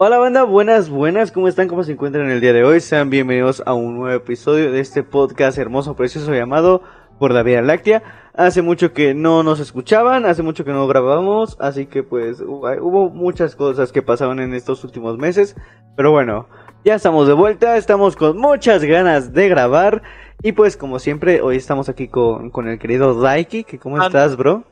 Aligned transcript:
Hola 0.00 0.18
banda, 0.18 0.44
buenas, 0.44 0.90
buenas, 0.90 1.32
¿cómo 1.32 1.48
están? 1.48 1.66
¿Cómo 1.66 1.82
se 1.82 1.90
encuentran 1.90 2.30
el 2.30 2.40
día 2.40 2.52
de 2.52 2.62
hoy? 2.62 2.78
Sean 2.78 3.10
bienvenidos 3.10 3.64
a 3.66 3.74
un 3.74 3.96
nuevo 3.96 4.14
episodio 4.14 4.70
de 4.70 4.78
este 4.78 5.02
podcast 5.02 5.58
hermoso, 5.58 5.96
precioso 5.96 6.32
llamado 6.32 6.82
Por 7.18 7.32
la 7.32 7.42
Vía 7.42 7.62
Láctea. 7.62 8.30
Hace 8.32 8.62
mucho 8.62 8.92
que 8.92 9.12
no 9.14 9.42
nos 9.42 9.58
escuchaban, 9.58 10.24
hace 10.24 10.44
mucho 10.44 10.64
que 10.64 10.70
no 10.70 10.86
grabamos, 10.86 11.56
así 11.58 11.86
que 11.86 12.04
pues 12.04 12.40
hubo 12.40 13.10
muchas 13.10 13.56
cosas 13.56 13.90
que 13.90 14.00
pasaron 14.00 14.38
en 14.38 14.54
estos 14.54 14.84
últimos 14.84 15.18
meses. 15.18 15.56
Pero 15.96 16.12
bueno, 16.12 16.46
ya 16.84 16.94
estamos 16.94 17.26
de 17.26 17.32
vuelta, 17.32 17.76
estamos 17.76 18.14
con 18.14 18.38
muchas 18.38 18.84
ganas 18.84 19.32
de 19.32 19.48
grabar. 19.48 20.02
Y 20.44 20.52
pues 20.52 20.76
como 20.76 21.00
siempre, 21.00 21.40
hoy 21.40 21.56
estamos 21.56 21.88
aquí 21.88 22.06
con, 22.06 22.50
con 22.50 22.68
el 22.68 22.78
querido 22.78 23.20
Daiki, 23.20 23.64
que 23.64 23.80
¿cómo 23.80 24.00
estás, 24.00 24.36
bro? 24.36 24.62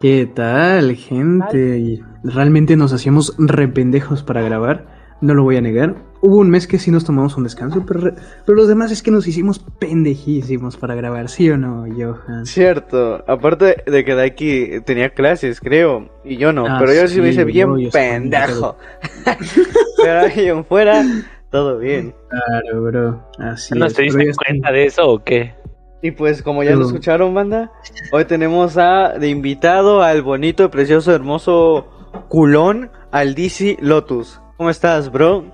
¿Qué 0.00 0.26
tal, 0.34 0.96
gente? 0.96 2.00
Realmente 2.24 2.74
nos 2.74 2.94
hacíamos 2.94 3.34
rependejos 3.38 4.22
para 4.22 4.40
grabar, 4.40 4.86
no 5.20 5.34
lo 5.34 5.42
voy 5.42 5.56
a 5.58 5.60
negar. 5.60 5.94
Hubo 6.22 6.36
un 6.38 6.48
mes 6.48 6.66
que 6.66 6.78
sí 6.78 6.90
nos 6.90 7.04
tomamos 7.04 7.36
un 7.36 7.44
descanso, 7.44 7.84
pero, 7.86 8.14
pero 8.46 8.56
los 8.56 8.66
demás 8.66 8.90
es 8.92 9.02
que 9.02 9.10
nos 9.10 9.26
hicimos 9.26 9.58
pendejísimos 9.78 10.78
para 10.78 10.94
grabar, 10.94 11.28
¿sí 11.28 11.50
o 11.50 11.58
no, 11.58 11.84
Johan? 11.94 12.46
Cierto, 12.46 13.22
aparte 13.26 13.82
de 13.86 14.02
que 14.06 14.14
Daiki 14.14 14.80
tenía 14.86 15.10
clases, 15.10 15.60
creo, 15.60 16.08
y 16.24 16.38
yo 16.38 16.54
no, 16.54 16.66
Ah, 16.66 16.78
pero 16.80 16.94
yo 16.94 17.06
sí 17.06 17.20
me 17.20 17.28
hice 17.28 17.44
bien 17.44 17.68
pendejo. 17.92 18.78
pero 20.02 20.20
ahí 20.20 20.48
en 20.48 20.64
fuera, 20.64 21.04
todo 21.50 21.78
bien. 21.78 22.14
Claro, 22.30 22.82
bro, 22.84 23.30
así 23.38 23.78
¿No 23.78 23.84
es. 23.84 23.92
se 23.92 24.02
diste 24.04 24.22
estoy- 24.30 24.44
cuenta 24.46 24.72
de 24.72 24.86
eso 24.86 25.10
o 25.10 25.22
qué? 25.22 25.59
Y 26.02 26.12
pues 26.12 26.42
como 26.42 26.62
ya 26.62 26.74
lo 26.76 26.86
escucharon, 26.86 27.34
banda, 27.34 27.72
hoy 28.12 28.24
tenemos 28.24 28.78
a 28.78 29.18
de 29.18 29.28
invitado 29.28 30.02
al 30.02 30.22
bonito, 30.22 30.70
precioso, 30.70 31.14
hermoso 31.14 31.86
culón, 32.28 32.90
al 33.10 33.34
DC 33.34 33.76
Lotus. 33.80 34.40
¿Cómo 34.56 34.70
estás, 34.70 35.12
bro? 35.12 35.44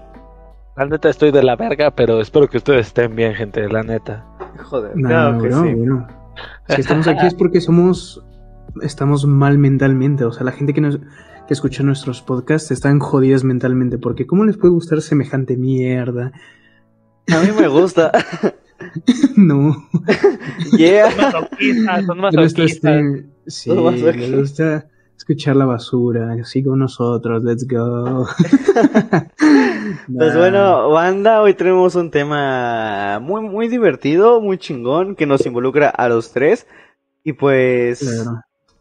La 0.77 0.87
neta 0.87 1.09
estoy 1.09 1.33
de 1.33 1.43
la 1.43 1.57
verga, 1.57 1.91
pero 1.91 2.21
espero 2.21 2.49
que 2.49 2.59
ustedes 2.59 2.89
estén 2.89 3.17
bien, 3.17 3.35
gente, 3.35 3.67
la 3.69 3.83
neta. 3.83 4.25
Joder, 4.65 4.93
No, 4.97 5.09
claro 5.09 5.43
que 5.43 5.49
bro, 5.49 5.63
sí. 5.63 5.75
bueno. 5.75 6.07
Si 6.69 6.81
estamos 6.81 7.09
aquí 7.09 7.27
es 7.27 7.35
porque 7.35 7.61
somos. 7.61 8.23
Estamos 8.83 9.27
mal 9.27 9.59
mentalmente. 9.59 10.25
O 10.25 10.33
sea, 10.33 10.45
la 10.45 10.53
gente 10.53 10.75
que, 10.75 10.83
nos, 10.83 10.99
que 10.99 11.55
escucha 11.55 11.83
nuestros 11.83 12.21
podcasts 12.21 12.71
están 12.71 12.99
jodidas 12.99 13.43
mentalmente. 13.43 13.97
Porque, 13.97 14.27
¿cómo 14.27 14.45
les 14.45 14.59
puede 14.59 14.75
gustar 14.75 15.01
semejante 15.01 15.57
mierda? 15.57 16.33
A 17.33 17.41
mí 17.41 17.49
me 17.59 17.69
gusta. 17.69 18.13
no. 19.37 19.77
yeah. 20.77 21.11
Son 22.07 22.19
masoquistas, 22.21 22.23
son 22.23 22.25
Le 22.33 22.45
gusta, 22.45 22.45
masoquistas. 22.45 22.65
este, 22.65 23.31
sí, 23.47 23.71
le 23.71 24.37
gusta 24.41 24.87
escuchar 25.17 25.57
la 25.57 25.65
basura. 25.67 26.33
Así 26.41 26.63
con 26.63 26.79
nosotros. 26.79 27.43
Let's 27.45 27.67
go. 27.67 28.27
Pues 30.09 30.35
Nah. 30.35 30.39
bueno, 30.39 30.91
banda, 30.91 31.41
hoy 31.43 31.55
tenemos 31.55 31.95
un 31.95 32.11
tema 32.11 33.19
muy, 33.21 33.41
muy 33.43 33.69
divertido, 33.69 34.41
muy 34.41 34.59
chingón, 34.59 35.15
que 35.17 35.27
nos 35.27 35.47
involucra 35.47 35.89
a 35.89 36.09
los 36.09 36.33
tres. 36.33 36.67
Y 37.25 37.33
pues, 37.35 38.01
Claro. 38.01 38.41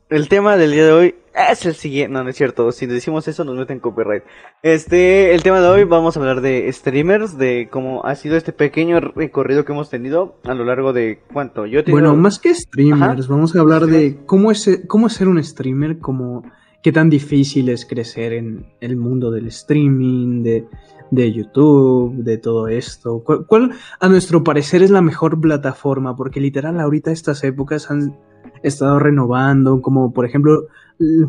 el 0.09 0.27
tema 0.29 0.57
del 0.57 0.71
día 0.71 0.85
de 0.85 0.91
hoy 0.91 1.16
es 1.52 1.66
el 1.66 1.75
siguiente. 1.75 2.14
No, 2.14 2.23
no 2.23 2.30
es 2.30 2.36
cierto. 2.36 2.72
Si 2.72 2.86
decimos 2.86 3.28
eso, 3.28 3.44
nos 3.44 3.55
meten 3.58 3.80
copyright. 3.80 4.23
Este, 4.64 5.33
el 5.33 5.44
tema 5.44 5.59
de 5.61 5.67
hoy 5.67 5.83
vamos 5.83 6.16
a 6.16 6.19
hablar 6.19 6.41
de 6.41 6.72
streamers, 6.72 7.38
de 7.38 7.67
cómo 7.72 8.05
ha 8.05 8.16
sido 8.16 8.36
este 8.38 8.53
pequeño 8.53 9.00
recorrido 9.00 9.66
que 9.66 9.73
hemos 9.73 9.89
tenido 9.89 10.38
a 10.45 10.53
lo 10.53 10.63
largo 10.66 10.94
de 10.94 11.19
cuánto. 11.33 11.66
Yo 11.66 11.80
he 11.80 11.83
tenido- 11.83 12.02
Bueno, 12.02 12.16
más 12.16 12.39
que 12.39 12.53
streamers, 12.53 13.25
Ajá. 13.25 13.33
vamos 13.33 13.56
a 13.56 13.59
hablar 13.59 13.86
de 13.86 14.17
cómo 14.25 14.52
es, 14.52 14.81
cómo 14.88 15.08
es 15.08 15.13
ser 15.13 15.28
un 15.28 15.44
streamer, 15.44 16.00
cómo, 16.00 16.44
qué 16.81 16.91
tan 16.91 17.09
difícil 17.09 17.69
es 17.69 17.86
crecer 17.86 18.33
en 18.33 18.66
el 18.80 18.95
mundo 18.97 19.31
del 19.31 19.47
streaming, 19.47 20.44
de, 20.44 20.66
de 21.11 21.31
YouTube, 21.33 22.16
de 22.23 22.38
todo 22.38 22.67
esto. 22.67 23.22
¿Cuál, 23.23 23.45
cuál, 23.45 23.72
a 24.00 24.08
nuestro 24.09 24.44
parecer, 24.44 24.81
es 24.83 24.89
la 24.91 25.02
mejor 25.02 25.39
plataforma? 25.39 26.16
Porque 26.16 26.39
literal, 26.39 26.80
ahorita 26.80 27.11
estas 27.11 27.44
épocas 27.44 27.91
han 27.91 28.18
estado 28.63 29.00
renovando, 29.00 29.81
como 29.81 30.12
por 30.13 30.25
ejemplo, 30.25 30.68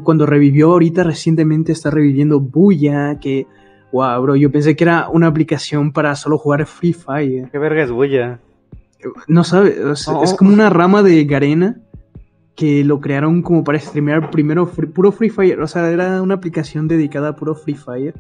cuando 0.05 0.27
revivió 0.27 0.73
ahorita 0.73 1.03
recientemente 1.05 1.73
está 1.73 1.91
reviviendo 1.91 2.41
Buya, 2.41 3.19
que, 3.21 3.47
wow, 3.93 4.21
bro, 4.23 4.37
yo 4.37 4.51
pensé 4.51 4.77
que 4.77 4.85
era 4.85 5.09
una 5.09 5.27
aplicación 5.27 5.93
para 5.93 6.15
solo 6.15 6.39
jugar 6.39 6.65
Free 6.67 6.93
Fire. 6.93 7.49
¿Qué 7.51 7.59
verga 7.59 7.83
es 7.83 7.91
bulla? 7.91 8.41
No 9.29 9.45
sabes, 9.45 9.77
es, 9.79 10.09
Oh. 10.09 10.23
es 10.25 10.35
como 10.35 10.53
una 10.53 10.71
rama 10.71 11.03
de 11.03 11.25
Garena 11.25 11.81
que 12.55 12.83
lo 12.85 13.01
crearon 13.01 13.43
como 13.43 13.63
para 13.65 13.79
streamear 13.79 14.31
primero 14.31 14.67
free- 14.67 14.87
puro 14.87 15.13
Free 15.13 15.29
Fire, 15.31 15.61
o 15.61 15.67
sea, 15.67 15.91
era 15.91 16.23
una 16.23 16.35
aplicación 16.35 16.89
dedicada 16.89 17.29
a 17.31 17.37
puro 17.37 17.55
Free 17.55 17.75
Fire. 17.75 18.15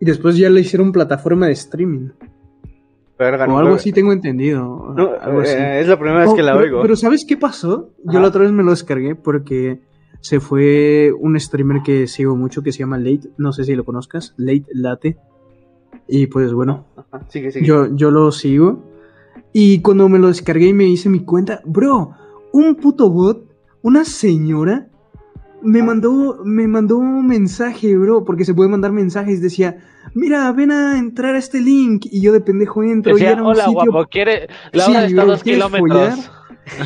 Y 0.00 0.04
después 0.04 0.36
ya 0.36 0.50
le 0.50 0.60
hicieron 0.62 0.90
plataforma 0.90 1.46
de 1.46 1.52
streaming. 1.52 2.08
Verga, 3.18 3.44
O 3.44 3.48
no, 3.48 3.58
algo 3.58 3.74
así 3.76 3.92
tengo 3.92 4.12
entendido. 4.12 4.92
No, 4.96 5.10
algo 5.20 5.42
así. 5.42 5.54
eh, 5.56 5.80
es 5.80 5.86
la 5.86 5.96
primera 5.96 6.20
vez 6.20 6.30
Oh, 6.30 6.34
que 6.34 6.42
la 6.42 6.52
pero, 6.54 6.64
oigo. 6.64 6.82
pero 6.82 6.96
¿sabes 6.96 7.24
qué 7.28 7.36
pasó? 7.36 7.90
Yo 8.04 8.18
la 8.18 8.26
otra 8.28 8.42
vez 8.42 8.50
me 8.50 8.64
lo 8.64 8.70
descargué 8.70 9.14
porque 9.14 9.80
se 10.22 10.38
fue 10.38 11.12
un 11.18 11.38
streamer 11.38 11.82
que 11.82 12.06
sigo 12.06 12.36
mucho 12.36 12.62
que 12.62 12.70
se 12.70 12.78
llama 12.78 12.96
Late, 12.96 13.30
no 13.38 13.52
sé 13.52 13.64
si 13.64 13.74
lo 13.74 13.84
conozcas, 13.84 14.34
Late 14.36 14.66
Late. 14.72 15.18
Y 16.06 16.28
pues 16.28 16.52
bueno, 16.52 16.86
Ajá, 16.96 17.26
sigue, 17.28 17.50
sigue. 17.50 17.66
yo, 17.66 17.94
yo 17.94 18.10
lo 18.12 18.30
sigo. 18.30 18.84
Y 19.52 19.80
cuando 19.80 20.08
me 20.08 20.20
lo 20.20 20.28
descargué 20.28 20.68
y 20.68 20.72
me 20.72 20.84
hice 20.84 21.08
mi 21.08 21.24
cuenta, 21.24 21.60
bro, 21.66 22.12
un 22.52 22.76
puto 22.76 23.10
bot, 23.10 23.50
una 23.82 24.04
señora, 24.04 24.88
me 25.60 25.82
mandó, 25.82 26.40
me 26.44 26.68
mandó 26.68 26.98
un 26.98 27.26
mensaje, 27.26 27.96
bro, 27.96 28.24
porque 28.24 28.44
se 28.44 28.54
puede 28.54 28.70
mandar 28.70 28.92
mensajes. 28.92 29.42
Decía, 29.42 29.78
mira, 30.14 30.50
ven 30.52 30.70
a 30.72 30.98
entrar 30.98 31.34
a 31.34 31.38
este 31.38 31.60
link. 31.60 32.06
Y 32.10 32.20
yo 32.22 32.32
de 32.32 32.40
pendejo 32.40 32.82
entro 32.82 33.12
y 33.12 33.14
Decía, 33.14 33.32
era 33.32 33.42
un 33.42 33.48
hola 33.48 33.64
sitio 33.64 33.92
guapo, 33.92 34.08
¿quiere? 34.10 34.48
Sí, 34.72 34.78
Laura 34.78 35.04
está 35.06 35.22
a 35.22 35.24
dos 35.24 35.42
¿quieres 35.42 35.64
kilómetros. 35.64 36.30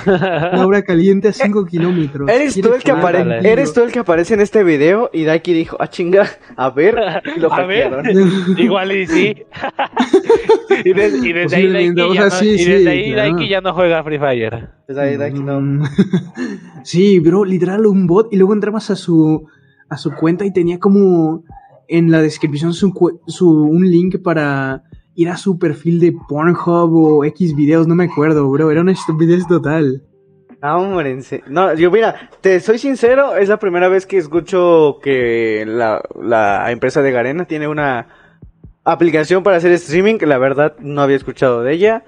Laura 0.07 0.83
caliente 0.87 1.29
a 1.29 1.33
5 1.33 1.67
kilómetros. 1.67 2.29
Eres 2.31 2.55
tú, 2.55 2.63
¿Quieres 2.63 2.79
el 2.79 2.83
que 2.85 2.93
apare- 2.93 3.45
eres 3.47 3.75
tú 3.75 3.83
el 3.83 3.93
que 3.93 3.99
aparece 3.99 4.33
en 4.35 4.41
este 4.41 4.65
video 4.65 5.11
y 5.13 5.25
Daiki 5.25 5.53
dijo, 5.53 5.77
ah 5.79 5.89
chinga, 5.89 6.27
a 6.57 6.71
ver, 6.71 6.97
y 7.37 7.41
lo 7.41 7.53
A 7.53 7.67
ver. 7.67 7.93
Igual 8.57 8.93
y 8.93 9.07
sí. 9.07 9.37
y, 10.85 10.93
des- 10.95 11.23
y 11.23 11.33
desde 11.33 11.57
ahí 11.57 11.69
Daiki 11.93 12.01
o 12.01 12.15
ya, 12.15 12.21
sea, 12.23 12.25
no, 12.31 12.31
sí, 12.31 12.49
y 12.49 12.65
desde 12.65 12.79
sí, 12.81 12.89
ahí 12.89 13.13
claro. 13.13 13.31
Daiki 13.33 13.49
ya 13.51 13.61
no 13.61 13.75
juega 13.75 14.03
Free 14.03 14.19
Fire. 14.19 14.69
Pues 14.87 14.99
ahí 14.99 15.17
Daiki 15.17 15.41
no. 15.43 15.61
Mm. 15.61 15.83
Sí, 16.83 17.21
bro, 17.21 17.45
literal 17.45 17.87
un 17.87 18.07
bot 18.07 18.33
y 18.33 18.37
luego 18.37 18.55
entrabas 18.55 18.91
a 18.91 18.97
su 18.97 19.47
a 19.89 19.97
su 19.99 20.13
cuenta 20.15 20.45
y 20.45 20.53
tenía 20.53 20.79
como 20.79 21.45
en 21.89 22.11
la 22.11 22.23
descripción 22.23 22.73
su, 22.75 23.21
su 23.27 23.49
un 23.49 23.91
link 23.91 24.23
para 24.23 24.83
ir 25.15 25.29
a 25.31 25.37
su 25.37 25.59
perfil 25.59 25.99
de 26.01 26.15
Pornhub 26.29 26.95
o 26.95 27.25
X 27.25 27.57
videos, 27.57 27.87
no 27.87 27.95
me 27.95 28.05
acuerdo, 28.05 28.49
bro, 28.51 28.71
era 28.71 28.83
una 28.83 28.93
estupidez 28.93 29.47
total. 29.47 30.03
Ah, 30.61 30.79
hombre, 30.79 31.19
No, 31.49 31.75
yo 31.75 31.91
mira, 31.91 32.31
te 32.41 32.61
soy 32.61 32.79
sincero, 32.79 33.37
es 33.37 33.49
la 33.49 33.59
primera 33.59 33.89
vez 33.89 34.07
que 34.07 34.17
escucho 34.17 34.99
que 35.03 35.65
la, 35.67 36.03
la 36.21 36.71
empresa 36.73 37.03
de 37.03 37.13
Garena 37.13 37.45
tiene 37.45 37.69
una 37.69 38.09
aplicación 38.85 39.43
para 39.43 39.57
hacer 39.57 39.73
streaming, 39.73 40.19
la 40.23 40.39
verdad 40.39 40.77
no 40.79 41.03
había 41.03 41.17
escuchado 41.17 41.63
de 41.63 41.73
ella. 41.73 42.05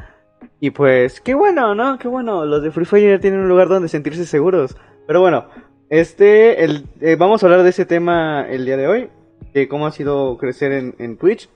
Y 0.60 0.71
pues, 0.71 1.21
qué 1.21 1.34
bueno, 1.34 1.75
¿no? 1.75 1.99
Qué 1.99 2.09
bueno, 2.09 2.45
los 2.45 2.62
de 2.62 2.71
Free 2.71 2.84
Fire 2.84 3.21
tienen 3.21 3.41
un 3.41 3.49
lugar 3.49 3.69
donde 3.69 3.89
sentirse 3.89 4.25
seguros. 4.25 4.77
Pero 5.06 5.21
bueno, 5.21 5.47
este, 5.89 6.65
el, 6.65 6.87
eh, 7.00 7.16
vamos 7.16 7.43
a 7.43 7.47
hablar 7.47 7.62
de 7.62 7.71
ese 7.71 7.87
tema 7.87 8.47
el 8.49 8.65
día 8.65 8.77
de 8.77 8.89
hoy, 8.89 9.09
de 9.54 9.69
cómo 9.69 9.86
ha 9.86 9.91
sido 9.92 10.36
crecer 10.38 10.72
en, 10.72 10.94
en 10.98 11.16
Twitch. 11.16 11.48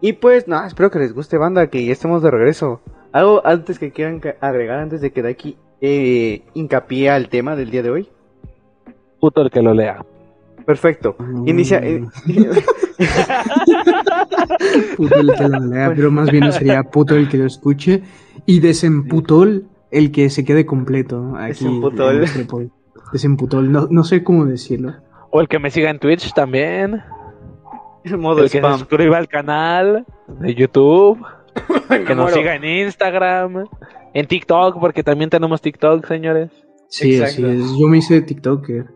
Y 0.00 0.14
pues, 0.14 0.46
nada, 0.48 0.66
espero 0.66 0.90
que 0.90 0.98
les 0.98 1.14
guste, 1.14 1.38
banda, 1.38 1.68
que 1.68 1.84
ya 1.84 1.92
estemos 1.92 2.22
de 2.22 2.30
regreso. 2.30 2.80
Algo 3.12 3.40
antes 3.46 3.78
que 3.78 3.92
quieran 3.92 4.20
agregar, 4.40 4.78
antes 4.78 5.00
de 5.00 5.10
que 5.10 5.22
Daiki 5.22 5.56
eh, 5.80 6.42
hincapié 6.54 7.10
al 7.10 7.28
tema 7.28 7.56
del 7.56 7.70
día 7.70 7.82
de 7.82 7.90
hoy. 7.90 8.08
Puto 9.20 9.42
el 9.42 9.50
que 9.50 9.62
lo 9.62 9.72
lea. 9.72 10.04
Perfecto. 10.66 11.16
Inicia. 11.46 11.78
eh, 11.82 12.04
Puto 14.96 15.14
el 15.16 15.34
que 15.34 15.48
lo 15.48 15.60
lea, 15.60 15.92
pero 15.94 16.10
más 16.10 16.30
bien 16.30 16.50
sería 16.52 16.82
puto 16.82 17.14
el 17.14 17.28
que 17.28 17.38
lo 17.38 17.46
escuche 17.46 18.02
y 18.46 18.60
desemputol 18.60 19.66
el 19.90 20.10
que 20.12 20.28
se 20.30 20.44
quede 20.44 20.66
completo. 20.66 21.34
Aquí 21.36 21.64
Desemputol. 21.64 22.70
Desemputol, 23.12 23.70
no, 23.70 23.86
no 23.90 24.04
sé 24.04 24.24
cómo 24.24 24.44
decirlo. 24.44 24.94
O 25.30 25.40
el 25.40 25.48
que 25.48 25.58
me 25.58 25.70
siga 25.70 25.90
en 25.90 25.98
Twitch 25.98 26.32
también. 26.34 27.02
modo 28.18 28.38
el 28.38 28.44
que 28.44 28.48
se 28.50 28.58
spam. 28.58 28.78
suscriba 28.78 29.18
al 29.18 29.28
canal 29.28 30.04
de 30.40 30.54
YouTube. 30.54 31.18
Que 31.88 32.14
nos 32.14 32.24
muero. 32.26 32.36
siga 32.36 32.54
en 32.56 32.64
Instagram. 32.64 33.64
En 34.12 34.26
TikTok, 34.26 34.78
porque 34.80 35.02
también 35.02 35.30
tenemos 35.30 35.60
TikTok, 35.62 36.06
señores. 36.06 36.50
Sí, 36.88 37.16
Exacto. 37.16 37.46
así 37.48 37.60
es. 37.62 37.78
Yo 37.78 37.86
me 37.88 37.98
hice 37.98 38.20
TikToker. 38.22 38.86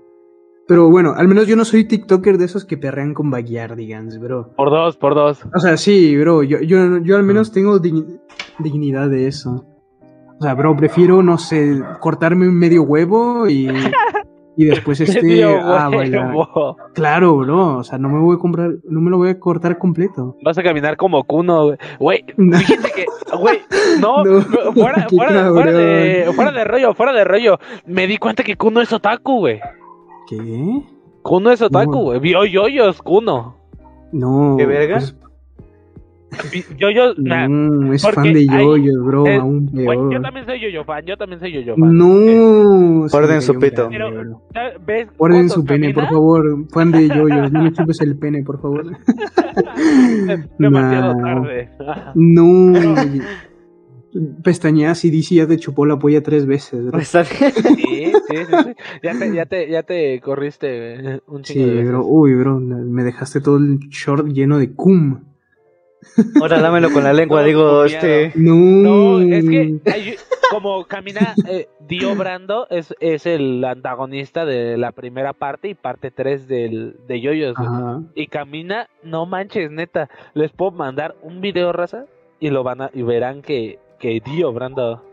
Pero 0.68 0.88
bueno, 0.90 1.14
al 1.16 1.26
menos 1.26 1.46
yo 1.46 1.56
no 1.56 1.64
soy 1.64 1.84
TikToker 1.84 2.38
de 2.38 2.44
esos 2.44 2.64
que 2.64 2.76
perrean 2.76 3.12
con 3.14 3.30
backyardigans, 3.30 4.18
bro. 4.20 4.52
Por 4.56 4.70
dos, 4.70 4.96
por 4.96 5.14
dos. 5.14 5.40
O 5.54 5.58
sea, 5.58 5.76
sí, 5.76 6.16
bro, 6.16 6.42
yo, 6.42 6.60
yo, 6.60 6.98
yo 7.02 7.16
al 7.16 7.22
menos 7.24 7.50
tengo 7.52 7.80
digni- 7.80 8.20
dignidad 8.58 9.08
de 9.08 9.26
eso. 9.26 9.64
O 10.38 10.42
sea, 10.42 10.54
bro, 10.54 10.76
prefiero, 10.76 11.22
no 11.22 11.38
sé, 11.38 11.80
cortarme 12.00 12.46
un 12.48 12.58
medio 12.58 12.82
huevo 12.84 13.48
y, 13.48 13.66
y 14.60 14.66
después 14.66 15.00
este. 15.00 15.44
Ah, 15.44 15.88
vaya. 15.92 16.26
huevo. 16.26 16.76
Claro, 16.94 17.36
bro. 17.38 17.78
O 17.78 17.84
sea, 17.84 17.98
no 17.98 18.08
me 18.08 18.18
voy 18.20 18.36
a 18.36 18.38
comprar, 18.38 18.72
no 18.84 19.00
me 19.00 19.10
lo 19.10 19.16
voy 19.16 19.30
a 19.30 19.38
cortar 19.40 19.78
completo. 19.78 20.36
Vas 20.44 20.58
a 20.58 20.62
caminar 20.62 20.96
como 20.96 21.24
Kuno, 21.24 21.64
güey. 21.64 21.78
Güey, 21.98 22.24
fíjate 22.36 22.90
que, 22.94 23.06
güey, 23.38 23.60
no, 24.00 24.24
No, 24.24 24.42
fuera, 24.72 25.06
fuera, 25.08 25.48
fuera 25.50 25.72
de, 25.72 26.30
fuera 26.34 26.52
de 26.52 26.64
rollo, 26.64 26.94
fuera 26.94 27.12
de 27.12 27.24
rollo. 27.24 27.58
Me 27.86 28.06
di 28.06 28.18
cuenta 28.18 28.42
que 28.42 28.56
Kuno 28.56 28.80
es 28.80 28.92
otaku, 28.92 29.38
güey. 29.38 29.60
¿Qué? 30.28 30.82
Kuno 31.22 31.50
es 31.52 31.62
otaku, 31.62 31.92
No. 31.92 31.98
güey. 32.02 32.20
Vio 32.20 32.44
yoyos, 32.44 33.00
Kuno. 33.02 33.56
No. 34.12 34.56
¿Qué 34.58 34.66
verga? 34.66 34.96
pues, 34.96 35.16
Nah, 37.18 37.48
no, 37.48 37.92
es 37.92 38.02
porque 38.02 38.14
fan 38.14 38.32
de 38.32 38.46
yoyos, 38.46 39.04
bro. 39.04 39.26
eh, 39.26 39.36
aún 39.36 39.66
peor. 39.68 40.12
yo 40.12 40.20
también 40.20 40.46
soy 40.46 40.60
yoyo 40.60 40.84
fan, 40.84 41.04
yo 41.04 41.16
también 41.16 41.40
soy 41.40 41.52
yoyo 41.52 41.74
fan. 41.76 41.96
No. 41.96 43.08
Guarden 43.10 43.36
me 43.36 43.40
su 43.40 43.58
pito. 43.58 43.88
Cotos 45.18 45.52
su 45.52 45.64
pene, 45.64 45.92
por 45.92 46.06
favor. 46.08 46.66
Fan 46.70 46.92
de 46.92 47.08
yoyos, 47.14 47.50
no 47.52 47.62
me 47.64 47.72
chupes 47.72 48.00
el 48.00 48.16
pene, 48.16 48.42
por 48.44 48.60
favor. 48.60 48.84
Demasiado 50.58 51.14
No. 51.14 51.22
tarde. 51.22 51.70
No. 52.14 52.72
Pestañeas 54.42 55.04
y 55.04 55.10
DC 55.10 55.36
ya 55.36 55.46
te 55.46 55.56
chupó 55.56 55.86
la 55.86 55.96
polla 55.98 56.20
tres 56.20 56.44
veces. 56.44 56.80
Está 56.98 57.22
bien. 57.22 57.52
Sí, 57.54 58.12
sí, 58.28 58.36
sí, 58.36 58.54
sí. 58.64 58.70
Ya 59.04 59.12
te, 59.16 59.32
ya 59.32 59.46
te, 59.46 59.70
ya 59.70 59.82
te 59.84 60.20
corriste 60.20 60.94
eh, 61.14 61.20
un 61.28 61.44
Sí, 61.44 61.52
chingo 61.54 61.66
de 61.68 61.74
veces. 61.74 61.88
bro. 61.90 62.04
Uy, 62.06 62.34
bro, 62.34 62.58
me 62.58 63.04
dejaste 63.04 63.40
todo 63.40 63.58
el 63.58 63.78
short 63.88 64.26
lleno 64.26 64.58
de 64.58 64.72
cum. 64.72 65.20
Ahora 66.40 66.60
dámelo 66.60 66.90
con 66.92 67.04
la 67.04 67.12
lengua, 67.12 67.40
No, 67.40 67.46
digo, 67.46 67.84
este. 67.84 68.32
No. 68.34 68.54
No, 68.54 69.20
es 69.20 69.44
que 69.48 69.80
hay- 69.92 70.14
como 70.50 70.84
camina 70.84 71.34
eh, 71.48 71.68
Dio 71.86 72.16
Brando 72.16 72.66
es, 72.70 72.92
es 72.98 73.24
el 73.26 73.64
antagonista 73.64 74.44
de 74.44 74.76
la 74.76 74.90
primera 74.90 75.32
parte 75.32 75.68
y 75.68 75.74
parte 75.74 76.10
3 76.10 76.48
del, 76.48 76.96
de 77.06 77.20
Yoyos. 77.20 77.54
Ajá. 77.56 78.00
Y 78.16 78.26
camina, 78.26 78.88
no 79.04 79.26
manches, 79.26 79.70
neta. 79.70 80.08
Les 80.34 80.50
puedo 80.50 80.72
mandar 80.72 81.14
un 81.22 81.40
video, 81.40 81.72
raza, 81.72 82.06
y 82.40 82.50
lo 82.50 82.64
van 82.64 82.82
a, 82.82 82.90
y 82.92 83.02
verán 83.02 83.42
que, 83.42 83.78
que 84.00 84.20
Dio 84.24 84.52
Brando 84.52 85.04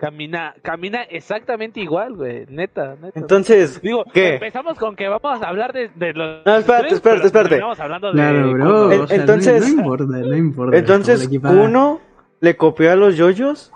camina, 0.00 0.54
camina 0.62 1.02
exactamente 1.02 1.78
igual, 1.80 2.14
güey. 2.16 2.46
Neta, 2.48 2.96
neta. 3.00 3.18
Entonces, 3.20 3.80
Digo, 3.82 4.04
¿qué? 4.12 4.34
empezamos 4.34 4.78
con 4.78 4.96
que 4.96 5.06
vamos 5.08 5.42
a 5.42 5.48
hablar 5.48 5.72
de, 5.72 5.90
de 5.94 6.12
los. 6.14 6.44
No, 6.46 6.56
espérate, 6.56 6.82
tres, 6.84 6.92
espérate, 6.94 7.26
espérate. 7.26 7.48
terminamos 7.50 7.78
hablando 7.80 8.06
de 8.08 8.12
Claro, 8.14 8.52
bro. 8.52 8.64
Kuno. 8.64 8.92
En- 8.92 9.00
o 9.02 9.06
sea, 9.06 9.16
entonces- 9.18 9.60
No, 9.74 9.80
importa, 9.82 10.04
no 10.04 10.36
importa. 10.36 10.76
entonces 10.78 11.22
Estamos 11.30 11.56
uno 11.68 12.00
le 12.40 12.56
copió 12.56 12.90
a 12.90 12.96
los 12.96 13.16
yoyos. 13.16 13.70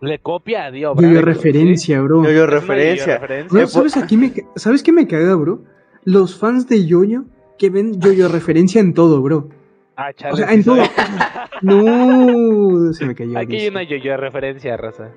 Le 0.00 0.18
copia 0.18 0.64
a 0.64 0.70
Dio 0.72 0.88
Yo, 0.90 0.94
Brando. 0.96 1.22
referencia, 1.22 2.00
bro. 2.00 2.24
Es 2.24 2.36
una 2.36 2.46
referencia. 2.46 3.20
No, 3.52 3.66
¿sabes, 3.68 3.96
aquí 3.96 4.16
me, 4.16 4.32
¿Sabes 4.56 4.82
qué 4.82 4.90
me 4.92 5.06
caga, 5.06 5.36
bro? 5.36 5.60
Los 6.04 6.36
fans 6.36 6.68
de 6.68 6.84
Yoyo 6.84 7.22
que 7.56 7.70
ven 7.70 8.00
Yoyo 8.00 8.26
referencia 8.26 8.80
en 8.80 8.94
todo, 8.94 9.22
bro. 9.22 9.48
Ah, 9.94 10.12
chale, 10.12 10.32
O 10.32 10.36
sea, 10.36 10.52
en 10.52 10.64
todo. 10.64 10.82
No, 11.62 12.92
se 12.92 13.06
me 13.06 13.14
cayó. 13.14 13.38
Aquí 13.38 13.56
hay 13.56 13.68
una 13.68 13.84
yo-yo 13.84 14.16
referencia, 14.16 14.76
raza. 14.76 15.10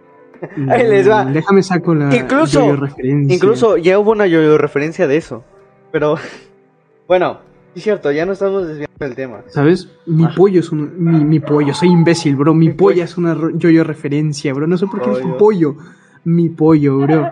Ahí 0.70 0.88
les 0.88 1.10
va. 1.10 1.26
Mm, 1.26 1.34
Déjame 1.34 1.64
saco 1.64 1.96
la 1.96 2.16
Incluso- 2.16 2.60
Yoyo 2.62 2.76
referencia. 2.78 3.36
Incluso 3.36 3.78
ya 3.78 4.00
hubo 4.00 4.12
una 4.12 4.28
yo 4.28 4.58
referencia 4.58 5.08
de 5.08 5.18
eso. 5.18 5.44
Pero, 5.92 6.16
bueno, 7.08 7.40
es 7.76 7.84
cierto, 7.84 8.12
ya 8.12 8.26
no 8.26 8.34
estamos 8.34 8.68
desviando 8.68 8.94
del 9.00 9.16
tema. 9.16 9.42
¿Sabes? 9.48 9.90
Mi 10.06 10.26
Ah. 10.26 10.34
pollo 10.36 10.60
es 10.60 10.72
un. 10.72 10.92
Mi, 10.98 11.24
mi 11.26 11.40
pollo, 11.40 11.74
soy 11.74 11.90
imbécil, 11.90 12.36
bro. 12.36 12.54
Mi, 12.54 12.68
Mi 12.68 12.74
polla 12.74 12.96
pollo. 12.96 13.04
es 13.04 13.18
una 13.18 13.38
Yoyo 13.56 13.84
referencia, 13.84 14.54
bro. 14.54 14.68
No 14.68 14.78
sé 14.78 14.86
por 14.88 15.02
qué 15.02 15.12
es 15.12 15.22
un 15.22 15.38
Pollo. 15.38 15.76
Mi 16.24 16.50
pollo, 16.50 16.98
bro. 17.00 17.32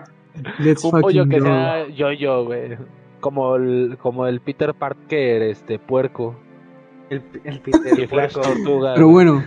Let's 0.58 0.84
Un 0.84 0.90
fucking 0.90 1.00
pollo 1.02 1.28
que 1.28 1.38
go. 1.38 1.46
sea 1.46 1.88
yo-yo, 1.88 2.44
güey. 2.44 2.76
Como 3.20 3.56
el, 3.56 3.96
como 4.00 4.26
el 4.26 4.40
Peter 4.40 4.74
Parker, 4.74 5.42
este, 5.42 5.78
puerco. 5.78 6.34
El, 7.10 7.22
el 7.44 7.60
Peter 7.60 7.98
Y 7.98 8.06
Flash 8.06 8.34
Puerco. 8.34 8.40
Tortuga. 8.52 8.94
Pero 8.94 9.08
güey, 9.08 9.26
bueno. 9.26 9.44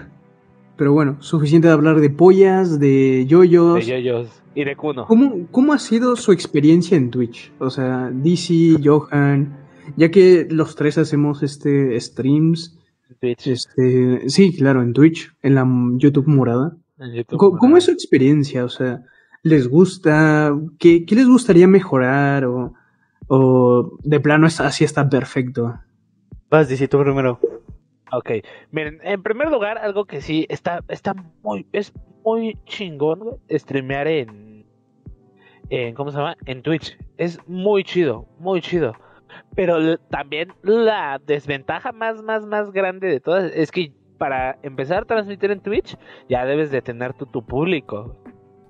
Pero 0.78 0.94
bueno, 0.94 1.18
suficiente 1.22 1.68
de 1.68 1.74
hablar 1.74 2.00
de 2.00 2.10
pollas, 2.10 2.80
de 2.80 3.26
yoyos. 3.26 3.76
De 3.76 3.86
yo-yos. 3.86 4.30
Y 4.54 4.64
de 4.64 4.76
Kuno. 4.76 5.06
¿Cómo, 5.06 5.48
¿Cómo 5.52 5.74
ha 5.74 5.80
sido 5.80 6.16
su 6.16 6.32
experiencia 6.32 6.98
en 6.98 7.12
Twitch? 7.12 7.52
O 7.60 7.70
sea, 7.70 8.10
DC, 8.12 8.78
Johan, 8.84 9.58
ya 9.96 10.10
que 10.10 10.48
los 10.50 10.76
tres 10.76 10.98
hacemos 10.98 11.44
este 11.44 12.00
streams, 12.00 12.78
Twitch, 13.20 13.48
este, 13.48 14.30
sí, 14.30 14.56
claro, 14.56 14.82
en 14.82 14.94
Twitch, 14.94 15.32
en 15.42 15.56
la 15.56 15.66
YouTube 15.98 16.28
morada. 16.28 16.78
en 17.00 17.14
YouTube. 17.14 17.38
¿Cómo, 17.38 17.58
cómo 17.58 17.78
es 17.78 17.86
su 17.86 17.92
experiencia? 17.92 18.64
O 18.66 18.70
sea, 18.70 19.04
¿les 19.44 19.68
gusta? 19.68 20.56
¿Qué, 20.80 21.06
qué 21.06 21.16
les 21.16 21.28
gustaría 21.28 21.68
mejorar? 21.68 22.46
O, 22.46 22.74
o 23.28 23.98
de 24.04 24.20
plano 24.20 24.48
así 24.48 24.84
está 24.84 25.10
perfecto. 25.10 25.80
Vas, 26.50 26.70
dice 26.70 26.88
tú 26.88 27.00
primero. 27.02 27.40
Ok, 28.12 28.32
miren, 28.72 29.00
en 29.04 29.22
primer 29.22 29.50
lugar, 29.50 29.78
algo 29.78 30.06
que 30.06 30.22
sí 30.22 30.46
está, 30.50 30.82
está 30.88 31.14
muy, 31.44 31.66
es 31.74 31.94
muy 32.24 32.58
chingón, 32.66 33.38
streamear 33.50 34.08
en, 34.08 34.66
en, 35.70 35.94
¿cómo 35.94 36.12
se 36.12 36.18
llama? 36.18 36.38
En 36.46 36.62
Twitch. 36.62 36.98
Es 37.18 37.40
muy 37.48 37.84
chido, 37.84 38.26
muy 38.40 38.62
chido. 38.62 38.94
Pero 39.56 39.98
también 39.98 40.54
la 40.64 41.20
desventaja 41.26 41.92
más, 41.92 42.22
más, 42.24 42.46
más 42.46 42.72
grande 42.72 43.08
de 43.08 43.20
todas 43.20 43.52
es 43.54 43.72
que 43.72 43.92
para 44.18 44.58
empezar 44.64 45.04
a 45.04 45.06
transmitir 45.06 45.52
en 45.52 45.60
Twitch 45.60 45.96
ya 46.30 46.46
debes 46.46 46.72
de 46.72 46.82
tener 46.82 47.14
tu, 47.14 47.26
tu 47.26 47.46
público. 47.46 48.16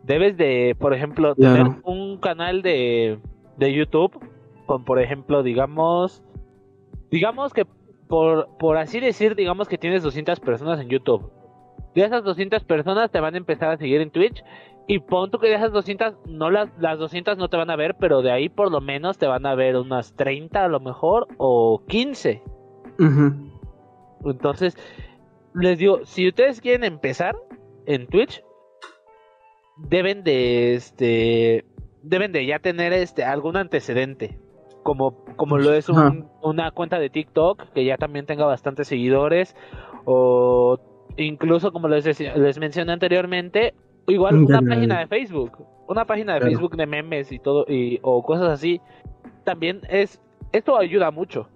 Debes 0.03 0.37
de, 0.37 0.75
por 0.79 0.93
ejemplo, 0.93 1.35
tener 1.35 1.67
un 1.83 2.17
canal 2.17 2.61
de, 2.61 3.19
de 3.57 3.73
YouTube 3.73 4.17
con, 4.65 4.83
por 4.85 5.01
ejemplo, 5.01 5.43
digamos, 5.43 6.23
digamos 7.11 7.53
que 7.53 7.65
por, 8.07 8.49
por 8.57 8.77
así 8.77 8.99
decir, 8.99 9.35
digamos 9.35 9.67
que 9.67 9.77
tienes 9.77 10.03
200 10.03 10.39
personas 10.39 10.79
en 10.79 10.89
YouTube. 10.89 11.31
De 11.95 12.03
esas 12.03 12.23
200 12.23 12.63
personas 12.63 13.11
te 13.11 13.19
van 13.19 13.33
a 13.33 13.37
empezar 13.37 13.71
a 13.71 13.77
seguir 13.77 14.01
en 14.01 14.11
Twitch. 14.11 14.43
Y 14.89 14.99
pon 14.99 15.31
tú 15.31 15.39
que 15.39 15.47
de 15.47 15.55
esas 15.55 15.73
200, 15.73 16.15
no 16.27 16.49
las, 16.49 16.69
las 16.79 16.97
200 16.97 17.37
no 17.37 17.49
te 17.49 17.57
van 17.57 17.69
a 17.69 17.75
ver, 17.75 17.95
pero 17.99 18.21
de 18.21 18.31
ahí 18.31 18.47
por 18.47 18.71
lo 18.71 18.79
menos 18.79 19.17
te 19.17 19.27
van 19.27 19.45
a 19.45 19.53
ver 19.53 19.75
unas 19.75 20.15
30 20.15 20.63
a 20.63 20.67
lo 20.69 20.79
mejor 20.79 21.27
o 21.37 21.83
15. 21.87 22.41
Ujú. 22.99 23.33
Entonces, 24.25 24.77
les 25.53 25.77
digo, 25.77 26.05
si 26.05 26.27
ustedes 26.29 26.61
quieren 26.61 26.85
empezar 26.85 27.35
en 27.85 28.07
Twitch, 28.07 28.41
deben 29.77 30.23
de 30.23 30.75
este 30.75 31.65
deben 32.01 32.31
de 32.31 32.45
ya 32.45 32.59
tener 32.59 32.93
este 32.93 33.23
algún 33.23 33.57
antecedente. 33.57 34.39
Como, 34.87 35.25
como 35.35 35.57
lo 35.57 35.73
es 35.73 35.89
un- 35.89 36.29
una 36.41 36.71
cuenta 36.71 36.97
de 36.97 37.09
TikTok 37.09 37.71
que 37.73 37.83
ya 37.83 37.97
también 37.97 38.25
tenga 38.25 38.45
bastantes 38.45 38.87
seguidores. 38.87 39.53
O 40.05 40.79
incluso 41.17 41.73
como 41.73 41.89
les, 41.89 42.05
decía- 42.05 42.35
les 42.37 42.57
mencioné 42.57 42.93
anteriormente, 42.93 43.73
igual 44.07 44.35
Un 44.35 44.45
una 44.45 44.61
página 44.61 44.99
de 44.99 45.07
Facebook. 45.07 45.57
Una 45.89 46.05
página 46.05 46.33
de 46.35 46.39
Claro. 46.39 46.51
Facebook 46.53 46.77
de 46.77 46.85
memes 46.85 47.31
y 47.33 47.39
todo, 47.39 47.65
y, 47.67 47.99
o 48.01 48.23
cosas 48.23 48.47
así. 48.49 48.79
También 49.43 49.81
es. 49.89 50.21
Esto 50.53 50.77
ayuda 50.77 51.11
mucho. 51.11 51.49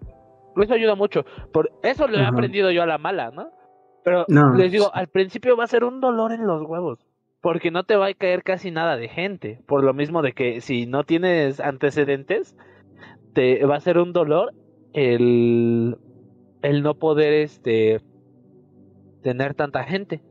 Eso 0.62 0.74
ayuda 0.74 0.96
mucho. 0.96 1.24
Por 1.54 1.72
eso 1.84 2.08
lo 2.10 2.18
he 2.18 2.22
Ajá. 2.22 2.32
aprendido 2.32 2.70
yo 2.72 2.84
a 2.84 2.86
la 2.86 2.98
mala, 2.98 3.32
¿no? 3.32 3.48
Pero 4.04 4.26
No, 4.28 4.54
les 4.56 4.74
digo, 4.74 4.92
al 4.94 5.08
principio 5.08 5.56
va 5.56 5.64
a 5.64 5.68
ser 5.68 5.86
un 5.86 6.02
dolor 6.02 6.34
en 6.34 6.46
los 6.46 6.64
huevos. 6.64 7.00
Porque 7.42 7.72
no 7.72 7.84
te 7.86 7.96
va 7.96 8.08
a 8.08 8.14
caer 8.14 8.44
casi 8.44 8.72
nada 8.72 8.98
de 8.98 9.08
gente. 9.08 9.62
Por 9.68 9.84
lo 9.86 9.94
mismo 9.94 10.22
de 10.22 10.34
que 10.34 10.60
si 10.60 10.86
no 10.86 11.06
tienes 11.06 11.60
antecedentes, 11.60 12.58
te 13.34 13.66
va 13.66 13.76
a 13.76 13.80
ser 13.80 13.98
un 13.98 14.14
dolor 14.14 14.54
el, 14.94 15.98
el 16.62 16.84
no 16.84 16.96
poder 16.96 17.34
este 17.34 18.02
tener 19.22 19.54
tanta 19.54 19.84
gente. 19.84 20.22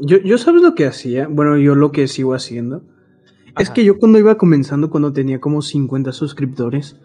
Yo, 0.00 0.18
yo 0.18 0.38
sabes 0.38 0.62
lo 0.62 0.74
que 0.74 0.86
hacía, 0.86 1.28
bueno, 1.28 1.56
yo 1.56 1.74
lo 1.74 1.92
que 1.92 2.08
sigo 2.08 2.34
haciendo, 2.34 2.82
es 3.58 3.70
que 3.70 3.84
yo 3.84 3.98
cuando 3.98 4.18
iba 4.18 4.36
comenzando, 4.36 4.90
cuando 4.90 5.12
tenía 5.12 5.40
como 5.40 5.62
50 5.62 6.12
suscriptores, 6.12 6.98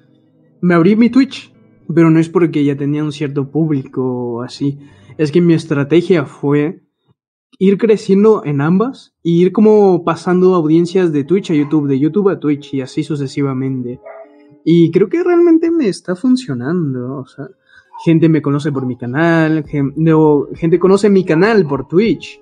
me 0.61 0.73
abrí 0.73 0.95
mi 0.95 1.09
Twitch, 1.09 1.53
pero 1.93 2.09
no 2.09 2.19
es 2.19 2.29
porque 2.29 2.63
ya 2.63 2.75
tenía 2.75 3.03
un 3.03 3.11
cierto 3.11 3.51
público 3.51 4.01
o 4.03 4.41
así, 4.41 4.79
es 5.17 5.31
que 5.31 5.41
mi 5.41 5.53
estrategia 5.53 6.25
fue 6.25 6.81
ir 7.59 7.77
creciendo 7.77 8.43
en 8.45 8.61
ambas 8.61 9.15
y 9.23 9.41
ir 9.41 9.51
como 9.51 10.03
pasando 10.03 10.55
audiencias 10.55 11.11
de 11.11 11.23
Twitch 11.23 11.51
a 11.51 11.55
YouTube, 11.55 11.87
de 11.87 11.99
YouTube 11.99 12.29
a 12.29 12.39
Twitch 12.39 12.73
y 12.73 12.81
así 12.81 13.03
sucesivamente. 13.03 13.99
Y 14.69 14.91
creo 14.91 15.07
que 15.07 15.23
realmente 15.23 15.71
me 15.71 15.87
está 15.87 16.13
funcionando, 16.13 17.19
o 17.19 17.25
sea, 17.25 17.47
gente 18.03 18.27
me 18.27 18.41
conoce 18.41 18.69
por 18.69 18.85
mi 18.85 18.97
canal, 18.97 19.63
no, 19.95 20.47
gente 20.55 20.77
conoce 20.77 21.09
mi 21.09 21.23
canal 21.23 21.65
por 21.65 21.87
Twitch 21.87 22.41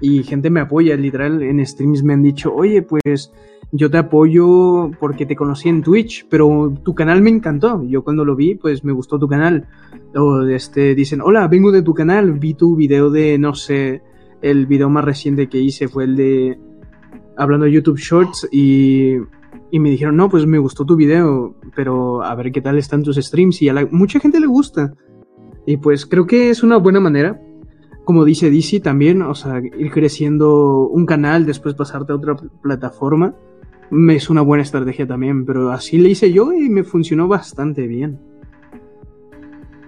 y 0.00 0.24
gente 0.24 0.50
me 0.50 0.58
apoya, 0.58 0.96
literal, 0.96 1.40
en 1.40 1.64
streams 1.64 2.02
me 2.02 2.14
han 2.14 2.24
dicho, 2.24 2.52
oye, 2.52 2.82
pues 2.82 3.32
yo 3.70 3.88
te 3.88 3.98
apoyo 3.98 4.90
porque 4.98 5.26
te 5.26 5.36
conocí 5.36 5.68
en 5.68 5.84
Twitch, 5.84 6.26
pero 6.28 6.74
tu 6.82 6.92
canal 6.92 7.22
me 7.22 7.30
encantó, 7.30 7.84
yo 7.84 8.02
cuando 8.02 8.24
lo 8.24 8.34
vi, 8.34 8.56
pues 8.56 8.82
me 8.82 8.90
gustó 8.90 9.20
tu 9.20 9.28
canal. 9.28 9.68
O 10.16 10.42
este, 10.42 10.96
dicen, 10.96 11.20
hola, 11.20 11.46
vengo 11.46 11.70
de 11.70 11.82
tu 11.82 11.94
canal, 11.94 12.32
vi 12.32 12.54
tu 12.54 12.74
video 12.74 13.10
de, 13.10 13.38
no 13.38 13.54
sé, 13.54 14.02
el 14.42 14.66
video 14.66 14.90
más 14.90 15.04
reciente 15.04 15.48
que 15.48 15.60
hice 15.60 15.86
fue 15.86 16.02
el 16.02 16.16
de 16.16 16.58
hablando 17.36 17.66
de 17.66 17.72
YouTube 17.72 17.96
Shorts 17.96 18.48
y 18.50 19.18
y 19.70 19.78
me 19.78 19.90
dijeron, 19.90 20.16
no, 20.16 20.28
pues 20.28 20.46
me 20.46 20.58
gustó 20.58 20.84
tu 20.84 20.96
video, 20.96 21.54
pero 21.74 22.22
a 22.22 22.34
ver 22.34 22.50
qué 22.50 22.60
tal 22.60 22.78
están 22.78 23.02
tus 23.02 23.16
streams. 23.16 23.62
Y 23.62 23.68
a 23.68 23.72
la, 23.72 23.86
mucha 23.90 24.18
gente 24.18 24.40
le 24.40 24.46
gusta. 24.46 24.94
Y 25.66 25.76
pues 25.76 26.06
creo 26.06 26.26
que 26.26 26.50
es 26.50 26.62
una 26.62 26.76
buena 26.76 27.00
manera. 27.00 27.40
Como 28.04 28.24
dice 28.24 28.50
DC 28.50 28.80
también, 28.80 29.22
o 29.22 29.34
sea, 29.34 29.60
ir 29.60 29.90
creciendo 29.92 30.88
un 30.88 31.06
canal, 31.06 31.46
después 31.46 31.74
pasarte 31.74 32.12
a 32.12 32.16
otra 32.16 32.34
plataforma, 32.34 33.34
es 34.08 34.30
una 34.30 34.40
buena 34.40 34.62
estrategia 34.62 35.06
también. 35.06 35.46
Pero 35.46 35.70
así 35.70 35.98
le 35.98 36.08
hice 36.08 36.32
yo 36.32 36.52
y 36.52 36.68
me 36.68 36.82
funcionó 36.82 37.28
bastante 37.28 37.86
bien. 37.86 38.18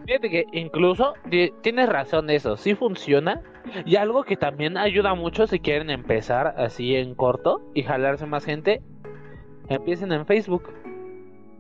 Fíjate 0.06 0.30
que 0.30 0.46
incluso 0.52 1.14
tienes 1.62 1.88
razón 1.88 2.30
eso, 2.30 2.56
sí 2.56 2.74
funciona. 2.74 3.40
Y 3.86 3.96
algo 3.96 4.24
que 4.24 4.36
también 4.36 4.76
ayuda 4.76 5.14
mucho 5.14 5.46
si 5.46 5.58
quieren 5.58 5.90
empezar 5.90 6.54
así 6.58 6.94
en 6.94 7.14
corto 7.14 7.62
y 7.74 7.82
jalarse 7.82 8.26
más 8.26 8.44
gente 8.44 8.82
empiecen 9.68 10.12
en 10.12 10.26
Facebook. 10.26 10.64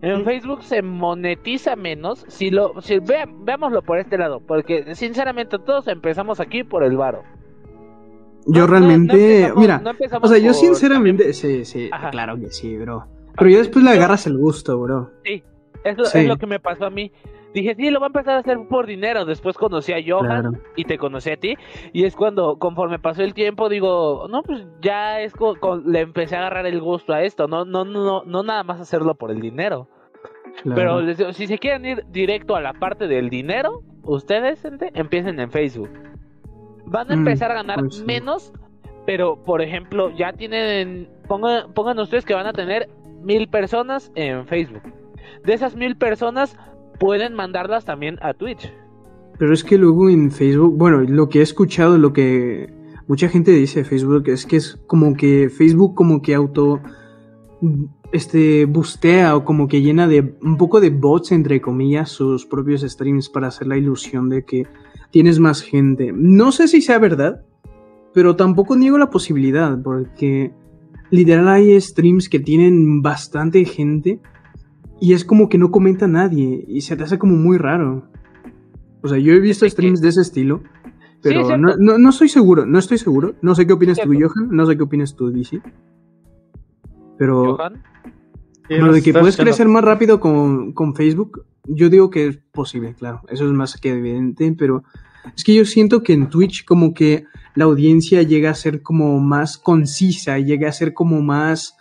En 0.02 0.24
Facebook 0.24 0.64
se 0.64 0.82
monetiza 0.82 1.76
menos 1.76 2.24
si 2.28 2.50
lo 2.50 2.80
si 2.80 2.98
veámoslo 2.98 3.82
por 3.82 3.98
este 3.98 4.18
lado, 4.18 4.40
porque 4.40 4.94
sinceramente 4.96 5.58
todos 5.60 5.86
empezamos 5.86 6.40
aquí 6.40 6.64
por 6.64 6.82
el 6.82 6.96
varo. 6.96 7.22
Yo 8.46 8.66
realmente, 8.66 9.52
mira, 9.56 9.80
o 10.20 10.26
sea, 10.26 10.38
yo 10.38 10.52
sinceramente, 10.52 11.32
sí, 11.32 11.64
sí, 11.64 11.88
claro 12.10 12.36
que 12.36 12.50
sí, 12.50 12.76
bro. 12.76 13.06
Pero 13.38 13.50
ya 13.50 13.58
después 13.58 13.84
le 13.84 13.92
agarras 13.92 14.26
el 14.26 14.36
gusto, 14.36 14.78
bro. 14.80 15.10
Sí, 15.24 15.42
eso 15.84 16.02
es 16.02 16.26
lo 16.26 16.36
que 16.36 16.46
me 16.46 16.58
pasó 16.58 16.86
a 16.86 16.90
mí. 16.90 17.12
Dije, 17.54 17.74
sí, 17.74 17.90
lo 17.90 18.00
va 18.00 18.06
a 18.06 18.08
empezar 18.08 18.34
a 18.34 18.38
hacer 18.38 18.58
por 18.68 18.86
dinero. 18.86 19.24
Después 19.24 19.56
conocí 19.56 19.92
a 19.92 20.02
Johan 20.04 20.60
y 20.76 20.84
te 20.84 20.96
conocí 20.96 21.30
a 21.30 21.36
ti. 21.36 21.56
Y 21.92 22.04
es 22.04 22.16
cuando, 22.16 22.58
conforme 22.58 22.98
pasó 22.98 23.22
el 23.22 23.34
tiempo, 23.34 23.68
digo, 23.68 24.26
no, 24.30 24.42
pues 24.42 24.66
ya 24.80 25.20
es 25.20 25.34
le 25.84 26.00
empecé 26.00 26.36
a 26.36 26.40
agarrar 26.40 26.66
el 26.66 26.80
gusto 26.80 27.12
a 27.12 27.22
esto. 27.22 27.48
No, 27.48 27.64
no, 27.64 27.84
no, 27.84 28.24
no 28.24 28.42
nada 28.42 28.62
más 28.62 28.80
hacerlo 28.80 29.14
por 29.14 29.30
el 29.30 29.40
dinero. 29.40 29.88
Pero 30.74 31.32
si 31.32 31.46
se 31.46 31.58
quieren 31.58 31.84
ir 31.84 32.04
directo 32.10 32.56
a 32.56 32.60
la 32.60 32.72
parte 32.72 33.06
del 33.06 33.30
dinero, 33.30 33.82
ustedes 34.02 34.64
empiecen 34.64 35.40
en 35.40 35.50
Facebook. 35.50 35.90
Van 36.86 37.10
a 37.10 37.16
mm, 37.16 37.18
empezar 37.18 37.50
a 37.50 37.54
ganar 37.54 37.78
pues 37.80 38.04
menos, 38.04 38.52
pero 39.06 39.42
por 39.42 39.62
ejemplo, 39.62 40.10
ya 40.10 40.32
tienen, 40.32 41.08
pongan, 41.28 41.72
pongan 41.72 41.98
ustedes 41.98 42.24
que 42.24 42.34
van 42.34 42.46
a 42.46 42.52
tener 42.52 42.88
mil 43.22 43.48
personas 43.48 44.12
en 44.14 44.46
Facebook. 44.46 44.82
De 45.44 45.54
esas 45.54 45.74
mil 45.74 45.96
personas, 45.96 46.56
pueden 46.98 47.34
mandarlas 47.34 47.84
también 47.84 48.18
a 48.22 48.34
Twitch. 48.34 48.72
Pero 49.38 49.52
es 49.52 49.64
que 49.64 49.78
luego 49.78 50.08
en 50.08 50.30
Facebook, 50.30 50.76
bueno, 50.76 51.00
lo 51.00 51.28
que 51.28 51.40
he 51.40 51.42
escuchado, 51.42 51.98
lo 51.98 52.12
que 52.12 52.72
mucha 53.08 53.28
gente 53.28 53.50
dice 53.50 53.80
de 53.80 53.84
Facebook 53.84 54.28
es 54.28 54.46
que 54.46 54.56
es 54.56 54.78
como 54.86 55.14
que 55.14 55.50
Facebook 55.50 55.94
como 55.94 56.22
que 56.22 56.34
auto 56.34 56.80
este 58.12 58.66
bustea 58.66 59.36
o 59.36 59.44
como 59.44 59.68
que 59.68 59.80
llena 59.80 60.06
de 60.06 60.34
un 60.42 60.56
poco 60.58 60.80
de 60.80 60.90
bots 60.90 61.32
entre 61.32 61.60
comillas 61.60 62.10
sus 62.10 62.44
propios 62.44 62.82
streams 62.82 63.28
para 63.28 63.48
hacer 63.48 63.66
la 63.66 63.76
ilusión 63.76 64.28
de 64.28 64.44
que 64.44 64.66
tienes 65.10 65.38
más 65.38 65.62
gente. 65.62 66.12
No 66.14 66.52
sé 66.52 66.68
si 66.68 66.82
sea 66.82 66.98
verdad, 66.98 67.44
pero 68.12 68.36
tampoco 68.36 68.76
niego 68.76 68.98
la 68.98 69.10
posibilidad 69.10 69.80
porque 69.82 70.52
literal 71.10 71.48
hay 71.48 71.80
streams 71.80 72.28
que 72.28 72.40
tienen 72.40 73.02
bastante 73.02 73.64
gente 73.64 74.20
y 75.02 75.14
es 75.14 75.24
como 75.24 75.48
que 75.48 75.58
no 75.58 75.72
comenta 75.72 76.06
nadie 76.06 76.64
y 76.68 76.82
se 76.82 76.96
te 76.96 77.02
hace 77.02 77.18
como 77.18 77.34
muy 77.34 77.58
raro. 77.58 78.06
O 79.02 79.08
sea, 79.08 79.18
yo 79.18 79.32
he 79.32 79.40
visto 79.40 79.68
streams 79.68 80.00
de 80.00 80.10
ese 80.10 80.20
estilo, 80.20 80.62
pero 81.20 81.58
no, 81.58 81.76
no, 81.76 82.10
estoy 82.10 82.28
seguro, 82.28 82.66
no 82.66 82.78
estoy 82.78 82.98
seguro. 82.98 83.34
No 83.42 83.56
sé 83.56 83.66
qué 83.66 83.72
opinas 83.72 83.98
tú, 83.98 84.12
Johan, 84.12 84.50
no 84.52 84.64
sé 84.64 84.76
qué 84.76 84.84
opinas 84.84 85.16
tú, 85.16 85.32
DC. 85.32 85.60
Pero... 87.18 87.56
¿Johan? 87.56 87.82
Lo 88.68 88.92
de 88.92 89.02
que 89.02 89.12
puedes 89.12 89.36
crecer 89.36 89.66
más 89.66 89.82
rápido 89.82 90.20
con, 90.20 90.72
con 90.72 90.94
Facebook, 90.94 91.46
yo 91.64 91.90
digo 91.90 92.08
que 92.08 92.28
es 92.28 92.36
posible, 92.52 92.94
claro. 92.94 93.22
Eso 93.28 93.44
es 93.44 93.50
más 93.50 93.76
que 93.80 93.90
evidente, 93.90 94.54
pero 94.56 94.84
es 95.36 95.42
que 95.42 95.52
yo 95.52 95.64
siento 95.64 96.04
que 96.04 96.12
en 96.12 96.30
Twitch 96.30 96.64
como 96.64 96.94
que 96.94 97.24
la 97.56 97.64
audiencia 97.64 98.22
llega 98.22 98.50
a 98.50 98.54
ser 98.54 98.82
como 98.82 99.18
más 99.18 99.58
concisa, 99.58 100.38
llega 100.38 100.68
a 100.68 100.72
ser 100.72 100.94
como 100.94 101.20
más 101.22 101.76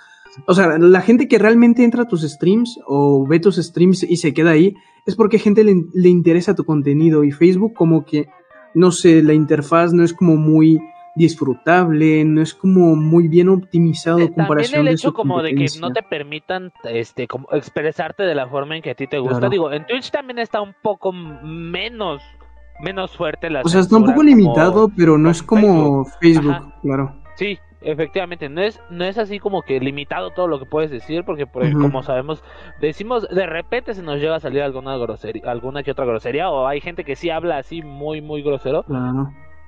o 0.45 0.53
sea, 0.53 0.77
la 0.77 1.01
gente 1.01 1.27
que 1.27 1.37
realmente 1.37 1.83
entra 1.83 2.03
a 2.03 2.07
tus 2.07 2.21
streams 2.21 2.79
o 2.85 3.25
ve 3.27 3.39
tus 3.39 3.57
streams 3.57 4.03
y 4.03 4.17
se 4.17 4.33
queda 4.33 4.51
ahí 4.51 4.75
es 5.05 5.15
porque 5.15 5.39
gente 5.39 5.63
le, 5.63 5.83
le 5.93 6.09
interesa 6.09 6.55
tu 6.55 6.63
contenido 6.63 7.23
y 7.23 7.31
Facebook 7.31 7.73
como 7.73 8.05
que, 8.05 8.27
no 8.73 8.91
sé, 8.91 9.23
la 9.23 9.33
interfaz 9.33 9.93
no 9.93 10.03
es 10.03 10.13
como 10.13 10.35
muy 10.35 10.79
disfrutable, 11.15 12.23
no 12.23 12.41
es 12.41 12.53
como 12.53 12.95
muy 12.95 13.27
bien 13.27 13.49
optimizado 13.49 14.19
en 14.19 14.29
comparación 14.29 14.71
También 14.71 14.87
el 14.87 14.93
hecho 14.93 15.13
como 15.13 15.41
de 15.41 15.55
que 15.55 15.67
no 15.79 15.91
te 15.91 16.03
permitan 16.03 16.71
este 16.85 17.27
como 17.27 17.47
expresarte 17.51 18.23
de 18.23 18.35
la 18.35 18.47
forma 18.47 18.77
en 18.77 18.81
que 18.81 18.91
a 18.91 18.95
ti 18.95 19.07
te 19.07 19.19
gusta. 19.19 19.49
Digo, 19.49 19.71
en 19.71 19.85
Twitch 19.85 20.11
también 20.11 20.39
está 20.39 20.61
un 20.61 20.73
poco 20.81 21.11
menos 21.11 22.21
menos 22.79 23.15
fuerte 23.15 23.49
la 23.49 23.61
O 23.61 23.69
sea, 23.69 23.81
está 23.81 23.97
un 23.97 24.05
poco 24.05 24.23
limitado, 24.23 24.89
pero 24.95 25.17
no 25.17 25.29
es 25.29 25.43
como 25.43 26.05
Facebook, 26.19 26.73
claro. 26.81 27.15
Sí, 27.35 27.59
efectivamente, 27.81 28.49
no 28.49 28.61
es, 28.61 28.81
no 28.89 29.03
es 29.03 29.17
así 29.17 29.39
como 29.39 29.63
que 29.63 29.79
limitado 29.79 30.31
todo 30.31 30.47
lo 30.47 30.59
que 30.59 30.65
puedes 30.65 30.91
decir, 30.91 31.23
porque 31.25 31.47
por 31.47 31.69
como 31.73 32.03
sabemos, 32.03 32.43
decimos, 32.79 33.27
de 33.29 33.45
repente 33.45 33.93
se 33.93 34.03
nos 34.03 34.19
llega 34.19 34.35
a 34.35 34.39
salir 34.39 34.61
alguna 34.61 34.97
grosería, 34.97 35.43
alguna 35.45 35.83
que 35.83 35.91
otra 35.91 36.05
grosería, 36.05 36.49
o 36.49 36.67
hay 36.67 36.81
gente 36.81 37.03
que 37.03 37.15
sí 37.15 37.29
habla 37.29 37.57
así 37.57 37.81
muy, 37.81 38.21
muy 38.21 38.41
grosero. 38.41 38.85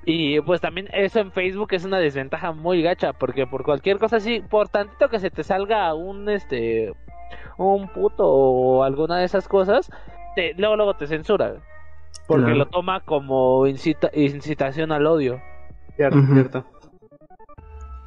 Y 0.06 0.40
pues 0.42 0.60
también 0.60 0.88
eso 0.92 1.20
en 1.20 1.32
Facebook 1.32 1.68
es 1.72 1.84
una 1.84 1.98
desventaja 1.98 2.52
muy 2.52 2.82
gacha, 2.82 3.12
porque 3.14 3.46
por 3.46 3.64
cualquier 3.64 3.98
cosa 3.98 4.16
así, 4.16 4.40
por 4.40 4.68
tantito 4.68 5.08
que 5.08 5.18
se 5.18 5.30
te 5.30 5.42
salga 5.42 5.94
un 5.94 6.28
este 6.28 6.92
un 7.56 7.88
puto 7.88 8.26
o 8.26 8.82
alguna 8.82 9.18
de 9.18 9.24
esas 9.24 9.48
cosas, 9.48 9.90
te, 10.36 10.54
luego 10.54 10.76
luego 10.76 10.94
te 10.94 11.06
censura. 11.06 11.54
Porque 12.26 12.54
lo 12.54 12.66
toma 12.66 13.00
como 13.00 13.66
incita, 13.66 14.10
incitación 14.14 14.92
al 14.92 15.06
odio. 15.06 15.40
Cierto, 15.96 16.18
cierto. 16.32 16.64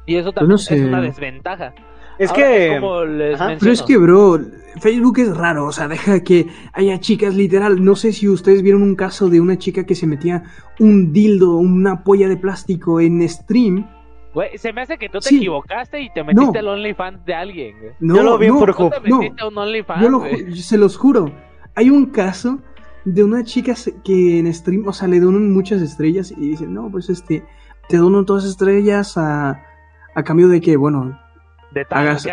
Y 0.08 0.16
eso 0.16 0.32
también 0.32 0.58
es 0.58 0.70
una 0.70 1.02
desventaja. 1.02 1.74
Es 2.18 2.32
que. 2.32 2.80
pero 2.80 3.72
es 3.72 3.82
que, 3.82 3.96
bro, 3.98 4.40
Facebook 4.80 5.18
es 5.18 5.36
raro. 5.36 5.66
O 5.66 5.72
sea, 5.72 5.86
deja 5.86 6.24
que 6.24 6.46
haya 6.72 6.98
chicas, 6.98 7.34
literal. 7.34 7.84
No 7.84 7.94
sé 7.94 8.12
si 8.12 8.26
ustedes 8.26 8.62
vieron 8.62 8.82
un 8.82 8.96
caso 8.96 9.28
de 9.28 9.38
una 9.38 9.58
chica 9.58 9.84
que 9.84 9.94
se 9.94 10.06
metía 10.06 10.44
un 10.80 11.12
dildo, 11.12 11.56
una 11.56 12.02
polla 12.04 12.26
de 12.26 12.38
plástico 12.38 13.00
en 13.00 13.28
stream. 13.28 13.86
Güey, 14.32 14.56
se 14.56 14.72
me 14.72 14.80
hace 14.80 14.96
que 14.96 15.10
tú 15.10 15.18
te 15.18 15.34
equivocaste 15.34 16.00
y 16.00 16.10
te 16.10 16.24
metiste 16.24 16.58
al 16.58 16.68
OnlyFans 16.68 17.24
de 17.26 17.34
alguien. 17.34 17.76
No, 18.00 18.16
yo 18.16 18.22
lo 18.22 18.38
vi 18.38 18.48
por 18.48 18.74
¿Tú 18.74 18.90
te 18.90 19.00
metiste 19.00 19.42
a 19.42 19.48
un 19.48 19.58
OnlyFans, 19.58 20.02
yo 20.02 20.08
lo, 20.08 20.22
se 20.54 20.78
los 20.78 20.96
juro. 20.96 21.30
Hay 21.74 21.90
un 21.90 22.06
caso 22.06 22.60
de 23.04 23.24
una 23.24 23.44
chica 23.44 23.74
que 24.04 24.38
en 24.38 24.52
stream, 24.54 24.88
o 24.88 24.92
sea, 24.94 25.06
le 25.06 25.20
donan 25.20 25.52
muchas 25.52 25.82
estrellas 25.82 26.32
y 26.32 26.50
dice, 26.50 26.66
no, 26.66 26.90
pues 26.90 27.10
este, 27.10 27.44
te 27.88 27.98
dono 27.98 28.24
todas 28.24 28.44
estrellas 28.44 29.16
a 29.16 29.64
a 30.18 30.24
cambio 30.24 30.48
de 30.48 30.60
que, 30.60 30.76
bueno, 30.76 31.18
de 31.70 31.86
hagas, 31.90 32.26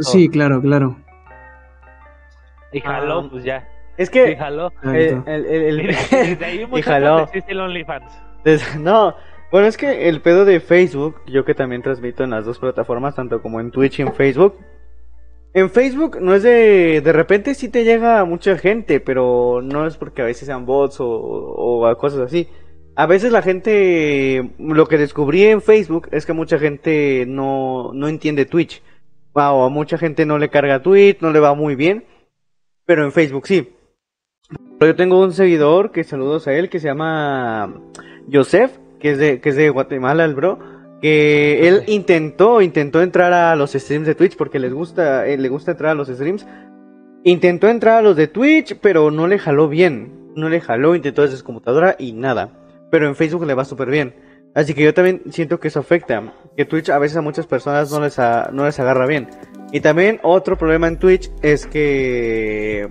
sí, 0.00 0.28
claro, 0.28 0.60
claro. 0.60 0.96
Y 2.72 2.80
jaló, 2.80 3.20
ah, 3.20 3.28
pues 3.30 3.44
ya. 3.44 3.68
Es 3.96 4.08
que 4.08 4.32
y 4.32 4.36
jaló. 4.36 4.72
El, 4.82 5.22
el, 5.26 5.46
el, 5.46 5.86
desde 6.10 6.44
ahí 6.44 6.68
y 6.72 6.82
jaló. 6.82 7.24
existe 7.24 7.52
el 7.52 7.60
OnlyFans. 7.60 8.12
no, 8.78 9.14
bueno, 9.50 9.66
es 9.66 9.76
que 9.76 10.08
el 10.08 10.22
pedo 10.22 10.44
de 10.44 10.60
Facebook, 10.60 11.16
yo 11.26 11.44
que 11.44 11.54
también 11.54 11.82
transmito 11.82 12.24
en 12.24 12.30
las 12.30 12.46
dos 12.46 12.58
plataformas, 12.58 13.14
tanto 13.14 13.42
como 13.42 13.60
en 13.60 13.70
Twitch 13.70 13.98
y 13.98 14.02
en 14.02 14.14
Facebook. 14.14 14.56
En 15.52 15.68
Facebook 15.68 16.18
no 16.20 16.34
es 16.34 16.42
de. 16.42 17.02
De 17.02 17.12
repente 17.12 17.54
sí 17.54 17.68
te 17.68 17.84
llega 17.84 18.24
mucha 18.24 18.56
gente, 18.56 19.00
pero 19.00 19.60
no 19.62 19.86
es 19.86 19.98
porque 19.98 20.22
a 20.22 20.24
veces 20.24 20.46
sean 20.46 20.64
bots 20.64 21.00
o, 21.00 21.06
o 21.06 21.96
cosas 21.98 22.20
así. 22.20 22.48
A 22.94 23.06
veces 23.06 23.32
la 23.32 23.40
gente, 23.40 24.50
lo 24.58 24.86
que 24.86 24.98
descubrí 24.98 25.44
en 25.44 25.62
Facebook 25.62 26.08
es 26.12 26.26
que 26.26 26.34
mucha 26.34 26.58
gente 26.58 27.24
no, 27.26 27.92
no 27.94 28.08
entiende 28.08 28.44
Twitch. 28.44 28.82
O 29.32 29.64
a 29.64 29.68
mucha 29.70 29.96
gente 29.96 30.26
no 30.26 30.36
le 30.36 30.50
carga 30.50 30.82
Twitch, 30.82 31.20
no 31.22 31.32
le 31.32 31.40
va 31.40 31.54
muy 31.54 31.74
bien. 31.74 32.04
Pero 32.84 33.04
en 33.04 33.12
Facebook 33.12 33.46
sí. 33.46 33.72
Yo 34.78 34.94
tengo 34.94 35.22
un 35.22 35.32
seguidor, 35.32 35.90
que 35.90 36.04
saludos 36.04 36.46
a 36.46 36.52
él, 36.52 36.68
que 36.68 36.80
se 36.80 36.88
llama 36.88 37.80
Joseph, 38.30 38.72
que 39.00 39.12
es 39.12 39.18
de, 39.18 39.40
que 39.40 39.48
es 39.48 39.56
de 39.56 39.70
Guatemala, 39.70 40.26
el 40.26 40.34
bro. 40.34 40.58
Que 41.00 41.66
él 41.68 41.84
intentó, 41.86 42.60
intentó 42.60 43.00
entrar 43.00 43.32
a 43.32 43.56
los 43.56 43.72
streams 43.72 44.06
de 44.06 44.14
Twitch 44.14 44.36
porque 44.36 44.58
les 44.58 44.72
gusta, 44.74 45.26
eh, 45.26 45.38
le 45.38 45.48
gusta 45.48 45.70
entrar 45.70 45.92
a 45.92 45.94
los 45.94 46.08
streams. 46.08 46.46
Intentó 47.24 47.68
entrar 47.68 47.96
a 47.96 48.02
los 48.02 48.16
de 48.16 48.28
Twitch, 48.28 48.76
pero 48.82 49.10
no 49.10 49.28
le 49.28 49.38
jaló 49.38 49.68
bien. 49.68 50.30
No 50.36 50.50
le 50.50 50.60
jaló, 50.60 50.94
intentó 50.94 51.22
desde 51.22 51.38
su 51.38 51.44
computadora 51.44 51.96
y 51.98 52.12
nada 52.12 52.58
pero 52.92 53.08
en 53.08 53.16
Facebook 53.16 53.46
le 53.46 53.54
va 53.54 53.64
súper 53.64 53.88
bien. 53.88 54.14
Así 54.54 54.74
que 54.74 54.84
yo 54.84 54.92
también 54.92 55.22
siento 55.30 55.58
que 55.58 55.68
eso 55.68 55.80
afecta, 55.80 56.34
que 56.58 56.66
Twitch 56.66 56.90
a 56.90 56.98
veces 56.98 57.16
a 57.16 57.22
muchas 57.22 57.46
personas 57.46 57.90
no 57.90 58.00
les, 58.00 58.18
no 58.52 58.66
les 58.66 58.78
agarra 58.78 59.06
bien. 59.06 59.30
Y 59.72 59.80
también 59.80 60.20
otro 60.22 60.58
problema 60.58 60.88
en 60.88 60.98
Twitch 60.98 61.30
es 61.40 61.66
que 61.66 62.90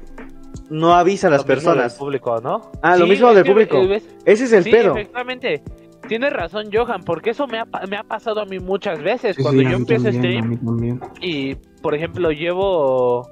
no 0.71 0.95
avisa 0.95 1.27
a 1.27 1.29
las 1.29 1.43
personas. 1.43 1.93
público, 1.93 2.41
¿no? 2.41 2.71
Ah, 2.81 2.97
lo 2.97 3.05
mismo 3.05 3.31
del 3.31 3.45
público. 3.45 3.77
Ese 4.25 4.45
es 4.45 4.53
el 4.53 4.63
sí, 4.63 4.71
pedo. 4.71 4.93
Efectivamente. 4.93 5.61
Tienes 6.07 6.33
razón, 6.33 6.69
Johan, 6.73 7.03
porque 7.05 7.29
eso 7.29 7.45
me 7.45 7.59
ha, 7.59 7.65
me 7.87 7.95
ha 7.95 8.03
pasado 8.03 8.41
a 8.41 8.45
mí 8.45 8.57
muchas 8.57 9.03
veces. 9.03 9.37
Cuando 9.39 9.61
yo 9.61 9.77
empiezo 9.77 10.07
a 10.07 10.11
stream 10.11 10.59
y 11.21 11.53
por 11.83 11.93
ejemplo, 11.93 12.31
llevo 12.31 13.29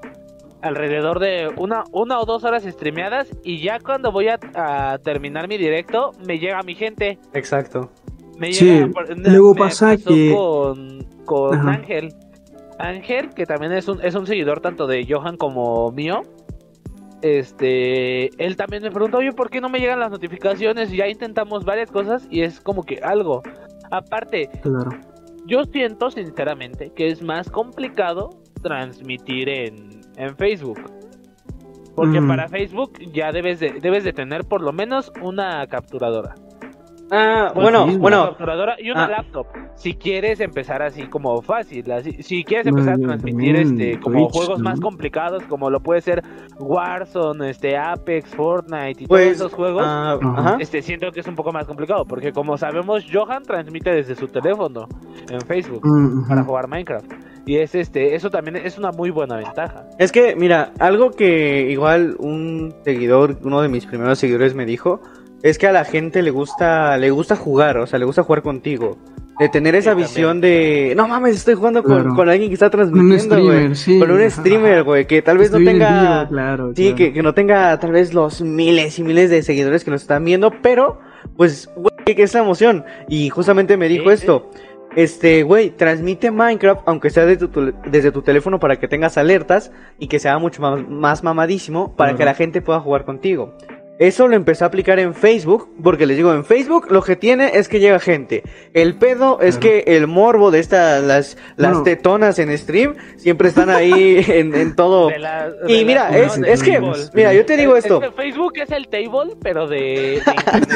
alrededor 0.62 1.20
de 1.20 1.50
una, 1.58 1.84
una 1.92 2.20
o 2.20 2.26
dos 2.26 2.44
horas 2.44 2.64
streameadas 2.64 3.30
y 3.44 3.60
ya 3.62 3.80
cuando 3.80 4.12
voy 4.12 4.28
a, 4.28 4.40
a 4.56 4.98
terminar 5.00 5.48
mi 5.48 5.58
directo 5.58 6.12
me 6.28 6.38
llega 6.40 6.62
mi 6.64 6.76
gente. 6.76 7.18
Exacto. 7.34 7.90
Me 8.38 8.52
Sí, 8.54 8.66
llega, 8.66 8.88
luego 9.16 9.54
me 9.54 9.60
pasa 9.60 9.96
que- 9.98 10.34
con. 11.26 11.68
Ángel. 11.70 12.14
Ángel, 12.80 13.30
que 13.36 13.46
también 13.46 13.74
es 13.74 13.88
un, 13.88 14.02
es 14.04 14.16
un 14.16 14.26
seguidor 14.26 14.62
tanto 14.62 14.88
de 14.88 15.06
Johan 15.08 15.36
como 15.38 15.92
mío. 15.92 16.22
Este, 17.22 18.28
él 18.44 18.56
también 18.56 18.82
me 18.84 18.92
preguntó, 18.92 19.18
oye, 19.18 19.34
¿por 19.34 19.50
qué 19.50 19.60
no 19.60 19.68
me 19.70 19.80
llegan 19.80 20.00
las 20.00 20.10
notificaciones? 20.12 20.90
Ya 20.92 21.08
intentamos 21.08 21.66
varias 21.66 21.92
cosas 21.92 22.26
y 22.32 22.42
es 22.42 22.62
como 22.62 22.84
que 22.84 23.00
algo. 23.04 23.42
Aparte, 23.92 24.50
Claro. 24.62 24.92
yo 25.46 25.66
siento 25.66 26.10
sinceramente 26.12 26.92
que 26.96 27.08
es 27.08 27.22
más 27.22 27.50
complicado 27.50 28.30
transmitir 28.62 29.50
en, 29.50 29.89
en 30.20 30.36
Facebook. 30.38 30.80
Porque 31.96 32.22
Mm. 32.22 32.28
para 32.28 32.48
Facebook 32.48 32.94
ya 33.12 33.32
debes 33.32 33.60
de, 33.60 33.72
debes 33.82 34.04
de 34.04 34.14
tener 34.14 34.46
por 34.46 34.62
lo 34.62 34.72
menos 34.72 35.12
una 35.22 35.66
capturadora. 35.68 36.36
Ah, 37.12 37.50
Pues 37.56 37.64
bueno, 37.64 37.86
sí, 37.86 37.92
Una 37.96 38.00
bueno. 38.02 38.26
capturadora 38.28 38.76
y 38.80 38.92
una 38.92 39.06
ah. 39.06 39.10
laptop. 39.10 39.48
Si 39.74 39.96
quieres 39.96 40.40
empezar 40.42 40.84
así 40.84 41.08
como 41.08 41.42
fácil, 41.42 41.92
así, 41.92 42.22
si 42.22 42.44
quieres 42.44 42.66
Bueno, 42.72 42.80
empezar 42.92 42.94
a 42.94 43.08
transmitir 43.18 43.56
también 43.56 43.80
este 43.82 44.00
como 44.00 44.20
Twitch, 44.20 44.32
juegos 44.34 44.60
¿no? 44.60 44.64
más 44.66 44.80
complicados 44.80 45.42
como 45.46 45.72
lo 45.72 45.80
puede 45.80 46.02
ser 46.02 46.22
Warzone, 46.60 47.50
este 47.50 47.76
Apex, 47.78 48.36
Fortnite 48.36 49.04
y 49.04 49.08
Pues, 49.08 49.38
todos 49.38 49.38
esos 49.38 49.54
juegos. 49.54 49.84
ah. 49.88 50.58
Este 50.60 50.82
siento 50.84 51.12
que 51.12 51.22
es 51.22 51.28
un 51.28 51.36
poco 51.36 51.52
más 51.52 51.66
complicado 51.66 52.06
porque 52.06 52.32
como 52.32 52.58
sabemos 52.58 53.04
Johan 53.12 53.42
transmite 53.44 53.92
desde 53.92 54.16
su 54.16 54.28
teléfono 54.28 54.88
en 55.32 55.42
Facebook 55.42 55.82
para 56.28 56.44
jugar 56.44 56.68
Minecraft. 56.68 57.12
Y 57.50 57.58
es 57.58 57.74
este, 57.74 58.14
eso 58.14 58.30
también 58.30 58.58
es 58.58 58.78
una 58.78 58.92
muy 58.92 59.10
buena 59.10 59.36
ventaja. 59.38 59.86
Es 59.98 60.12
que, 60.12 60.36
mira, 60.36 60.72
algo 60.78 61.10
que 61.10 61.68
igual 61.72 62.16
un 62.20 62.76
seguidor, 62.86 63.38
uno 63.42 63.60
de 63.64 63.70
mis 63.70 63.88
primeros 63.88 64.20
seguidores 64.20 64.54
me 64.54 64.68
dijo, 64.68 65.02
es 65.42 65.58
que 65.58 65.66
a 65.66 65.72
la 65.72 65.84
gente 65.84 66.22
le 66.22 66.30
gusta, 66.30 66.96
le 66.98 67.10
gusta 67.10 67.36
jugar, 67.36 67.80
o 67.80 67.88
sea, 67.88 67.98
le 67.98 68.06
gusta 68.06 68.22
jugar 68.22 68.44
contigo. 68.44 69.00
De 69.40 69.50
tener 69.50 69.74
esa 69.74 69.94
Sí, 69.94 69.98
visión 69.98 70.42
de, 70.42 70.94
no 70.96 71.08
mames, 71.08 71.38
estoy 71.38 71.56
jugando 71.56 71.82
con, 71.82 71.96
Claro. 72.02 72.14
con 72.16 72.30
alguien 72.30 72.50
que 72.50 72.54
está 72.54 72.70
transmitiendo, 72.70 73.42
güey. 73.42 73.74
sí. 73.74 73.98
Con 73.98 74.12
un 74.12 74.30
streamer, 74.30 74.84
güey, 74.84 75.08
que 75.08 75.24
tal 75.24 75.40
vez 75.40 75.50
no 75.50 75.58
tenga... 75.58 76.26
vivo, 76.26 76.30
claro, 76.30 76.72
Sí, 76.76 76.84
claro. 76.84 76.96
que, 76.98 77.14
que 77.14 77.24
no 77.24 77.34
tenga 77.34 77.80
tal 77.80 77.94
vez 77.94 78.14
los 78.14 78.42
miles 78.44 79.00
y 79.00 79.04
miles 79.04 79.32
de 79.32 79.42
seguidores 79.42 79.84
que 79.84 79.90
nos 79.90 80.02
están 80.04 80.24
viendo, 80.24 80.52
pero, 80.62 81.00
pues, 81.36 81.68
güey, 81.76 81.90
que 82.16 82.22
es 82.22 82.34
la 82.36 82.42
emoción. 82.42 82.84
Y 83.08 83.30
justamente 83.30 83.76
me 83.78 83.88
dijo 83.88 84.12
esto. 84.12 84.52
Este, 84.96 85.44
güey, 85.44 85.70
transmite 85.70 86.32
Minecraft, 86.32 86.82
aunque 86.86 87.10
sea 87.10 87.26
desde 87.26 87.48
tu, 87.48 87.74
desde 87.90 88.12
tu 88.12 88.22
teléfono 88.22 88.60
para 88.60 88.78
que 88.80 88.88
tengas 88.88 89.18
alertas 89.18 89.72
y 90.00 90.08
que 90.08 90.20
sea 90.20 90.38
mucho 90.40 90.62
más, 90.62 90.88
más 90.88 91.24
mamadísimo 91.24 91.96
para 91.96 92.16
que 92.16 92.26
la 92.26 92.34
gente 92.34 92.62
pueda 92.62 92.80
jugar 92.80 93.06
contigo. 93.06 93.56
Eso 94.00 94.30
lo 94.30 94.36
empecé 94.38 94.64
a 94.64 94.68
aplicar 94.68 94.98
en 94.98 95.14
Facebook, 95.14 95.70
porque 95.84 96.06
les 96.06 96.16
digo, 96.16 96.34
en 96.34 96.46
Facebook 96.46 96.88
lo 96.90 97.02
que 97.02 97.18
tiene 97.18 97.52
es 97.58 97.68
que 97.68 97.82
llega 97.82 98.00
gente. 98.00 98.44
El 98.74 98.98
pedo 98.98 99.42
es 99.42 99.58
Claro. 99.58 99.60
que 99.84 99.96
el 99.98 100.08
morbo 100.08 100.52
de 100.52 100.60
estas, 100.60 101.04
las, 101.04 101.36
las 101.58 101.72
Bueno. 101.72 101.84
tetonas 101.84 102.40
en 102.40 102.58
stream, 102.58 102.96
siempre 103.18 103.50
están 103.50 103.70
ahí 103.70 104.24
en, 104.30 104.56
en 104.56 104.74
todo. 104.76 105.10
De 105.10 105.20
la- 105.20 105.52
Y 105.68 105.84
mira, 105.84 106.10
la- 106.10 106.18
es, 106.18 106.40
no, 106.40 106.48
es 106.48 106.64
que, 106.64 106.80
mira, 107.14 107.34
yo 107.34 107.46
te 107.46 107.58
digo 107.58 107.76
Es- 107.76 107.84
esto. 107.84 108.02
es 108.02 108.10
que 108.10 108.16
Facebook 108.16 108.54
es 108.56 108.72
el 108.72 108.88
table, 108.88 109.36
pero 109.44 109.68
de, 109.68 109.78
de 109.78 110.22
internet. 110.26 110.70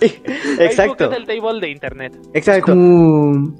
Facebook 0.00 0.60
Exacto, 0.60 1.10
es 1.12 1.16
el 1.16 1.26
table 1.26 1.60
de 1.60 1.70
internet. 1.70 2.12
exacto. 2.34 2.72
Como 2.72 3.54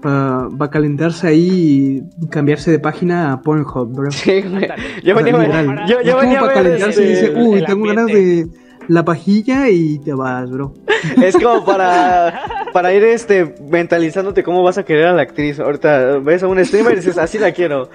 para 0.00 0.70
calentarse 0.70 1.26
ahí 1.26 2.02
y 2.20 2.26
cambiarse 2.28 2.70
de 2.70 2.78
página 2.78 3.32
a 3.32 3.40
Pornhub, 3.42 3.92
bro. 3.94 4.10
Sí, 4.10 4.42
güey. 4.42 4.68
Yo 5.02 5.14
venía, 5.14 5.86
yo, 5.86 6.00
yo 6.02 6.16
Es 6.16 6.20
venía 6.20 6.38
a 6.38 6.40
como 6.40 6.52
para 6.52 6.62
ver, 6.62 6.78
calentarse 6.78 7.04
y 7.04 7.12
este, 7.12 7.28
dice, 7.28 7.40
uy, 7.40 7.58
el 7.58 7.64
tengo 7.66 7.86
ganas 7.86 8.06
de 8.06 8.46
la 8.88 9.04
pajilla 9.04 9.68
y 9.68 9.98
te 9.98 10.14
vas, 10.14 10.50
bro. 10.50 10.72
es 11.22 11.36
como 11.36 11.64
para, 11.64 12.42
para 12.72 12.94
ir 12.94 13.04
este 13.04 13.54
mentalizándote 13.70 14.42
cómo 14.42 14.62
vas 14.62 14.78
a 14.78 14.84
querer 14.84 15.06
a 15.08 15.12
la 15.12 15.22
actriz. 15.22 15.58
Ahorita 15.60 16.18
ves 16.18 16.42
a 16.42 16.46
un 16.48 16.64
streamer 16.64 16.92
y 16.94 16.96
dices, 16.96 17.18
así 17.18 17.38
la 17.38 17.52
quiero. 17.52 17.90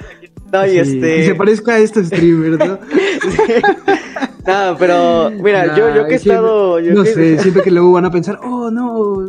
No, 0.52 0.66
y 0.68 0.70
Sí, 0.72 0.78
este. 0.80 1.00
que 1.16 1.26
se 1.26 1.36
parezca 1.36 1.74
a 1.74 1.80
este 1.80 2.04
streamer, 2.04 2.60
¿no? 2.68 2.78
No, 4.46 4.76
pero 4.78 5.32
mira, 5.32 5.66
Nah, 5.68 5.78
yo, 5.78 5.96
yo 5.96 6.06
que 6.06 6.14
he 6.14 6.18
estado. 6.18 6.78
yo 6.82 6.94
no 6.94 7.04
que- 7.04 7.14
sé, 7.14 7.40
siento 7.40 7.62
que 7.62 7.72
luego 7.72 7.94
van 7.94 8.04
a 8.04 8.12
pensar, 8.12 8.40
oh 8.44 8.70
no, 8.70 9.24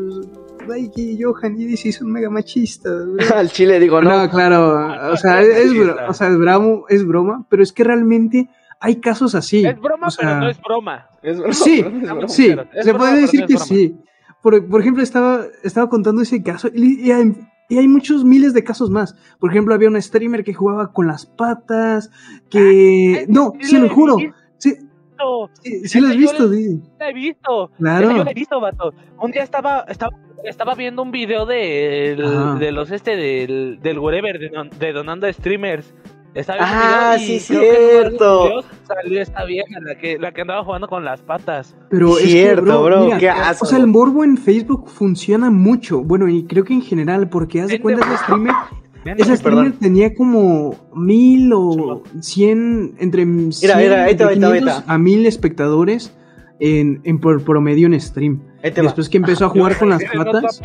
Y 0.96 1.22
Johan 1.22 1.61
y 1.61 1.64
DC 1.66 1.92
son 1.92 2.11
mega 2.12 2.31
machistas. 2.31 3.07
bro". 3.07 3.16
Al 3.37 3.50
chile 3.50 3.79
digo, 3.81 4.00
no. 4.03 4.22
No, 4.24 4.31
claro, 4.31 5.12
o 5.12 5.16
sea, 5.16 5.40
es, 5.42 5.48
es 5.48 5.72
bro- 5.74 5.96
o 6.09 6.12
sea, 6.12 6.29
es, 6.29 6.35
bramo- 6.37 6.85
es 6.88 7.07
broma, 7.07 7.46
pero 7.48 7.62
es 7.62 7.72
que 7.72 7.85
realmente 7.85 8.48
hay 8.81 8.96
casos 9.00 9.35
así. 9.35 9.64
Es 9.64 9.81
broma, 9.81 10.09
o 10.09 10.11
sea, 10.11 10.29
pero 10.29 10.40
no 10.40 10.48
es 10.50 10.61
broma. 10.61 11.07
Es 11.22 11.38
broma, 11.38 11.55
Sí, 11.55 11.81
es 11.81 12.03
broma. 12.03 12.29
sí, 12.29 12.57
es 12.74 12.85
se 12.85 12.92
broma, 12.92 12.98
puede 12.98 13.20
decir 13.22 13.40
no 13.42 13.46
que 13.46 13.55
broma. 13.55 13.66
sí. 13.66 13.96
Por, 14.42 14.68
por 14.68 14.81
ejemplo, 14.81 15.03
estaba, 15.03 15.44
estaba 15.62 15.88
contando 15.88 16.20
ese 16.20 16.42
caso 16.42 16.68
y, 16.74 17.00
y 17.00 17.12
hay, 17.12 17.33
y 17.70 17.79
hay 17.79 17.88
muchos 17.88 18.24
miles 18.24 18.53
de 18.53 18.62
casos 18.62 18.90
más. 18.90 19.16
Por 19.40 19.50
ejemplo, 19.50 19.74
había 19.74 19.88
un 19.88 20.00
streamer 20.03 20.44
que 20.44 20.53
jugaba 20.53 20.92
con 20.92 21.07
las 21.07 21.24
patas, 21.24 22.11
que... 22.50 23.20
Ah, 23.22 23.27
no, 23.29 23.53
sí 23.61 23.68
se 23.70 23.79
lo 23.79 23.87
lo 23.87 23.94
juro. 23.94 24.16
Sí, 24.59 24.70
sí, 25.62 25.88
sí 25.88 26.00
lo 26.00 26.09
has 26.09 26.16
visto, 26.16 26.42
lo- 26.44 26.53
sí. 26.53 26.83
La 26.98 27.09
he 27.09 27.14
visto. 27.14 27.70
Claro. 27.79 28.11
Yo 28.18 28.24
la 28.24 28.31
he 28.31 28.35
visto, 28.35 28.61
vato. 28.61 28.92
Un 29.18 29.31
día 29.31 29.42
estaba, 29.42 29.81
estaba, 29.88 30.14
estaba 30.44 30.74
viendo 30.74 31.02
un 31.02 31.11
video 31.11 31.46
de, 31.46 32.16
Ajá. 32.22 32.54
de 32.57 32.72
los 32.72 32.90
este 32.90 33.16
del, 33.16 33.78
del 33.83 33.98
wherever 33.98 34.38
de, 34.38 34.48
don- 34.48 34.70
de 34.78 34.92
donando 34.92 35.33
streamers. 35.33 35.94
Estaba 36.35 36.59
viendo 36.64 36.74
Ah, 36.76 37.12
un 37.16 37.20
video 37.20 37.37
y 37.37 37.40
sí, 37.40 37.54
de 37.54 37.61
cierto. 37.61 38.44
videos 38.44 38.64
salió 38.88 39.22
esta 39.22 39.44
vieja, 39.44 39.78
la 39.80 39.94
que, 39.96 40.18
la 40.18 40.33
que 40.33 40.40
andaba 40.40 40.64
jugando 40.64 40.88
con 40.88 41.04
las 41.04 41.22
patas. 41.22 41.76
Pero 41.90 42.18
es 42.18 42.24
Cierto, 42.24 42.64
que, 42.64 42.70
bro, 42.70 42.83
bro, 42.83 43.04
mira, 43.04 43.18
qué 43.18 43.30
asco. 43.30 43.64
O 43.64 43.68
sea, 43.68 43.78
el 43.78 43.87
morbo 43.87 44.24
en 44.24 44.37
Facebook 44.37 44.88
funciona 44.88 45.48
mucho. 45.50 46.02
Bueno, 46.02 46.28
y 46.28 46.44
creo 46.44 46.64
que 46.64 46.72
en 46.74 46.83
general, 46.83 47.28
porque 47.28 47.61
haz 47.61 47.68
de 47.68 47.80
cuenta 47.80 48.04
mucho. 48.04 48.18
streamer, 48.22 48.52
Ay, 49.07 49.37
streamer 49.37 49.42
perdón. 49.42 49.72
tenía 49.80 50.12
como 50.14 50.74
mil 50.96 51.52
o 51.54 52.02
cien, 52.20 52.96
entre 52.98 53.22
100, 53.24 53.78
mira, 53.78 54.04
ahí 54.04 54.16
te 54.16 54.24
va, 54.24 54.30
ahí 54.30 54.38
te 54.38 54.44
va, 54.44 54.52
ahí 54.54 54.61
te 54.61 54.64
500 54.66 54.88
va. 54.88 54.92
a 54.92 54.98
mil 54.98 55.26
espectadores 55.26 56.12
en, 56.59 57.00
en 57.04 57.20
por 57.20 57.44
promedio 57.44 57.87
en 57.87 58.00
stream. 58.00 58.40
Ahí 58.64 58.72
te 58.72 58.81
Y 58.81 58.83
va. 58.83 58.88
después 58.88 59.09
que 59.11 59.18
empezó 59.18 59.44
a 59.44 59.48
jugar 59.50 59.79
con 59.79 59.90
las 59.90 60.00
Ibas 60.00 60.14
a 60.14 60.18
decir 60.18 60.27
en 60.27 60.33
patas, 60.33 60.62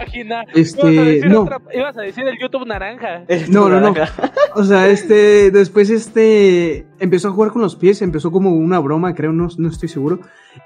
este, 0.55 0.91
ibas 0.93 1.05
a 1.05 1.09
decir 1.09 1.29
no. 1.29 1.41
otra- 1.41 1.62
ibas 1.73 1.97
a 1.97 2.01
decir 2.01 2.27
el 2.27 2.38
YouTube 2.39 2.65
naranja. 2.65 3.23
Es 3.27 3.49
No, 3.49 3.67
no, 3.69 3.79
no. 3.81 3.91
naranja. 3.91 4.31
O 4.55 4.63
sea, 4.63 4.88
este, 4.88 5.51
después 5.51 5.89
este, 5.89 6.88
empezó 6.99 7.27
a 7.27 7.31
jugar 7.31 7.51
con 7.51 7.62
los 7.62 7.75
pies, 7.75 8.01
empezó 8.01 8.31
como 8.31 8.51
una 8.55 8.79
broma, 8.79 9.13
creo, 9.13 9.31
no, 9.33 9.47
no 9.57 9.67
estoy 9.69 9.89
seguro. 9.89 10.19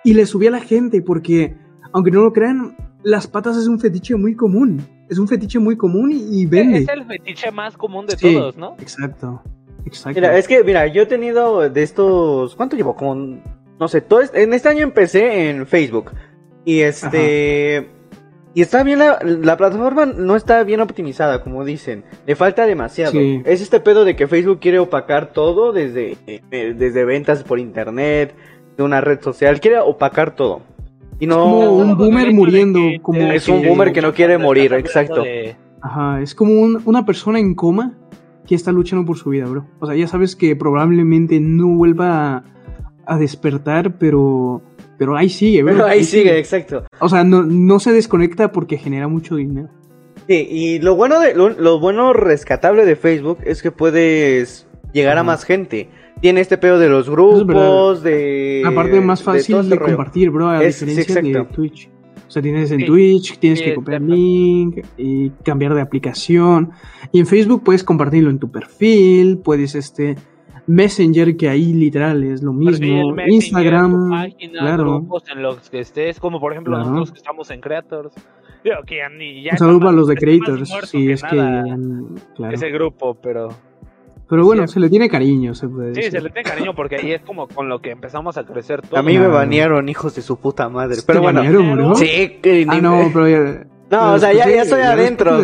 Y 0.04 0.14
le 0.14 0.26
subía 0.28 0.50
a 0.50 0.54
la 0.54 0.62
gente 0.62 1.02
porque, 1.02 1.58
aunque 1.92 2.12
no 2.12 2.22
lo 2.22 2.32
crean, 2.34 2.78
las 3.04 3.28
patas 3.28 3.58
es 3.58 3.68
un 3.68 3.80
fetiche 3.80 4.16
muy 4.16 4.36
común. 4.36 4.82
Es 5.10 5.18
un 5.20 5.28
fetiche 5.28 5.60
muy 5.60 5.76
común 5.76 6.12
y, 6.12 6.42
y 6.42 6.46
vende. 6.46 6.80
Es 6.80 6.88
el 6.90 7.04
fetiche 7.06 7.52
más 7.52 7.76
común 7.76 8.06
de 8.06 8.16
Sí, 8.16 8.34
todos, 8.34 8.56
¿no? 8.58 8.76
Exacto, 8.80 9.42
exacto. 9.86 10.20
Mira, 10.22 10.38
es 10.38 10.48
que, 10.48 10.64
mira, 10.64 10.88
yo 10.88 11.02
he 11.02 11.06
tenido 11.08 11.68
de 11.70 11.84
estos. 11.84 12.56
¿Cuánto 12.56 12.76
llevo? 12.78 12.96
Como. 12.96 13.42
No 13.80 13.88
sé, 13.88 14.02
todo 14.02 14.22
este- 14.22 14.44
en 14.44 14.54
este 14.54 14.70
año 14.70 14.84
empecé 14.84 15.50
en 15.50 15.68
Facebook. 15.68 16.12
Y 16.66 16.80
este. 16.82 17.90
Y 18.56 18.62
está 18.62 18.84
bien, 18.84 19.00
la, 19.00 19.18
la 19.24 19.58
plataforma 19.58 20.06
no 20.06 20.36
está 20.36 20.64
bien 20.64 20.80
optimizada, 20.80 21.42
como 21.44 21.66
dicen. 21.66 22.04
Le 22.28 22.36
falta 22.36 22.68
demasiado. 22.68 23.12
Sí. 23.14 23.42
Es 23.46 23.62
este 23.62 23.80
pedo 23.80 24.06
de 24.06 24.16
que 24.16 24.28
Facebook 24.28 24.60
quiere 24.60 24.78
opacar 24.78 25.34
todo 25.34 25.72
desde, 25.74 26.18
eh, 26.28 26.76
desde 26.78 27.04
ventas 27.04 27.44
por 27.44 27.60
internet, 27.60 28.36
de 28.78 28.84
una 28.84 29.02
red 29.02 29.22
social. 29.22 29.60
Quiere 29.60 29.80
opacar 29.80 30.36
todo. 30.36 30.62
Y 31.20 31.26
no. 31.26 31.40
como 31.40 31.78
un 31.78 31.98
boomer 31.98 32.32
muriendo, 32.32 32.80
que- 32.80 33.00
como 33.02 33.22
Es 33.32 33.48
un 33.48 33.64
boomer 33.66 33.92
que 33.92 34.02
no 34.02 34.14
quiere 34.14 34.38
morir, 34.38 34.74
exacto. 34.74 35.24
Ajá, 35.82 36.22
es 36.22 36.36
como 36.36 36.54
un- 36.54 36.80
una 36.86 37.06
persona 37.06 37.40
en 37.40 37.56
coma 37.56 37.94
que 38.46 38.54
está 38.56 38.72
luchando 38.72 39.04
por 39.06 39.18
su 39.18 39.32
vida, 39.32 39.46
bro. 39.46 39.66
O 39.80 39.88
sea, 39.88 39.96
ya 39.96 40.06
sabes 40.08 40.36
que 40.36 40.56
probablemente 40.56 41.40
no 41.40 41.70
vuelva 41.70 42.36
a, 42.36 42.44
a 43.06 43.18
despertar, 43.18 43.98
pero, 43.98 44.62
pero 44.98 45.16
ahí 45.18 45.30
sigue, 45.30 45.64
bro. 45.64 45.74
Pero 45.74 45.86
ahí 45.88 46.04
sigue, 46.04 46.38
exacto. 46.38 46.86
O 47.00 47.10
sea, 47.10 47.24
no, 47.24 47.44
no 47.44 47.80
se 47.80 47.92
desconecta 47.92 48.52
porque 48.52 48.78
genera 48.78 49.08
mucho 49.08 49.36
dinero. 49.36 49.70
Sí, 50.28 50.48
y 50.50 50.80
lo 50.80 50.96
bueno 50.96 51.20
de 51.20 51.34
lo, 51.36 51.50
lo 51.50 51.80
bueno 51.80 52.14
rescatable 52.14 52.86
de 52.86 52.96
Facebook 52.96 53.40
es 53.46 53.62
que 53.62 53.72
puedes 53.72 54.68
llegar 54.94 55.18
a 55.18 55.24
más 55.24 55.44
gente. 55.44 55.90
Tiene 56.22 56.40
este 56.40 56.58
pedo 56.58 56.80
de 56.80 56.88
los 56.88 57.08
Es 57.08 57.12
grupos, 57.12 58.02
de 58.04 58.64
Aparte, 58.66 59.02
más 59.02 59.20
de 59.20 59.26
fácil 59.26 59.56
de, 59.56 59.62
este 59.64 59.76
rollo. 59.76 59.96
compartir, 59.98 60.30
bro, 60.30 60.48
a 60.50 60.64
Es- 60.64 60.76
sí, 60.78 60.86
diferencia 60.86 61.22
de 61.22 61.30
exacto. 61.30 61.56
Twitch. 61.56 61.90
O 62.26 62.32
sea, 62.34 62.42
tienes 62.42 62.72
en 62.72 62.80
Sí. 62.80 62.86
Twitch, 62.86 63.38
tienes 63.40 63.60
Sí, 63.60 63.66
que 63.66 63.76
copiar 63.76 63.96
exacto. 64.02 64.16
link 64.16 64.86
y 64.98 65.30
cambiar 65.44 65.74
de 65.76 65.82
aplicación. 65.82 66.72
Y 67.12 67.20
en 67.20 67.28
Facebook 67.28 67.64
puedes 67.64 67.84
compartirlo 67.84 68.30
en 68.30 68.40
tu 68.40 68.50
perfil, 68.50 69.40
puedes 69.40 69.76
este 69.76 70.16
Messenger, 70.68 71.36
que 71.36 71.50
ahí 71.50 71.74
literal 71.74 72.24
es 72.24 72.42
lo 72.42 72.58
Perfil, 72.58 72.96
mismo. 72.96 73.16
Instagram, 73.28 74.10
página, 74.10 74.60
claro. 74.62 74.84
grupos 75.00 75.24
en 75.34 75.42
los 75.44 75.70
que 75.70 75.80
estés, 75.82 76.20
como 76.20 76.40
por 76.40 76.52
ejemplo 76.54 76.76
Claro. 76.76 76.90
nosotros 76.90 77.12
que 77.12 77.18
estamos 77.18 77.52
en 77.52 77.62
Creators. 77.62 78.14
Digo 78.64 78.78
que 78.88 78.98
ya 78.98 79.10
ni 79.10 79.44
ya 79.44 79.52
Un 79.54 79.58
saludo 79.58 79.76
está 79.78 79.86
para 79.88 79.98
los 79.98 80.08
de 80.08 80.16
Creators, 80.16 80.90
que 80.92 81.12
es 81.12 81.22
que... 81.24 81.30
Claro. 81.30 82.54
ese 82.54 82.70
grupo, 82.70 83.16
pero 83.22 83.50
Pero 84.30 84.46
bueno, 84.46 84.66
Sí. 84.68 84.76
se 84.76 84.80
le 84.80 84.90
tiene 84.90 85.10
cariño, 85.10 85.54
se 85.54 85.68
puede 85.68 85.94
Sí, 85.94 86.02
decir. 86.02 86.12
se 86.14 86.22
le 86.22 86.30
tiene 86.30 86.50
cariño 86.50 86.74
porque 86.74 86.96
ahí 86.96 87.12
es 87.12 87.22
como 87.24 87.48
con 87.50 87.68
lo 87.68 87.82
que 87.82 87.92
empezamos 87.92 88.38
a 88.38 88.46
crecer 88.46 88.82
todos. 88.82 88.98
A 88.98 89.04
mí 89.04 89.18
me 89.20 89.26
No. 89.28 89.32
banearon, 89.34 89.90
hijos 89.90 90.16
de 90.16 90.22
su 90.22 90.38
puta 90.40 90.70
madre. 90.70 90.96
¿Te 90.96 91.02
Pero 91.06 91.22
bueno. 91.22 91.42
banearon, 91.42 91.74
bro? 91.76 91.96
Sí, 91.96 92.40
que 92.42 92.66
Ah, 92.70 92.80
no, 92.80 93.10
pero 93.14 93.28
ya... 93.30 93.68
No, 93.90 94.14
o 94.14 94.18
sea, 94.20 94.34
ya, 94.34 94.50
ya 94.50 94.64
estoy 94.64 94.82
adentro. 94.82 95.40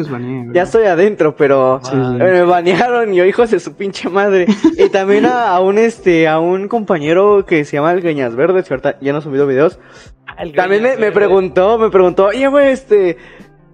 Ya 0.53 0.63
estoy 0.63 0.85
adentro, 0.85 1.35
pero 1.35 1.79
Sí, 1.83 1.91
sí. 1.91 1.97
me 1.97 2.41
banearon 2.43 3.13
y 3.13 3.21
hijos 3.21 3.51
de 3.51 3.59
su 3.59 3.73
pinche 3.75 4.09
madre. 4.09 4.47
Y 4.77 4.89
también 4.89 5.25
a, 5.27 5.49
a 5.51 5.59
un 5.59 5.77
este, 5.77 6.27
a 6.27 6.39
un 6.39 6.67
compañero 6.67 7.45
que 7.45 7.63
se 7.65 7.77
llama 7.77 7.91
el 7.91 8.01
Gañas 8.01 8.35
Verdes, 8.35 8.67
que 8.67 8.73
ahorita 8.73 8.97
ya 9.01 9.11
no 9.11 9.19
ha 9.19 9.21
subido 9.21 9.45
videos. 9.45 9.79
Ah, 10.25 10.35
el 10.43 10.53
También 10.53 10.81
me, 10.81 10.95
Greñas 10.95 11.13
preguntó, 11.13 11.77
me 11.77 11.89
preguntó, 11.91 12.25
oye, 12.27 12.47
güey, 12.47 12.69
este, 12.69 13.17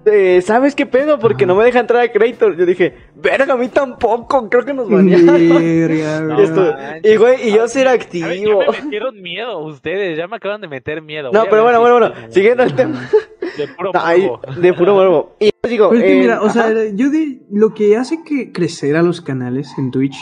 eh, 0.06 0.42
¿sabes 0.42 0.76
qué 0.76 0.86
pedo? 0.86 1.20
Porque 1.20 1.46
no 1.46 1.56
me 1.56 1.64
deja 1.64 1.80
entrar 1.80 2.02
a 2.04 2.12
Creator. 2.12 2.58
Yo 2.58 2.66
dije, 2.66 2.96
verga, 3.16 3.54
a 3.54 3.58
mí 3.58 3.70
tampoco, 3.70 4.50
creo 4.50 4.66
que 4.66 4.74
nos 4.74 4.90
banearon. 4.90 5.26
No 6.28 6.40
Y 6.40 6.44
esto- 6.44 6.62
manches. 6.74 7.14
y 7.14 7.16
güey, 7.18 7.50
y 7.50 7.54
yo 7.56 7.68
ser 7.70 7.88
A 7.88 7.92
ver, 7.92 8.02
activo. 8.02 8.28
ya 8.62 8.72
me 8.72 8.82
metieron 8.84 9.22
miedo 9.22 9.58
ustedes, 9.60 10.18
ya 10.18 10.28
me 10.28 10.36
acaban 10.36 10.60
de 10.62 10.68
meter 10.68 11.02
miedo. 11.02 11.32
No, 11.32 11.40
Voy 11.42 11.48
pero 11.50 11.64
bueno, 11.64 11.80
bueno, 11.80 12.00
bueno, 12.00 12.16
siguiendo 12.30 12.64
el 12.64 12.76
tema. 12.76 13.10
De 13.58 13.68
puro 13.68 13.92
morbo. 13.94 14.42
de 14.62 14.74
puro 14.74 14.96
morbo. 14.96 15.36
Y 15.40 15.46
yo 15.46 15.70
digo, 15.70 15.90
Pero 15.90 16.02
es 16.02 16.08
que 16.08 16.18
eh, 16.18 16.22
mira, 16.22 16.42
o 16.42 16.50
sea, 16.50 16.72
yo 16.94 17.10
de 17.10 17.42
lo 17.52 17.74
que 17.74 17.98
hace 17.98 18.24
que 18.24 18.52
crecer 18.52 18.96
a 18.96 19.02
los 19.02 19.22
canales 19.22 19.72
en 19.78 19.92
Twitch 19.92 20.18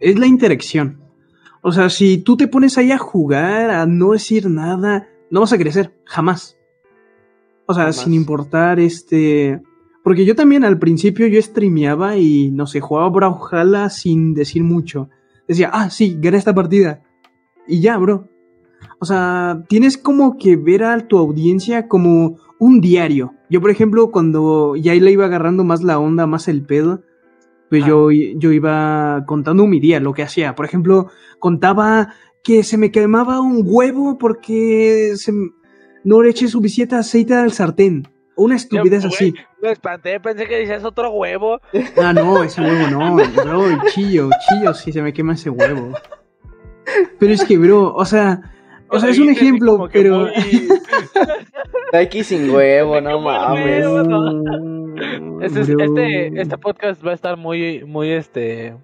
es 0.00 0.18
la 0.18 0.26
interacción. 0.26 1.00
O 1.62 1.72
sea, 1.72 1.90
si 1.90 2.18
tú 2.18 2.36
te 2.36 2.46
pones 2.46 2.78
ahí 2.78 2.92
a 2.92 2.98
jugar, 2.98 3.70
a 3.70 3.86
no 3.86 4.12
decir 4.12 4.48
nada, 4.48 5.08
no 5.30 5.40
vas 5.40 5.52
a 5.52 5.58
crecer, 5.58 5.98
jamás. 6.04 6.56
O 7.66 7.74
sea, 7.74 7.84
Jamás. 7.84 7.96
sin 7.96 8.14
importar 8.14 8.78
este. 8.78 9.60
Porque 10.04 10.24
yo 10.24 10.36
también 10.36 10.64
al 10.64 10.78
principio 10.78 11.26
yo 11.26 11.42
streameaba 11.42 12.16
y 12.16 12.52
no 12.52 12.66
sé, 12.68 12.80
jugaba 12.80 13.10
Brawlhalla 13.10 13.90
sin 13.90 14.34
decir 14.34 14.62
mucho. 14.62 15.08
Decía, 15.48 15.70
ah, 15.72 15.90
sí, 15.90 16.16
gané 16.20 16.38
esta 16.38 16.54
partida. 16.54 17.02
Y 17.66 17.80
ya, 17.80 17.96
bro. 17.98 18.28
O 18.98 19.04
sea, 19.04 19.64
tienes 19.68 19.98
como 19.98 20.38
que 20.38 20.56
ver 20.56 20.84
a 20.84 21.08
tu 21.08 21.18
audiencia 21.18 21.88
como 21.88 22.38
un 22.58 22.80
diario. 22.80 23.34
Yo, 23.50 23.60
por 23.60 23.70
ejemplo, 23.70 24.10
cuando 24.10 24.76
ya 24.76 24.94
le 24.94 25.10
iba 25.10 25.26
agarrando 25.26 25.64
más 25.64 25.82
la 25.82 25.98
onda, 25.98 26.26
más 26.26 26.48
el 26.48 26.62
pedo, 26.64 27.02
pues 27.68 27.82
Ah. 27.84 27.88
yo, 27.88 28.10
yo 28.10 28.52
iba 28.52 29.24
contando 29.26 29.66
mi 29.66 29.80
día, 29.80 30.00
lo 30.00 30.12
que 30.12 30.22
hacía. 30.22 30.54
Por 30.54 30.64
ejemplo, 30.66 31.08
contaba 31.38 32.14
que 32.42 32.62
se 32.62 32.78
me 32.78 32.90
quemaba 32.90 33.40
un 33.40 33.62
huevo 33.64 34.18
porque 34.18 35.12
se 35.16 35.32
no 36.04 36.22
le 36.22 36.30
eché 36.30 36.46
suficiente 36.48 36.94
aceite 36.94 37.34
al 37.34 37.52
sartén. 37.52 38.06
Una 38.36 38.54
estupidez 38.56 39.04
así. 39.04 39.34
Me 39.62 39.72
espanté, 39.72 40.20
pensé 40.20 40.46
que 40.46 40.58
decías 40.58 40.84
otro 40.84 41.10
huevo. 41.10 41.58
Ah, 41.96 42.12
no, 42.12 42.42
ese 42.42 42.60
huevo 42.60 42.88
no, 42.90 43.16
bro, 43.16 43.64
chillo, 43.92 44.28
chillo, 44.48 44.74
si 44.74 44.92
se 44.92 45.02
me 45.02 45.12
quema 45.12 45.32
ese 45.32 45.50
huevo. 45.50 45.92
Pero 47.18 47.32
es 47.32 47.44
que, 47.44 47.58
bro, 47.58 47.92
o 47.94 48.04
sea, 48.04 48.40
o 48.88 48.98
sea, 49.00 49.10
es 49.10 49.18
un 49.18 49.30
ejemplo, 49.30 49.88
pero... 49.92 50.20
muy- 50.20 50.32
Aquí 51.92 52.24
sin 52.24 52.50
huevo, 52.50 53.00
no 53.00 53.20
mames. 53.20 53.86
huevo, 53.86 54.02
no. 54.02 54.32
Mm, 54.32 55.42
Este, 55.42 55.60
es- 55.60 55.68
este, 55.68 56.40
este 56.40 56.58
podcast 56.58 57.04
va 57.06 57.12
a 57.12 57.14
estar 57.14 57.36
muy, 57.36 57.84
muy, 57.84 58.10
este, 58.10 58.74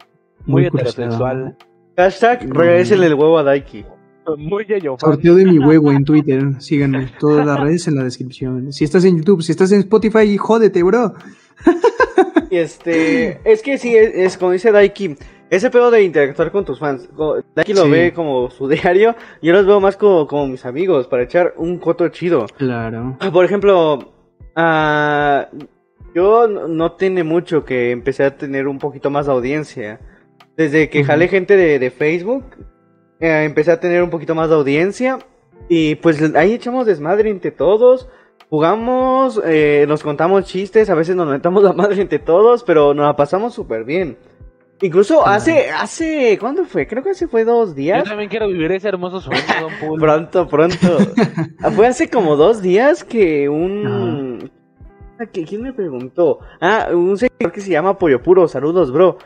muy, 0.46 0.62
Muy 0.62 0.66
heterosexual. 0.66 1.56
Hashtag 1.96 2.46
No. 2.48 2.54
regresele 2.60 3.06
el 3.06 3.14
huevo 3.14 3.38
a 3.38 3.42
Daiki. 3.42 3.84
Muy 4.38 4.64
yo 4.80 4.96
Sorteo 5.00 5.34
de 5.34 5.44
mi 5.44 5.58
huevo 5.58 5.90
en 5.90 6.04
Twitter. 6.04 6.42
Síganme. 6.60 7.08
Todas 7.18 7.44
las 7.44 7.58
redes 7.58 7.88
en 7.88 7.96
la 7.96 8.04
descripción. 8.04 8.72
Si 8.72 8.84
estás 8.84 9.04
en 9.04 9.16
YouTube, 9.18 9.42
si 9.42 9.50
estás 9.50 9.72
en 9.72 9.80
Spotify, 9.80 10.36
jódete, 10.36 10.80
bro. 10.84 11.12
Y 12.50 12.56
este, 12.58 13.40
es 13.50 13.62
que 13.62 13.78
sí, 13.78 13.96
es, 13.96 14.14
es 14.14 14.38
como 14.38 14.52
dice 14.52 14.70
Daiki, 14.70 15.16
ese 15.56 15.70
pedo 15.70 15.90
de 15.90 16.02
interactuar 16.02 16.50
con 16.50 16.64
tus 16.64 16.78
fans. 16.78 17.08
Daiki 17.54 17.74
lo 17.74 17.84
Sí. 17.84 17.90
ve 17.90 18.12
como 18.14 18.48
su 18.50 18.68
diario, 18.70 19.14
yo 19.42 19.52
los 19.52 19.66
veo 19.66 19.80
más 19.80 19.96
como, 19.96 20.26
como 20.26 20.46
mis 20.46 20.64
amigos, 20.64 21.06
para 21.08 21.22
echar 21.24 21.52
un 21.58 21.78
coto 21.78 22.08
chido. 22.08 22.46
Claro. 22.56 23.18
Por 23.32 23.44
ejemplo, 23.44 24.12
ah, 24.56 25.48
yo 26.14 26.48
no, 26.48 26.92
tiene 26.92 27.22
mucho 27.22 27.64
que 27.64 27.90
empecé 27.90 28.24
a 28.24 28.36
tener 28.36 28.66
un 28.66 28.78
poquito 28.78 29.10
más 29.10 29.26
de 29.26 29.32
audiencia. 29.32 30.00
Desde 30.56 30.88
que 30.88 31.04
jalé 31.04 31.28
gente 31.28 31.56
de, 31.56 31.78
de 31.78 31.90
Facebook, 31.90 32.44
eh, 33.20 33.44
empecé 33.44 33.72
a 33.72 33.80
tener 33.80 34.02
un 34.02 34.10
poquito 34.10 34.34
más 34.34 34.48
de 34.48 34.54
audiencia. 34.54 35.18
Y 35.68 35.94
pues 35.96 36.34
ahí 36.34 36.54
echamos 36.54 36.86
desmadre 36.86 37.30
entre 37.30 37.50
todos. 37.50 38.08
Jugamos, 38.50 39.40
eh, 39.46 39.86
nos 39.88 40.02
contamos 40.02 40.44
chistes, 40.44 40.90
a 40.90 40.94
veces 40.94 41.16
nos 41.16 41.26
metamos 41.26 41.62
la 41.62 41.72
madre 41.72 42.02
entre 42.02 42.18
todos, 42.18 42.64
pero 42.64 42.92
nos 42.92 43.06
la 43.06 43.16
pasamos 43.16 43.54
súper 43.54 43.84
bien. 43.84 44.18
Incluso 44.82 45.26
hace, 45.26 45.70
hace, 45.70 46.36
¿cuándo 46.40 46.64
fue? 46.64 46.86
Creo 46.86 47.02
que 47.02 47.10
hace 47.10 47.28
fue 47.28 47.44
dos 47.44 47.70
Yo 47.70 47.74
días. 47.76 48.04
también 48.04 48.28
quiero 48.28 48.48
vivir 48.48 48.70
ese 48.72 48.88
hermoso 48.88 49.20
sueño, 49.20 49.40
Don 49.60 49.72
Pool. 49.80 50.00
Pronto, 50.00 50.46
pronto. 50.48 50.76
Ah, 51.62 51.70
Fue 51.70 51.86
hace 51.86 52.10
como 52.10 52.34
dos 52.36 52.60
días 52.60 53.04
que 53.04 53.48
un... 53.48 54.50
Ah, 55.20 55.26
¿que- 55.26 55.44
¿Quién 55.44 55.62
me 55.62 55.72
preguntó? 55.72 56.40
Ah, 56.60 56.88
un 56.92 57.16
señor 57.16 57.52
que 57.52 57.60
se 57.60 57.70
llama 57.70 57.96
Pollo 57.96 58.20
Puro. 58.22 58.48
Saludos, 58.48 58.92
bro. 58.92 59.16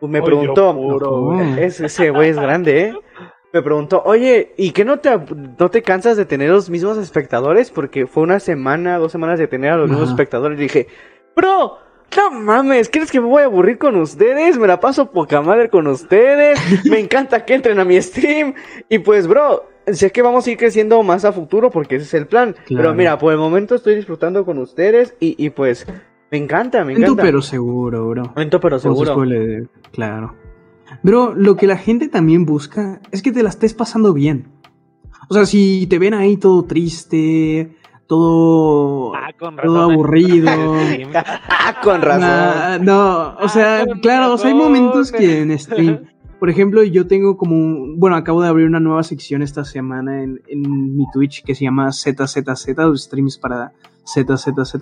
Me 0.00 0.20
Pollo 0.20 0.24
preguntó... 0.40 0.74
Puro, 0.74 1.20
güey. 1.22 1.62
Es, 1.62 1.80
ese 1.80 2.10
güey 2.10 2.30
es 2.30 2.36
grande, 2.38 2.80
¿eh? 2.86 2.94
Me 3.52 3.62
preguntó, 3.62 4.02
oye, 4.04 4.52
¿y 4.58 4.72
qué 4.72 4.84
no 4.84 4.98
te, 4.98 5.10
no 5.58 5.70
te 5.70 5.80
cansas 5.82 6.16
de 6.16 6.26
tener 6.26 6.50
los 6.50 6.68
mismos 6.68 6.98
espectadores? 6.98 7.70
Porque 7.70 8.06
fue 8.06 8.24
una 8.24 8.40
semana, 8.40 8.98
dos 8.98 9.12
semanas 9.12 9.38
de 9.38 9.46
tener 9.46 9.70
a 9.70 9.76
los 9.76 9.88
mismos 9.88 10.10
espectadores. 10.10 10.58
Y 10.58 10.62
dije, 10.64 10.88
bro, 11.34 11.78
no 12.14 12.30
mames, 12.30 12.88
¿crees 12.90 13.10
que 13.10 13.20
me 13.20 13.26
voy 13.26 13.42
a 13.42 13.46
aburrir 13.46 13.78
con 13.78 13.96
ustedes? 13.96 14.58
Me 14.58 14.66
la 14.66 14.80
paso 14.80 15.10
poca 15.10 15.40
madre 15.42 15.68
con 15.70 15.86
ustedes. 15.86 16.58
Me 16.84 16.98
encanta 16.98 17.44
que 17.44 17.54
entren 17.54 17.78
a 17.78 17.84
mi 17.84 18.00
stream. 18.00 18.54
Y 18.88 18.98
pues, 18.98 19.26
bro, 19.26 19.64
sé 19.86 20.12
que 20.12 20.22
vamos 20.22 20.46
a 20.46 20.50
ir 20.50 20.56
creciendo 20.56 21.02
más 21.02 21.24
a 21.24 21.32
futuro 21.32 21.70
porque 21.70 21.96
ese 21.96 22.04
es 22.04 22.14
el 22.14 22.26
plan. 22.26 22.54
Claro. 22.66 22.82
Pero 22.84 22.94
mira, 22.94 23.18
por 23.18 23.32
el 23.32 23.38
momento 23.38 23.74
estoy 23.74 23.96
disfrutando 23.96 24.44
con 24.44 24.58
ustedes 24.58 25.14
y, 25.20 25.34
y 25.42 25.50
pues, 25.50 25.86
me 26.30 26.38
encanta, 26.38 26.84
me 26.84 26.92
Lento 26.94 27.12
encanta. 27.12 27.22
pero 27.22 27.42
seguro, 27.42 28.08
bro. 28.08 28.32
Lento 28.36 28.60
pero 28.60 28.78
seguro. 28.78 29.16
Claro. 29.92 30.34
Bro, 31.02 31.34
lo 31.34 31.56
que 31.56 31.66
la 31.66 31.76
gente 31.76 32.08
también 32.08 32.44
busca 32.46 33.00
es 33.10 33.22
que 33.22 33.32
te 33.32 33.42
la 33.42 33.50
estés 33.50 33.74
pasando 33.74 34.12
bien. 34.12 34.48
O 35.28 35.34
sea, 35.34 35.44
si 35.44 35.86
te 35.88 35.98
ven 35.98 36.14
ahí 36.14 36.36
todo 36.36 36.64
triste, 36.64 37.76
todo, 38.06 39.14
Ah, 39.14 39.30
con 39.38 39.56
todo 39.56 39.82
aburrido. 39.90 40.50
Ah, 41.48 41.80
con 41.82 42.00
razón. 42.02 42.20
Nah, 42.20 42.78
no, 42.78 43.34
o 43.40 43.48
sea, 43.48 43.82
Ah, 43.82 43.86
con 43.86 44.00
claro, 44.00 44.34
o 44.34 44.38
sea, 44.38 44.48
hay 44.50 44.54
momentos 44.56 45.10
que 45.12 45.40
en 45.42 45.58
stream, 45.58 46.00
por 46.38 46.48
ejemplo, 46.50 46.82
yo 46.84 47.06
tengo 47.06 47.36
como, 47.36 47.54
un- 47.56 47.98
bueno, 47.98 48.16
acabo 48.16 48.40
de 48.42 48.48
abrir 48.48 48.66
una 48.66 48.80
nueva 48.80 49.02
sección 49.02 49.42
esta 49.42 49.64
semana 49.64 50.22
en, 50.22 50.40
en 50.48 50.96
mi 50.96 51.04
Twitch 51.12 51.42
que 51.44 51.54
se 51.54 51.64
llama 51.64 51.90
ZZZ, 51.92 52.68
los 52.76 53.02
streams 53.04 53.38
para 53.38 53.72
ZZZ. 54.06 54.76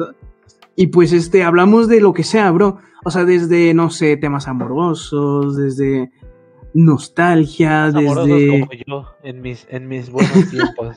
Y 0.76 0.88
pues 0.88 1.12
este, 1.12 1.44
hablamos 1.44 1.88
de 1.88 2.00
lo 2.00 2.12
que 2.12 2.24
sea, 2.24 2.50
bro. 2.50 2.78
O 3.04 3.10
sea, 3.10 3.24
desde, 3.24 3.72
no 3.74 3.90
sé, 3.90 4.16
temas 4.16 4.48
amorosos, 4.48 5.56
desde 5.56 6.10
nostalgia, 6.74 7.84
Amorosos 7.86 8.26
desde... 8.26 8.48
como 8.60 8.72
yo 8.86 9.06
en 9.22 9.40
mis, 9.40 9.66
en 9.70 9.88
mis 9.88 10.10
buenos 10.10 10.32
tiempos. 10.50 10.96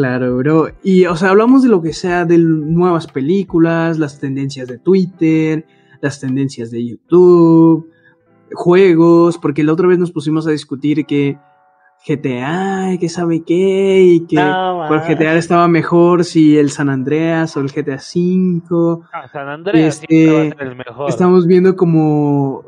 Claro, 0.00 0.38
bro. 0.38 0.68
Y, 0.82 1.04
o 1.04 1.14
sea, 1.14 1.28
hablamos 1.28 1.62
de 1.62 1.68
lo 1.68 1.82
que 1.82 1.92
sea, 1.92 2.24
de 2.24 2.38
nuevas 2.38 3.06
películas, 3.06 3.98
las 3.98 4.18
tendencias 4.18 4.66
de 4.66 4.78
Twitter, 4.78 5.66
las 6.00 6.18
tendencias 6.20 6.70
de 6.70 6.86
YouTube, 6.86 7.90
juegos, 8.50 9.36
porque 9.36 9.62
la 9.62 9.74
otra 9.74 9.88
vez 9.88 9.98
nos 9.98 10.10
pusimos 10.10 10.46
a 10.46 10.52
discutir 10.52 11.04
que 11.04 11.38
GTA, 12.08 12.96
que 12.98 13.10
sabe 13.10 13.44
qué, 13.44 14.02
y 14.02 14.26
que 14.26 14.36
No, 14.36 14.78
ma. 14.78 15.06
GTA 15.06 15.36
estaba 15.36 15.68
mejor, 15.68 16.24
si 16.24 16.56
el 16.56 16.70
San 16.70 16.88
Andreas 16.88 17.54
o 17.58 17.60
el 17.60 17.70
GTA 17.70 17.96
V. 17.96 19.02
Ah, 19.12 19.28
San 19.30 19.48
Andreas 19.50 20.00
Este, 20.00 20.06
siempre 20.06 20.34
va 20.34 20.40
a 20.40 20.56
ser 20.56 20.66
el 20.66 20.76
mejor. 20.76 21.10
Estamos 21.10 21.46
viendo 21.46 21.76
como 21.76 22.64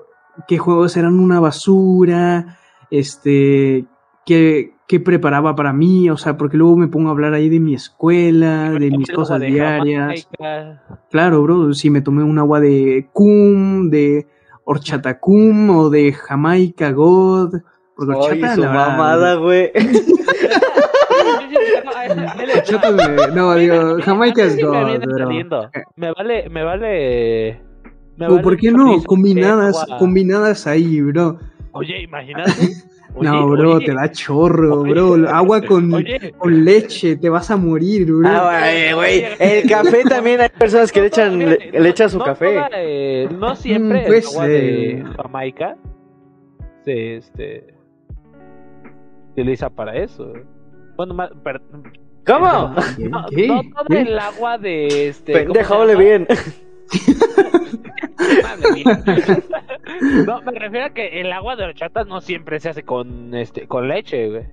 qué 0.47 0.59
juegos 0.59 0.99
eran 0.99 1.19
una 1.19 1.41
basura, 1.41 2.59
este, 2.91 3.87
qué, 4.25 4.73
qué 4.87 5.01
preparaba 5.01 5.55
para 5.55 5.73
mí, 5.73 6.11
o 6.11 6.17
sea, 6.17 6.37
porque 6.37 6.57
luego 6.57 6.77
me 6.77 6.89
pongo 6.89 7.09
a 7.09 7.13
hablar 7.13 7.35
ahí 7.35 7.49
de 7.49 7.61
mi 7.61 7.75
escuela, 7.75 8.71
de 8.71 8.91
mis 8.91 9.11
cosas 9.11 9.41
de 9.41 9.47
diarias. 9.47 10.29
Jamaica. 10.39 10.83
Claro, 11.11 11.43
bro, 11.43 11.75
si 11.75 11.91
me 11.91 12.01
tomé 12.01 12.23
un 12.23 12.39
agua 12.39 12.61
de 12.61 13.09
cum, 13.13 13.91
de 13.91 14.27
horchata 14.65 15.19
cum 15.19 15.71
o 15.71 15.91
de 15.91 16.13
Jamaica 16.13 16.93
God. 16.93 17.61
Porque 17.95 18.15
horchata, 18.15 18.55
su 18.55 18.63
la 18.63 18.69
verdad, 18.69 18.89
mamada, 18.89 19.35
güey. 19.37 19.71
no, 23.35 23.55
digo, 23.55 23.99
Jamaica 24.03 24.45
es 24.45 24.61
God, 24.61 25.01
bro. 25.01 25.71
Me 25.97 26.13
vale, 26.13 26.49
me 26.49 26.65
vale. 26.65 27.61
me 28.17 28.29
vale 28.29 28.43
¿Por 28.43 28.57
qué 28.57 28.71
no? 28.71 29.03
Combinadas, 29.05 29.87
combinadas 29.99 30.67
ahí, 30.67 31.01
bro. 31.01 31.39
Oye, 31.73 32.03
imagínate. 32.03 32.53
No, 33.21 33.49
bro, 33.49 33.75
oye, 33.77 33.87
te 33.87 33.95
da 33.95 34.11
chorro, 34.11 34.81
oye, 34.83 34.93
bro. 34.93 35.29
Agua 35.29 35.61
con, 35.63 35.93
con 36.39 36.65
leche, 36.65 37.17
te 37.17 37.29
vas 37.29 37.51
a 37.51 37.57
morir, 37.57 38.07
bro. 38.13 38.29
Ah, 38.29 38.71
güey. 38.95 39.25
El 39.39 39.69
café 39.69 40.03
también 40.05 40.41
hay 40.41 40.49
personas 40.49 40.91
que 40.91 41.01
le 41.01 41.07
echan, 41.09 41.39
le, 41.39 41.59
le 41.73 41.89
echan 41.89 42.09
su 42.11 42.19
no 42.19 42.25
café. 42.25 42.55
toda, 42.55 42.69
eh, 42.75 43.29
no 43.39 43.55
siempre 43.57 44.03
Mm, 44.03 44.07
pues, 44.07 44.25
el 44.25 44.31
agua 44.35 44.47
de 44.49 44.91
eh. 44.93 45.05
Jamaica 45.17 45.77
se 46.85 47.17
este 47.17 47.75
utiliza 49.33 49.71
para 49.71 49.97
eso. 49.97 50.33
Bueno, 50.97 51.15
ma- 51.15 51.31
per- 51.43 51.63
¿Cómo? 52.27 52.75
¿Qué? 52.97 53.09
no, 53.09 53.27
¿Qué? 53.89 54.01
el 54.01 54.19
agua 54.19 54.59
de 54.59 55.09
este. 55.09 55.33
¿cómo 55.33 55.53
Pendejo, 55.55 55.87
bien. 55.99 56.27
No, 60.27 60.41
me 60.43 60.53
refiero 60.53 60.87
a 60.87 60.91
que 60.91 61.21
el 61.21 61.33
agua 61.33 61.55
de 61.57 61.65
horchata 61.65 62.05
no 62.05 62.21
siempre 62.21 62.59
se 62.61 62.69
hace 62.71 62.83
con 62.83 63.35
este 63.35 63.67
con 63.67 63.89
leche, 63.89 64.29
güey. 64.31 64.45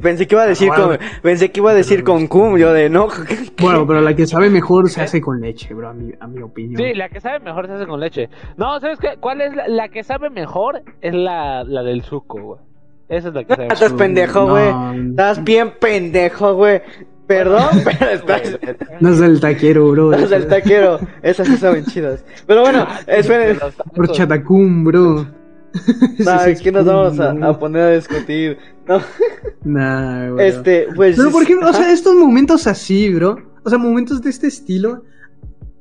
Pensé 0.00 0.26
que 0.26 0.34
iba 0.34 0.42
a 0.42 0.46
decir 0.46 0.70
Ah, 0.72 0.86
bueno. 0.86 0.98
con, 0.98 1.08
pensé 1.22 1.50
que 1.50 1.60
iba 1.60 1.70
a 1.70 1.74
decir 1.74 2.04
con 2.04 2.26
cum, 2.26 2.56
yo 2.58 2.72
de 2.72 2.88
no. 2.88 3.08
Bueno, 3.60 3.86
pero 3.86 4.00
la 4.00 4.14
que 4.14 4.26
sabe 4.26 4.50
mejor 4.50 4.88
se 4.90 5.02
hace 5.02 5.20
con 5.20 5.40
leche, 5.40 5.74
bro, 5.74 5.88
a 5.88 5.94
mi, 5.94 6.12
a 6.18 6.26
mi 6.26 6.42
opinión. 6.42 6.80
Sí, 6.80 6.94
la 6.94 7.08
que 7.08 7.20
sabe 7.20 7.40
mejor 7.40 7.66
se 7.66 7.72
hace 7.74 7.86
con 7.86 8.00
leche. 8.00 8.28
No, 8.56 8.78
¿sabes 8.80 8.98
qué? 8.98 9.16
¿Cuál 9.20 9.40
es 9.40 9.54
la, 9.54 9.68
la 9.68 9.88
que 9.88 10.02
sabe 10.04 10.30
mejor? 10.30 10.82
Es 11.00 11.14
la, 11.14 11.64
la 11.64 11.82
del 11.82 12.02
suco, 12.02 12.40
güey. 12.40 12.60
Esa 13.08 13.28
es 13.28 13.34
la 13.34 13.44
que 13.44 13.54
sabe 13.54 13.64
Estás 13.68 13.82
mejor. 13.92 13.98
pendejo, 13.98 14.46
güey. 14.48 14.72
No, 14.72 14.92
Estás 15.10 15.44
bien 15.44 15.72
pendejo, 15.80 16.54
güey. 16.54 16.82
Perdón, 17.26 17.68
pero 17.84 18.10
estás. 18.10 18.58
no 19.00 19.08
es 19.10 19.18
del 19.18 19.40
taquero, 19.40 19.90
bro. 19.90 20.12
Estás 20.12 20.30
del 20.30 20.48
taquero. 20.48 20.98
Esas 21.22 21.46
sí 21.48 21.56
saben 21.56 21.84
chidas. 21.86 22.24
Pero 22.46 22.60
bueno, 22.62 22.86
esperen. 23.06 23.58
Los 23.58 23.74
tacos. 23.74 23.92
Por 23.94 24.10
chatacum, 24.12 24.84
bro. 24.84 25.26
No, 26.24 26.40
es 26.44 26.62
que 26.62 26.70
nos 26.70 26.86
vamos 26.86 27.18
a, 27.18 27.58
poner 27.58 27.82
a 27.82 27.90
discutir. 27.90 28.58
No, 28.86 29.00
Nah, 29.64 30.30
bro. 30.30 30.40
este, 30.40 30.86
pues. 30.94 31.16
Pero 31.16 31.30
por 31.32 31.42
ejemplo, 31.42 31.68
o 31.68 31.72
sea, 31.72 31.90
estos 31.90 32.14
momentos 32.14 32.68
así, 32.68 33.12
bro. 33.12 33.36
O 33.64 33.70
sea, 33.70 33.78
momentos 33.78 34.22
de 34.22 34.30
este 34.30 34.46
estilo 34.46 35.02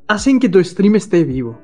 hacen 0.08 0.40
que 0.40 0.50
tu 0.50 0.64
stream 0.64 0.96
esté 0.96 1.24
vivo. 1.24 1.60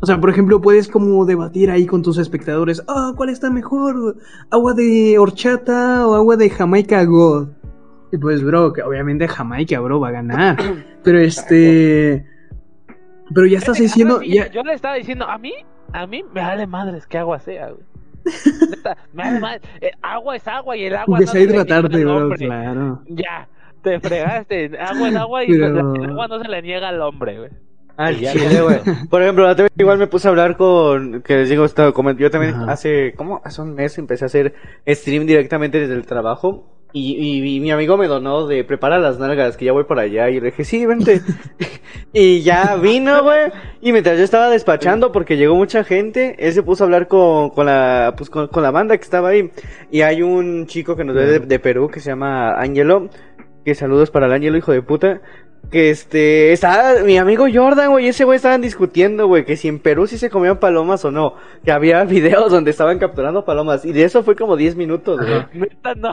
O 0.00 0.06
sea, 0.06 0.20
por 0.20 0.30
ejemplo, 0.30 0.60
puedes 0.60 0.88
como 0.88 1.24
debatir 1.24 1.70
ahí 1.70 1.86
con 1.86 2.02
tus 2.02 2.18
espectadores. 2.18 2.82
Ah, 2.86 3.12
¿cuál 3.16 3.30
está 3.30 3.50
mejor? 3.50 4.16
¿Agua 4.50 4.74
de 4.74 5.18
horchata 5.18 6.06
o 6.06 6.14
agua 6.14 6.36
de 6.36 6.50
Jamaica 6.50 7.02
God? 7.04 7.48
Y 8.16 8.18
pues, 8.18 8.42
bro, 8.42 8.72
que 8.72 8.82
obviamente 8.82 9.28
Jamaica, 9.28 9.78
bro, 9.80 10.00
va 10.00 10.08
a 10.08 10.12
ganar. 10.12 10.56
Pero 11.04 11.18
este... 11.20 12.24
Pero 13.34 13.46
ya 13.46 13.58
estás 13.58 13.78
diciendo... 13.78 14.22
Yo 14.22 14.62
le 14.62 14.72
estaba 14.72 14.94
diciendo, 14.94 15.26
a 15.28 15.36
mí, 15.36 15.52
a 15.92 16.06
mí 16.06 16.24
me 16.32 16.40
vale 16.40 16.66
madres 16.66 17.06
que 17.06 17.18
agua 17.18 17.38
sea, 17.40 17.70
güey. 17.70 17.84
Me 19.12 19.22
vale 19.22 19.40
madres. 19.40 19.62
Eh, 19.82 19.90
agua 20.00 20.36
es 20.36 20.48
agua 20.48 20.76
y 20.76 20.84
el 20.84 20.96
agua 20.96 21.18
no 21.18 21.24
Empecé 21.24 21.30
a 21.30 21.32
se 21.32 21.38
le 21.40 21.46
niega 21.46 21.62
hidratarte, 21.64 22.04
bro, 22.04 22.16
hombre. 22.16 22.46
claro. 22.46 23.02
Ya, 23.08 23.48
te 23.82 24.00
fregaste. 24.00 24.78
Agua 24.80 25.08
es 25.10 25.16
agua 25.16 25.44
y 25.44 25.48
Pero- 25.48 25.94
el 25.94 26.10
agua 26.10 26.28
no 26.28 26.40
se 26.40 26.48
le 26.48 26.62
niega 26.62 26.88
al 26.88 27.02
hombre, 27.02 27.38
güey. 27.38 27.50
Al 27.98 28.16
chile, 28.16 28.62
güey. 28.62 28.80
Por 29.10 29.22
ejemplo, 29.22 29.44
la 29.44 29.52
otra 29.52 29.64
vez 29.64 29.72
igual 29.76 29.98
me 29.98 30.06
puse 30.06 30.28
a 30.28 30.30
hablar 30.30 30.56
con, 30.56 31.22
que 31.22 31.36
les 31.36 31.50
digo, 31.50 31.66
yo 31.66 32.30
también 32.30 32.54
Ajá. 32.54 32.72
hace, 32.72 33.14
¿cómo? 33.16 33.40
Hace 33.44 33.62
un 33.62 33.74
mes 33.74 33.96
empecé 33.98 34.24
a 34.24 34.26
hacer 34.26 34.54
stream 34.88 35.26
directamente 35.26 35.78
desde 35.80 35.94
el 35.94 36.06
trabajo. 36.06 36.75
Y, 36.98 37.14
y- 37.14 37.56
y 37.56 37.60
mi 37.60 37.70
amigo 37.70 37.98
me 37.98 38.06
donó 38.06 38.46
de 38.46 38.64
prepara 38.64 38.98
las 38.98 39.18
nalgas, 39.18 39.58
que 39.58 39.66
ya 39.66 39.72
voy 39.72 39.84
por 39.84 39.98
allá. 39.98 40.30
Y 40.30 40.40
le 40.40 40.46
dije, 40.46 40.64
sí, 40.64 40.86
vente. 40.86 41.20
y 42.14 42.40
ya 42.40 42.76
vino, 42.76 43.22
güey. 43.22 43.50
Y 43.82 43.92
mientras 43.92 44.16
yo 44.16 44.24
estaba 44.24 44.48
despachando, 44.48 45.12
porque 45.12 45.36
llegó 45.36 45.54
mucha 45.54 45.84
gente, 45.84 46.36
él 46.38 46.54
se 46.54 46.62
puso 46.62 46.84
a 46.84 46.86
hablar 46.86 47.06
con, 47.06 47.50
con 47.50 47.66
la, 47.66 48.14
pues 48.16 48.30
con, 48.30 48.48
con 48.48 48.62
la 48.62 48.70
banda 48.70 48.96
que 48.96 49.02
estaba 49.04 49.28
ahí. 49.28 49.50
Y 49.90 50.00
hay 50.00 50.22
un 50.22 50.66
chico 50.66 50.96
que 50.96 51.04
nos 51.04 51.14
ve 51.14 51.26
de, 51.26 51.38
de 51.40 51.58
Perú 51.58 51.88
que 51.88 52.00
se 52.00 52.08
llama 52.10 52.52
Angelo. 52.58 53.10
Que 53.64 53.74
saludos 53.74 54.10
para 54.10 54.26
el 54.26 54.32
Angelo, 54.32 54.56
hijo 54.56 54.72
de 54.72 54.80
puta. 54.80 55.20
Que 55.70 55.90
este, 55.90 56.52
estaba 56.52 57.00
mi 57.04 57.18
amigo 57.18 57.46
Jordan, 57.52 57.90
güey, 57.90 58.04
y 58.06 58.08
ese 58.10 58.22
güey 58.24 58.36
estaban 58.36 58.60
discutiendo, 58.60 59.26
güey, 59.26 59.44
que 59.44 59.56
si 59.56 59.66
en 59.66 59.80
Perú 59.80 60.06
sí 60.06 60.16
se 60.16 60.30
comían 60.30 60.58
palomas 60.60 61.04
o 61.04 61.10
no. 61.10 61.34
Que 61.64 61.72
había 61.72 62.04
videos 62.04 62.52
donde 62.52 62.70
estaban 62.70 63.00
capturando 63.00 63.44
palomas. 63.44 63.84
Y 63.84 63.90
de 63.92 64.04
eso 64.04 64.22
fue 64.22 64.36
como 64.36 64.56
10 64.56 64.76
minutos, 64.76 65.18
güey. 65.18 65.68
No. 65.96 66.10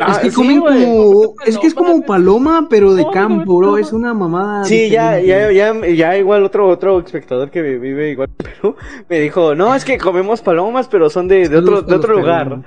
Ah, 0.00 0.12
es 0.12 0.18
que 0.20 0.30
sí, 0.30 0.36
comen 0.36 0.60
como... 0.60 1.34
Es 1.44 1.58
que 1.58 1.66
es 1.66 1.74
como 1.74 2.00
paloma, 2.06 2.68
pero 2.70 2.94
de 2.94 3.02
No, 3.02 3.08
no, 3.08 3.12
campo, 3.12 3.52
no, 3.52 3.58
bro. 3.58 3.66
no. 3.72 3.78
Es 3.78 3.92
una 3.92 4.14
mamada 4.14 4.64
Sí, 4.64 4.88
ya, 4.88 5.20
ya, 5.20 5.52
ya, 5.52 5.74
ya 5.88 6.16
igual 6.16 6.42
otro, 6.44 6.66
otro 6.66 6.98
espectador 7.00 7.50
que 7.50 7.60
vi- 7.60 7.78
vive 7.78 8.10
igual 8.12 8.30
en 8.30 8.46
Perú, 8.46 8.76
me 9.10 9.20
dijo, 9.20 9.54
no, 9.54 9.74
es 9.74 9.84
que 9.84 9.98
comemos 9.98 10.40
palomas, 10.40 10.88
pero 10.88 11.10
son 11.10 11.28
de, 11.28 11.50
de 11.50 11.58
otro, 11.58 11.82
de 11.82 11.94
otro 11.94 12.14
lugar. 12.16 12.60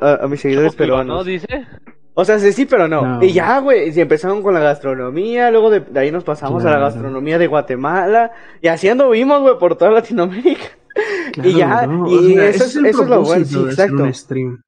a, 0.00 0.24
a 0.24 0.28
mis 0.28 0.40
seguidores 0.42 0.72
¿No 0.74 0.76
peruanos. 0.78 1.24
dice? 1.24 1.46
O 2.16 2.24
sea, 2.24 2.38
sí, 2.38 2.52
sí, 2.52 2.64
pero 2.64 2.86
no. 2.86 3.02
No. 3.02 3.24
Y 3.24 3.32
ya, 3.32 3.58
güey, 3.58 3.90
y 3.96 4.00
empezaron 4.00 4.42
con 4.42 4.54
la 4.54 4.60
gastronomía, 4.60 5.50
luego 5.50 5.68
de, 5.70 5.80
de 5.80 5.98
ahí 6.00 6.12
nos 6.12 6.22
pasamos 6.22 6.64
a 6.64 6.70
la 6.70 6.78
gastronomía 6.78 7.38
de 7.38 7.48
Guatemala, 7.48 8.30
y 8.62 8.68
así 8.68 8.88
anduvimos, 8.88 9.40
güey, 9.42 9.58
por 9.58 9.76
toda 9.76 9.90
Latinoamérica. 9.90 10.68
Claro, 11.32 11.48
y 11.50 11.54
ya, 11.54 11.86
bro. 11.86 12.06
y 12.08 12.16
O 12.16 12.34
sea, 12.34 12.48
eso, 12.50 12.64
es, 12.64 12.76
eso 12.76 13.02
es 13.02 13.08
lo 13.08 13.22
bueno, 13.22 13.44
sí, 13.44 13.58
exacto. 13.64 14.02
un 14.04 14.14
stream. 14.14 14.62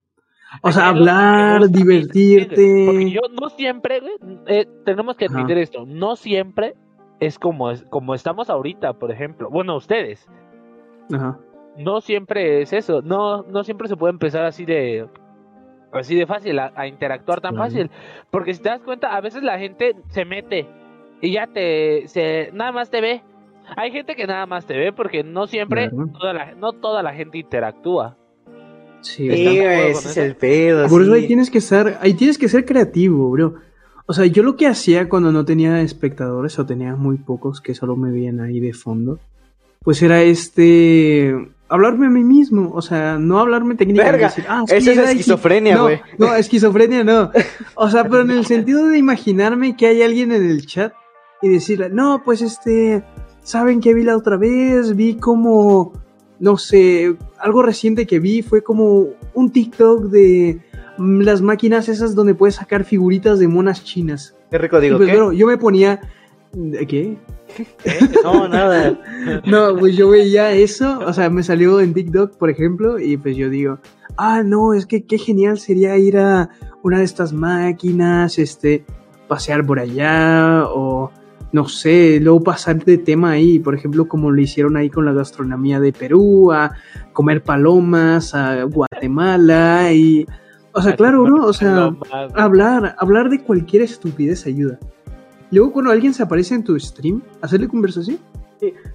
O 0.62 0.72
sea, 0.72 0.88
hablar, 0.88 1.60
mí, 1.60 1.66
Porque 1.68 1.78
divertirte. 1.78 3.10
yo 3.10 3.20
no 3.40 3.48
siempre, 3.50 4.00
güey, 4.00 4.14
eh, 4.46 4.66
tenemos 4.84 5.16
que 5.16 5.26
Ajá. 5.26 5.34
admitir 5.38 5.58
esto, 5.58 5.84
no 5.86 6.16
siempre 6.16 6.74
es 7.20 7.38
como, 7.38 7.70
es 7.70 7.82
como 7.90 8.14
estamos 8.14 8.50
ahorita, 8.50 8.94
por 8.94 9.10
ejemplo. 9.12 9.50
Bueno, 9.50 9.76
ustedes, 9.76 10.26
Ajá. 11.12 11.38
no 11.76 12.00
siempre 12.00 12.62
es 12.62 12.72
eso, 12.72 13.02
no, 13.02 13.42
no 13.44 13.64
siempre 13.64 13.86
se 13.88 13.96
puede 13.96 14.12
empezar 14.12 14.44
así 14.44 14.64
de 14.64 15.06
así 15.98 16.14
de 16.14 16.26
fácil 16.26 16.58
a, 16.58 16.72
a 16.76 16.86
interactuar 16.86 17.40
tan 17.40 17.56
fácil, 17.56 17.90
porque 18.30 18.54
si 18.54 18.62
te 18.62 18.68
das 18.68 18.80
cuenta, 18.82 19.14
a 19.16 19.20
veces 19.20 19.42
la 19.42 19.58
gente 19.58 19.94
se 20.08 20.24
mete 20.24 20.66
y 21.20 21.32
ya 21.32 21.46
te 21.46 22.08
se 22.08 22.50
nada 22.52 22.72
más 22.72 22.90
te 22.90 23.00
ve. 23.00 23.22
Hay 23.76 23.90
gente 23.90 24.14
que 24.14 24.26
nada 24.26 24.46
más 24.46 24.64
te 24.66 24.76
ve 24.76 24.92
porque 24.92 25.24
no 25.24 25.46
siempre 25.48 25.90
Claro. 25.90 26.08
toda 26.18 26.32
la, 26.32 26.54
no 26.54 26.72
toda 26.72 27.02
la 27.02 27.12
gente 27.14 27.38
interactúa. 27.38 28.16
Sí, 29.00 29.28
¿Estás 29.28 29.52
Sí, 29.52 29.58
ese 29.58 29.90
es 29.90 30.06
eso? 30.06 30.22
el 30.22 30.36
pedo, 30.36 30.88
Por 30.88 31.02
eso 31.02 31.12
ahí 31.14 31.26
tienes 31.26 31.50
que 31.50 31.58
estar, 31.58 31.98
ahí 32.00 32.14
tienes 32.14 32.38
que 32.38 32.48
ser 32.48 32.64
creativo, 32.64 33.28
bro. 33.30 33.54
O 34.06 34.12
sea, 34.12 34.24
yo 34.26 34.42
lo 34.44 34.56
que 34.56 34.66
hacía 34.68 35.08
cuando 35.08 35.32
no 35.32 35.44
tenía 35.44 35.80
espectadores 35.80 36.58
o 36.60 36.66
tenía 36.66 36.94
muy 36.94 37.16
pocos 37.18 37.60
que 37.60 37.74
solo 37.74 37.96
me 37.96 38.12
veían 38.12 38.40
ahí 38.40 38.60
de 38.60 38.72
fondo, 38.72 39.18
pues 39.82 40.00
era 40.02 40.22
este 40.22 41.34
hablarme 41.68 42.06
a 42.06 42.10
mí 42.10 42.22
mismo, 42.24 42.70
o 42.72 42.80
sea, 42.82 43.18
no 43.18 43.38
hablarme 43.40 43.74
técnicamente. 43.74 44.12
Verga, 44.12 44.28
decir, 44.28 44.44
"Ah, 44.48 44.62
eso 44.66 44.74
es 44.76 44.86
era 44.86 45.02
aquí". 45.08 45.18
esquizofrenia, 45.20 45.78
güey. 45.80 46.00
No, 46.18 46.34
esquizofrenia 46.34 47.04
no. 47.04 47.30
O 47.74 47.88
sea, 47.90 48.04
pero 48.04 48.22
en 48.22 48.30
el 48.30 48.46
sentido 48.46 48.86
de 48.86 48.98
imaginarme 48.98 49.76
que 49.76 49.86
hay 49.86 50.02
alguien 50.02 50.32
en 50.32 50.44
el 50.48 50.64
chat 50.66 50.92
y 51.42 51.48
decirle, 51.48 51.90
no, 51.90 52.22
pues 52.24 52.40
este, 52.42 53.02
¿saben 53.42 53.80
qué 53.80 53.94
vi 53.94 54.04
la 54.04 54.16
otra 54.16 54.36
vez? 54.36 54.94
Vi 54.96 55.16
como, 55.16 55.92
no 56.38 56.56
sé, 56.56 57.16
algo 57.38 57.62
reciente 57.62 58.06
que 58.06 58.18
vi 58.20 58.42
fue 58.42 58.62
como 58.62 59.08
un 59.34 59.50
TikTok 59.50 60.04
de 60.04 60.60
mm, 60.98 61.20
las 61.22 61.42
máquinas 61.42 61.88
esas 61.88 62.14
donde 62.14 62.34
puedes 62.34 62.54
sacar 62.54 62.84
figuritas 62.84 63.38
de 63.38 63.48
monas 63.48 63.82
chinas. 63.84 64.34
Qué 64.50 64.58
rico, 64.58 64.78
Y 64.78 64.82
digo, 64.82 64.96
pues, 64.98 65.10
¿qué? 65.10 65.16
bueno, 65.16 65.32
yo 65.32 65.46
me 65.46 65.58
ponía... 65.58 66.00
¿de 66.52 66.86
¿Qué? 66.86 67.16
No, 68.22 68.48
nada. 68.48 68.98
No, 69.46 69.76
pues 69.76 69.96
yo 69.96 70.10
veía 70.10 70.52
eso, 70.52 71.00
o 71.04 71.12
sea, 71.12 71.30
me 71.30 71.42
salió 71.42 71.80
en 71.80 71.94
TikTok, 71.94 72.36
por 72.36 72.48
ejemplo, 72.48 72.98
y 72.98 73.16
pues 73.16 73.36
yo 73.36 73.50
digo, 73.50 73.78
ah, 74.16 74.42
no, 74.44 74.72
es 74.72 74.86
que 74.86 75.04
qué 75.04 75.18
genial 75.18 75.58
sería 75.58 75.96
ir 75.96 76.18
a 76.18 76.50
una 76.82 76.98
de 76.98 77.04
estas 77.04 77.32
máquinas, 77.32 78.38
este, 78.38 78.84
pasear 79.26 79.66
por 79.66 79.80
allá, 79.80 80.64
o 80.68 81.10
no 81.52 81.68
sé, 81.68 82.20
luego 82.20 82.42
pasar 82.42 82.84
de 82.84 82.98
tema 82.98 83.32
ahí, 83.32 83.58
por 83.58 83.74
ejemplo, 83.74 84.06
como 84.06 84.30
lo 84.30 84.40
hicieron 84.40 84.76
ahí 84.76 84.90
con 84.90 85.04
la 85.04 85.12
gastronomía 85.12 85.80
de 85.80 85.92
Perú, 85.92 86.52
a 86.52 86.72
comer 87.12 87.42
palomas, 87.42 88.34
a 88.34 88.62
Guatemala, 88.64 89.92
y, 89.92 90.26
o 90.72 90.82
sea, 90.82 90.94
claro, 90.94 91.24
bro, 91.24 91.46
o 91.46 91.52
sea, 91.52 91.96
hablar, 92.34 92.94
hablar 92.98 93.30
de 93.30 93.42
cualquier 93.42 93.82
estupidez 93.82 94.46
ayuda. 94.46 94.78
Luego 95.50 95.72
cuando 95.72 95.90
alguien 95.90 96.12
se 96.14 96.22
aparece 96.22 96.54
en 96.54 96.64
tu 96.64 96.78
stream, 96.78 97.22
hacerle 97.40 97.68
conversación. 97.68 98.18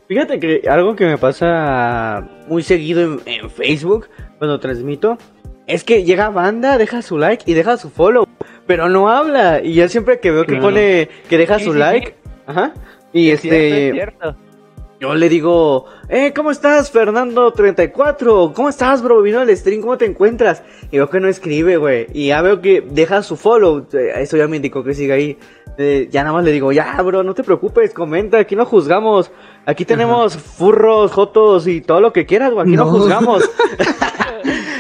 Fíjate 0.08 0.40
que 0.40 0.62
algo 0.68 0.96
que 0.96 1.06
me 1.06 1.18
pasa 1.18 2.28
muy 2.48 2.64
seguido 2.64 3.02
en, 3.02 3.20
en 3.26 3.50
Facebook 3.50 4.08
cuando 4.40 4.60
transmito 4.60 5.18
es 5.68 5.84
que 5.84 6.04
llega 6.04 6.30
banda, 6.30 6.78
deja 6.80 7.02
su 7.04 7.18
like 7.18 7.50
y 7.50 7.54
deja 7.54 7.78
su 7.78 7.90
follow, 7.90 8.26
pero 8.66 8.90
no 8.90 9.08
habla. 9.10 9.62
Y 9.64 9.74
yo 9.76 9.88
siempre 9.88 10.20
que 10.20 10.32
veo 10.32 10.42
que 10.44 10.54
Claro. 10.54 10.64
pone 10.64 11.10
que 11.30 11.38
deja 11.38 11.60
Sí, 11.60 11.66
su 11.66 11.74
sí, 11.74 11.80
like, 11.80 12.08
sí. 12.08 12.14
ajá, 12.48 12.74
y 13.14 13.30
Es 13.30 13.42
cierto, 13.42 13.56
este, 13.58 13.88
es 13.90 13.94
cierto. 13.94 14.36
yo 15.00 15.14
le 15.16 15.30
digo, 15.30 15.86
eh, 16.10 16.34
¿cómo 16.36 16.50
estás, 16.52 16.92
Fernando34? 16.94 18.54
¿Cómo 18.54 18.68
estás, 18.70 19.02
bro? 19.02 19.22
Vino 19.22 19.40
al 19.40 19.56
stream, 19.56 19.82
¿cómo 19.82 19.98
te 19.98 20.06
encuentras? 20.06 20.64
Y 20.92 20.98
veo 20.98 21.10
que 21.10 21.20
no 21.20 21.28
escribe, 21.28 21.78
güey. 21.78 22.08
Y 22.14 22.28
ya 22.28 22.42
veo 22.42 22.62
que 22.62 22.82
deja 22.82 23.22
su 23.24 23.38
follow. 23.38 23.86
Eh, 23.94 24.12
Eso 24.18 24.38
ya 24.38 24.48
me 24.48 24.58
indicó 24.58 24.84
que 24.84 24.94
sigue 24.94 25.14
ahí. 25.14 25.38
Ya 26.12 26.24
nada 26.24 26.34
más 26.36 26.44
le 26.46 26.52
digo, 26.52 26.72
ya, 26.72 27.02
bro, 27.02 27.24
no 27.24 27.34
te 27.34 27.44
preocupes, 27.44 27.94
comenta, 27.94 28.38
aquí 28.40 28.56
no 28.56 28.66
juzgamos. 28.66 29.32
Aquí 29.66 29.86
tenemos 29.86 30.36
furros, 30.38 31.12
jotos 31.12 31.68
y 31.68 31.82
todo 31.82 32.02
lo 32.02 32.12
que 32.14 32.26
quieras, 32.26 32.52
güey. 32.54 32.68
Aquí 32.68 32.76
no, 32.76 32.86
No. 32.86 32.92
juzgamos. 32.92 33.50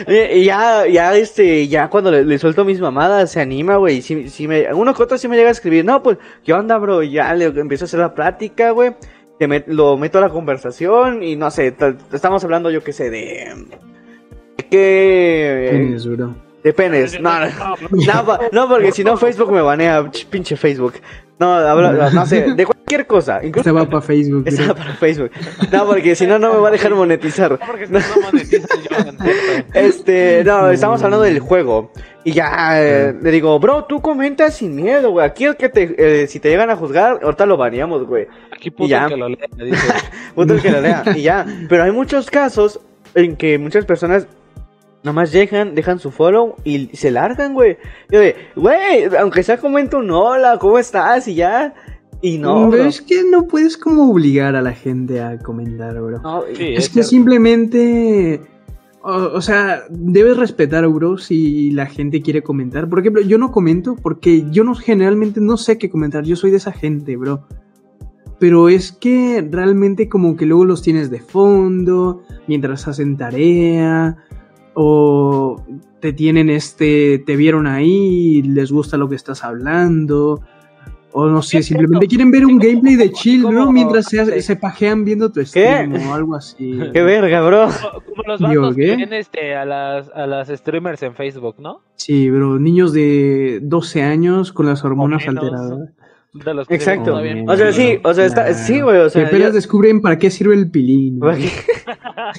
Y 0.07 0.45
ya, 0.45 0.87
ya, 0.87 1.15
este, 1.15 1.67
ya 1.67 1.87
cuando 1.89 2.09
le, 2.11 2.25
le 2.25 2.39
suelto 2.39 2.65
mis 2.65 2.81
mamadas, 2.81 3.31
se 3.31 3.39
anima, 3.39 3.75
güey. 3.77 4.01
Sí, 4.01 4.29
sí 4.29 4.47
me, 4.47 4.73
uno 4.73 4.95
que 4.95 5.03
otro 5.03 5.17
sí 5.17 5.27
me 5.27 5.35
llega 5.37 5.49
a 5.49 5.51
escribir, 5.51 5.85
no, 5.85 6.01
pues, 6.01 6.17
¿qué 6.43 6.53
onda, 6.53 6.77
bro? 6.79 7.03
Y 7.03 7.11
ya 7.11 7.31
le 7.35 7.45
empiezo 7.45 7.83
a 7.83 7.87
hacer 7.87 7.99
la 7.99 8.13
plática, 8.15 8.71
güey. 8.71 8.93
Met- 9.39 9.65
lo 9.67 9.97
meto 9.97 10.17
a 10.17 10.21
la 10.21 10.29
conversación 10.29 11.21
y 11.23 11.35
no 11.35 11.49
sé, 11.51 11.73
estamos 12.11 12.43
hablando, 12.43 12.69
yo 12.71 12.83
qué 12.83 12.93
sé, 12.93 13.09
de, 13.11 13.53
¿Qué? 14.69 15.67
Penes, 15.71 16.07
bro. 16.07 16.33
De 16.63 16.73
penes. 16.73 17.19
No, 17.19 17.39
no, 17.39 17.47
no, 17.91 18.39
no, 18.51 18.69
porque 18.69 18.91
si 18.91 19.03
no 19.03 19.17
Facebook 19.17 19.51
me 19.51 19.61
banea, 19.61 20.01
ch- 20.03 20.25
pinche 20.27 20.55
Facebook. 20.55 20.93
No, 21.39 21.53
habla- 21.55 22.11
no 22.11 22.25
sé, 22.27 22.53
de 22.53 22.65
cualquier 22.65 23.07
cosa. 23.07 23.39
Incluso 23.43 23.69
Este 23.69 23.71
va 23.71 23.89
para 23.89 24.01
Facebook, 24.01 24.43
Esa 24.47 24.65
bro. 24.65 24.75
para 24.75 24.93
Facebook. 24.93 25.31
No, 25.71 25.85
porque 25.87 26.15
si 26.15 26.27
no, 26.27 26.37
no 26.37 26.53
me 26.53 26.59
va 26.59 26.67
a 26.67 26.71
dejar 26.71 26.93
monetizar. 26.93 27.57
Porque 27.65 27.87
si 27.87 27.93
no 27.93 27.99
no. 27.99 29.25
Este, 29.73 30.43
no, 30.43 30.69
estamos 30.69 31.01
hablando 31.03 31.23
del 31.25 31.39
juego. 31.39 31.91
Y 32.23 32.33
ya 32.33 32.79
eh, 32.81 33.15
le 33.19 33.31
digo, 33.31 33.57
bro, 33.59 33.85
tú 33.85 34.01
comentas 34.01 34.55
sin 34.55 34.75
miedo, 34.75 35.11
güey. 35.11 35.25
Aquí 35.25 35.45
el 35.45 35.55
que 35.55 35.69
te, 35.69 35.95
eh, 36.23 36.27
si 36.27 36.39
te 36.39 36.49
llegan 36.49 36.69
a 36.69 36.75
juzgar, 36.75 37.19
ahorita 37.23 37.45
lo 37.47 37.57
baneamos, 37.57 38.05
güey. 38.05 38.27
Aquí 38.55 38.69
puto 38.69 38.87
Ya. 38.89 39.07
que 39.07 39.17
lo 39.17 39.27
lea, 39.29 39.47
dice. 39.57 39.87
Puto 40.35 40.53
el 40.53 40.61
que 40.61 40.69
lo 40.71 40.81
lea. 40.81 41.03
Y 41.15 41.23
ya. 41.23 41.45
Pero 41.67 41.83
hay 41.83 41.91
muchos 41.91 42.29
casos 42.29 42.79
en 43.15 43.35
que 43.35 43.57
muchas 43.57 43.85
personas 43.85 44.27
nomás 45.03 45.31
llegan, 45.31 45.75
dejan 45.75 45.99
su 45.99 46.11
follow 46.11 46.55
y 46.63 46.87
se 46.93 47.11
largan, 47.11 47.53
güey. 47.53 47.77
Yo 48.11 48.19
de, 48.19 48.35
güey, 48.55 49.05
aunque 49.19 49.43
sea 49.43 49.57
comento 49.57 49.97
un 49.99 50.11
hola, 50.11 50.57
¿cómo 50.59 50.77
estás? 50.79 51.27
Y 51.27 51.35
ya. 51.35 51.73
Y 52.21 52.37
no, 52.37 52.69
Pero 52.69 52.83
bro. 52.83 52.89
es 52.89 53.01
que 53.01 53.23
no 53.29 53.47
puedes 53.47 53.77
como 53.77 54.11
obligar 54.11 54.55
a 54.55 54.61
la 54.61 54.73
gente 54.73 55.21
a 55.21 55.39
comentar, 55.39 55.93
bro. 55.99 56.19
No, 56.19 56.43
Sí, 56.55 56.73
Es 56.75 56.79
es 56.83 56.87
que 56.89 56.93
cierto. 56.93 57.09
simplemente. 57.09 58.41
O, 59.03 59.13
o 59.13 59.41
sea, 59.41 59.81
debes 59.89 60.37
respetar, 60.37 60.87
bro, 60.87 61.17
si 61.17 61.71
la 61.71 61.87
gente 61.87 62.21
quiere 62.21 62.43
comentar. 62.43 62.87
Por 62.87 62.99
ejemplo, 62.99 63.23
yo 63.23 63.39
no 63.39 63.51
comento 63.51 63.95
porque 63.95 64.45
yo 64.51 64.63
no 64.63 64.75
generalmente 64.75 65.41
no 65.41 65.57
sé 65.57 65.79
qué 65.79 65.89
comentar. 65.89 66.23
Yo 66.23 66.35
soy 66.35 66.51
de 66.51 66.57
esa 66.57 66.71
gente, 66.71 67.17
bro. 67.17 67.47
Pero 68.37 68.69
es 68.69 68.91
que 68.91 69.47
realmente 69.51 70.07
como 70.07 70.35
que 70.35 70.45
luego 70.45 70.65
los 70.65 70.83
tienes 70.83 71.09
de 71.09 71.19
fondo, 71.19 72.21
mientras 72.47 72.87
hacen 72.87 73.17
tarea, 73.17 74.17
o 74.73 75.61
te 75.99 76.13
tienen 76.13 76.49
este, 76.49 77.19
te 77.25 77.35
vieron 77.35 77.67
ahí, 77.67 78.41
les 78.43 78.71
gusta 78.71 78.97
lo 78.97 79.07
que 79.09 79.15
estás 79.15 79.43
hablando, 79.43 80.41
o 81.13 81.25
no 81.27 81.41
sé, 81.41 81.61
simplemente 81.61 82.07
quieren 82.07 82.31
ver 82.31 82.45
un 82.45 82.57
¿Cómo- 82.57 82.63
gameplay 82.69 82.95
de 82.95 83.11
chill, 83.11 83.41
bro, 83.45 83.59
cómo- 83.61 83.71
mientras 83.73 84.05
se, 84.05 84.41
se 84.41 84.55
pajean 84.55 85.03
viendo 85.03 85.29
tu 85.29 85.41
¿Qué? 85.41 85.45
stream 85.45 85.93
o 86.09 86.13
algo 86.13 86.35
así. 86.35 86.79
Qué 86.93 87.01
verga, 87.01 87.41
bro. 87.45 87.67
Como- 87.67 88.01
Como 88.05 88.23
los 88.27 88.39
Digo, 88.39 88.61
vatos 88.61 88.75
que 88.77 88.81
¿qué? 88.85 88.95
ven 88.95 89.13
este, 89.13 89.55
a, 89.55 89.65
las, 89.65 90.09
a 90.15 90.25
las 90.25 90.47
streamers 90.47 91.03
en 91.03 91.13
Facebook, 91.15 91.55
¿no? 91.59 91.81
Sí, 91.95 92.29
bro, 92.29 92.59
niños 92.59 92.93
de 92.93 93.59
12 93.61 94.03
años 94.03 94.53
con 94.53 94.65
las 94.67 94.83
hormonas 94.85 95.27
alteradas. 95.27 95.89
De 96.33 96.53
los 96.53 96.65
que 96.67 96.79
se 96.79 96.89
ven 96.91 96.99
Exacto. 96.99 97.11
todavía- 97.11 97.43
O 97.45 97.57
sea, 97.57 97.73
sí, 97.73 97.99
o 98.03 98.13
sea, 98.13 98.25
está, 98.25 98.45
Claro. 98.45 98.57
sí, 98.63 98.81
güey, 98.81 98.97
o 98.99 99.03
Que 99.03 99.09
sea, 99.09 99.27
apenas 99.27 99.47
yo- 99.49 99.53
descubren 99.53 100.01
para 100.01 100.17
qué 100.17 100.29
sirve 100.29 100.55
el 100.55 100.71
pilín. 100.71 101.19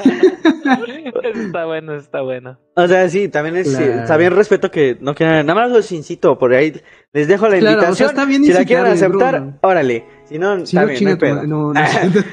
está 1.35 1.65
bueno, 1.67 1.95
está 1.95 2.21
bueno. 2.23 2.59
o 2.75 2.87
sea, 2.89 3.09
sí, 3.09 3.29
también 3.29 3.57
es, 3.57 3.73
sí, 3.75 3.83
Claro. 3.85 4.07
también 4.07 4.33
respeto 4.35 4.71
que 4.71 4.97
no 5.01 5.15
quieran, 5.15 5.47
nada 5.47 5.61
más 5.61 5.71
los 5.71 5.91
incito, 5.93 6.39
por 6.39 6.55
ahí 6.55 6.81
les 7.13 7.29
dejo 7.29 7.49
la 7.49 7.59
Claro, 7.59 7.77
o 7.77 7.81
sea, 7.81 7.89
invitación, 7.91 8.09
está 8.11 8.25
bien 8.25 8.45
si 8.45 8.53
la 8.53 8.65
quieren 8.65 8.87
aceptar, 8.87 9.41
bro. 9.41 9.55
órale, 9.63 10.05
si 10.25 10.39
no, 10.39 10.57
Si 10.59 10.77
está 10.77 10.83
no, 10.83 10.87
bien, 10.89 11.05
no 11.05 11.11
hay 11.11 11.17
pedo. 11.17 11.43
no, 11.47 11.73
no. 11.75 11.81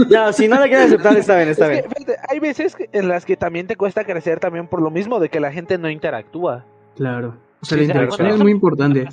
No, 0.09 0.33
si 0.33 0.47
no 0.47 0.55
la 0.59 0.67
quieren 0.67 0.87
aceptar, 0.87 1.17
está 1.17 1.35
bien, 1.35 1.49
está 1.49 1.71
Es 1.73 1.81
que, 1.81 1.87
bien. 1.87 1.91
fíjate, 1.97 2.17
hay 2.29 2.39
veces 2.39 2.75
en 2.91 3.07
las 3.07 3.25
que 3.25 3.35
también 3.37 3.67
te 3.67 3.75
cuesta 3.75 4.03
crecer 4.05 4.39
también 4.39 4.67
por 4.67 4.81
lo 4.81 4.91
mismo 4.91 5.19
de 5.19 5.29
que 5.29 5.39
la 5.39 5.51
gente 5.51 5.77
no 5.77 5.89
interactúa. 5.89 6.65
Claro. 6.95 7.37
O 7.61 7.65
sea, 7.65 7.77
Sí, 7.77 7.83
la 7.85 7.91
interacción 7.93 8.27
es 8.27 8.37
muy 8.39 8.51
importante. 8.51 9.05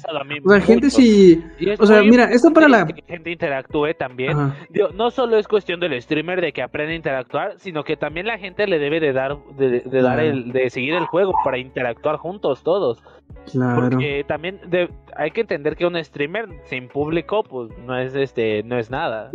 O 0.44 0.48
sea, 0.50 0.60
gente 0.60 0.88
si... 0.90 1.42
Es 1.58 1.80
O 1.80 1.86
sea, 1.86 2.00
mira, 2.02 2.30
esto 2.30 2.52
para 2.52 2.68
la... 2.68 2.86
que 2.86 3.02
gente 3.02 3.32
interactúe 3.32 3.94
también. 3.98 4.36
Digo, 4.70 4.90
no 4.94 5.10
solo 5.10 5.36
es 5.36 5.48
cuestión 5.48 5.80
del 5.80 6.00
streamer 6.00 6.40
de 6.40 6.52
que 6.52 6.62
aprenda 6.62 6.92
a 6.92 6.96
interactuar, 6.96 7.54
sino 7.58 7.82
que 7.82 7.96
también 7.96 8.26
la 8.26 8.38
gente 8.38 8.66
le 8.68 8.78
debe 8.78 9.00
de 9.00 9.12
dar, 9.12 9.36
de, 9.58 9.80
de 9.80 10.02
dar 10.02 10.20
el, 10.20 10.52
de 10.52 10.70
seguir 10.70 10.94
el 10.94 11.06
juego 11.06 11.32
para 11.44 11.58
interactuar 11.58 12.18
juntos 12.18 12.62
todos. 12.62 13.02
Claro. 13.50 13.90
Porque 13.90 14.24
también 14.28 14.60
de- 14.68 14.90
hay 15.16 15.32
que 15.32 15.40
entender 15.40 15.74
que 15.74 15.86
un 15.86 16.02
streamer 16.04 16.46
sin 16.66 16.86
público, 16.88 17.42
pues 17.42 17.70
no 17.84 17.98
es 17.98 18.14
este, 18.14 18.62
no 18.62 18.78
es 18.78 18.90
nada. 18.90 19.30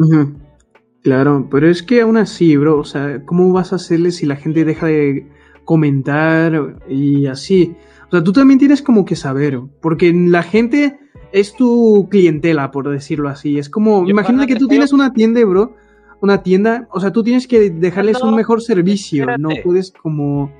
Claro, 1.03 1.47
pero 1.51 1.67
es 1.67 1.83
que 1.83 2.01
aún 2.01 2.15
así, 2.17 2.55
bro, 2.55 2.77
o 2.79 2.83
sea, 2.85 3.25
¿cómo 3.25 3.51
vas 3.51 3.73
a 3.73 3.77
hacerle 3.77 4.11
si 4.11 4.25
la 4.25 4.35
gente 4.35 4.63
deja 4.63 4.85
de 4.85 5.27
comentar 5.65 6.53
y 6.87 7.25
así? 7.25 7.75
O 8.11 8.15
sea, 8.15 8.23
tú 8.23 8.33
también 8.33 8.59
tienes 8.59 8.81
como 8.81 9.05
que 9.05 9.15
saber, 9.15 9.61
porque 9.79 10.11
la 10.13 10.43
gente 10.43 10.99
es 11.31 11.55
tu 11.55 12.09
clientela, 12.11 12.69
por 12.69 12.89
decirlo 12.89 13.29
así. 13.29 13.57
Es 13.57 13.69
como, 13.69 14.03
Yo 14.03 14.09
imagínate 14.09 14.47
que 14.47 14.59
tú 14.59 14.67
tienes 14.67 14.91
una 14.91 15.13
tienda, 15.13 15.39
bro, 15.45 15.75
una 16.19 16.43
tienda, 16.43 16.89
o 16.91 16.99
sea, 16.99 17.13
tú 17.13 17.23
tienes 17.23 17.47
que 17.47 17.69
dejarles 17.69 18.19
No, 18.21 18.27
un 18.27 18.35
mejor 18.35 18.61
servicio, 18.61 19.25
no 19.37 19.51
puedes 19.63 19.93
como 19.93 20.51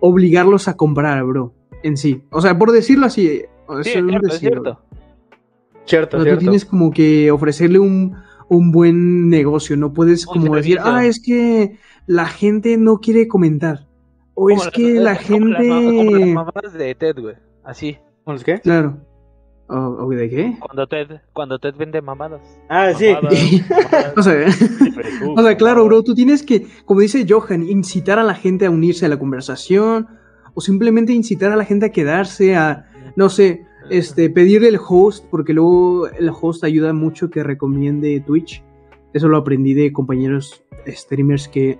obligarlos 0.00 0.68
a 0.68 0.76
comprar, 0.76 1.24
bro, 1.24 1.54
en 1.82 1.96
sí. 1.96 2.20
O 2.30 2.42
sea, 2.42 2.58
por 2.58 2.72
decirlo 2.72 3.06
así, 3.06 3.42
Sí, 3.82 3.90
es 3.90 3.96
es 3.96 4.02
un 4.02 4.08
cierto, 4.10 4.26
es 4.28 4.38
cierto. 4.38 4.80
Cierto, 5.86 6.18
o 6.18 6.22
sea, 6.22 6.34
tú 6.34 6.40
tienes 6.40 6.66
como 6.66 6.90
que 6.90 7.30
ofrecerle 7.30 7.78
un, 7.78 8.16
un 8.50 8.70
buen 8.70 9.30
negocio, 9.30 9.78
no 9.78 9.94
puedes 9.94 10.26
Un 10.26 10.42
como 10.42 10.56
decir, 10.56 10.78
ah, 10.82 11.06
es 11.06 11.22
que 11.22 11.78
la 12.06 12.26
gente 12.26 12.76
no 12.76 12.98
quiere 12.98 13.28
comentar. 13.28 13.87
O 14.40 14.50
es 14.50 14.64
las- 14.64 14.72
que 14.72 14.94
la 14.94 15.12
es 15.14 15.26
como 15.26 15.46
las 15.46 15.66
ma- 15.66 15.74
como 15.74 16.02
las 16.02 16.12
gente... 16.18 16.34
mamadas 16.34 16.72
de 16.74 16.94
Ted, 16.94 17.16
güey. 17.20 17.34
Así. 17.64 17.98
¿Con 18.24 18.34
los 18.34 18.44
qué? 18.44 18.60
Claro. 18.60 18.98
¿O 19.70 19.76
o 19.76 20.08
de 20.10 20.30
qué? 20.30 20.56
Cuando 20.60 20.86
Ted, 20.86 21.08
cuando 21.34 21.58
Ted 21.58 21.74
vende 21.76 22.00
mamadas. 22.00 22.40
Ah, 22.68 22.92
sí. 22.96 23.12
Mamadas, 23.12 24.14
O 24.16 24.22
sea, 24.22 24.34
o 25.36 25.42
sea, 25.42 25.56
claro, 25.56 25.84
bro, 25.84 26.02
tú 26.02 26.14
tienes 26.14 26.42
que, 26.42 26.66
como 26.86 27.00
dice 27.00 27.26
Johan, 27.28 27.68
incitar 27.68 28.18
a 28.18 28.22
la 28.22 28.34
gente 28.34 28.64
a 28.66 28.70
unirse 28.70 29.04
a 29.06 29.08
la 29.10 29.18
conversación 29.18 30.06
o 30.54 30.60
simplemente 30.60 31.12
incitar 31.12 31.52
a 31.52 31.56
la 31.56 31.64
gente 31.64 31.86
a 31.86 31.92
quedarse, 31.92 32.56
a, 32.56 32.86
no 33.16 33.28
sé, 33.28 33.66
este, 33.90 34.30
pedirle 34.30 34.68
el 34.68 34.78
host, 34.86 35.26
porque 35.30 35.52
luego 35.52 36.08
el 36.08 36.30
host 36.30 36.64
ayuda 36.64 36.92
mucho 36.94 37.28
que 37.30 37.42
recomiende 37.42 38.20
Twitch. 38.26 38.62
Eso 39.12 39.28
lo 39.28 39.36
aprendí 39.38 39.74
de 39.74 39.92
compañeros 39.92 40.64
streamers 40.86 41.46
que 41.48 41.78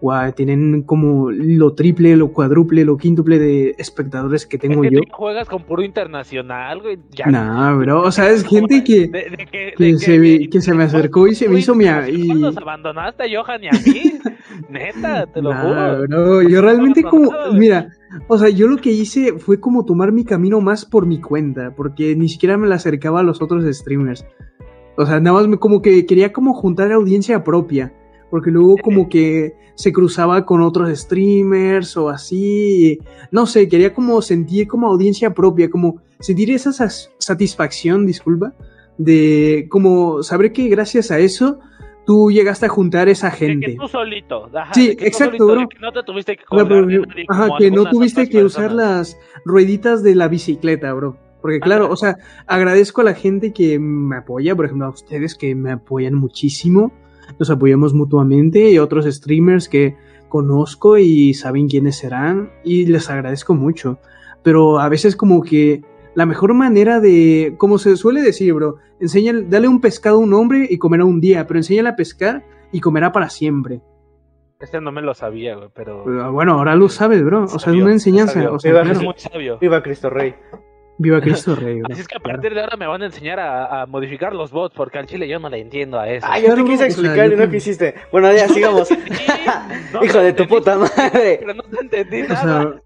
guau, 0.00 0.30
tienen 0.32 0.82
como 0.82 1.30
lo 1.30 1.72
triple, 1.74 2.16
lo 2.16 2.28
cuádruple, 2.32 2.84
lo 2.84 2.96
quíntuple 2.96 3.38
de 3.38 3.74
espectadores 3.78 4.46
que 4.46 4.56
Es 4.56 4.60
tengo 4.62 4.82
que 4.82 4.90
yo. 4.90 5.00
tú 5.00 5.06
juegas 5.12 5.48
con 5.48 5.62
puro 5.62 5.82
internacional, 5.82 6.80
güey. 6.82 6.98
Ya. 7.12 7.26
Nah, 7.26 7.74
bro, 7.76 8.02
o 8.02 8.10
sea, 8.12 8.28
es 8.30 8.44
gente 8.44 8.84
que, 8.84 9.08
De- 9.08 9.30
de 9.30 9.46
que, 9.50 9.72
que 9.76 9.84
de 9.84 9.98
se 9.98 10.18
vi- 10.18 10.48
que 10.48 10.60
se 10.60 10.74
me 10.74 10.84
acercó 10.84 11.26
y 11.26 11.34
se 11.34 11.48
me 11.48 11.58
hizo 11.58 11.74
mi 11.74 11.86
y- 11.86 12.28
Nos 12.34 12.56
abandonaste 12.56 13.22
a 13.24 13.26
Johan 13.42 13.64
y 13.64 13.68
a 13.68 13.72
mí. 13.72 14.12
Neta, 14.68 15.26
te 15.26 15.40
lo 15.42 15.50
Nah, 15.54 15.62
juro. 15.62 16.02
bro, 16.08 16.42
yo 16.42 16.60
realmente 16.60 17.02
como, 17.02 17.30
mira, 17.54 17.88
o 18.28 18.38
sea, 18.38 18.48
yo 18.48 18.68
lo 18.68 18.76
que 18.76 18.90
hice 18.90 19.38
fue 19.38 19.60
como 19.60 19.84
tomar 19.84 20.12
mi 20.12 20.24
camino 20.24 20.60
más 20.60 20.84
por 20.84 21.06
mi 21.06 21.20
cuenta, 21.20 21.74
porque 21.74 22.14
ni 22.16 22.28
siquiera 22.28 22.56
me 22.56 22.66
la 22.66 22.76
acercaba 22.76 23.20
a 23.20 23.22
los 23.22 23.40
otros 23.42 23.64
streamers. 23.76 24.26
O 24.98 25.04
sea, 25.06 25.20
nada 25.20 25.36
más 25.36 25.46
me, 25.48 25.58
como 25.58 25.82
que 25.82 26.06
quería 26.06 26.32
como 26.32 26.54
juntar 26.54 26.90
audiencia 26.92 27.44
propia, 27.44 27.92
porque 28.30 28.50
luego 28.50 28.76
como 28.82 29.08
que 29.08 29.54
se 29.74 29.92
cruzaba 29.92 30.44
con 30.46 30.62
otros 30.62 30.88
streamers 30.98 31.96
o 31.96 32.08
así, 32.08 32.98
no 33.30 33.46
sé, 33.46 33.68
quería 33.68 33.92
como 33.92 34.22
sentir 34.22 34.66
como 34.66 34.86
audiencia 34.88 35.34
propia, 35.34 35.68
como 35.70 36.00
sentir 36.18 36.50
esa 36.50 36.72
satisfacción, 37.18 38.06
disculpa, 38.06 38.54
de 38.98 39.66
como 39.70 40.22
saber 40.22 40.52
que 40.52 40.68
gracias 40.68 41.10
a 41.10 41.18
eso 41.18 41.58
tú 42.06 42.30
llegaste 42.30 42.66
a 42.66 42.68
juntar 42.68 43.08
esa 43.08 43.30
De 43.30 43.36
gente. 43.36 43.66
que 43.66 43.76
tú 43.76 43.88
solito. 43.88 44.48
ajá, 44.54 44.72
Sí, 44.72 44.88
de 44.88 44.96
que 44.96 45.04
tú 45.04 45.08
exacto, 45.08 45.36
solito, 45.38 45.46
de 45.46 45.52
bro. 45.56 45.68
que 45.68 45.78
no 45.80 45.92
te 45.92 46.02
tuviste 46.04 46.36
que 46.36 46.44
pero- 46.48 46.64
de 46.86 46.98
nadie 46.98 47.26
ajá, 47.28 47.48
que 47.58 47.70
no 47.70 47.84
tuviste 47.90 48.28
que 48.28 48.44
usar 48.44 48.72
las 48.72 49.18
rueditas 49.44 50.02
de 50.02 50.14
la 50.14 50.28
bicicleta, 50.28 50.92
bro. 50.94 51.16
Porque 51.42 51.60
claro, 51.60 51.90
o 51.90 51.96
sea, 51.96 52.16
agradezco 52.46 53.02
a 53.02 53.04
la 53.04 53.14
gente 53.14 53.52
que 53.52 53.78
me 53.78 54.16
apoya, 54.16 54.56
por 54.56 54.64
ejemplo, 54.64 54.86
a 54.86 54.90
ustedes 54.90 55.34
que 55.34 55.54
me 55.54 55.70
apoyan 55.72 56.14
muchísimo. 56.14 56.92
Nos 57.38 57.50
apoyamos 57.50 57.94
mutuamente 57.94 58.70
y 58.70 58.78
otros 58.78 59.04
streamers 59.06 59.68
que 59.68 59.96
conozco 60.28 60.98
y 60.98 61.34
saben 61.34 61.68
quiénes 61.68 61.96
serán 61.96 62.50
y 62.64 62.86
les 62.86 63.10
agradezco 63.10 63.54
mucho. 63.54 63.98
Pero 64.42 64.78
a 64.78 64.88
veces 64.88 65.16
como 65.16 65.42
que 65.42 65.82
la 66.14 66.26
mejor 66.26 66.54
manera 66.54 67.00
de, 67.00 67.54
como 67.58 67.78
se 67.78 67.96
suele 67.96 68.22
decir, 68.22 68.52
bro, 68.54 68.76
enseña, 69.00 69.32
dale 69.48 69.68
un 69.68 69.80
pescado 69.80 70.16
a 70.16 70.20
un 70.20 70.32
hombre 70.34 70.66
y 70.68 70.78
comerá 70.78 71.04
un 71.04 71.20
día, 71.20 71.46
pero 71.46 71.58
enséñale 71.58 71.90
a 71.90 71.96
pescar 71.96 72.44
y 72.72 72.80
comerá 72.80 73.12
para 73.12 73.28
siempre. 73.28 73.82
Este 74.58 74.80
no 74.80 74.90
me 74.90 75.02
lo 75.02 75.12
sabía, 75.12 75.56
güey, 75.56 75.68
pero... 75.74 76.32
Bueno, 76.32 76.54
ahora 76.54 76.74
lo 76.74 76.88
sabes, 76.88 77.22
bro. 77.22 77.44
O 77.44 77.58
sea, 77.58 77.74
es 77.74 77.82
una 77.82 77.92
enseñanza. 77.92 78.34
sabio. 78.34 78.54
O 78.54 78.58
sea, 78.58 78.70
Viva 78.70 78.82
claro. 78.84 78.98
Es 78.98 79.04
muy 79.04 79.14
sabio. 79.18 79.58
Viva 79.58 79.82
Cristo 79.82 80.08
Rey. 80.08 80.34
Viva 80.98 81.20
Cristo 81.22 81.54
Rey. 81.54 81.80
Así 81.90 82.00
es 82.00 82.08
que 82.08 82.16
a 82.16 82.20
partir 82.20 82.54
de 82.54 82.60
ahora 82.60 82.76
me 82.76 82.86
van 82.86 83.02
a 83.02 83.06
enseñar 83.06 83.38
a, 83.40 83.82
a 83.82 83.86
modificar 83.86 84.34
los 84.34 84.50
bots, 84.50 84.74
porque 84.74 84.98
al 84.98 85.06
chile 85.06 85.28
yo 85.28 85.38
no 85.38 85.48
le 85.48 85.60
entiendo 85.60 85.98
a 86.00 86.08
eso. 86.08 86.26
Ah, 86.28 86.38
yo 86.40 86.54
te 86.54 86.64
quise 86.64 86.86
explicar 86.86 87.32
y 87.32 87.36
no 87.36 87.48
quisiste. 87.50 87.94
Bueno, 88.12 88.32
ya 88.32 88.48
sigamos. 88.54 88.88
No, 89.92 90.04
Hijo 90.04 90.18
no 90.18 90.22
de 90.22 90.32
tu 90.32 90.46
puta 90.46 90.76
madre. 90.78 91.36
Pero 91.40 91.54
no 91.54 91.62
te 91.64 91.80
entendí 91.80 92.22
O 92.22 92.28
nada. 92.28 92.62
sea, 92.62 92.82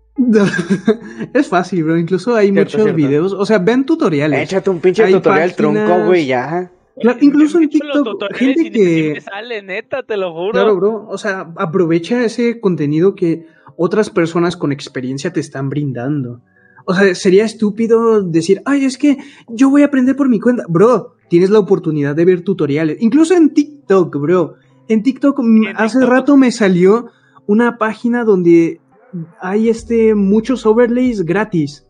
es 1.34 1.48
fácil, 1.48 1.84
bro. 1.84 1.96
Incluso 1.96 2.34
hay 2.34 2.50
Cierto, 2.50 2.60
muchos 2.60 2.82
cierto. 2.82 2.96
videos. 2.96 3.32
O 3.32 3.46
sea, 3.46 3.58
ven 3.58 3.84
tutoriales. 3.86 4.40
Échate 4.42 4.70
un 4.70 4.80
pinche 4.80 5.04
Hay 5.04 5.12
tutorial 5.12 5.50
páginas- 5.50 5.56
tronco, 5.86 6.06
güey, 6.06 6.26
ya. 6.26 6.70
Claro, 7.00 7.18
incluso 7.22 7.58
en 7.58 7.70
TikTok, 7.70 8.34
gente 8.34 8.70
que... 8.70 9.12
me 9.14 9.20
sale, 9.22 9.62
neta, 9.62 10.02
te 10.02 10.18
lo 10.18 10.32
juro. 10.34 10.52
Claro, 10.52 10.76
bro. 10.76 11.06
O 11.08 11.16
sea, 11.16 11.46
aprovecha 11.56 12.22
ese 12.24 12.60
contenido 12.60 13.14
que 13.14 13.46
otras 13.76 14.10
personas 14.10 14.56
con 14.56 14.70
experiencia 14.72 15.32
te 15.32 15.40
están 15.40 15.70
brindando. 15.70 16.42
O 16.86 16.94
sea, 16.94 17.14
sería 17.14 17.44
estúpido 17.44 18.22
decir, 18.22 18.62
ay, 18.64 18.84
es 18.84 18.96
que 18.98 19.18
yo 19.48 19.70
voy 19.70 19.82
a 19.82 19.86
aprender 19.86 20.16
por 20.16 20.28
mi 20.28 20.40
cuenta. 20.40 20.64
Bro, 20.68 21.14
tienes 21.28 21.50
la 21.50 21.58
oportunidad 21.58 22.14
de 22.16 22.24
ver 22.24 22.42
tutoriales. 22.42 22.96
Incluso 23.00 23.34
en 23.34 23.52
TikTok, 23.54 24.16
bro. 24.16 24.54
En 24.88 25.02
TikTok, 25.02 25.38
mm, 25.40 25.64
en 25.68 25.76
hace 25.76 25.98
TikTok. 25.98 26.10
rato 26.12 26.36
me 26.36 26.50
salió 26.52 27.06
una 27.46 27.78
página 27.78 28.24
donde 28.24 28.80
hay 29.40 29.68
este 29.68 30.14
muchos 30.14 30.66
overlays 30.66 31.22
gratis. 31.24 31.86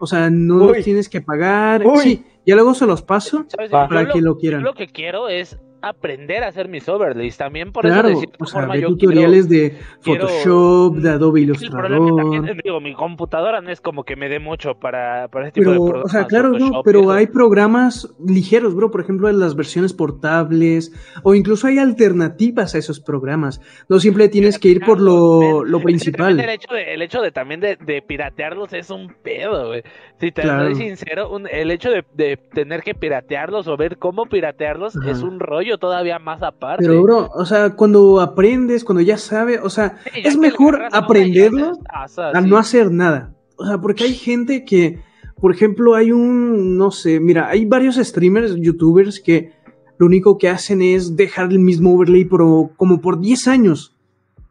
O 0.00 0.06
sea, 0.06 0.30
no 0.30 0.56
Uy. 0.66 0.66
los 0.76 0.84
tienes 0.84 1.08
que 1.08 1.20
pagar. 1.20 1.84
Uy. 1.86 1.98
Sí, 2.02 2.24
ya 2.46 2.54
luego 2.54 2.74
se 2.74 2.86
los 2.86 3.02
paso. 3.02 3.44
Yo 3.48 3.70
para 3.70 4.02
lo- 4.04 4.12
que 4.12 4.20
lo 4.20 4.32
yo 4.34 4.38
quieran. 4.38 4.62
lo 4.62 4.72
que 4.74 4.86
quiero 4.86 5.28
es 5.28 5.58
aprender 5.82 6.44
a 6.44 6.48
hacer 6.48 6.68
mis 6.68 6.88
overlays. 6.88 7.36
También 7.36 7.72
por 7.72 7.84
Claro, 7.84 8.08
eso 8.08 8.20
de 8.20 8.26
cierta 8.26 8.44
o 8.44 8.46
sea, 8.46 8.60
forma 8.60 8.76
yo 8.76 8.88
tutoriales 8.88 9.48
de 9.48 9.78
quiero- 10.02 10.26
Photoshop, 10.28 10.96
de 10.96 11.10
Adobe. 11.10 11.40
El 11.40 11.44
Illustrator. 11.46 12.16
también, 12.16 12.60
digo, 12.62 12.80
mi 12.80 12.94
computadora 12.94 13.60
no 13.60 13.70
es 13.70 13.80
como 13.80 14.04
que 14.04 14.16
me 14.16 14.28
dé 14.28 14.38
mucho 14.38 14.74
para, 14.74 15.28
para 15.28 15.46
ese 15.46 15.52
tipo 15.52 15.70
de 15.70 15.76
Pero, 15.76 15.84
programas. 15.84 16.06
o 16.06 16.08
sea, 16.08 16.26
claro, 16.26 16.50
no, 16.58 16.82
pero 16.84 17.10
hay 17.10 17.26
programas 17.26 18.14
ligeros, 18.24 18.74
bro. 18.74 18.90
Por 18.90 19.00
ejemplo, 19.00 19.28
en 19.28 19.38
las 19.40 19.54
versiones 19.56 19.92
portables, 19.94 20.92
o 21.22 21.34
incluso 21.34 21.66
hay 21.66 21.78
alternativas 21.78 22.74
a 22.74 22.78
esos 22.78 23.00
programas. 23.00 23.60
No 23.88 23.98
siempre 24.00 24.28
tienes 24.28 24.58
que 24.58 24.68
ir 24.68 24.80
por 24.84 25.00
lo, 25.00 25.64
lo 25.64 25.78
también 25.78 25.80
El 25.80 25.82
principal. 25.84 26.40
hecho, 26.40 26.74
de, 26.74 26.94
el 26.94 27.02
hecho 27.02 27.20
de 27.20 27.32
también 27.32 27.60
de, 27.60 27.76
de 27.76 28.02
piratearlos 28.02 28.72
es 28.72 28.90
un 28.90 29.12
pedo, 29.22 29.68
güey. 29.68 29.82
Si 30.20 30.32
te 30.32 30.42
Claro. 30.42 30.66
soy 30.66 30.74
sincero, 30.74 31.30
un- 31.34 31.46
el 31.50 31.70
hecho 31.70 31.88
de, 31.90 32.04
de 32.14 32.36
tener 32.36 32.82
que 32.82 32.94
piratearlos 32.94 33.66
o 33.68 33.76
ver 33.76 33.96
cómo 33.96 34.26
piratearlos 34.26 34.96
Ajá. 34.96 35.10
es 35.10 35.22
un 35.22 35.40
rollo 35.40 35.78
todavía 35.78 36.18
más 36.18 36.42
aparte. 36.42 36.84
Pero, 36.86 37.02
bro, 37.02 37.30
o 37.34 37.44
sea, 37.46 37.70
cuando 37.74 38.20
aprendes, 38.20 38.84
cuando 38.84 39.00
ya 39.00 39.16
sabes, 39.16 39.60
o 39.62 39.70
sea, 39.70 39.96
Sí, 40.12 40.20
es 40.24 40.36
mejor 40.36 40.82
aprenderlo 40.92 41.72
al 41.88 42.36
así. 42.36 42.48
no 42.50 42.58
hacer 42.58 42.90
nada. 42.92 43.32
O 43.56 43.64
sea, 43.64 43.78
porque 43.78 44.04
hay 44.04 44.14
gente 44.14 44.64
que, 44.66 45.00
por 45.40 45.54
ejemplo, 45.54 45.94
hay 45.94 46.12
un, 46.12 46.76
no 46.76 46.90
sé, 46.90 47.18
mira, 47.18 47.48
hay 47.48 47.64
varios 47.64 47.96
streamers, 47.96 48.56
youtubers 48.56 49.20
que 49.20 49.52
lo 49.98 50.06
único 50.06 50.36
que 50.38 50.48
hacen 50.48 50.82
es 50.82 51.16
dejar 51.16 51.50
el 51.50 51.58
mismo 51.60 51.94
overlay 51.94 52.24
pero 52.26 52.70
como 52.76 53.00
por 53.00 53.20
10 53.20 53.48
años. 53.48 53.96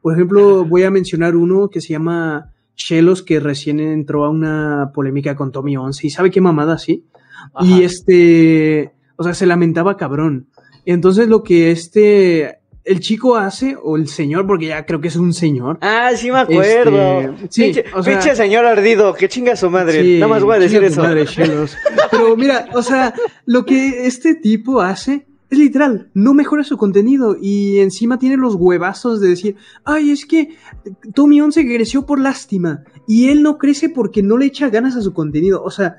Por 0.01 0.13
ejemplo, 0.13 0.63
voy 0.65 0.83
a 0.83 0.91
mencionar 0.91 1.35
uno 1.35 1.69
que 1.69 1.81
se 1.81 1.89
llama 1.89 2.53
Shelos, 2.79 3.21
que 3.23 3.39
recién 3.41 3.79
entró 3.81 4.23
a 4.25 4.29
una 4.29 4.91
polémica 4.93 5.35
con 5.35 5.51
Tommy 5.51 5.75
11 5.77 6.07
y 6.07 6.09
sabe 6.09 6.31
qué 6.31 6.39
mamada 6.41 6.73
así. 6.75 7.05
Y 7.61 7.83
este, 7.83 8.91
o 9.17 9.23
sea, 9.23 9.33
se 9.33 9.45
lamentaba 9.45 9.97
cabrón. 9.97 10.47
Entonces 10.85 11.27
lo 11.27 11.43
que 11.43 11.71
este, 11.71 12.59
el 12.85 12.99
chico 13.01 13.35
hace, 13.35 13.75
o 13.81 13.97
el 13.97 14.07
señor, 14.07 14.47
porque 14.47 14.67
ya 14.67 14.85
creo 14.85 15.01
que 15.01 15.09
es 15.09 15.17
un 15.17 15.33
señor, 15.33 15.77
Ah, 15.81 16.11
sí 16.15 16.31
me 16.31 16.39
acuerdo. 16.39 17.19
Este, 17.21 17.47
sí, 17.49 17.63
pinche, 17.65 17.83
o 17.93 18.01
sea- 18.01 18.13
pinche 18.19 18.35
señor 18.35 18.65
ardido, 18.65 19.13
que 19.13 19.27
chinga 19.29 19.55
su 19.57 19.69
madre. 19.69 20.01
Sí, 20.01 20.13
Nada 20.15 20.27
más 20.29 20.43
voy 20.43 20.55
a 20.55 20.59
decir 20.59 20.83
eso. 20.83 21.01
madre. 21.03 21.25
Pero 22.11 22.35
mira, 22.37 22.67
o 22.73 22.81
sea, 22.81 23.13
lo 23.45 23.65
que 23.65 24.07
este 24.07 24.35
tipo 24.35 24.81
hace 24.81 25.27
es 25.49 25.57
literal, 25.57 26.09
no 26.13 26.33
mejora 26.33 26.63
su 26.63 26.77
contenido 26.77 27.35
y 27.41 27.79
encima 27.79 28.19
tiene 28.19 28.37
los 28.37 28.55
huevazos 28.55 29.19
de 29.19 29.29
decir, 29.29 29.55
ay, 29.83 30.11
es 30.11 30.25
que 30.25 30.49
Tommy 31.13 31.41
11 31.41 31.63
creció 31.65 32.05
por 32.05 32.19
lástima 32.19 32.83
y 33.07 33.29
él 33.29 33.41
no 33.41 33.57
crece 33.57 33.89
porque 33.89 34.21
no 34.23 34.37
le 34.37 34.45
echa 34.45 34.69
ganas 34.69 34.95
a 34.95 35.01
su 35.01 35.13
contenido. 35.13 35.63
O 35.63 35.71
sea, 35.71 35.95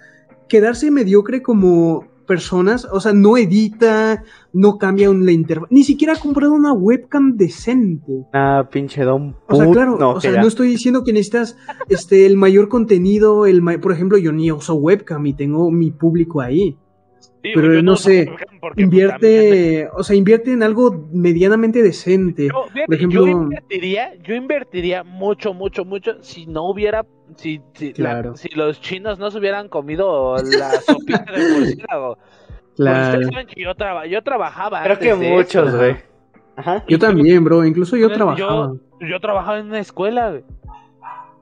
quedarse 0.49 0.91
mediocre 0.91 1.43
como 1.43 2.05
personas, 2.27 2.87
o 2.93 3.01
sea, 3.01 3.13
no 3.13 3.37
edita, 3.37 4.23
no 4.53 4.79
cambia 4.79 5.11
un- 5.11 5.27
la 5.27 5.33
interfaz, 5.33 5.69
ni 5.73 5.83
siquiera 5.83 6.13
ha 6.13 6.21
comprado 6.21 6.53
una 6.53 6.73
webcam 6.73 7.37
decente. 7.37 8.25
Ah, 8.33 8.69
pinche 8.71 9.03
don 9.03 9.35
O 9.49 9.57
sea, 9.57 9.69
claro, 9.73 9.97
no, 9.99 10.11
o 10.13 10.21
sea, 10.21 10.35
ya. 10.35 10.41
no 10.41 10.47
estoy 10.47 10.69
diciendo 10.69 11.03
que 11.03 11.13
necesitas 11.13 11.57
este, 11.89 12.27
el 12.27 12.37
mayor 12.37 12.69
contenido, 12.69 13.47
el 13.47 13.63
ma- 13.63 13.79
por 13.81 13.91
ejemplo, 13.91 14.17
yo 14.17 14.31
ni 14.31 14.53
uso 14.53 14.75
webcam 14.77 15.27
y 15.27 15.35
tengo 15.35 15.73
mi 15.73 15.91
público 15.91 16.41
ahí. 16.41 16.77
Sí, 17.43 17.53
pero 17.55 17.73
yo 17.75 17.83
no 17.83 17.97
sé, 17.97 18.27
porque, 18.29 18.45
pues, 18.61 18.73
Invierte, 18.77 19.89
o 19.95 20.03
sea, 20.03 20.15
invierte 20.15 20.53
en 20.53 20.63
algo 20.63 21.09
medianamente 21.13 21.83
decente. 21.83 22.49
Yo, 22.53 22.65
fíjate, 22.65 22.87
Por 22.87 22.95
ejemplo- 22.95 23.27
yo 23.27 23.33
invertiría, 23.33 24.15
yo 24.23 24.35
invertiría 24.35 25.03
mucho, 25.05 25.55
mucho, 25.55 25.85
mucho 25.87 26.23
si 26.23 26.45
no 26.47 26.69
hubiera, 26.69 27.07
si, 27.37 27.63
si, 27.73 27.89
la- 27.89 27.95
Claro. 27.95 28.37
si 28.37 28.49
los 28.51 28.81
chinos 28.83 29.19
no 29.19 29.31
se 29.31 29.39
hubieran 29.39 29.69
comido 29.69 30.37
la 30.37 30.71
sopita 30.83 31.25
del 31.33 31.43
murciélago. 31.87 32.19
Claro. 32.77 33.09
ustedes 33.09 33.29
saben 33.29 33.47
que 33.47 33.63
yo, 33.63 33.75
traba- 33.75 34.07
yo 34.07 34.23
trabajaba 34.23 34.83
Creo 34.83 34.95
antes 34.97 35.09
que 35.09 35.17
de 35.25 35.31
muchos, 35.31 35.75
güey. 35.77 35.97
Ajá. 36.57 36.85
Yo 36.89 36.99
también, 36.99 37.43
bro, 37.43 37.65
incluso 37.65 37.97
yo 37.97 38.09
Yo- 38.09 38.15
trabajaba. 38.15 38.73
Yo 39.01 39.19
trabajaba 39.21 39.59
en 39.59 39.67
una 39.67 39.79
escuela, 39.81 40.29
güey. 40.31 40.45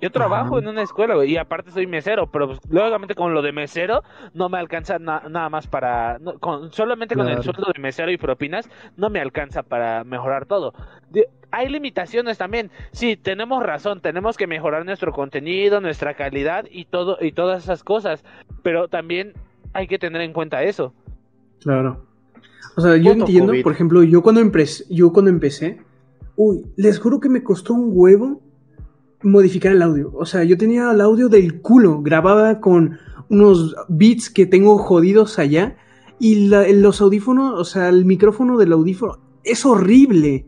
Yo 0.01 0.11
trabajo 0.11 0.57
Ajá. 0.57 0.65
en 0.65 0.69
una 0.69 0.83
escuela, 0.83 1.17
güey, 1.17 1.33
y 1.33 1.37
aparte 1.37 1.73
soy 1.73 1.87
mesero, 1.87 2.31
pero 2.31 2.47
pues, 2.47 2.61
lógicamente 2.71 3.15
con 3.17 3.35
lo 3.35 3.43
de 3.43 3.53
mesero 3.53 4.03
no 4.33 4.49
me 4.49 4.59
alcanza 4.59 4.99
na- 4.99 5.25
nada 5.29 5.49
más 5.49 5.67
para... 5.67 6.19
no, 6.21 6.39
con, 6.39 6.73
solamente 6.73 7.17
con 7.17 7.29
el 7.29 7.43
sueldo 7.43 7.67
de 7.75 7.81
mesero 7.81 8.11
y 8.13 8.17
propinas 8.17 8.71
no 8.97 9.11
me 9.11 9.21
alcanza 9.21 9.63
para 9.65 10.05
mejorar 10.05 10.47
todo. 10.47 10.73
De- 11.11 11.29
hay 11.51 11.69
limitaciones 11.69 12.39
también. 12.39 12.71
Sí, 12.93 13.17
tenemos 13.17 13.63
razón, 13.63 14.01
tenemos 14.01 14.37
que 14.37 14.47
mejorar 14.47 14.85
nuestro 14.85 15.13
contenido, 15.13 15.81
nuestra 15.81 16.15
calidad 16.15 16.67
y 16.71 16.85
todo 16.85 17.19
y 17.21 17.33
todas 17.33 17.65
esas 17.65 17.83
cosas, 17.83 18.25
pero 18.63 18.87
también 18.89 19.33
hay 19.73 19.89
que 19.89 19.99
tener 19.99 20.21
en 20.23 20.33
cuenta 20.33 20.63
eso. 20.63 20.93
Claro. 21.61 22.05
O 22.77 22.81
sea, 22.81 22.97
yo 22.97 23.11
entiendo, 23.13 23.49
COVID. 23.53 23.63
por 23.65 23.73
ejemplo, 23.73 24.03
yo 24.05 24.23
cuando, 24.23 24.41
empecé, 24.41 24.85
yo 24.91 25.13
cuando 25.13 25.31
empecé, 25.31 25.81
uy, 26.37 26.65
les 26.77 27.01
juro 27.01 27.19
que 27.19 27.29
me 27.29 27.43
costó 27.43 27.75
un 27.75 27.91
huevo 27.93 28.41
modificar 29.23 29.73
el 29.73 29.83
audio. 29.83 30.13
O 30.15 30.25
sea, 30.27 30.45
yo 30.45 30.57
tenía 30.57 30.91
el 30.93 31.01
audio 31.01 31.29
del 31.29 31.61
culo, 31.61 32.01
grababa 32.03 32.61
con 32.61 32.99
unos 33.29 33.75
beats 33.89 34.31
que 34.31 34.47
tengo 34.47 34.79
jodidos 34.79 35.39
allá 35.39 35.77
y 36.19 36.49
la- 36.49 36.69
los 36.69 37.01
audífonos, 37.01 37.59
o 37.59 37.65
sea, 37.65 37.89
el 37.89 38.05
micrófono 38.05 38.57
del 38.59 38.73
audífono 38.73 39.19
es 39.45 39.65
horrible. 39.67 40.47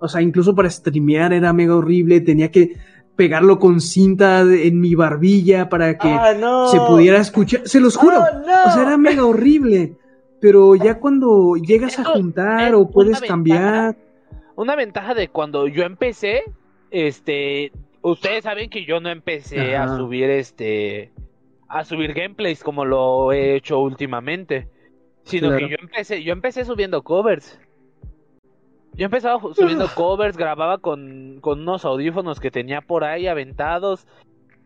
O 0.00 0.08
sea, 0.08 0.20
incluso 0.22 0.54
para 0.54 0.70
streamear 0.70 1.32
era 1.32 1.52
mega 1.52 1.74
horrible, 1.76 2.20
tenía 2.20 2.50
que 2.50 2.76
pegarlo 3.16 3.58
con 3.58 3.80
cinta 3.80 4.44
de- 4.44 4.66
en 4.68 4.80
mi 4.80 4.94
barbilla 4.94 5.68
para 5.68 5.96
que 5.98 6.08
Ah, 6.08 6.34
no. 6.38 6.68
se 6.68 6.78
pudiera 6.78 7.18
escuchar. 7.18 7.62
Se 7.66 7.80
los 7.80 7.96
juro. 7.96 8.16
Oh, 8.18 8.38
no. 8.46 8.64
O 8.66 8.70
sea, 8.72 8.82
era 8.82 8.96
mega 8.98 9.24
horrible. 9.24 9.96
Pero 10.40 10.74
ya 10.74 10.98
cuando 10.98 11.54
llegas 11.56 11.98
a 11.98 12.04
juntar 12.04 12.68
es 12.68 12.74
o 12.74 12.80
una 12.80 12.90
puedes 12.90 13.12
ventaja. 13.12 13.28
cambiar. 13.28 13.96
Una 14.56 14.76
ventaja 14.76 15.14
de 15.14 15.28
cuando 15.28 15.66
yo 15.68 15.84
empecé, 15.84 16.42
este, 16.90 17.72
ustedes 18.04 18.44
saben 18.44 18.70
que 18.70 18.84
yo 18.84 19.00
no 19.00 19.08
empecé 19.10 19.76
a 19.76 19.88
subir 19.96 20.30
este, 20.30 21.12
a 21.68 21.84
subir 21.84 22.12
gameplays 22.14 22.62
como 22.62 22.84
lo 22.84 23.32
he 23.32 23.54
hecho 23.56 23.80
últimamente, 23.80 24.68
sino 25.24 25.48
Claro. 25.48 25.66
que 25.66 25.70
yo 25.72 25.76
empecé, 25.80 26.22
yo 26.22 26.32
empecé 26.32 26.64
subiendo 26.64 27.02
covers. 27.02 27.58
Yo 28.92 29.06
empezaba 29.06 29.40
subiendo 29.54 29.88
covers, 29.94 30.36
grababa 30.36 30.78
con, 30.78 31.38
con 31.40 31.60
unos 31.62 31.84
audífonos 31.84 32.38
que 32.38 32.50
tenía 32.52 32.80
por 32.80 33.02
ahí 33.02 33.26
aventados 33.26 34.06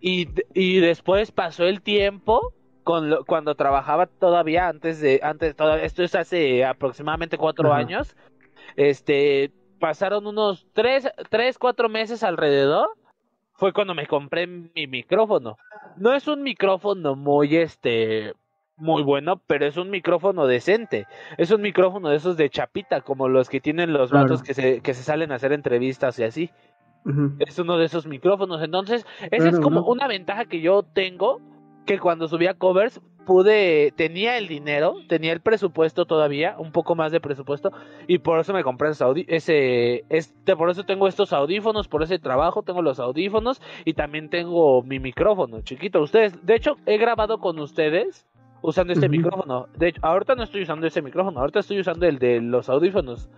y, 0.00 0.28
y 0.52 0.80
después 0.80 1.32
pasó 1.32 1.64
el 1.64 1.80
tiempo 1.80 2.52
con 2.84 3.08
lo- 3.08 3.24
cuando 3.24 3.54
trabajaba 3.54 4.06
todavía 4.06 4.68
antes 4.68 5.00
de 5.00 5.20
antes 5.22 5.56
toda- 5.56 5.82
esto 5.82 6.02
es 6.02 6.14
hace 6.14 6.64
aproximadamente 6.64 7.38
cuatro 7.38 7.70
Ajá. 7.72 7.78
años 7.80 8.16
este 8.76 9.50
pasaron 9.80 10.26
unos 10.26 10.66
tres, 10.72 11.08
tres 11.30 11.58
cuatro 11.58 11.88
meses 11.88 12.22
alrededor 12.22 12.88
fue 13.58 13.72
cuando 13.74 13.94
me 13.94 14.06
compré 14.06 14.46
mi 14.46 14.86
micrófono 14.86 15.58
no 15.96 16.14
es 16.14 16.26
un 16.26 16.42
micrófono 16.42 17.14
muy 17.16 17.56
este 17.56 18.32
muy 18.76 19.02
bueno 19.02 19.42
pero 19.46 19.66
es 19.66 19.76
un 19.76 19.90
micrófono 19.90 20.46
decente 20.46 21.06
es 21.36 21.50
un 21.50 21.60
micrófono 21.60 22.08
de 22.08 22.16
esos 22.16 22.36
de 22.36 22.48
chapita 22.48 23.02
como 23.02 23.28
los 23.28 23.50
que 23.50 23.60
tienen 23.60 23.92
los 23.92 24.10
Claro. 24.10 24.24
vatos 24.24 24.42
que 24.42 24.54
se 24.54 24.80
que 24.80 24.94
se 24.94 25.02
salen 25.02 25.32
a 25.32 25.34
hacer 25.34 25.52
entrevistas 25.52 26.18
y 26.18 26.24
así 26.24 26.50
es 27.38 27.58
uno 27.58 27.78
de 27.78 27.86
esos 27.86 28.06
micrófonos. 28.06 28.60
Entonces, 28.62 29.06
esa 29.30 29.48
es 29.48 29.58
como 29.60 29.80
¿no? 29.80 29.86
una 29.86 30.06
ventaja 30.08 30.44
que 30.44 30.60
yo 30.60 30.82
tengo, 30.82 31.40
que 31.88 31.98
cuando 31.98 32.28
subía 32.28 32.52
covers 32.52 33.00
pude, 33.24 33.92
tenía 33.96 34.36
el 34.36 34.46
dinero, 34.46 34.96
tenía 35.08 35.32
el 35.32 35.40
presupuesto 35.40 36.04
todavía, 36.04 36.54
un 36.58 36.70
poco 36.70 36.94
más 36.94 37.12
de 37.12 37.20
presupuesto, 37.20 37.70
y 38.06 38.18
por 38.18 38.38
eso 38.38 38.52
me 38.52 38.62
compré 38.62 38.90
ese, 38.90 40.04
este, 40.10 40.54
por 40.54 40.68
eso 40.68 40.84
tengo 40.84 41.08
estos 41.08 41.32
audífonos, 41.32 41.88
por 41.88 42.02
ese 42.02 42.18
trabajo 42.18 42.62
tengo 42.62 42.82
los 42.82 43.00
audífonos 43.00 43.62
y 43.86 43.94
también 43.94 44.28
tengo 44.28 44.82
mi 44.82 45.00
micrófono, 45.00 45.62
chiquito. 45.62 46.02
Ustedes, 46.02 46.44
de 46.44 46.56
hecho, 46.56 46.76
he 46.84 46.98
grabado 46.98 47.38
con 47.38 47.58
ustedes 47.58 48.26
usando 48.60 48.92
este 48.92 49.08
micrófono. 49.08 49.66
De 49.78 49.88
hecho, 49.88 50.00
ahorita 50.02 50.34
no 50.34 50.42
estoy 50.42 50.62
usando 50.62 50.86
ese 50.86 51.00
micrófono, 51.00 51.40
ahorita 51.40 51.60
estoy 51.60 51.80
usando 51.80 52.06
el 52.06 52.18
de 52.18 52.42
los 52.42 52.68
audífonos. 52.68 53.30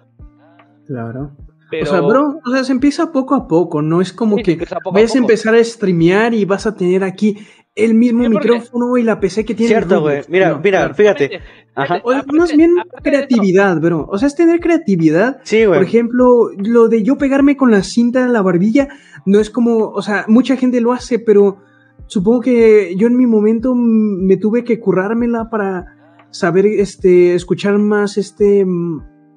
Claro. 0.86 1.30
Pero... 1.70 1.84
O 1.84 1.86
sea, 1.86 2.00
bro, 2.00 2.40
o 2.44 2.50
sea, 2.50 2.64
se 2.64 2.72
empieza 2.72 3.12
poco 3.12 3.36
a 3.36 3.46
poco, 3.46 3.80
no 3.80 4.00
es 4.00 4.12
como 4.12 4.38
Sí, 4.38 4.42
que 4.42 4.64
a 4.64 4.90
vayas 4.92 5.14
a 5.14 5.18
empezar 5.18 5.54
a 5.54 5.62
streamear 5.62 6.34
y 6.34 6.44
vas 6.44 6.66
a 6.66 6.74
tener 6.74 7.04
aquí 7.04 7.38
el 7.84 7.94
mismo 7.94 8.28
micrófono 8.28 8.96
y 8.96 9.02
la 9.02 9.20
PC 9.20 9.44
que 9.44 9.54
tiene 9.54 9.68
Cierto, 9.68 10.00
güey. 10.00 10.22
Mira, 10.28 10.50
No, 10.50 10.60
mira, 10.62 10.78
claro. 10.80 10.94
fíjate. 10.94 11.40
Ajá. 11.74 12.00
O 12.04 12.12
más 12.32 12.54
bien 12.56 12.74
creatividad, 13.02 13.80
bro. 13.80 14.06
O 14.10 14.18
sea, 14.18 14.28
es 14.28 14.34
tener 14.34 14.60
creatividad. 14.60 15.40
Sí, 15.44 15.60
Por 15.64 15.76
güey. 15.76 15.82
ejemplo, 15.82 16.50
lo 16.56 16.88
de 16.88 17.02
yo 17.02 17.16
pegarme 17.16 17.56
con 17.56 17.70
la 17.70 17.82
cinta 17.82 18.20
en 18.20 18.32
la 18.32 18.42
barbilla, 18.42 18.88
no 19.26 19.40
es 19.40 19.50
como, 19.50 19.88
o 19.90 20.02
sea, 20.02 20.24
mucha 20.28 20.56
gente 20.56 20.80
lo 20.80 20.92
hace, 20.92 21.18
pero 21.18 21.58
supongo 22.06 22.40
que 22.40 22.94
yo 22.96 23.06
en 23.06 23.16
mi 23.16 23.26
momento 23.26 23.74
me 23.74 24.36
tuve 24.36 24.64
que 24.64 24.80
currármela 24.80 25.48
para 25.50 25.96
saber, 26.30 26.66
este, 26.66 27.34
escuchar 27.34 27.78
más, 27.78 28.18
este, 28.18 28.66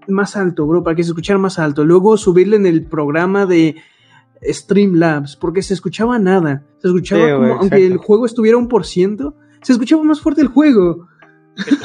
más 0.08 0.36
alto, 0.36 0.66
bro, 0.68 0.84
para 0.84 0.96
que 0.96 1.04
se 1.04 1.10
escuchara 1.12 1.40
más 1.40 1.60
alto. 1.60 1.86
Luego 1.86 2.18
subirle 2.18 2.56
en 2.56 2.66
el 2.66 2.86
programa 2.86 3.46
de 3.46 3.76
Streamlabs, 4.48 5.36
porque 5.36 5.62
se 5.62 5.74
escuchaba 5.74 6.20
nada. 6.20 6.66
Se 6.80 6.88
escuchaba 6.88 7.26
Sí, 7.26 7.32
como, 7.34 7.54
aunque 7.56 7.86
el 7.86 7.98
juego 7.98 8.26
estuviera 8.26 8.58
un 8.58 8.68
por 8.68 8.86
ciento, 8.86 9.36
se 9.62 9.74
escuchaba 9.74 10.04
más 10.04 10.20
fuerte 10.22 10.42
el 10.42 10.48
juego. 10.48 11.08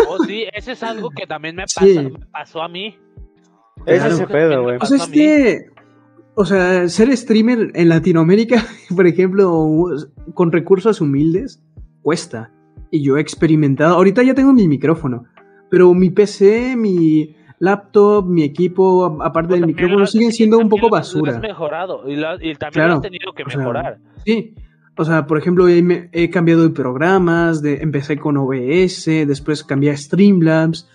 Oh, 0.09 0.25
sí, 0.25 0.45
eso 0.55 0.73
es 0.73 0.83
algo 0.83 1.11
que 1.11 1.27
también 1.27 1.57
me, 1.57 1.65
Sí. 1.67 1.75
pasa- 1.95 2.03
me 2.03 2.27
pasó 2.33 2.63
a 2.63 2.69
mí. 2.69 2.97
Es 3.87 3.99
Claro. 4.01 4.15
ese 4.15 4.27
pedo, 4.27 4.63
güey. 4.63 4.79
O 4.81 4.87
sea, 4.87 4.97
es 4.97 5.07
que, 5.09 5.67
o 6.35 6.45
sea, 6.45 6.89
ser 6.89 7.15
streamer 7.17 7.71
en 7.75 7.89
Latinoamérica, 7.89 8.57
por 8.97 9.07
ejemplo, 9.07 9.69
con 10.35 10.51
recursos 10.53 11.01
humildes, 11.01 11.63
cuesta. 12.03 12.53
Y 12.91 13.03
yo 13.03 13.19
he 13.19 13.21
experimentado, 13.21 13.95
ahorita 13.97 14.23
ya 14.23 14.35
tengo 14.35 14.53
mi 14.55 14.67
micrófono, 14.67 15.25
pero 15.71 15.93
mi 15.95 16.09
PC, 16.11 16.75
mi 16.77 17.37
laptop, 17.61 18.27
mi 18.27 18.43
equipo, 18.45 19.19
aparte 19.23 19.55
del 19.55 19.61
También 19.63 19.77
micrófono, 19.77 20.01
lo- 20.01 20.07
siguen 20.07 20.33
siendo 20.33 20.59
un 20.59 20.69
poco 20.69 20.87
lo- 20.87 20.91
lo 20.91 20.97
has 20.97 21.13
basura. 21.15 21.39
mejorado 21.41 22.09
y, 22.09 22.17
lo- 22.17 22.35
y 22.37 22.55
también 22.55 22.71
Claro, 22.73 22.89
lo 22.91 22.95
has 22.97 23.03
tenido 23.03 23.33
que 23.33 23.43
o 23.43 23.49
sea, 23.51 23.59
mejorar. 23.59 23.99
Sí. 24.25 24.55
O 25.01 25.05
sea, 25.05 25.27
por 25.29 25.39
ejemplo, 25.39 25.69
he, 25.69 26.29
cambiado 26.31 26.65
de 26.65 26.71
programas, 26.71 27.63
de, 27.63 27.83
empecé 27.83 28.17
con 28.19 28.37
OBS, 28.37 29.07
después 29.27 29.63
cambié 29.63 29.93
a 29.93 29.97
Streamlabs, 29.97 30.89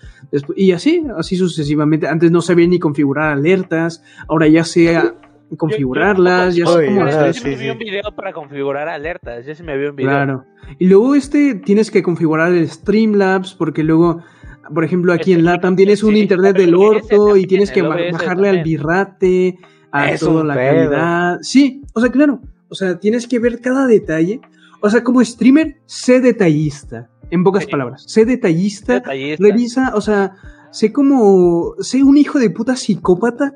y 0.56 0.72
así, 0.72 1.02
así 1.16 1.36
sucesivamente. 1.36 2.06
Antes 2.06 2.30
no 2.30 2.42
sabía 2.42 2.66
ni 2.66 2.78
configurar 2.78 3.30
alertas, 3.32 4.04
ahora 4.28 4.46
ya 4.46 4.62
sé 4.64 4.94
a- 4.96 5.14
configurarlas, 5.56 6.54
ya 6.56 6.66
sé 6.66 6.86
cómo 6.86 7.00
ahora 7.00 7.10
hacer 7.12 7.26
yo 7.28 7.32
sí 7.32 7.44
me 7.48 7.50
vi 7.56 7.62
sí. 7.64 7.70
un 7.70 7.78
video 7.78 8.02
para 8.14 8.32
configurar 8.32 8.88
alertas. 8.88 9.46
Yo 9.46 9.54
sí 9.54 9.62
me 9.62 9.76
vi 9.78 9.86
un 9.86 9.96
video. 9.96 10.10
Claro. 10.10 10.44
Y 10.78 10.86
luego 10.86 11.14
este 11.14 11.54
tienes 11.54 11.90
que 11.90 12.02
configurar 12.02 12.52
el 12.52 12.68
Streamlabs 12.68 13.54
porque 13.54 13.82
luego, 13.84 14.22
por 14.72 14.84
ejemplo, 14.84 15.12
aquí 15.12 15.32
en 15.32 15.40
Este, 15.40 15.50
LATAM 15.50 15.76
tienes 15.76 16.02
un 16.02 16.14
sí, 16.14 16.20
internet 16.20 16.56
del 16.56 16.74
orto 16.74 17.36
y 17.36 17.46
tienes 17.46 17.70
que 17.70 17.82
bajarle 17.82 18.48
al 18.48 18.62
birrate, 18.62 19.58
a 19.92 20.10
Es 20.12 20.20
toda 20.20 20.44
la 20.44 20.54
pedo. 20.54 20.90
calidad. 20.90 21.38
Sí, 21.42 21.82
o 21.92 22.00
sea, 22.00 22.10
claro. 22.10 22.40
O 22.68 22.74
sea, 22.74 22.98
tienes 22.98 23.26
que 23.26 23.38
ver 23.38 23.60
cada 23.60 23.86
detalle. 23.86 24.40
O 24.80 24.90
sea, 24.90 25.02
como 25.04 25.24
streamer, 25.24 25.76
sé 25.86 26.20
detallista. 26.20 27.08
En 27.30 27.42
pocas 27.44 27.64
Sí. 27.64 27.70
palabras, 27.70 28.04
sé 28.06 28.24
detallista. 28.24 28.94
Detallista. 28.94 29.42
Revisa, 29.44 29.92
o 29.94 30.00
sea, 30.00 30.32
sé 30.70 30.92
como, 30.92 31.74
sé 31.80 32.02
un 32.02 32.16
hijo 32.16 32.38
de 32.38 32.50
puta 32.50 32.76
psicópata 32.76 33.54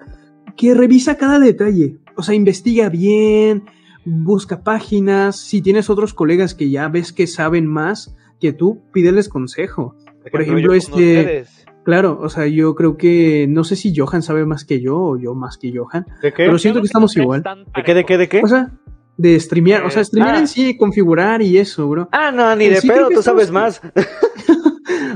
que 0.57 0.75
revisa 0.75 1.17
cada 1.17 1.39
detalle. 1.39 1.99
O 2.17 2.23
sea, 2.23 2.35
investiga 2.35 2.89
bien, 2.89 3.65
busca 4.05 4.63
páginas. 4.63 5.37
Si 5.37 5.61
tienes 5.63 5.91
otros 5.91 6.15
colegas 6.15 6.55
que 6.55 6.71
ya 6.71 6.89
ves 6.89 7.13
que 7.13 7.27
saben 7.27 7.67
más 7.67 8.17
que 8.41 8.53
tú, 8.53 8.81
pídeles 8.93 9.29
consejo. 9.29 9.95
Por 10.31 10.43
ejemplo, 10.43 10.75
este-. 10.75 11.45
Claro, 11.85 12.19
o 12.21 12.29
sea, 12.29 12.47
yo 12.47 12.75
creo 12.75 12.99
que, 12.99 13.47
no 13.49 13.65
sé 13.65 13.75
si 13.75 13.95
Johan 13.97 14.23
sabe 14.23 14.45
más 14.45 14.65
que 14.67 14.81
yo 14.81 14.99
o 14.99 15.17
yo 15.19 15.35
más 15.35 15.57
que 15.57 15.73
Johan. 15.75 16.05
¿De 16.21 16.33
qué? 16.33 16.45
Pero 16.45 16.59
siento 16.59 16.81
que 16.81 16.87
estamos 16.87 17.17
igual. 17.17 17.43
¿De 17.75 17.83
qué, 17.83 17.95
de 17.95 18.05
qué, 18.05 18.19
de 18.19 18.29
qué? 18.29 18.41
O 18.45 18.49
sea, 18.49 18.73
de 19.17 19.41
streamear, 19.41 19.85
o 19.85 19.91
sea, 19.91 20.05
streamear 20.05 20.37
Ah. 20.37 20.41
en 20.41 20.49
sí, 20.49 20.77
configurar 20.77 21.41
y 21.41 21.57
eso, 21.57 21.89
bro. 21.89 22.09
Ah, 22.13 22.31
no, 22.31 22.55
ni 22.57 22.67
Eh, 22.67 22.71
de 22.71 22.81
sí, 22.83 22.89
pedo, 22.89 23.09
tú 23.09 23.23
sabes 23.23 23.51
más. 23.51 23.81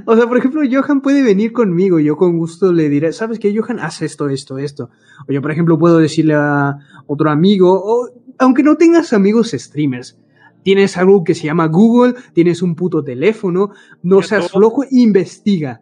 O 0.05 0.17
sea, 0.17 0.27
por 0.27 0.37
ejemplo, 0.37 0.61
Johan 0.71 1.01
puede 1.01 1.23
venir 1.23 1.53
conmigo, 1.53 1.99
yo 2.01 2.17
con 2.17 2.37
gusto 2.37 2.73
le 2.73 2.89
diré, 2.89 3.13
¿sabes 3.13 3.39
qué, 3.39 3.57
Johan? 3.57 3.79
Haz 3.79 4.03
esto, 4.03 4.29
esto, 4.29 4.59
esto. 4.59 4.91
O 5.29 5.33
yo, 5.33 5.41
por 5.41 5.51
ejemplo, 5.53 5.79
puedo 5.79 5.99
decirle 5.99 6.35
a 6.35 6.77
otro 7.07 7.31
amigo, 7.31 7.73
o 7.83 8.09
aunque 8.39 8.63
no 8.63 8.77
tengas 8.77 9.13
amigos 9.13 9.53
streamers, 9.53 10.19
tienes 10.63 10.97
algo 10.97 11.25
que 11.25 11.35
se 11.35 11.45
llama 11.45 11.67
Google, 11.67 12.15
tienes 12.33 12.63
un 12.63 12.75
puto 12.75 13.03
teléfono, 13.03 13.71
no 14.03 14.23
seas 14.23 14.51
flojo, 14.51 14.85
investiga. 14.91 15.81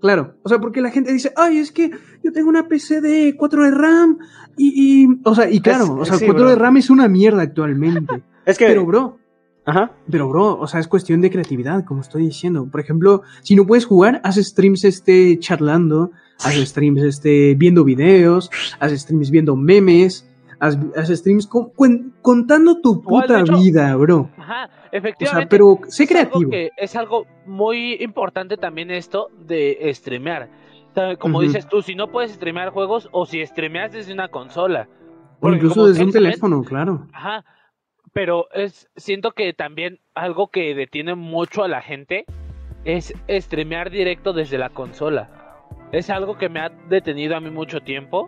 Claro, 0.00 0.36
o 0.42 0.48
sea, 0.48 0.58
porque 0.58 0.80
la 0.80 0.90
gente 0.90 1.12
dice, 1.12 1.32
ay, 1.36 1.58
es 1.58 1.72
que 1.72 1.90
yo 2.24 2.32
tengo 2.32 2.48
una 2.48 2.68
PC 2.68 3.00
de 3.00 3.36
4 3.36 3.64
de 3.64 3.70
RAM 3.70 4.18
y, 4.56 5.04
y 5.04 5.20
o 5.24 5.34
sea, 5.34 5.50
y 5.50 5.60
claro, 5.60 5.94
o 5.94 6.04
sea, 6.04 6.16
sí, 6.16 6.24
4 6.24 6.48
de. 6.50 6.56
RAM 6.56 6.78
es 6.78 6.90
una 6.90 7.08
mierda 7.08 7.42
actualmente. 7.42 8.22
Es 8.46 8.56
que. 8.56 8.66
Pero, 8.66 8.86
bro, 8.86 9.18
Ajá. 9.66 9.92
pero, 10.10 10.28
bro, 10.28 10.58
o 10.58 10.66
sea, 10.66 10.80
es 10.80 10.88
cuestión 10.88 11.20
de 11.20 11.30
creatividad, 11.30 11.84
como 11.84 12.00
estoy 12.00 12.22
diciendo. 12.24 12.66
Por 12.70 12.80
ejemplo, 12.80 13.22
si 13.42 13.54
no 13.54 13.66
puedes 13.66 13.84
jugar, 13.84 14.20
haz 14.24 14.36
streams 14.36 14.84
este 14.84 15.38
charlando, 15.38 16.10
haz 16.42 16.54
streams 16.54 17.02
este 17.02 17.54
viendo 17.54 17.84
videos, 17.84 18.50
haz 18.80 18.92
streams 18.92 19.30
viendo 19.30 19.56
memes, 19.56 20.29
haz, 20.60 20.78
haz 20.96 21.08
streams 21.08 21.46
con- 21.46 21.72
cuen- 21.72 22.12
contando 22.22 22.80
tu 22.80 23.02
puta 23.02 23.40
hecho- 23.40 23.56
vida, 23.58 23.94
bro. 23.96 24.30
Ajá, 24.36 24.66
O 24.66 24.88
efectivamente. 24.92 25.40
sea, 25.42 25.48
pero 25.48 25.78
sé 25.88 26.04
es 26.04 26.10
algo 26.14 26.30
creativo. 26.40 26.50
es 26.76 26.96
algo 26.96 27.26
muy 27.46 27.94
importante 27.94 28.56
también 28.56 28.90
esto 28.90 29.28
de 29.38 29.90
streamear. 29.94 30.48
O 30.96 31.18
como 31.18 31.40
dices 31.40 31.68
tú, 31.68 31.82
si 31.82 31.94
no 31.94 32.08
puedes 32.10 32.32
streamear 32.32 32.70
juegos 32.70 33.08
o 33.12 33.24
si 33.26 33.44
streameas 33.46 33.92
desde 33.92 34.12
una 34.12 34.28
consola. 34.28 34.88
O 35.40 35.48
incluso 35.50 35.86
desde 35.86 36.04
un 36.04 36.10
teléfono, 36.12 36.62
claro. 36.62 37.06
Ajá. 37.12 37.44
Pero 38.12 38.46
es 38.52 38.90
siento 38.96 39.30
que 39.30 39.52
también 39.52 40.00
algo 40.14 40.48
que 40.48 40.74
detiene 40.74 41.14
mucho 41.14 41.62
a 41.62 41.68
la 41.68 41.80
gente 41.80 42.24
es 42.84 43.14
streamear 43.28 43.90
directo 43.90 44.32
desde 44.32 44.58
la 44.58 44.70
consola. 44.70 45.30
Es 45.92 46.10
algo 46.10 46.36
que 46.36 46.48
me 46.48 46.60
ha 46.60 46.70
detenido 46.88 47.36
a 47.36 47.40
mí 47.40 47.50
mucho 47.50 47.80
tiempo 47.80 48.26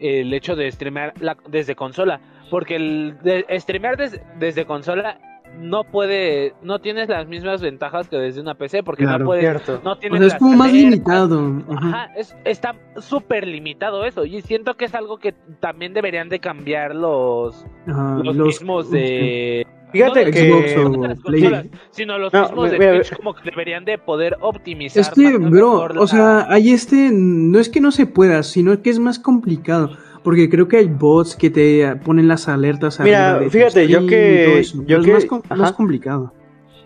el 0.00 0.32
hecho 0.34 0.56
de 0.56 0.70
streamear 0.70 1.12
la- 1.20 1.36
desde 1.48 1.74
consola, 1.76 2.20
porque 2.50 2.76
el 2.76 3.16
de, 3.22 3.44
streamear 3.60 3.96
des- 3.96 4.20
desde 4.38 4.64
consola 4.66 5.18
no 5.58 5.84
puede 5.84 6.52
no 6.60 6.80
tienes 6.80 7.08
las 7.08 7.26
mismas 7.28 7.62
ventajas 7.62 8.08
que 8.08 8.16
desde 8.16 8.40
una 8.42 8.54
PC 8.56 8.82
porque 8.82 9.04
Claro. 9.04 9.20
no 9.20 9.24
puedes 9.26 9.42
Cierto. 9.42 9.80
no 9.84 9.92
O 9.92 9.96
tienes 9.98 10.18
sea, 10.18 10.26
es 10.28 10.34
como 10.34 10.56
más 10.56 10.68
alertas, 10.68 10.90
limitado. 10.90 11.62
Ajá. 11.70 11.88
Ajá, 11.88 12.14
es, 12.16 12.36
está 12.44 12.74
súper 12.98 13.46
limitado 13.46 14.04
eso. 14.04 14.24
Y 14.26 14.42
siento 14.42 14.74
que 14.74 14.84
es 14.84 14.94
algo 14.94 15.16
que 15.18 15.32
también 15.60 15.94
deberían 15.94 16.28
de 16.28 16.40
cambiar 16.40 16.94
los, 16.94 17.64
Ajá, 17.86 18.20
los, 18.22 18.36
los- 18.36 18.46
mismos 18.48 18.90
de. 18.90 19.66
Fíjate 19.92 20.24
no 20.26 20.30
que- 20.30 20.48
Xbox 20.50 20.76
o 20.76 21.06
las 21.06 21.20
consolas, 21.20 21.66
sino 21.90 22.18
los 22.18 22.32
No, 22.32 22.42
mismos 22.42 22.70
de 22.70 22.78
mira, 22.78 22.92
Twitch 22.94 23.04
mira. 23.06 23.16
como 23.16 23.34
que 23.34 23.50
deberían 23.50 23.84
de 23.84 23.98
poder 23.98 24.36
optimizar. 24.40 25.00
Es 25.00 25.10
que, 25.10 25.38
bro, 25.38 25.88
o 25.98 26.06
sea, 26.06 26.46
hay 26.50 26.70
este, 26.72 27.10
no 27.12 27.58
es 27.58 27.68
que 27.68 27.80
no 27.80 27.90
se 27.92 28.06
pueda, 28.06 28.42
sino 28.42 28.80
que 28.82 28.90
es 28.90 28.98
más 28.98 29.18
complicado. 29.18 29.90
Porque 30.22 30.48
creo 30.50 30.66
que 30.66 30.78
hay 30.78 30.86
bots 30.86 31.36
que 31.36 31.50
te 31.50 31.94
ponen 32.04 32.26
las 32.26 32.48
alertas. 32.48 32.98
Mira, 32.98 33.34
arriba 33.36 33.44
de 33.44 33.50
fíjate, 33.50 33.86
yo 33.86 34.06
que- 34.08 34.64
yo 34.86 34.98
es 34.98 35.04
que- 35.06 35.12
más, 35.12 35.24
com- 35.24 35.42
ajá. 35.44 35.54
más 35.54 35.72
complicado. 35.72 36.32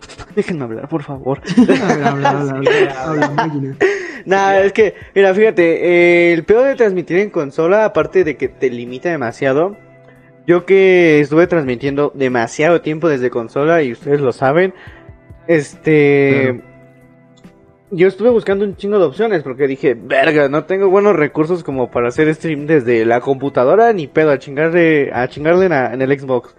Déjenme 0.36 0.64
hablar, 0.64 0.88
por 0.88 1.02
favor. 1.02 1.40
habla, 1.56 2.08
habla, 2.10 2.30
habla, 2.30 2.52
habla, 2.58 3.02
habla, 3.04 3.30
máquina. 3.30 3.76
Nah, 4.26 4.58
es 4.58 4.74
que, 4.74 4.94
mira, 5.14 5.32
fíjate, 5.32 5.62
eh, 6.28 6.32
el 6.34 6.44
peor 6.44 6.66
de 6.68 6.74
transmitir 6.74 7.16
en 7.20 7.30
consola, 7.30 7.86
aparte 7.86 8.22
de 8.22 8.36
que 8.36 8.48
te 8.48 8.68
limita 8.68 9.08
demasiado, 9.08 9.78
yo 10.46 10.64
que 10.66 11.20
estuve 11.20 11.46
transmitiendo 11.46 12.12
demasiado 12.14 12.80
tiempo 12.80 13.08
desde 13.08 13.30
consola 13.30 13.82
y 13.82 13.92
ustedes 13.92 14.20
lo 14.20 14.32
saben, 14.32 14.74
este... 15.46 16.62
Yo 17.92 18.06
estuve 18.06 18.30
buscando 18.30 18.64
un 18.64 18.76
chingo 18.76 19.00
de 19.00 19.04
opciones 19.06 19.42
porque 19.42 19.66
dije, 19.66 19.94
verga, 20.00 20.48
no 20.48 20.62
tengo 20.64 20.88
buenos 20.88 21.16
recursos 21.16 21.64
como 21.64 21.90
para 21.90 22.06
hacer 22.08 22.32
stream 22.36 22.66
desde 22.66 23.04
la 23.04 23.20
computadora 23.20 23.92
ni 23.92 24.06
pedo 24.06 24.30
a 24.30 24.38
chingarle, 24.38 25.10
a 25.12 25.26
chingarle 25.26 25.66
en, 25.66 25.72
a- 25.72 25.92
en 25.92 26.00
el 26.00 26.16
Xbox. 26.16 26.54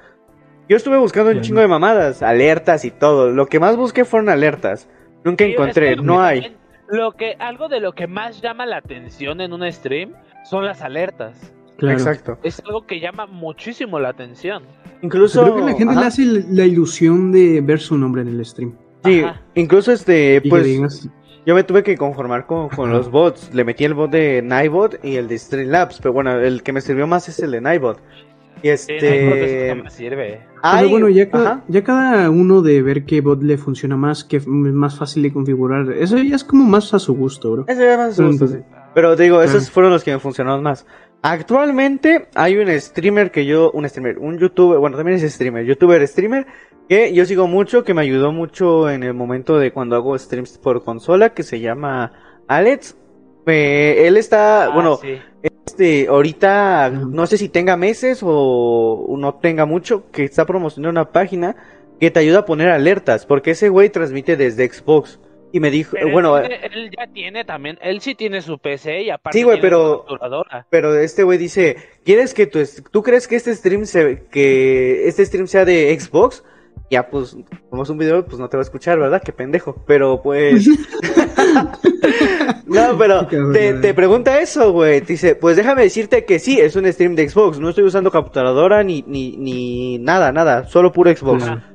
Yo 0.68 0.76
estuve 0.76 0.98
buscando 0.98 1.32
un 1.32 1.40
chingo 1.42 1.62
de 1.62 1.68
mamadas, 1.68 2.22
alertas 2.22 2.84
y 2.84 2.92
todo. 2.92 3.30
Lo 3.30 3.46
que 3.46 3.62
más 3.62 3.78
busqué 3.78 4.04
fueron 4.04 4.28
alertas. 4.28 4.90
Nunca 5.24 5.46
Sí, 5.46 5.52
es 5.52 5.56
encontré, 5.56 5.96
que 5.96 6.02
no 6.02 6.22
hay. 6.22 6.54
Lo 6.90 7.14
que, 7.14 7.36
algo 7.40 7.70
de 7.70 7.80
lo 7.80 7.94
que 7.94 8.08
más 8.08 8.42
llama 8.42 8.66
la 8.66 8.78
atención 8.78 9.40
en 9.40 9.54
un 9.54 9.70
stream 9.72 10.12
son 10.44 10.66
las 10.66 10.82
alertas. 10.82 11.54
Claro. 11.82 11.98
Exacto. 11.98 12.38
Es 12.44 12.62
algo 12.66 12.86
que 12.86 13.00
llama 13.00 13.26
muchísimo 13.26 14.00
la 14.00 14.10
atención. 14.10 14.64
Incluso. 15.02 15.42
Creo 15.44 15.56
que 15.56 15.62
la 15.64 15.74
gente 15.74 15.92
ajá, 15.94 16.02
le 16.02 16.08
hace 16.08 16.26
la 16.26 16.66
ilusión 16.66 17.32
de 17.32 17.62
ver 17.62 17.80
su 17.80 17.98
nombre 17.98 18.22
en 18.22 18.28
el 18.30 18.46
stream. 18.46 18.74
Sí, 19.04 19.22
Ajá. 19.22 19.42
incluso 19.56 19.92
este, 19.92 20.42
que 20.42 20.50
pues. 20.50 21.10
Yo 21.44 21.56
me 21.56 21.64
tuve 21.64 21.82
que 21.82 21.98
conformar 21.98 22.46
con, 22.46 22.70
con 22.70 22.92
los 22.92 23.10
bots. 23.10 23.52
Le 23.52 23.64
metí 23.64 23.84
el 23.84 23.96
bot 23.96 24.12
de 24.12 24.44
Nightbot 24.44 25.04
y 25.04 25.16
el 25.16 25.28
de 25.28 25.40
Streamlabs. 25.40 25.98
Pero 25.98 26.14
bueno, 26.14 26.40
el 26.40 26.62
que 26.62 26.72
me 26.72 26.82
sirvió 26.82 27.08
más 27.08 27.28
es 27.30 27.40
el 27.40 27.50
de 27.50 27.62
Nightbot. 27.62 27.98
Y 27.98 28.00
no, 28.00 28.62
que 28.62 28.74
eso 28.74 28.92
este. 28.92 29.70
jamás 29.70 29.94
sirve. 29.94 30.42
Pero 30.62 30.90
bueno, 30.90 31.10
ya, 31.10 31.32
ca- 31.32 31.64
ya 31.68 31.84
cada 31.84 32.30
uno 32.30 32.62
de 32.62 32.84
ver 32.84 33.06
qué 33.06 33.22
bot 33.22 33.42
le 33.42 33.58
funciona 33.58 33.98
más, 33.98 34.24
qué 34.24 34.38
es 34.38 34.46
más 34.46 34.96
fácil 35.00 35.24
de 35.24 35.34
configurar. 35.34 35.92
Eso 35.94 36.16
ya 36.20 36.36
es 36.36 36.44
como 36.44 36.64
más 36.64 36.94
a 36.94 37.00
su 37.00 37.16
gusto, 37.16 37.52
bro. 37.54 37.66
Ese 37.68 37.84
era 37.84 37.98
más 37.98 38.10
a 38.12 38.14
su 38.14 38.28
gusto, 38.28 38.48
sí. 38.48 38.58
Pero 38.94 39.16
te 39.16 39.24
digo, 39.24 39.42
esos 39.42 39.72
fueron 39.72 39.92
los 39.92 40.04
que 40.04 40.12
me 40.12 40.20
funcionaron 40.20 40.62
más. 40.62 40.86
Actualmente 41.24 42.28
hay 42.34 42.58
un 42.58 42.68
streamer 42.80 43.30
que 43.32 43.46
yo, 43.46 43.72
un 43.72 43.88
streamer, 43.88 44.18
un 44.18 44.40
youtuber, 44.40 44.80
bueno, 44.80 44.98
también 44.98 45.18
es 45.18 45.34
streamer, 45.34 45.66
youtuber, 45.66 46.06
streamer, 46.08 46.48
que 46.90 47.14
yo 47.14 47.26
sigo 47.26 47.48
mucho, 47.48 47.84
que 47.84 47.94
me 47.94 48.02
ayudó 48.02 48.32
mucho 48.32 48.90
en 48.90 49.04
el 49.04 49.14
momento 49.14 49.60
de 49.60 49.72
cuando 49.72 49.96
hago 49.96 50.18
streams 50.18 50.58
por 50.58 50.84
consola, 50.84 51.34
que 51.34 51.44
se 51.44 51.60
llama 51.60 52.12
Alex. 52.48 52.98
Eh, 53.46 54.04
él 54.08 54.18
está, 54.18 54.66
Ah, 54.66 54.70
bueno, 54.70 54.98
sí. 55.02 55.20
este, 55.44 56.08
ahorita 56.08 56.90
no 56.90 57.28
sé 57.28 57.38
si 57.38 57.50
tenga 57.50 57.78
meses 57.78 58.22
o 58.24 59.16
no 59.18 59.36
tenga 59.36 59.66
mucho, 59.66 60.10
que 60.12 60.24
está 60.24 60.46
promocionando 60.46 61.02
una 61.02 61.12
página 61.12 61.56
que 62.00 62.10
te 62.10 62.20
ayuda 62.20 62.40
a 62.40 62.46
poner 62.46 62.70
alertas, 62.70 63.28
porque 63.28 63.52
ese 63.52 63.70
güey 63.70 63.90
transmite 63.90 64.38
desde 64.38 64.68
Xbox. 64.68 65.20
Y 65.54 65.60
me 65.60 65.70
dijo, 65.70 65.92
Pero 65.94 66.08
él 66.08 66.14
bueno, 66.14 66.40
tiene- 66.40 66.60
él, 66.74 66.92
ya 66.98 67.08
tiene 67.12 67.44
también, 67.46 67.78
él 67.82 68.00
sí 68.02 68.16
tiene 68.16 68.42
su 68.42 68.58
PC 68.58 69.02
y 69.04 69.10
aparte 69.10 69.38
Sí, 69.38 69.44
güey, 69.44 69.58
tiene 69.60 69.70
pero- 69.70 69.94
su 69.94 70.00
capturadora. 70.08 70.66
Pero 70.70 70.96
este 70.98 71.24
güey 71.24 71.38
dice, 71.38 71.76
¿quieres 72.06 72.34
que 72.34 72.48
tu 72.48 72.60
tú 72.92 73.04
crees 73.04 73.28
que 73.28 73.36
este 73.36 73.54
stream 73.56 73.86
se 73.86 74.24
que 74.32 75.08
este 75.08 75.26
stream 75.26 75.48
sea 75.48 75.66
de 75.66 75.98
Xbox? 76.00 76.44
Ya 76.90 77.10
pues, 77.10 77.38
como 77.70 77.84
es 77.84 77.90
un 77.90 77.98
video, 77.98 78.26
pues 78.26 78.38
no 78.38 78.50
te 78.50 78.58
va 78.58 78.62
a 78.62 78.66
escuchar, 78.66 79.00
¿verdad? 79.00 79.22
Qué 79.24 79.32
pendejo. 79.32 79.82
Pero 79.88 80.22
pues 80.22 80.68
No, 82.66 82.98
pero 82.98 83.28
te, 83.28 83.94
pregunta 83.94 84.40
eso, 84.40 84.72
güey. 84.72 85.02
Te 85.02 85.14
dice, 85.14 85.36
pues 85.36 85.56
déjame 85.58 85.84
decirte 85.84 86.26
que 86.26 86.40
sí, 86.40 86.60
es 86.60 86.76
un 86.76 86.92
stream 86.92 87.16
de 87.16 87.28
Xbox. 87.30 87.60
No 87.60 87.70
estoy 87.70 87.84
usando 87.84 88.12
capturadora 88.12 88.84
ni, 88.84 89.04
ni, 89.08 89.36
ni 89.38 90.00
nada, 90.00 90.32
nada. 90.32 90.66
Solo 90.68 90.92
puro 90.92 91.14
Xbox. 91.16 91.44
Ajá. 91.44 91.71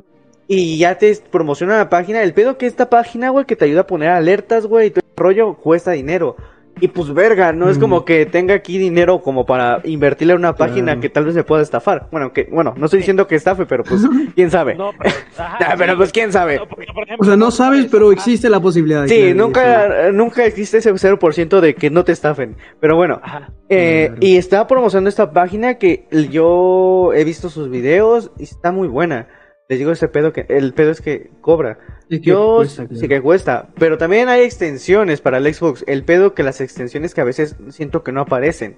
Y 0.49 0.78
ya 0.78 0.97
te 0.99 1.16
promociona 1.30 1.76
la 1.76 1.88
página. 1.88 2.22
El 2.22 2.32
pedo 2.34 2.57
que 2.57 2.66
esta 2.66 2.88
página, 2.88 3.30
güey, 3.30 3.47
que 3.47 3.57
te 3.57 3.64
ayuda 3.64 3.80
a 3.82 3.86
poner 3.86 4.11
alertas, 4.11 4.66
güey, 4.66 4.88
y 4.88 4.90
todo 4.90 5.01
el 5.05 5.22
rollo, 5.22 5.55
cuesta 5.55 5.90
dinero. 5.92 6.36
Y 6.78 6.88
pues 6.88 7.12
verga, 7.14 7.55
no 7.55 7.70
es 7.70 7.78
Mm. 7.78 7.80
como 7.80 8.05
que 8.05 8.26
tenga 8.26 8.53
aquí 8.55 8.76
dinero 8.76 9.22
como 9.22 9.47
para 9.47 9.80
invertirle 9.84 10.34
a 10.34 10.36
una 10.36 10.55
página 10.57 10.88
Claro. 10.92 11.01
que 11.01 11.09
tal 11.09 11.24
vez 11.24 11.34
me 11.34 11.42
pueda 11.42 11.62
estafar. 11.62 12.07
Bueno, 12.12 12.34
que, 12.34 12.44
bueno, 12.53 12.74
no 12.76 12.84
estoy 12.84 12.99
diciendo 12.99 13.26
que 13.26 13.34
estafe, 13.34 13.64
pero 13.64 13.82
pues, 13.82 14.03
quién 14.36 14.51
sabe. 14.51 14.74
No, 14.74 14.90
pero, 14.99 15.14
ajá, 15.38 15.57
Ah, 15.72 15.74
pero 15.78 15.97
pues 15.97 16.12
quién 16.12 16.30
sabe. 16.32 16.57
No, 16.59 16.68
porque, 16.68 16.84
por 16.94 17.07
O 17.18 17.24
sea, 17.24 17.34
no 17.34 17.51
sabes, 17.51 17.86
pero 17.90 18.12
existe 18.12 18.51
la 18.51 18.61
posibilidad. 18.61 19.07
Sí, 19.07 19.16
claro, 19.32 19.34
nunca, 19.36 20.12
nunca 20.12 20.44
existe 20.44 20.76
ese 20.76 20.92
0% 20.92 21.61
de 21.62 21.74
que 21.74 21.88
no 21.88 22.05
te 22.05 22.12
estafen. 22.12 22.57
Pero 22.78 22.94
bueno, 22.94 23.20
Ajá. 23.22 23.51
eh, 23.70 24.09
Claro. 24.09 24.20
y 24.20 24.36
estaba 24.36 24.66
promocionando 24.66 25.09
esta 25.09 25.32
página 25.32 25.78
que 25.78 26.07
yo 26.30 27.14
he 27.14 27.24
visto 27.24 27.49
sus 27.49 27.70
videos 27.70 28.30
y 28.38 28.42
está 28.42 28.70
muy 28.70 28.86
buena. 28.86 29.28
Les 29.68 29.78
digo 29.80 29.90
ese 29.90 30.06
pedo 30.08 30.32
que 30.32 30.46
el 30.48 30.72
pedo 30.74 30.92
es 30.92 31.00
que 31.00 31.30
cobra. 31.40 31.78
Yo 32.08 32.56
cuesta, 32.58 32.86
claro. 32.86 33.00
sí 33.00 33.08
que 33.08 33.20
cuesta, 33.20 33.68
pero 33.78 33.98
también 33.98 34.28
hay 34.28 34.42
extensiones 34.42 35.20
para 35.20 35.38
el 35.38 35.52
Xbox. 35.52 35.82
El 35.88 36.04
pedo 36.04 36.34
que 36.34 36.44
las 36.44 36.60
extensiones 36.60 37.14
que 37.14 37.20
a 37.20 37.24
veces 37.24 37.56
siento 37.70 38.04
que 38.04 38.12
no 38.12 38.20
aparecen. 38.20 38.76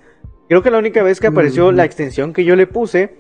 Creo 0.48 0.62
que 0.62 0.70
la 0.70 0.78
única 0.78 1.02
vez 1.02 1.20
que 1.20 1.26
apareció 1.26 1.72
la 1.72 1.84
extensión 1.84 2.32
que 2.32 2.44
yo 2.44 2.56
le 2.56 2.66
puse 2.66 3.18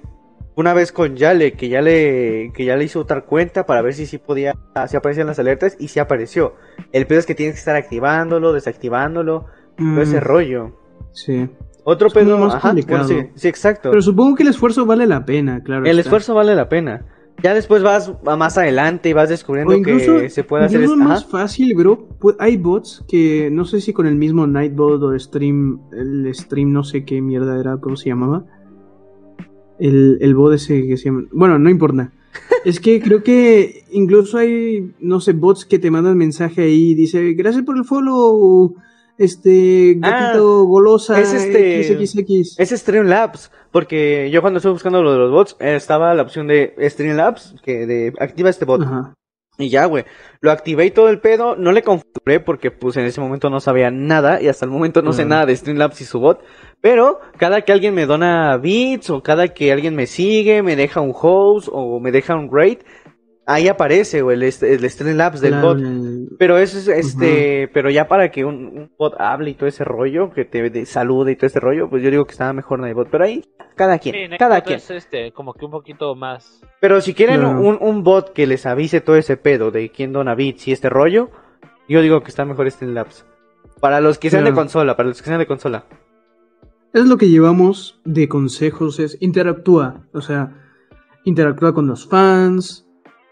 una 0.54 0.72
vez 0.72 0.92
con 0.92 1.14
Yale, 1.16 1.52
que 1.52 1.68
ya 1.68 1.82
le 1.82 2.52
que 2.54 2.64
ya 2.64 2.74
le 2.74 2.84
hizo 2.84 3.00
otra 3.00 3.20
cuenta 3.20 3.66
para 3.66 3.82
ver 3.82 3.92
si 3.92 4.06
sí 4.06 4.16
podía 4.16 4.54
si 4.88 4.96
aparecían 4.96 5.26
las 5.26 5.38
alertas 5.38 5.76
y 5.78 5.88
sí 5.88 6.00
apareció. 6.00 6.54
El 6.92 7.06
pedo 7.06 7.18
es 7.18 7.26
que 7.26 7.34
tienes 7.34 7.56
que 7.56 7.58
estar 7.60 7.76
activándolo, 7.76 8.54
desactivándolo, 8.54 9.44
todo 9.76 10.00
ese 10.02 10.16
Mm, 10.20 10.24
rollo. 10.24 10.80
Sí. 11.12 11.50
Otro 11.84 12.08
Es 12.08 12.14
pedo, 12.14 12.38
más 12.38 12.54
ajá, 12.54 12.74
bueno, 12.86 13.04
sí, 13.04 13.28
sí, 13.34 13.46
exacto. 13.48 13.90
Pero 13.90 14.02
supongo 14.02 14.34
que 14.36 14.42
el 14.42 14.48
esfuerzo 14.48 14.86
vale 14.86 15.06
la 15.06 15.24
pena, 15.26 15.62
claro. 15.62 15.82
el 15.84 15.90
está. 15.90 16.00
esfuerzo 16.00 16.34
vale 16.34 16.54
la 16.54 16.68
pena. 16.68 17.04
Ya 17.42 17.54
después 17.54 17.82
vas 17.84 18.12
más 18.24 18.58
adelante 18.58 19.08
y 19.10 19.12
vas 19.12 19.28
descubriendo 19.28 19.72
incluso, 19.74 20.18
que 20.18 20.28
se 20.28 20.42
puede 20.42 20.64
hacer 20.64 20.80
incluso 20.80 21.00
es- 21.00 21.08
más 21.08 21.20
ajá. 21.22 21.30
fácil, 21.30 21.74
bro. 21.76 22.08
pu- 22.18 22.34
Hay 22.40 22.56
bots 22.56 23.04
que 23.08 23.48
no 23.52 23.64
sé 23.64 23.80
si 23.80 23.92
con 23.92 24.06
el 24.08 24.16
mismo 24.16 24.46
Nightbot 24.46 25.00
o 25.02 25.18
Stream, 25.18 25.80
el 25.92 26.34
Stream 26.34 26.72
no 26.72 26.82
sé 26.82 27.04
qué 27.04 27.20
mierda 27.22 27.60
era, 27.60 27.76
¿cómo 27.76 27.96
se 27.96 28.08
llamaba? 28.08 28.44
El, 29.78 30.18
el 30.20 30.34
bot 30.34 30.54
ese 30.54 30.86
que 30.88 30.96
se 30.96 31.04
llama... 31.04 31.24
Bueno, 31.30 31.58
no 31.60 31.70
importa. 31.70 32.12
Es 32.64 32.80
que 32.80 33.00
creo 33.00 33.22
que 33.22 33.84
incluso 33.92 34.38
hay, 34.38 34.92
no 35.00 35.20
sé, 35.20 35.32
bots 35.32 35.64
que 35.64 35.78
te 35.78 35.90
mandan 35.92 36.18
mensaje 36.18 36.62
ahí 36.62 36.90
y 36.90 36.94
dice, 36.94 37.34
gracias 37.34 37.64
por 37.64 37.76
el 37.76 37.84
follow, 37.84 38.74
este, 39.18 39.94
gatito 39.98 40.64
golosa, 40.64 41.16
Ah, 41.16 41.20
es 41.20 41.34
este- 41.34 41.82
XXX. 41.84 42.58
Es 42.58 42.70
Streamlabs, 42.70 43.50
porque 43.72 44.30
yo 44.30 44.40
cuando 44.40 44.58
estuve 44.58 44.72
buscando 44.72 45.02
lo 45.02 45.12
de 45.12 45.18
los 45.18 45.30
bots, 45.30 45.56
eh, 45.60 45.74
estaba 45.76 46.14
la 46.14 46.22
opción 46.22 46.46
de 46.46 46.74
Streamlabs, 46.88 47.56
que 47.62 47.86
de 47.86 48.12
activa 48.18 48.48
este 48.48 48.64
bot. 48.64 48.82
Ajá. 48.82 49.14
Y 49.60 49.70
ya, 49.70 49.86
güey. 49.86 50.04
Lo 50.40 50.52
activé 50.52 50.86
y 50.86 50.90
todo 50.92 51.08
el 51.08 51.18
pedo. 51.20 51.56
No 51.56 51.72
le 51.72 51.82
configuré 51.82 52.38
porque, 52.38 52.70
pues, 52.70 52.96
en 52.96 53.06
ese 53.06 53.20
momento 53.20 53.50
no 53.50 53.58
sabía 53.58 53.90
nada. 53.90 54.40
Y 54.40 54.46
hasta 54.46 54.64
el 54.64 54.70
momento 54.70 55.02
no 55.02 55.12
sé 55.12 55.24
nada 55.24 55.46
de 55.46 55.56
Streamlabs 55.56 56.00
y 56.00 56.04
su 56.04 56.20
bot. 56.20 56.40
Pero, 56.80 57.18
cada 57.38 57.62
que 57.62 57.72
alguien 57.72 57.92
me 57.92 58.06
dona 58.06 58.56
bits, 58.56 59.10
o 59.10 59.20
cada 59.20 59.48
que 59.48 59.72
alguien 59.72 59.96
me 59.96 60.06
sigue, 60.06 60.62
me 60.62 60.76
deja 60.76 61.00
un 61.00 61.12
host, 61.12 61.68
o 61.72 61.98
me 61.98 62.12
deja 62.12 62.36
un 62.36 62.48
rate, 62.52 62.84
ahí 63.48 63.66
aparece, 63.66 64.22
güey, 64.22 64.36
el, 64.36 64.42
el 64.44 64.90
Streamlabs 64.90 65.40
del 65.40 65.52
Claro, 65.54 65.68
bot. 65.68 65.78
el- 65.78 66.28
Pero 66.38 66.58
eso 66.58 66.78
es, 66.78 66.86
este, 66.86 67.68
pero 67.74 67.90
ya 67.90 68.06
para 68.06 68.30
que 68.30 68.44
un, 68.44 68.54
un 68.56 68.90
bot 68.96 69.14
hable 69.18 69.50
y 69.50 69.54
todo 69.54 69.68
ese 69.68 69.82
rollo, 69.82 70.30
que 70.32 70.44
te 70.44 70.70
de- 70.70 70.86
salude 70.86 71.32
y 71.32 71.36
todo 71.36 71.46
ese 71.48 71.58
rollo, 71.58 71.88
pues 71.90 72.02
yo 72.02 72.10
digo 72.10 72.24
que 72.26 72.32
estaba 72.32 72.52
mejor 72.52 72.78
Nightbot. 72.78 73.08
Pero 73.10 73.24
ahí, 73.24 73.44
cada 73.74 73.98
quien, 73.98 74.14
Sí, 74.30 74.36
cada 74.38 74.60
quien. 74.60 74.76
Es 74.76 74.90
este, 74.90 75.32
como 75.32 75.54
que 75.54 75.64
un 75.64 75.70
poquito 75.72 76.14
más. 76.14 76.60
Pero 76.80 77.00
si 77.00 77.14
quieren 77.14 77.40
Claro. 77.40 77.60
un, 77.60 77.78
un 77.80 78.04
bot 78.04 78.32
que 78.32 78.46
les 78.46 78.66
avise 78.66 79.00
todo 79.00 79.16
ese 79.16 79.36
pedo 79.36 79.70
de 79.72 79.90
quién 79.90 80.12
dona 80.12 80.34
bits 80.36 80.68
y 80.68 80.72
este 80.72 80.88
rollo, 80.88 81.30
yo 81.88 82.00
digo 82.02 82.20
que 82.22 82.28
está 82.28 82.44
mejor 82.44 82.70
Streamlabs. 82.70 83.24
Para 83.80 84.00
los 84.00 84.18
que 84.18 84.30
sean 84.30 84.44
de 84.44 84.52
consola, 84.52 84.96
para 84.96 85.08
los 85.08 85.20
que 85.22 85.28
sean 85.28 85.38
de 85.38 85.46
consola. 85.46 85.84
Es 86.92 87.04
lo 87.06 87.16
que 87.18 87.28
llevamos 87.28 88.00
de 88.04 88.28
consejos, 88.28 88.98
es 88.98 89.18
interactúa, 89.20 90.06
o 90.12 90.20
sea, 90.20 90.54
interactúa 91.24 91.74
con 91.74 91.86
los 91.86 92.08
fans, 92.08 92.87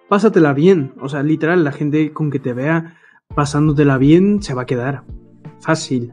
pásatela 0.08 0.52
bien, 0.52 0.92
o 1.00 1.08
sea, 1.08 1.22
literal, 1.22 1.64
la 1.64 1.72
gente 1.72 2.12
con 2.12 2.30
que 2.30 2.38
te 2.38 2.52
vea 2.52 2.94
pasándotela 3.34 3.98
bien 3.98 4.42
se 4.42 4.54
va 4.54 4.62
a 4.62 4.66
quedar. 4.66 5.02
Fácil. 5.60 6.12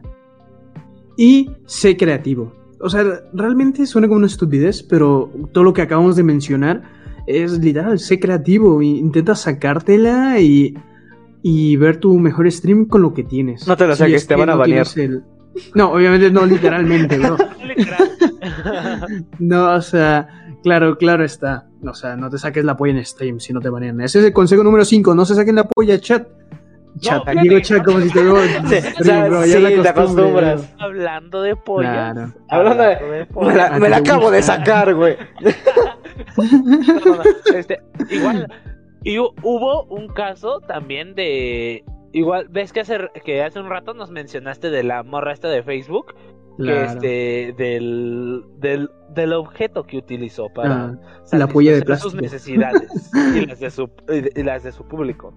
Y 1.16 1.50
sé 1.66 1.96
creativo. 1.96 2.52
O 2.80 2.88
sea, 2.90 3.04
realmente 3.32 3.86
suena 3.86 4.08
como 4.08 4.18
una 4.18 4.26
estupidez, 4.26 4.82
pero 4.82 5.30
todo 5.52 5.64
lo 5.64 5.72
que 5.72 5.82
acabamos 5.82 6.16
de 6.16 6.22
mencionar 6.22 6.82
es 7.26 7.58
literal, 7.60 7.98
sé 7.98 8.18
creativo, 8.20 8.80
e 8.82 8.86
intenta 8.86 9.34
sacártela 9.34 10.38
y, 10.40 10.74
y 11.42 11.76
ver 11.76 11.98
tu 11.98 12.18
mejor 12.18 12.50
stream 12.50 12.84
con 12.86 13.00
lo 13.02 13.14
que 13.14 13.22
tienes. 13.22 13.66
No 13.66 13.76
te 13.76 13.86
lo 13.86 13.92
Si 13.94 14.00
saques, 14.00 14.22
es 14.22 14.26
te 14.26 14.34
van 14.34 14.50
a 14.50 14.52
no 14.54 14.58
banear. 14.58 14.86
el- 14.96 15.22
No, 15.74 15.92
obviamente 15.92 16.30
no 16.30 16.44
literalmente, 16.44 17.18
bro. 17.18 17.36
No, 19.38 19.72
o 19.74 19.80
sea, 19.80 20.28
claro, 20.62 20.96
claro 20.98 21.24
está. 21.24 21.68
O 21.88 21.94
sea, 21.94 22.16
no 22.16 22.30
te 22.30 22.38
saques 22.38 22.64
la 22.64 22.76
polla 22.76 22.92
en 22.92 23.04
stream 23.04 23.40
si 23.40 23.52
no 23.52 23.60
te 23.60 23.68
banean. 23.68 24.00
Ese 24.00 24.18
es 24.20 24.24
el 24.26 24.32
consejo 24.32 24.62
número 24.64 24.84
5, 24.84 25.14
no 25.14 25.24
se 25.24 25.34
saquen 25.34 25.56
la 25.56 25.64
polla 25.64 25.98
chat. 26.00 26.26
Chat, 27.00 27.26
digo 27.42 27.56
que 27.56 27.62
chat 27.62 27.78
no. 27.78 27.84
como 27.84 28.00
si 28.00 28.10
te 28.12 28.22
veo 28.22 28.40
en 28.40 28.48
Sí, 28.68 28.76
stream, 28.76 28.94
o 29.00 29.04
sea, 29.04 29.26
bro, 29.28 29.40
ya 29.46 29.56
sí, 29.56 29.60
la 29.62 29.68
te 29.68 29.74
costumbre, 29.76 29.90
acostumbras. 29.90 30.74
Hablando 30.78 31.42
de 31.42 31.56
pollo. 31.56 31.88
Claro. 31.90 32.32
Hablando 32.50 32.82
de- 32.84 33.26
pollo. 33.26 33.48
Me 33.50 33.56
la, 33.56 33.66
Ah, 33.66 33.78
me 33.80 33.88
la 33.88 33.96
acabo 33.96 34.30
de 34.30 34.36
gusta. 34.38 34.56
sacar, 34.58 34.94
güey. 34.94 35.16
No, 36.36 36.44
no, 36.44 37.16
no, 37.16 37.22
este, 37.56 37.80
igual, 38.10 38.46
y 39.02 39.16
hu- 39.16 39.32
hubo 39.42 39.84
un 39.84 40.08
caso 40.08 40.60
también 40.60 41.14
de. 41.14 41.84
Igual, 42.12 42.46
ves 42.48 42.72
que 42.72 42.80
hace, 42.80 42.98
que 43.24 43.42
hace 43.42 43.58
un 43.58 43.68
rato 43.68 43.94
nos 43.94 44.10
mencionaste 44.12 44.70
de 44.70 44.84
la 44.84 45.02
morra 45.02 45.32
esta 45.32 45.48
de 45.48 45.64
Facebook, 45.64 46.14
que 46.56 46.62
Claro. 46.62 46.92
este, 46.92 47.54
del, 47.56 48.44
del, 48.58 48.90
del 49.14 49.32
objeto 49.32 49.84
que 49.84 49.98
utilizó 49.98 50.48
para 50.54 50.84
Ah, 50.86 50.94
la 51.32 51.46
polla 51.46 51.72
de 51.72 51.78
satisfacer 51.80 52.02
sus 52.02 52.14
plástico. 52.14 52.22
necesidades 52.22 53.10
y 53.34 53.40
las 53.46 53.60
de 53.60 53.70
su, 53.70 53.90
y 54.36 54.42
las 54.42 54.62
de 54.62 54.72
su 54.72 54.84
público. 54.86 55.32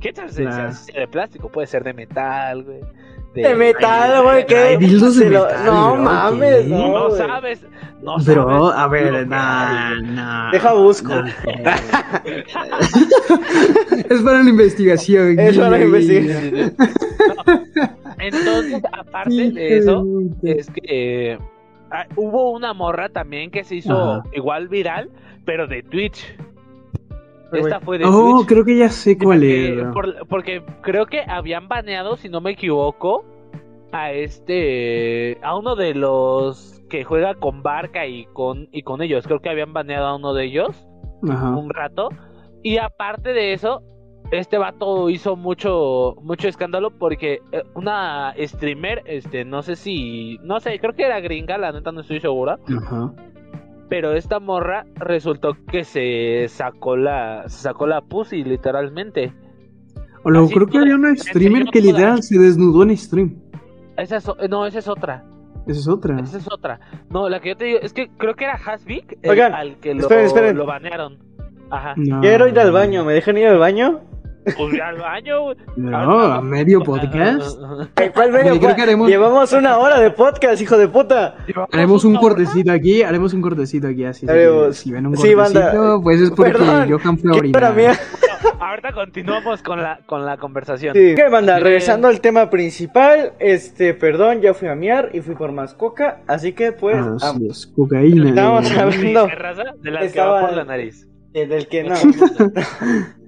¿Qué 0.00 0.12
tal 0.12 0.30
Claro. 0.30 0.72
de 0.94 1.08
plástico? 1.08 1.48
Puede 1.50 1.66
ser 1.66 1.84
de 1.84 1.92
metal, 1.92 2.64
güey. 2.64 2.80
De 3.34 3.54
metal, 3.54 4.22
güey, 4.24 4.44
de 4.44 4.78
metal, 4.78 5.64
No 5.64 5.92
bro, 5.92 5.96
mames, 6.02 6.56
¿qué? 6.62 6.68
No, 6.68 6.88
no, 6.88 7.08
güey. 7.08 7.18
sabes. 7.18 7.62
No 8.02 8.16
Bro, 8.16 8.70
sabes 8.70 8.78
a 8.78 8.88
ver, 8.88 9.26
nah, 9.28 9.90
hay. 9.92 10.02
nah. 10.02 10.50
Deja 10.52 10.72
busco. 10.72 11.14
nah. 11.14 11.24
es 14.08 14.22
para 14.22 14.42
la 14.42 14.48
investigación. 14.50 15.38
Es 15.38 15.56
para 15.58 15.70
la 15.70 15.84
investigación. 15.84 16.74
Entonces, 18.20 18.82
aparte 18.92 19.50
de 19.50 19.78
eso, 19.78 20.04
es 20.42 20.70
que 20.70 20.80
eh, 21.32 21.38
ah, 21.90 22.06
hubo 22.16 22.50
una 22.52 22.72
morra 22.74 23.08
también 23.08 23.50
que 23.50 23.64
se 23.64 23.76
hizo 23.76 24.14
Ajá. 24.14 24.22
igual 24.32 24.68
viral, 24.68 25.10
pero 25.44 25.66
de 25.66 25.82
Twitch. 25.82 26.36
Esta 27.52 27.80
fue 27.80 27.98
de 27.98 28.04
Oh, 28.06 28.36
Twitch. 28.36 28.46
creo 28.48 28.64
que 28.64 28.76
ya 28.78 28.88
sé 28.90 29.18
cuál 29.18 29.40
porque, 29.40 29.84
por- 29.92 30.28
porque 30.28 30.62
creo 30.82 31.06
que 31.06 31.22
habían 31.26 31.66
baneado, 31.66 32.16
si 32.16 32.28
no 32.28 32.40
me 32.40 32.52
equivoco, 32.52 33.24
a 33.92 34.12
este, 34.12 35.36
a 35.42 35.56
uno 35.56 35.74
de 35.74 35.94
los 35.94 36.80
que 36.88 37.02
juega 37.02 37.34
con 37.34 37.62
Barca 37.64 38.06
y 38.06 38.26
con 38.26 38.68
y 38.70 38.82
con 38.82 39.02
ellos. 39.02 39.26
Creo 39.26 39.40
que 39.40 39.48
habían 39.48 39.72
baneado 39.72 40.06
a 40.06 40.14
uno 40.16 40.32
de 40.32 40.44
ellos 40.44 40.86
Ajá. 41.28 41.50
un 41.50 41.70
rato. 41.70 42.08
Y 42.62 42.76
aparte 42.78 43.32
de 43.32 43.52
eso, 43.52 43.82
este 44.30 44.58
vato 44.58 45.10
hizo 45.10 45.36
mucho 45.36 46.16
mucho 46.22 46.48
escándalo 46.48 46.90
porque 46.90 47.40
eh, 47.52 47.62
una 47.74 48.32
streamer, 48.38 49.02
este, 49.06 49.44
no 49.44 49.62
sé 49.62 49.76
si, 49.76 50.38
no 50.42 50.60
sé, 50.60 50.78
creo 50.78 50.92
que 50.94 51.04
era 51.04 51.20
gringa, 51.20 51.58
la 51.58 51.72
neta 51.72 51.90
no 51.92 52.00
estoy 52.02 52.20
segura, 52.20 52.58
Ajá. 52.78 53.12
pero 53.88 54.12
esta 54.12 54.38
morra 54.38 54.86
resultó 54.94 55.56
que 55.66 55.84
se 55.84 56.46
sacó 56.48 56.96
la 56.96 57.44
se 57.48 57.62
sacó 57.62 57.86
la 57.86 58.00
pussy 58.02 58.44
literalmente. 58.44 59.32
O 60.22 60.30
luego 60.30 60.48
creo 60.48 60.66
que 60.66 60.78
había 60.78 60.94
una 60.96 61.16
streamer 61.16 61.64
que 61.72 61.80
literal 61.80 62.22
se 62.22 62.38
desnudó 62.38 62.82
en 62.82 62.96
stream. 62.96 63.36
Esa 63.96 64.16
es, 64.18 64.30
no, 64.50 64.66
esa 64.66 64.78
es 64.78 64.86
otra. 64.88 65.24
Esa 65.66 65.80
es 65.80 65.88
otra. 65.88 66.20
Esa 66.20 66.38
es 66.38 66.46
otra. 66.52 66.78
No, 67.10 67.28
la 67.28 67.40
que 67.40 67.50
yo 67.50 67.56
te 67.56 67.64
digo 67.64 67.78
es 67.82 67.92
que 67.92 68.08
creo 68.16 68.34
que 68.34 68.44
era 68.44 68.58
el- 68.86 69.30
Oigan, 69.30 69.54
al 69.54 69.76
que 69.76 69.94
lo, 69.94 70.00
esperen, 70.02 70.26
esperen. 70.26 70.56
lo 70.56 70.66
banearon. 70.66 71.18
Ajá. 71.70 71.94
No. 71.96 72.20
Quiero 72.20 72.48
ir 72.48 72.58
al 72.58 72.72
baño, 72.72 73.04
¿me 73.04 73.12
dejan 73.14 73.38
ir 73.38 73.46
al 73.46 73.58
baño? 73.58 74.00
Pues 74.56 74.76
ya 74.76 74.88
al 74.88 74.98
baño. 74.98 75.42
güey. 75.42 75.56
No, 75.76 76.20
a 76.20 76.40
medio 76.40 76.80
podcast. 76.82 77.58
¿Cuál 78.14 78.32
medio? 78.32 78.58
Creo 78.60 78.74
que 78.76 78.82
haremos- 78.82 79.08
Llevamos 79.08 79.52
una 79.52 79.78
hora 79.78 80.00
de 80.00 80.10
podcast, 80.10 80.60
hijo 80.60 80.76
de 80.78 80.88
puta. 80.88 81.36
Haremos 81.72 82.04
un 82.04 82.16
cortecito 82.16 82.72
aquí, 82.72 83.02
haremos 83.02 83.32
un 83.34 83.40
cortecito 83.42 83.88
aquí 83.88 84.04
así. 84.04 84.20
si- 84.20 84.26
Haremos- 84.32 84.76
Si 84.76 84.92
ven 84.92 85.06
un 85.06 85.16
sí, 85.16 85.34
banda. 85.34 85.60
cortecito, 85.72 86.00
pues 86.02 86.20
es 86.20 86.30
porque 86.30 86.52
Perdón, 86.52 86.90
Johan 86.90 87.18
fue 87.18 87.30
a 87.30 87.40
¿Qué 87.40 87.48
hora 87.56 87.68
orinar. 87.70 87.74
mía? 87.76 88.00
Ahorita 88.60 88.92
continuamos 88.92 89.62
con 89.62 89.82
la, 89.82 90.00
con 90.06 90.24
la 90.24 90.36
conversación. 90.36 90.94
Sí. 90.94 91.14
¿Qué 91.14 91.28
banda? 91.28 91.58
Eh, 91.58 91.60
Regresando 91.60 92.08
al 92.08 92.20
tema 92.20 92.50
principal, 92.50 93.32
este, 93.38 93.94
perdón, 93.94 94.40
ya 94.40 94.54
fui 94.54 94.68
a 94.68 94.74
miar 94.74 95.10
y 95.12 95.20
fui 95.20 95.34
por 95.34 95.52
más 95.52 95.74
coca, 95.74 96.20
así 96.26 96.52
que 96.52 96.72
pues, 96.72 96.96
Ah, 97.22 97.34
sí, 97.36 97.46
es 97.48 97.66
cocaína. 97.74 98.28
Estábamos 98.28 98.70
eh. 98.70 98.78
hablando- 98.80 99.26
¿Qué 99.28 99.34
raza? 99.34 99.62
De 99.82 99.90
las 99.90 100.00
que 100.02 100.06
Estaba- 100.08 100.40
va 100.42 100.46
por 100.48 100.56
la 100.56 100.64
nariz. 100.64 101.06
Eh, 101.34 101.46
del 101.46 101.68
que 101.68 101.84
no. 101.84 101.94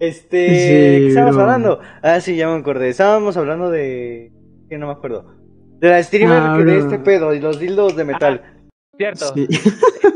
este, 0.00 0.48
Sí, 0.48 1.02
¿qué 1.02 1.08
estábamos 1.08 1.38
hablando? 1.38 1.80
Ah, 2.02 2.20
sí, 2.20 2.36
ya 2.36 2.48
me 2.48 2.56
acordé. 2.58 2.88
Estábamos 2.88 3.36
hablando 3.36 3.70
de, 3.70 4.32
que 4.68 4.78
no 4.78 4.86
me 4.86 4.92
acuerdo. 4.92 5.34
De 5.80 5.88
la 5.90 6.02
streamer 6.02 6.38
Ah, 6.40 6.54
que 6.58 6.64
de 6.64 6.78
este 6.78 6.98
pedo 6.98 7.34
y 7.34 7.40
los 7.40 7.58
dildos 7.60 7.96
de 7.96 8.04
metal. 8.04 8.42
Cierto. 8.96 9.26
Sí. 9.34 9.46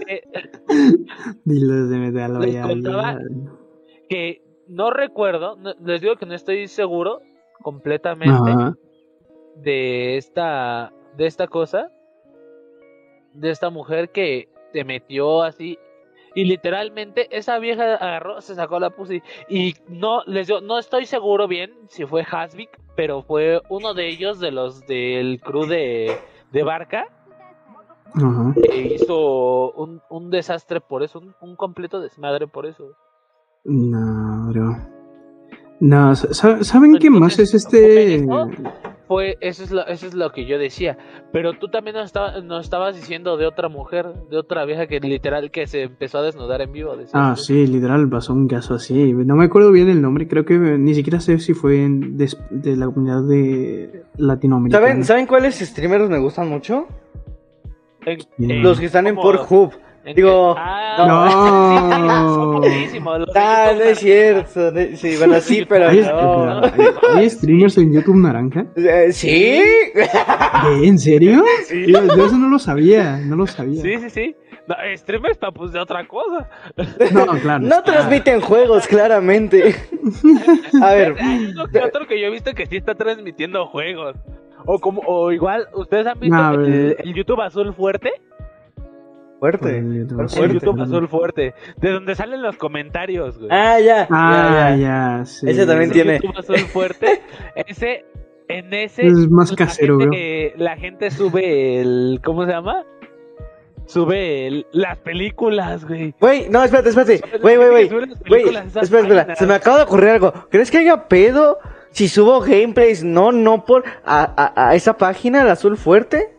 Eh, 0.08 0.22
Dilos 1.44 1.90
de 1.90 1.98
metal, 1.98 2.32
Les 2.40 2.40
vaya, 2.40 2.62
contaba- 2.62 3.18
que 4.08 4.42
no 4.68 4.90
recuerdo, 4.90 5.56
no- 5.56 5.74
les 5.84 6.00
digo 6.00 6.16
que 6.16 6.26
no 6.26 6.34
estoy 6.34 6.66
seguro 6.68 7.20
completamente 7.62 8.50
Ajá. 8.50 8.74
de 9.56 10.16
esta 10.16 10.92
de 11.16 11.26
esta 11.26 11.46
cosa 11.46 11.90
de 13.34 13.50
esta 13.50 13.70
mujer 13.70 14.10
que 14.10 14.48
te 14.72 14.84
metió 14.84 15.42
así 15.42 15.78
y 16.34 16.44
literalmente 16.44 17.28
esa 17.36 17.58
vieja 17.58 17.94
agarró, 17.94 18.40
se 18.40 18.54
sacó 18.54 18.78
la 18.80 18.90
pussy 18.90 19.22
y 19.48 19.74
no 19.88 20.22
les 20.26 20.46
digo, 20.46 20.60
no 20.60 20.78
estoy 20.78 21.06
seguro 21.06 21.48
bien 21.48 21.72
si 21.88 22.04
fue 22.06 22.24
Hasvik, 22.30 22.70
pero 22.96 23.22
fue 23.22 23.60
uno 23.68 23.94
de 23.94 24.08
ellos 24.08 24.40
de 24.40 24.50
los 24.50 24.86
del 24.86 25.40
crew 25.40 25.66
de, 25.66 26.16
de 26.52 26.62
Barca 26.62 27.06
Ajá. 28.14 28.54
que 28.62 28.94
hizo 28.94 29.72
un, 29.72 30.00
un 30.10 30.30
desastre 30.30 30.80
por 30.80 31.02
eso, 31.02 31.18
un, 31.18 31.34
un 31.40 31.56
completo 31.56 32.00
desmadre 32.00 32.46
por 32.46 32.66
eso. 32.66 32.92
No, 33.64 34.50
bro. 34.52 34.76
No, 35.80 36.14
sa- 36.14 36.62
¿saben 36.62 36.98
qué 36.98 37.10
más 37.10 37.38
es 37.38 37.54
este? 37.54 38.24
¿cómo 38.26 38.46
ven 38.46 38.64
Fue, 39.12 39.36
eso 39.40 39.62
es 39.64 39.70
lo, 39.70 39.86
eso 39.86 40.06
es 40.06 40.14
lo 40.14 40.30
que 40.32 40.46
yo 40.46 40.58
decía. 40.58 40.96
Pero 41.32 41.52
tú 41.54 41.68
también 41.68 41.96
nos, 41.96 42.06
estaba- 42.06 42.40
nos 42.40 42.64
estabas 42.64 42.94
diciendo 42.96 43.36
de 43.36 43.46
otra 43.46 43.68
mujer, 43.68 44.06
de 44.30 44.36
otra 44.38 44.64
vieja 44.64 44.86
que 44.86 45.00
literal 45.00 45.50
que 45.50 45.66
se 45.66 45.82
empezó 45.82 46.18
a 46.18 46.22
desnudar 46.22 46.60
en 46.62 46.72
vivo. 46.72 46.96
decías 46.96 47.12
Ah, 47.14 47.34
sí, 47.36 47.66
literal, 47.66 48.08
pasó 48.08 48.32
un 48.32 48.48
caso 48.48 48.74
así. 48.74 49.12
No 49.12 49.36
me 49.36 49.44
acuerdo 49.44 49.70
bien 49.72 49.88
el 49.88 50.00
nombre, 50.02 50.26
creo 50.28 50.44
que 50.44 50.54
ni 50.58 50.94
siquiera 50.94 51.20
sé 51.20 51.38
si 51.38 51.54
fue 51.54 51.82
en- 51.84 52.16
de, 52.16 52.28
la 52.76 52.86
comunidad 52.86 53.22
de 53.22 54.02
Latinoamérica. 54.16 54.78
¿Saben, 54.78 55.04
¿Saben 55.04 55.26
cuáles 55.26 55.56
streamers 55.58 56.08
me 56.08 56.18
gustan 56.18 56.48
mucho? 56.48 56.86
En- 58.04 58.62
Los 58.62 58.80
que 58.80 58.86
están 58.86 59.06
en. 59.06 59.14
Pornhub. 59.14 59.72
Digo, 60.14 60.54
ah, 60.58 61.04
no. 61.08 62.34
son 62.34 62.52
los 62.60 62.62
de 62.62 63.32
Ah, 63.34 63.70
no 63.74 63.82
es 63.82 63.98
cierto. 63.98 64.70
no- 64.72 64.96
Sí, 64.96 65.16
bueno, 65.18 65.40
sí, 65.40 65.64
pero 65.68 65.88
¿Hay, 65.88 66.00
no. 66.00 66.64
espera, 66.64 66.92
¿hay- 67.16 67.30
streamers 67.30 67.78
en 67.78 67.92
YouTube 67.92 68.16
naranja? 68.16 68.66
Eh, 68.76 69.08
¿Sí? 69.12 69.62
¿En 70.82 70.98
serio? 70.98 71.42
Yo, 71.86 72.04
yo 72.16 72.26
eso 72.26 72.36
no 72.36 72.48
lo 72.48 72.58
sabía, 72.58 73.18
no 73.18 73.36
lo 73.36 73.46
sabía. 73.46 73.82
Sí, 73.82 73.98
sí, 73.98 74.10
sí. 74.10 74.36
No, 74.68 74.76
streamers 74.96 75.38
pa, 75.38 75.50
pues 75.50 75.72
de 75.72 75.80
otra 75.80 76.06
cosa. 76.06 76.48
No, 77.12 77.26
claro. 77.40 77.64
No 77.64 77.82
transmiten 77.82 78.40
juegos, 78.40 78.86
claramente. 78.86 79.74
A 80.80 80.94
ver, 80.94 81.16
Hay 81.18 81.46
uno 81.52 81.66
que 81.66 81.78
otro 81.80 82.06
que 82.06 82.20
yo 82.20 82.28
he 82.28 82.30
visto 82.30 82.52
que 82.54 82.66
sí 82.66 82.76
está 82.76 82.94
transmitiendo 82.94 83.66
juegos. 83.66 84.16
O 84.64 84.78
como, 84.78 85.02
o 85.04 85.32
igual, 85.32 85.66
¿ustedes 85.74 86.06
han 86.06 86.20
visto 86.20 86.36
No, 86.36 86.54
el, 86.54 86.96
el 87.02 87.14
YouTube 87.14 87.40
azul 87.40 87.74
fuerte? 87.74 88.12
Fuerte. 89.42 89.78
El 89.78 89.98
YouTube 90.06 90.20
El. 90.36 90.52
YouTube 90.52 90.80
azul 90.82 91.08
fuerte. 91.08 91.54
De 91.78 91.90
donde 91.90 92.14
salen 92.14 92.42
los 92.42 92.56
comentarios, 92.56 93.38
güey. 93.38 93.50
Ah, 93.50 93.80
ya. 93.80 94.06
Ah, 94.08 94.70
ya, 94.70 94.76
ya. 94.76 95.18
ya, 95.18 95.24
sí. 95.24 95.50
Ese 95.50 95.66
también 95.66 95.90
Ese 95.90 96.02
tiene- 96.02 96.20
YouTube 96.20 96.38
azul 96.38 96.58
fuerte. 96.68 97.22
Ese, 97.56 98.04
en 98.46 98.72
ese. 98.72 99.04
Es 99.04 99.28
más 99.30 99.50
la 99.50 99.56
casero, 99.56 99.98
gente, 99.98 100.52
La 100.58 100.76
gente 100.76 101.10
sube 101.10 101.80
el. 101.80 102.20
¿Cómo 102.24 102.44
se 102.46 102.52
llama? 102.52 102.84
Sube 103.86 104.46
el- 104.46 104.66
las 104.70 104.96
películas, 104.98 105.84
güey. 105.86 106.14
Güey, 106.20 106.48
no, 106.48 106.62
espérate, 106.62 106.90
espérate. 106.90 107.20
Güey, 107.40 107.56
güey, 107.56 107.68
güey. 107.70 107.88
Güey, 108.28 108.56
espera, 108.80 109.00
espera. 109.02 109.34
Se 109.34 109.44
me 109.44 109.54
acaba 109.54 109.78
de 109.78 109.82
ocurrir 109.82 110.10
algo. 110.10 110.32
¿Crees 110.50 110.70
que 110.70 110.78
haya 110.78 111.08
pedo 111.08 111.58
si 111.90 112.06
subo 112.06 112.40
gameplays? 112.42 113.02
No, 113.02 113.32
no 113.32 113.64
por 113.64 113.82
a, 114.04 114.22
a, 114.54 114.68
a 114.68 114.74
esa 114.76 114.96
página, 114.96 115.42
el 115.42 115.48
azul 115.48 115.76
fuerte. 115.76 116.32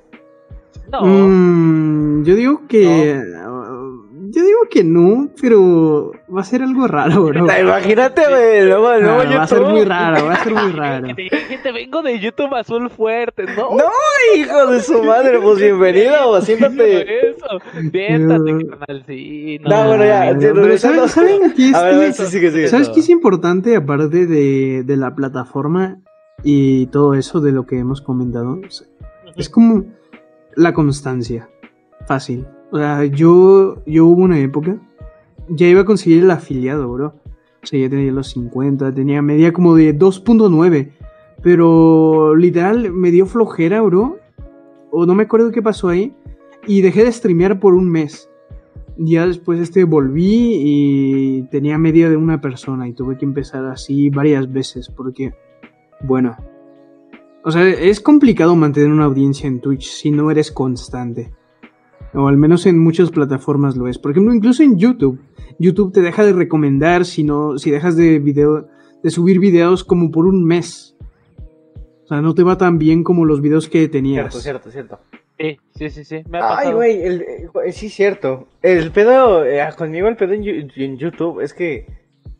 No. 0.91 1.01
Mm, 1.03 2.23
yo 2.23 2.35
digo 2.35 2.61
que. 2.67 3.23
Yo 4.35 4.41
digo 4.43 4.61
que 4.67 4.83
no, 4.83 5.29
pero 5.39 6.11
va 6.35 6.41
a 6.41 6.43
ser 6.43 6.63
algo 6.63 6.87
raro, 6.87 7.23
bro. 7.25 7.45
Imagínate, 7.59 8.23
güey. 8.27 8.65
Luego, 8.65 8.87
Ah, 8.87 9.25
va 9.37 9.43
a 9.43 9.47
ser 9.47 9.61
muy 9.61 9.83
raro, 9.83 10.25
va 10.25 10.33
a 10.33 10.43
ser 10.43 10.53
muy 10.55 10.71
raro. 10.71 11.07
Que 11.07 11.13
te 11.13 11.21
diga, 11.21 11.37
gente, 11.37 11.71
vengo 11.71 12.01
de 12.01 12.19
YouTube 12.19 12.51
azul 12.55 12.89
fuerte. 12.89 13.43
No, 13.55 13.75
No, 13.77 13.83
hijo 14.35 14.71
de 14.71 14.81
su 14.81 15.03
madre, 15.03 15.39
pues 15.39 15.59
bienvenido, 15.59 16.41
siéntate. 16.41 17.29
Eso, 17.29 17.45
siéntate, 17.91 18.67
carnal. 18.67 19.03
Sí, 19.05 19.59
no. 19.61 19.69
No, 19.69 19.87
bueno, 19.89 20.05
ya, 20.05 20.35
pero. 20.39 20.77
¿saben, 20.79 21.09
saben 21.09 21.53
qué 21.55 21.69
es, 21.69 21.75
A 21.75 21.83
ver, 21.83 22.13
sigue, 22.13 22.49
sigue. 22.51 22.67
¿Sabes 22.69 22.89
qué 22.89 23.01
es 23.01 23.09
importante 23.09 23.75
aparte 23.75 24.25
de, 24.25 24.81
de 24.83 24.97
la 24.97 25.13
plataforma 25.13 25.99
y 26.43 26.87
todo 26.87 27.13
eso 27.13 27.39
de 27.39 27.51
lo 27.51 27.67
que 27.67 27.77
hemos 27.77 28.01
comentado? 28.01 28.59
Es 29.35 29.49
como 29.49 29.85
la 30.55 30.73
constancia. 30.73 31.49
Fácil. 32.07 32.45
O 32.71 32.77
sea, 32.77 33.05
yo, 33.05 33.83
yo 33.85 34.05
hubo 34.05 34.23
una 34.23 34.39
época, 34.39 34.77
ya 35.47 35.67
iba 35.67 35.81
a 35.81 35.85
conseguir 35.85 36.23
el 36.23 36.31
afiliado, 36.31 36.91
bro. 36.91 37.15
O 37.61 37.65
sea, 37.65 37.79
ya 37.79 37.89
tenía 37.89 38.11
los 38.11 38.29
50, 38.29 38.93
tenía 38.93 39.21
media 39.21 39.53
como 39.53 39.75
de 39.75 39.97
2.9. 39.97 40.91
Pero 41.41 42.35
literal 42.35 42.91
me 42.91 43.11
dio 43.11 43.25
flojera, 43.25 43.81
bro. 43.81 44.17
O 44.91 45.05
no 45.05 45.15
me 45.15 45.23
acuerdo 45.23 45.51
qué 45.51 45.61
pasó 45.61 45.89
ahí. 45.89 46.15
Y 46.67 46.81
dejé 46.81 47.03
de 47.03 47.11
streamear 47.11 47.59
por 47.59 47.73
un 47.73 47.89
mes. 47.89 48.29
Ya 48.97 49.25
después 49.25 49.59
este 49.59 49.85
volví 49.85 50.59
y 50.63 51.41
tenía 51.51 51.77
media 51.77 52.09
de 52.09 52.17
una 52.17 52.41
persona 52.41 52.87
y 52.87 52.93
tuve 52.93 53.17
que 53.17 53.25
empezar 53.25 53.65
así 53.65 54.09
varias 54.09 54.51
veces 54.51 54.89
porque, 54.89 55.33
bueno, 56.01 56.37
o 57.43 57.51
sea, 57.51 57.67
es 57.67 57.99
complicado 57.99 58.55
mantener 58.55 58.91
una 58.91 59.05
audiencia 59.05 59.47
en 59.47 59.59
Twitch 59.59 59.89
si 59.89 60.11
no 60.11 60.31
eres 60.31 60.51
constante. 60.51 61.31
O 62.13 62.27
al 62.27 62.37
menos 62.37 62.65
en 62.65 62.77
muchas 62.79 63.09
plataformas 63.09 63.75
lo 63.75 63.87
es. 63.87 63.97
Por 63.97 64.11
ejemplo, 64.11 64.33
incluso 64.33 64.61
en 64.63 64.77
YouTube. 64.77 65.19
YouTube 65.59 65.91
te 65.93 66.01
deja 66.01 66.23
de 66.23 66.33
recomendar 66.33 67.05
si 67.05 67.23
no, 67.23 67.57
si 67.57 67.71
dejas 67.71 67.95
de 67.97 68.19
video, 68.19 68.67
de 69.01 69.09
subir 69.09 69.39
videos 69.39 69.83
como 69.83 70.11
por 70.11 70.25
un 70.27 70.45
mes. 70.45 70.95
O 72.03 72.07
sea, 72.07 72.21
no 72.21 72.35
te 72.35 72.43
va 72.43 72.57
tan 72.57 72.77
bien 72.77 73.03
como 73.03 73.25
los 73.25 73.41
videos 73.41 73.67
que 73.67 73.87
tenías. 73.87 74.31
Cierto, 74.33 74.69
cierto, 74.69 74.71
cierto. 74.71 74.99
Sí, 75.39 75.57
sí, 75.75 75.89
sí, 75.89 76.03
sí. 76.05 76.23
Me 76.29 76.37
ha 76.37 76.57
Ay, 76.59 76.73
güey, 76.73 77.01
el- 77.01 77.21
eh, 77.21 77.71
sí, 77.71 77.89
cierto. 77.89 78.47
El 78.61 78.91
pedo, 78.91 79.43
eh, 79.43 79.61
conmigo 79.75 80.07
el 80.07 80.15
pedo 80.15 80.33
en 80.33 80.43
YouTube 80.97 81.41
es 81.41 81.53
que 81.53 81.87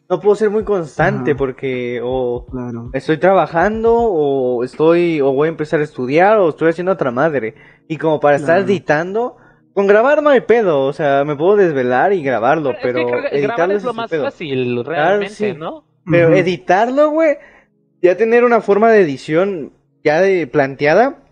no 0.10 0.20
puedo 0.20 0.36
ser 0.36 0.50
muy 0.50 0.64
constante 0.64 1.32
Ajá. 1.32 1.38
porque 1.38 2.02
o 2.04 2.46
Claro. 2.52 2.90
estoy 2.94 3.18
trabajando 3.18 3.94
o 3.96 4.64
estoy 4.64 5.22
o 5.22 5.32
voy 5.34 5.48
a 5.48 5.52
empezar 5.52 5.80
a 5.80 5.84
estudiar 5.84 6.38
o 6.40 6.50
estoy 6.50 6.70
haciendo 6.70 6.92
otra 6.92 7.12
madre. 7.12 7.56
Y 7.88 7.98
como 7.98 8.20
para 8.20 8.38
estar 8.38 8.60
editando, 8.60 9.38
con 9.74 9.88
grabar 9.88 10.22
no 10.22 10.30
hay 10.30 10.42
pedo, 10.42 10.82
o 10.86 10.94
sea, 10.94 11.24
me 11.26 11.36
puedo 11.36 11.56
desvelar 11.56 12.14
y 12.14 12.22
grabarlo, 12.22 12.72
Es 12.72 12.78
pero 12.82 13.00
que 13.06 13.12
grabar 13.12 13.34
editarlo 13.34 13.74
es 13.74 13.80
es 13.80 13.84
lo 13.86 13.94
más 13.94 14.10
pedo. 14.10 14.24
fácil, 14.26 14.84
realmente, 14.86 15.34
sí. 15.34 15.54
¿no? 15.54 15.86
Pero 16.10 16.34
editarlo, 16.36 17.10
güey, 17.12 17.38
ya 18.02 18.16
tener 18.18 18.44
una 18.44 18.62
forma 18.62 18.92
de 18.92 19.02
edición 19.02 19.72
ya 20.04 20.20
de 20.22 20.46
planteada, 20.48 21.24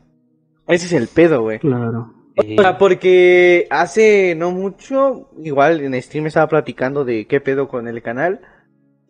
ese 0.68 0.86
es 0.86 0.94
el 0.94 1.08
pedo, 1.08 1.42
güey. 1.42 1.60
Claro. 1.60 2.14
O 2.38 2.62
sea, 2.62 2.78
porque 2.78 3.68
hace 3.70 4.34
no 4.36 4.52
mucho, 4.52 5.30
igual 5.44 5.82
en 5.82 6.02
stream 6.02 6.28
estaba 6.28 6.48
platicando 6.48 7.04
de 7.04 7.28
qué 7.28 7.42
pedo 7.42 7.68
con 7.68 7.88
el 7.90 8.02
canal. 8.02 8.40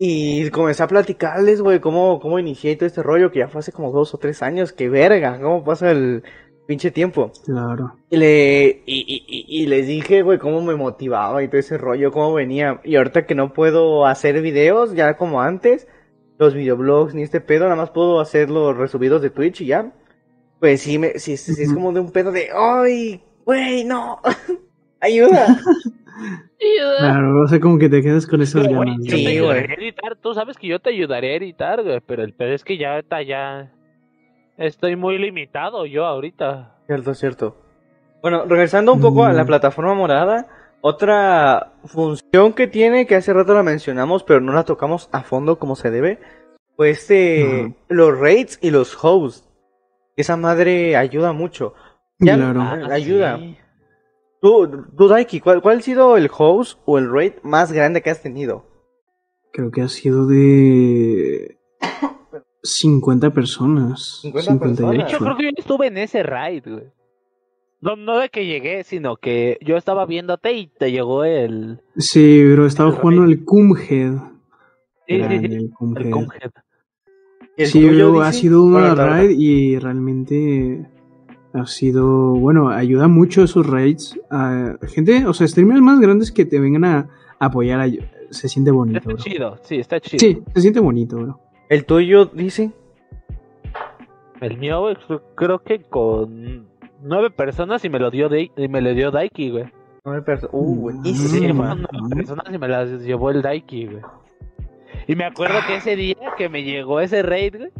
Y 0.04 0.50
comencé 0.50 0.82
a 0.82 0.88
platicarles, 0.88 1.60
güey, 1.60 1.78
cómo, 1.78 2.18
cómo 2.18 2.40
inicié 2.40 2.74
todo 2.74 2.88
este 2.88 3.04
rollo, 3.04 3.30
que 3.30 3.38
ya 3.38 3.46
fue 3.46 3.60
hace 3.60 3.70
como 3.70 3.92
dos 3.92 4.12
o 4.12 4.18
tres 4.18 4.42
años, 4.42 4.72
que 4.72 4.88
verga, 4.88 5.40
cómo 5.40 5.62
pasa 5.62 5.92
el 5.92 6.24
pinche 6.66 6.90
tiempo. 6.90 7.30
Claro. 7.44 7.94
Y, 8.10 8.16
le, 8.16 8.82
y, 8.84 9.24
y, 9.28 9.62
y 9.62 9.66
les 9.66 9.86
dije, 9.86 10.22
güey, 10.22 10.40
cómo 10.40 10.60
me 10.60 10.74
motivaba 10.74 11.40
y 11.44 11.46
todo 11.46 11.60
ese 11.60 11.78
rollo, 11.78 12.10
cómo 12.10 12.34
venía. 12.34 12.80
Y 12.82 12.96
ahorita 12.96 13.26
que 13.26 13.36
no 13.36 13.52
puedo 13.52 14.04
hacer 14.04 14.42
videos, 14.42 14.92
ya 14.92 15.16
como 15.16 15.40
antes, 15.40 15.86
los 16.36 16.52
videoblogs 16.52 17.14
ni 17.14 17.22
este 17.22 17.40
pedo, 17.40 17.66
nada 17.66 17.76
más 17.76 17.90
puedo 17.90 18.18
hacer 18.18 18.50
los 18.50 18.76
resubidos 18.76 19.22
de 19.22 19.30
Twitch 19.30 19.60
y 19.60 19.66
ya. 19.66 19.92
Pues 20.58 20.80
sí, 20.80 20.98
me, 20.98 21.20
sí, 21.20 21.36
sí, 21.36 21.54
sí 21.54 21.62
es 21.62 21.68
Ujú. 21.68 21.76
como 21.76 21.92
de 21.92 22.00
un 22.00 22.10
pedo 22.10 22.32
de, 22.32 22.48
¡ay, 22.52 23.22
güey, 23.44 23.84
no! 23.84 24.18
¡Ayuda! 25.00 25.60
Claro, 26.98 27.42
o 27.42 27.48
sea, 27.48 27.60
como 27.60 27.78
que 27.78 27.88
te 27.88 28.02
quedas 28.02 28.26
con 28.26 28.42
esas 28.42 28.66
ganas. 28.68 28.96
yo 29.00 29.16
Sí, 29.16 29.24
te 29.24 29.40
a 29.40 29.56
editar, 29.58 30.16
tú 30.16 30.34
sabes 30.34 30.56
que 30.56 30.66
yo 30.68 30.78
te 30.80 30.90
ayudaría 30.90 31.30
a 31.30 31.34
editar, 31.36 31.82
güey, 31.82 32.00
pero 32.00 32.22
el 32.22 32.34
pedo 32.34 32.52
es 32.54 32.64
que 32.64 32.76
ya 32.78 32.94
ahorita 32.94 33.22
ya 33.22 33.72
estoy 34.58 34.96
muy 34.96 35.18
limitado 35.18 35.86
yo 35.86 36.04
ahorita. 36.06 36.76
Cierto, 36.86 37.14
cierto. 37.14 37.56
Bueno, 38.22 38.44
regresando 38.46 38.92
un 38.92 39.00
poco 39.00 39.24
a 39.24 39.32
la 39.32 39.42
Mm. 39.44 39.46
plataforma 39.46 39.94
morada, 39.94 40.46
otra 40.80 41.72
función 41.84 42.52
que 42.52 42.66
tiene, 42.68 43.06
que 43.06 43.16
hace 43.16 43.32
rato 43.32 43.54
la 43.54 43.62
mencionamos, 43.62 44.22
pero 44.22 44.40
no 44.40 44.52
la 44.52 44.64
tocamos 44.64 45.08
a 45.12 45.22
fondo 45.22 45.58
como 45.58 45.74
se 45.76 45.90
debe, 45.90 46.18
pues 46.76 47.00
este, 47.00 47.74
los 47.88 48.18
raids 48.18 48.58
y 48.62 48.70
los 48.70 48.96
hosts. 49.02 49.48
Esa 50.16 50.36
madre 50.36 50.94
ayuda 50.96 51.32
mucho. 51.32 51.74
Ya, 52.18 52.36
Claro. 52.36 52.60
ah, 52.60 52.78
ayuda. 52.92 53.38
sí. 53.38 53.56
Tú, 54.42 54.68
tú 54.96 55.06
Daiki, 55.08 55.38
¿cuál, 55.40 55.62
¿cuál 55.62 55.78
ha 55.78 55.82
sido 55.82 56.16
el 56.16 56.28
host 56.36 56.78
o 56.84 56.98
el 56.98 57.10
raid 57.10 57.34
más 57.44 57.70
grande 57.72 58.02
que 58.02 58.10
has 58.10 58.20
tenido? 58.22 58.66
Creo 59.52 59.70
que 59.70 59.82
ha 59.82 59.88
sido 59.88 60.26
de 60.26 61.58
50 62.64 63.30
personas. 63.30 64.18
50 64.22 64.58
personas. 64.58 64.90
De 64.96 65.02
hecho, 65.04 65.18
creo 65.18 65.36
que 65.36 65.44
yo 65.44 65.50
estuve 65.56 65.86
en 65.86 65.98
ese 65.98 66.22
raid, 66.24 66.64
güey. 66.66 66.86
No, 67.80 67.96
no 67.96 68.18
de 68.18 68.28
que 68.30 68.46
llegué, 68.46 68.84
sino 68.84 69.16
que 69.16 69.58
yo 69.60 69.76
estaba 69.76 70.06
viéndote 70.06 70.52
y 70.52 70.66
te 70.68 70.90
llegó 70.92 71.24
el... 71.24 71.80
Sí, 71.96 72.40
pero 72.44 72.66
estaba 72.66 72.90
El 72.90 72.96
jugando 72.96 73.22
raid. 73.22 73.32
el 73.38 73.44
Cumhead. 73.44 74.14
Sí, 75.08 75.16
sí, 75.22 75.38
sí, 75.38 75.54
el 75.54 75.70
Cumhead. 75.76 76.04
el 76.06 76.10
Cumhead. 76.12 76.50
¿Y 77.56 77.62
el 77.62 77.68
Sí, 77.68 77.86
pero 77.88 78.20
ha 78.22 78.32
sido 78.32 78.62
una 78.64 78.94
raid 78.94 79.30
y 79.38 79.78
realmente 79.78 80.88
ha 81.54 81.66
sido, 81.66 82.34
bueno, 82.34 82.68
ayuda 82.70 83.08
mucho 83.08 83.42
esos 83.44 83.66
raids 83.66 84.18
a 84.30 84.76
gente, 84.88 85.26
o 85.26 85.34
sea, 85.34 85.46
streamers 85.46 85.80
más 85.80 86.00
grandes 86.00 86.32
que 86.32 86.44
te 86.44 86.58
vengan 86.60 86.84
a 86.84 87.08
apoyar, 87.38 87.80
a- 87.80 87.88
se 88.30 88.48
siente 88.48 88.70
bonito, 88.70 88.98
Está 88.98 89.08
bro. 89.12 89.18
chido, 89.18 89.58
sí, 89.62 89.76
está 89.76 90.00
chido. 90.00 90.18
Sí, 90.18 90.42
se 90.54 90.60
siente 90.62 90.80
bonito, 90.80 91.16
bro. 91.16 91.38
¿El 91.68 91.84
tuyo, 91.84 92.26
dice? 92.26 92.70
El 94.40 94.58
mío, 94.58 94.84
creo- 95.36 95.62
que 95.62 95.82
con 95.82 96.66
nueve 97.02 97.30
personas 97.30 97.84
y 97.84 97.88
me 97.88 97.98
lo 97.98 98.10
dio, 98.10 98.28
de, 98.28 98.50
y 98.56 98.68
me 98.68 98.80
lo 98.80 98.92
dio 98.94 99.10
Daiki, 99.10 99.50
güey. 99.50 99.64
Nueve 100.04 100.22
perso- 100.22 100.48
Uh, 100.52 100.74
Mm. 100.74 100.80
buenísimo. 100.80 101.28
Sí, 101.28 101.52
nueve 101.52 102.16
personas 102.16 102.46
y 102.52 102.58
me 102.58 102.68
las 102.68 102.90
llevó 103.02 103.30
el 103.30 103.40
Daiki, 103.42 103.86
güey. 103.86 104.02
Y 105.06 105.16
me 105.16 105.24
acuerdo 105.24 105.58
que 105.66 105.76
ese 105.76 105.96
día 105.96 106.16
que 106.36 106.48
me 106.48 106.62
llegó 106.62 107.00
ese 107.00 107.22
raid, 107.22 107.56
güey, 107.56 107.70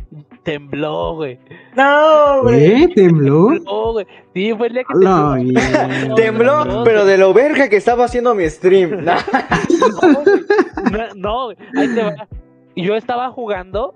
tembló, 0.43 1.15
güey. 1.15 1.39
No, 1.77 2.43
güey. 2.43 2.83
¿Eh? 2.85 2.89
¿Tembló? 2.95 3.49
Tembló, 3.55 3.93
güey. 3.93 4.07
Sí, 4.35 4.53
fue 4.57 4.67
el 4.69 4.73
día 4.75 4.83
que 4.85 4.95
tembló. 4.95 6.15
Tembló, 6.15 6.65
No, 6.65 6.85
pero 6.85 7.05
de 7.05 7.19
lo 7.19 7.33
verga 7.33 7.69
que 7.69 7.77
estaba 7.77 8.05
haciendo 8.05 8.35
mi 8.35 8.49
stream. 8.49 9.05
No, 9.83 10.23
güey. 10.23 10.43
No, 10.93 11.15
no, 11.15 11.45
güey. 11.47 11.57
ahí 11.77 11.95
te 11.95 12.03
va. 12.03 12.29
Yo 12.77 12.95
estaba 12.97 13.31
jugando, 13.31 13.95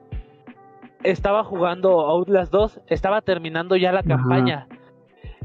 estaba 1.02 1.44
jugando 1.44 2.00
Outlast 2.00 2.52
2, 2.52 2.80
estaba 2.88 3.20
terminando 3.22 3.76
ya 3.76 3.92
la 3.92 4.00
Ajá. 4.00 4.08
campaña. 4.08 4.66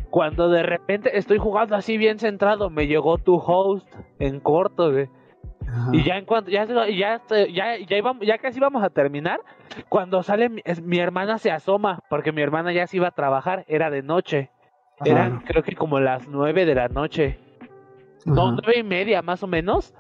Cuando 0.10 0.50
de 0.50 0.64
repente 0.64 1.18
estoy 1.18 1.38
jugando 1.38 1.76
así 1.76 1.98
bien 1.98 2.20
centrado, 2.20 2.70
me 2.70 2.88
llegó 2.88 3.18
tu 3.18 3.36
host 3.36 3.88
en 4.20 4.40
corto, 4.42 4.92
güey. 4.92 5.08
Ajá. 5.68 5.90
Y 5.94 6.04
ya 6.04 6.18
en 6.18 6.26
cuanto 6.26 6.50
ya 6.52 6.66
ya 6.66 7.22
ya 7.48 7.78
ya, 7.78 7.98
íbamos, 7.98 8.26
ya 8.26 8.38
casi 8.38 8.58
íbamos 8.60 8.84
a 8.84 8.90
terminar, 8.90 9.40
cuando 9.90 10.22
sale 10.24 10.50
mi, 10.50 10.62
es- 10.66 10.82
mi 10.82 11.00
hermana 11.00 11.38
se 11.38 11.52
asoma, 11.52 12.00
porque 12.10 12.32
mi 12.32 12.42
hermana 12.42 12.72
ya 12.74 12.88
se 12.88 12.98
iba 12.98 13.08
a 13.08 13.12
trabajar, 13.12 13.64
era 13.68 13.90
de 13.90 14.02
noche. 14.04 14.50
Eran 15.04 15.34
Ajá. 15.38 15.44
creo 15.48 15.64
que 15.64 15.76
como 15.76 16.00
las 16.00 16.28
nueve 16.28 16.66
de 16.66 16.76
la 16.76 16.88
noche. 16.88 17.40
No, 18.26 18.52
nueve 18.52 18.80
y 18.80 18.84
media 18.84 19.22
más 19.22 19.42
o 19.44 19.48
menos. 19.48 19.94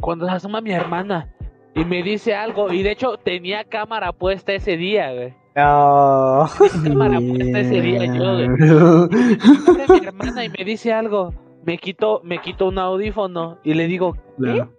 Cuando 0.00 0.26
se 0.26 0.32
asoma 0.32 0.60
mi 0.60 0.72
hermana 0.72 1.32
y 1.74 1.84
me 1.84 2.02
dice 2.02 2.34
algo. 2.34 2.72
Y 2.72 2.82
de 2.82 2.90
hecho 2.92 3.16
tenía 3.18 3.64
cámara 3.64 4.12
puesta 4.12 4.52
ese 4.52 4.76
día, 4.76 5.12
güey. 5.12 5.34
No. 5.54 6.46
Cámara 6.84 7.18
puesta 7.18 7.60
ese 7.60 7.80
día 7.80 8.04
yo, 8.06 8.34
güey. 8.34 8.48
Mi 10.00 10.06
hermana 10.06 10.44
y 10.44 10.48
me 10.50 10.64
dice 10.64 10.92
algo. 10.92 11.32
Me 11.66 11.76
quito, 11.78 12.20
me 12.24 12.38
quito 12.40 12.68
un 12.68 12.78
audífono 12.78 13.58
y 13.64 13.74
le 13.74 13.86
digo, 13.88 14.16
Claro. 14.38 14.70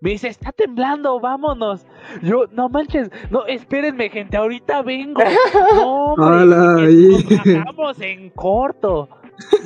me 0.00 0.10
dice, 0.10 0.28
está 0.28 0.52
temblando, 0.52 1.18
vámonos. 1.18 1.86
Yo, 2.22 2.44
no 2.52 2.68
manches, 2.68 3.10
no, 3.30 3.46
espérenme, 3.46 4.10
gente, 4.10 4.36
ahorita 4.36 4.82
vengo. 4.82 5.20
No, 5.74 6.12
hombre, 6.14 6.46
nos 6.46 7.54
bajamos 7.54 8.00
en 8.02 8.30
corto. 8.30 9.08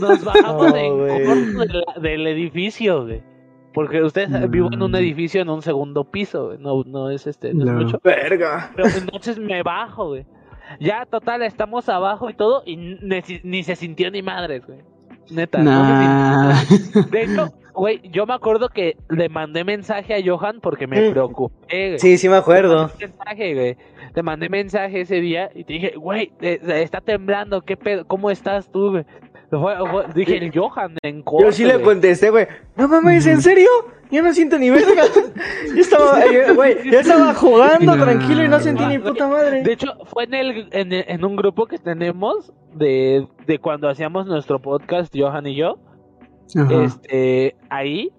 Nos 0.01 0.25
bajamos 0.25 0.69
No, 0.71 0.77
en 0.77 1.25
corto 1.25 1.93
del, 1.97 2.03
del 2.03 2.27
edificio, 2.29 3.05
güey. 3.05 3.23
Porque 3.73 4.01
ustedes 4.03 4.31
No. 4.31 4.47
vivo 4.49 4.69
en 4.73 4.81
un 4.81 4.95
edificio 4.95 5.43
en 5.43 5.49
un 5.51 5.61
segundo 5.61 6.05
piso, 6.05 6.47
güey. 6.47 6.59
No, 6.59 6.85
no 6.85 7.11
es 7.11 7.27
este, 7.27 7.53
no 7.53 7.65
es 7.65 7.73
mucho. 7.87 8.01
Verga. 8.05 8.71
Pero 8.77 8.89
entonces 8.89 9.37
me 9.41 9.65
bajo, 9.65 10.07
güey. 10.11 10.25
Ya, 10.79 11.05
total, 11.07 11.43
estamos 11.43 11.89
abajo 11.89 12.31
y 12.31 12.35
todo, 12.35 12.63
y 12.65 12.77
ni, 12.77 13.21
ni 13.43 13.63
se 13.65 13.75
sintió 13.77 14.11
ni 14.13 14.23
madres, 14.23 14.65
güey. 14.65 14.79
Neta, 15.31 15.59
Nah. 15.63 16.55
De 17.11 17.23
hecho, 17.23 17.53
güey, 17.75 18.01
yo 18.11 18.27
me 18.27 18.35
acuerdo 18.35 18.69
que 18.69 18.97
le 19.09 19.29
mandé 19.29 19.65
mensaje 19.65 20.15
a 20.15 20.21
Johan 20.25 20.61
porque 20.61 20.87
me 20.87 21.09
Mm. 21.09 21.13
preocupé, 21.13 21.89
güey. 21.89 21.99
Sí, 21.99 22.19
sí 22.19 22.29
me 22.29 22.37
acuerdo. 22.37 22.89
Te 22.89 23.07
mandé 23.09 23.17
mensaje, 23.19 23.55
güey. 23.55 23.77
Te 24.15 24.23
mandé 24.23 24.49
mensaje 24.49 25.01
ese 25.01 25.21
día 25.21 25.51
y 25.55 25.65
te 25.65 25.73
dije, 25.73 25.93
güey, 25.97 26.33
está 26.41 27.01
temblando, 27.01 27.63
¿qué 27.63 27.77
pedo? 27.77 28.07
¿Cómo 28.07 28.31
estás 28.31 28.71
tú, 28.71 28.91
güey? 28.93 29.05
Fue- 29.61 29.77
fue- 29.91 30.05
dije, 30.15 30.37
el 30.39 30.53
Johan 30.57 30.97
en 31.03 31.23
corto, 31.23 31.47
Yo 31.47 31.53
sí 31.53 31.65
le 31.65 31.75
güey. 31.75 31.85
contesté, 31.85 32.31
güey. 32.31 32.47
No 32.77 32.89
mames, 32.89 33.27
¿en 33.27 33.43
serio? 33.43 33.69
Yo 34.11 34.23
no 34.23 34.33
siento 34.33 34.59
ni 34.59 34.71
verga. 34.71 35.03
Yo 35.75 35.81
estaba, 35.81 36.21
eh, 36.25 36.53
güey, 36.55 36.91
yo 36.91 37.01
estaba 37.01 37.35
jugando 37.35 37.95
tranquilo 37.97 38.45
y 38.45 38.49
no 38.49 38.61
sentí 38.61 38.85
ni 38.87 38.99
puta 38.99 39.27
madre. 39.29 39.63
De 39.63 39.73
hecho, 39.73 39.89
fue 40.07 40.25
en, 40.25 40.35
el, 40.35 40.69
en, 40.73 40.93
en 40.93 41.25
un 41.25 41.37
grupo 41.37 41.67
que 41.67 41.79
tenemos 41.79 42.53
de, 42.75 43.27
de 43.47 43.59
cuando 43.59 43.89
hacíamos 43.89 44.27
nuestro 44.27 44.61
podcast, 44.61 45.13
Johan 45.17 45.47
y 45.47 45.57
yo. 45.57 45.79
Ajá. 46.57 46.85
este, 46.85 47.57
ahí 47.71 48.11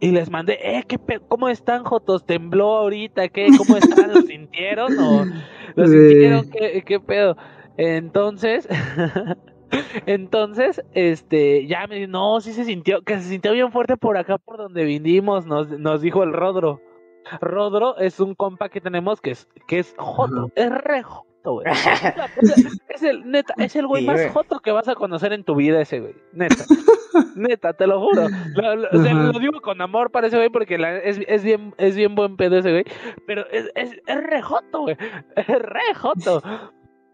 y 0.00 0.10
les 0.10 0.28
mandé, 0.30 0.58
eh, 0.60 0.82
¿qué 0.86 0.98
pe- 0.98 1.20
¿cómo 1.28 1.48
están, 1.48 1.84
Jotos? 1.84 2.26
¿Tembló 2.26 2.76
ahorita? 2.78 3.28
¿Qué? 3.28 3.46
¿Cómo 3.56 3.76
están? 3.76 4.12
¿Lo 4.12 4.22
sintieron? 4.22 4.98
¿O 4.98 5.24
lo 5.76 5.86
sintieron? 5.86 6.50
¿Qué, 6.50 6.82
qué 6.84 6.98
pedo? 7.00 7.36
Entonces, 7.78 8.68
entonces, 10.06 10.82
este, 10.92 11.66
ya 11.66 11.86
me 11.86 11.96
dijo, 11.96 12.10
no, 12.10 12.40
sí 12.40 12.52
se 12.52 12.64
sintió, 12.64 13.02
que 13.02 13.16
se 13.18 13.28
sintió 13.28 13.52
bien 13.52 13.72
fuerte 13.72 13.96
por 13.96 14.16
acá, 14.16 14.38
por 14.38 14.56
donde 14.58 14.84
vinimos, 14.84 15.46
nos, 15.46 15.68
nos 15.70 16.00
dijo 16.00 16.22
el 16.22 16.32
Rodro. 16.32 16.80
Rodro 17.40 17.96
es 17.98 18.18
un 18.20 18.34
compa 18.34 18.68
que 18.68 18.80
tenemos 18.80 19.20
que 19.20 19.30
es, 19.32 19.48
que 19.68 19.78
es 19.78 19.94
Joto, 19.96 20.50
es 20.56 20.70
re 20.70 21.02
Joto, 21.02 21.52
güey. 21.52 21.66
Es 22.88 23.02
el, 23.02 23.28
neta, 23.30 23.54
es 23.56 23.74
el 23.74 23.86
güey 23.86 24.02
Sí, 24.02 24.06
más 24.06 24.16
güey. 24.20 24.28
Joto 24.32 24.60
que 24.60 24.70
vas 24.70 24.86
a 24.86 24.94
conocer 24.94 25.32
en 25.32 25.42
tu 25.44 25.56
vida 25.56 25.80
ese 25.80 26.00
güey, 26.00 26.14
neta. 26.32 26.64
Neta, 27.34 27.72
te 27.74 27.86
lo 27.86 28.00
juro. 28.00 28.26
Lo, 28.54 28.76
lo- 28.76 29.38
digo 29.38 29.60
con 29.60 29.80
amor 29.82 30.10
para 30.10 30.26
ese 30.28 30.36
güey 30.36 30.48
porque 30.50 30.78
la- 30.78 30.96
es, 30.98 31.20
es 31.26 31.42
bien, 31.44 31.74
es 31.78 31.94
bien 31.96 32.14
buen 32.14 32.36
pedo 32.36 32.56
ese 32.58 32.70
güey. 32.70 32.84
Pero 33.26 33.46
es, 33.50 33.70
es, 33.74 33.92
es 34.06 34.22
re 34.22 34.40
joto, 34.42 34.80
güey. 34.82 34.96
Es 35.36 35.46
re 35.46 35.94
joto. 35.94 36.42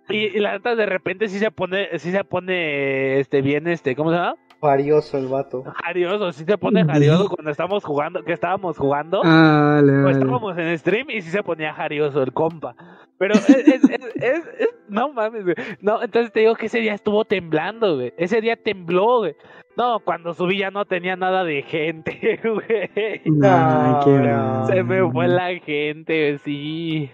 Y, 0.09 0.17
y 0.37 0.39
la 0.41 0.53
neta 0.53 0.75
de 0.75 0.87
repente 0.87 1.29
sí 1.29 1.39
se 1.39 1.51
pone, 1.51 1.89
sí 1.99 2.11
se 2.11 2.25
pone 2.25 3.21
este 3.21 3.43
bien 3.43 3.67
este, 3.69 3.95
¿cómo 3.95 4.11
se 4.11 4.17
llama? 4.17 4.35
Varioso 4.61 5.19
el 5.19 5.29
vato. 5.29 5.63
Jarioso, 5.85 6.33
sí 6.33 6.45
se 6.45 6.59
pone 6.59 6.85
jarioso 6.85 7.29
cuando 7.29 7.51
estamos 7.53 7.85
jugando, 7.85 8.25
que 8.25 8.33
estábamos 8.33 8.77
jugando. 8.77 9.21
Ah, 9.25 9.81
le- 9.85 10.03
O 10.05 10.09
estábamos 10.09 10.59
en 10.59 10.77
stream 10.79 11.11
y 11.11 11.23
sí 11.23 11.31
se 11.31 11.45
ponía 11.45 11.73
jarioso 11.73 12.23
el 12.25 12.33
compa. 12.33 12.75
Pero 13.19 13.35
es, 13.35 13.49
es, 13.51 13.69
es, 13.69 13.85
es- 14.17 14.47
es- 14.59 14.75
no 14.89 15.13
mames, 15.13 15.45
güey. 15.45 15.55
No, 15.81 16.03
entonces 16.03 16.33
te 16.33 16.41
digo 16.41 16.57
que 16.57 16.67
ese 16.67 16.81
día 16.81 16.95
estuvo 16.95 17.25
temblando, 17.25 17.97
güey. 17.97 18.13
Ese 18.17 18.41
día 18.41 18.57
tembló, 18.57 19.19
güey. 19.19 19.37
No, 19.77 20.01
cuando 20.01 20.35
subí 20.35 20.59
ya 20.59 20.73
no 20.73 20.85
tenía 20.87 21.15
nada 21.15 21.45
de 21.45 21.63
gente, 21.63 22.41
güey. 22.43 23.21
Nah, 23.27 24.01
qué 24.03 24.11
No. 24.11 24.67
Se 24.67 24.83
me 24.83 25.09
fue 25.13 25.29
la 25.29 25.55
gente, 25.61 26.31
güey, 26.31 26.39
sí. 26.39 27.11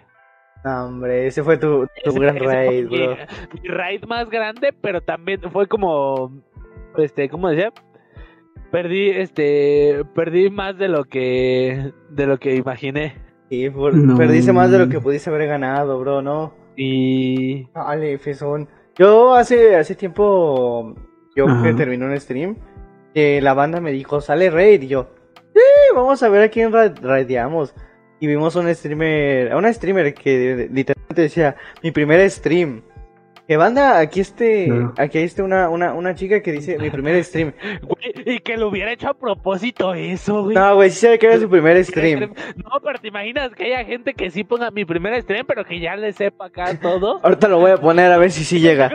No, 0.65 0.87
hombre, 0.87 1.27
ese 1.27 1.43
fue 1.43 1.59
tu, 1.59 1.87
tu 2.05 2.11
Ese- 2.11 2.19
gran 2.21 2.37
ese 2.37 2.45
raid, 2.47 2.87
bro. 2.89 3.17
mi 3.63 3.69
raid 3.69 4.05
más 4.05 4.31
grande, 4.31 4.73
pero 4.81 5.01
también 5.03 5.41
fue 5.53 5.67
como, 5.69 6.33
este, 6.97 7.29
¿cómo 7.29 7.49
decía? 7.51 7.73
Perdí, 8.71 9.11
este, 9.11 10.03
perdí 10.15 10.51
más 10.51 10.77
de 10.79 10.89
lo 10.89 11.05
que, 11.05 11.93
de 12.11 12.27
lo 12.27 12.39
que 12.39 12.57
imaginé. 12.57 13.15
Sí, 13.51 13.69
por- 13.71 13.95
No. 13.95 14.17
perdiste 14.17 14.53
más 14.53 14.71
de 14.71 14.79
lo 14.79 14.89
que 14.89 15.01
pudiste 15.01 15.31
haber 15.31 15.47
ganado, 15.47 16.01
bro, 16.01 16.23
no. 16.23 16.55
Y. 16.77 17.65
Vale, 17.73 18.19
Fesón. 18.19 18.69
Yo 18.97 19.35
hace, 19.35 19.77
hace 19.77 19.95
tiempo, 19.95 20.95
yo 21.37 21.47
Ajá. 21.47 21.63
que 21.63 21.75
terminé 21.75 22.05
un 22.07 22.19
stream, 22.19 22.57
que 23.13 23.41
la 23.43 23.55
banda 23.55 23.81
me 23.81 23.93
dijo, 23.93 24.21
sale 24.21 24.51
raid, 24.51 24.83
y 24.83 24.87
yo, 24.89 25.09
sí, 25.53 25.61
vamos 25.95 26.23
a 26.23 26.29
ver 26.29 26.43
a 26.43 26.49
quién 26.49 26.73
ra- 26.73 26.95
raideamos. 27.03 27.75
Y 28.25 28.27
vimos 28.27 28.57
un 28.57 28.75
streamer, 28.75 29.53
a 29.53 29.59
una 29.59 29.71
streamer 29.71 30.15
que 30.15 30.67
literalmente 30.73 31.21
decía, 31.21 31.57
mi 31.83 31.91
primer 31.91 32.31
stream. 32.31 32.81
Que 33.47 33.59
banda, 33.59 33.99
aquí 33.99 34.21
este, 34.21 34.73
aquí 34.97 35.19
este 35.19 35.43
una, 35.43 35.69
una, 35.69 35.93
una 35.93 36.15
chica 36.15 36.41
que 36.43 36.51
dice, 36.51 36.79
mi 36.79 36.89
primer 36.89 37.23
stream. 37.23 37.53
Güey, 37.83 38.37
y 38.37 38.41
que 38.41 38.57
lo 38.57 38.69
hubiera 38.69 38.91
hecho 38.91 39.09
a 39.09 39.15
propósito 39.15 39.93
eso, 39.93 40.45
güey. 40.45 40.57
No, 40.57 40.75
güey, 40.77 40.89
sí 40.91 41.01
sabe 41.01 41.19
que 41.19 41.27
era 41.27 41.39
su 41.39 41.51
primer 41.51 41.85
stream. 41.85 42.21
No, 42.57 42.71
pero 42.83 42.99
te 43.01 43.09
imaginas 43.09 43.51
que 43.55 43.65
haya 43.65 43.85
gente 43.85 44.15
que 44.15 44.31
sí 44.31 44.45
ponga 44.45 44.71
mi 44.71 44.87
primer 44.87 45.21
stream, 45.21 45.45
pero 45.47 45.65
que 45.67 45.79
ya 45.79 45.95
le 45.95 46.13
sepa 46.15 46.47
acá 46.47 46.79
todo. 46.81 47.21
Ahorita 47.23 47.49
lo 47.49 47.59
voy 47.59 47.73
a 47.73 47.77
poner 47.77 48.11
a 48.13 48.17
ver 48.17 48.31
si 48.31 48.45
sí 48.45 48.61
llega. 48.61 48.87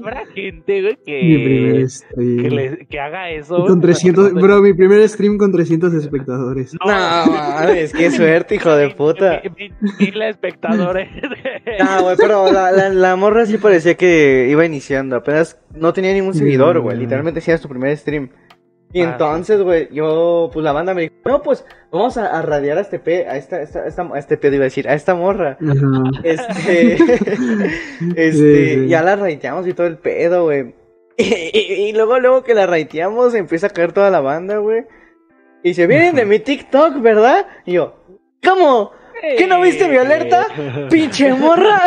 Habrá 0.00 0.26
gente, 0.34 0.80
güey, 0.82 0.98
Mi 1.06 1.44
primer 1.44 1.74
que, 1.82 1.88
stream. 1.88 2.42
que, 2.42 2.50
le- 2.50 2.86
que 2.86 2.98
haga 3.00 3.30
eso. 3.30 3.56
Con 3.58 3.66
güey, 3.78 3.80
300, 3.82 4.24
para 4.24 4.34
que 4.34 4.40
no 4.40 4.46
bro, 4.48 4.62
mi 4.62 4.74
primer 4.74 5.08
stream 5.08 5.38
con 5.38 5.52
300 5.52 5.94
espectadores. 5.94 6.74
No, 6.84 6.90
No, 6.90 7.32
mames, 7.32 7.92
qué 7.92 8.10
suerte, 8.10 8.56
hijo 8.56 8.74
de 8.74 8.90
puta. 8.96 9.42
Mil- 9.56 10.22
espectadores. 10.22 11.08
Ah, 11.80 12.00
güey, 12.02 12.16
pero 12.18 12.50
la, 12.50 12.72
la, 12.72 12.88
la 12.88 13.16
morra 13.28 13.46
sí 13.46 13.58
parecía 13.58 13.94
que 13.94 14.48
iba 14.50 14.64
iniciando. 14.64 15.16
Apenas 15.16 15.58
no 15.74 15.92
tenía 15.92 16.12
ningún 16.12 16.34
seguidor, 16.34 16.80
güey. 16.80 16.96
Mm. 16.96 17.00
Literalmente 17.00 17.40
hacía 17.40 17.58
su 17.58 17.68
primer 17.68 17.96
stream. 17.96 18.30
Y 18.90 19.02
Ah, 19.02 19.10
entonces, 19.12 19.60
güey, 19.60 19.88
yo, 19.92 20.48
pues 20.50 20.64
la 20.64 20.72
banda 20.72 20.94
me 20.94 21.02
dijo, 21.02 21.14
no, 21.26 21.42
pues 21.42 21.62
vamos 21.92 22.16
a, 22.16 22.38
a 22.38 22.40
radiar 22.40 22.78
a 22.78 22.80
este 22.80 22.98
pe, 22.98 23.26
a 23.28 23.36
esta, 23.36 23.60
esta, 23.60 23.86
esta, 23.86 24.02
a 24.02 24.18
este 24.18 24.38
pedo 24.38 24.54
iba 24.54 24.62
a 24.62 24.72
decir, 24.72 24.88
a 24.88 24.94
esta 24.94 25.14
morra. 25.14 25.58
Este, 26.24 26.94
este, 28.16 28.32
Sí, 28.32 28.82
sí. 28.82 28.88
ya 28.88 29.02
la 29.02 29.16
raiteamos 29.16 29.66
y 29.66 29.74
todo 29.74 29.86
el 29.86 29.98
pedo, 29.98 30.44
güey. 30.44 30.74
Y, 31.18 31.24
y- 31.52 31.88
y 31.88 31.92
luego, 31.92 32.18
luego 32.20 32.44
que 32.44 32.54
la 32.54 32.66
raiteamos, 32.66 33.34
empieza 33.34 33.66
a 33.66 33.70
caer 33.70 33.92
toda 33.92 34.08
la 34.10 34.20
banda, 34.20 34.58
güey. 34.58 34.84
Y 35.64 35.74
se 35.74 35.86
vienen 35.88 36.14
de 36.14 36.24
mi 36.24 36.38
TikTok, 36.38 37.00
¿verdad? 37.02 37.46
Y 37.66 37.72
yo, 37.72 37.96
¿cómo? 38.42 38.92
¿Qué 39.36 39.46
no 39.46 39.60
viste 39.60 39.88
mi 39.88 39.96
alerta? 39.96 40.46
¡Pinche 40.90 41.32
morra! 41.34 41.80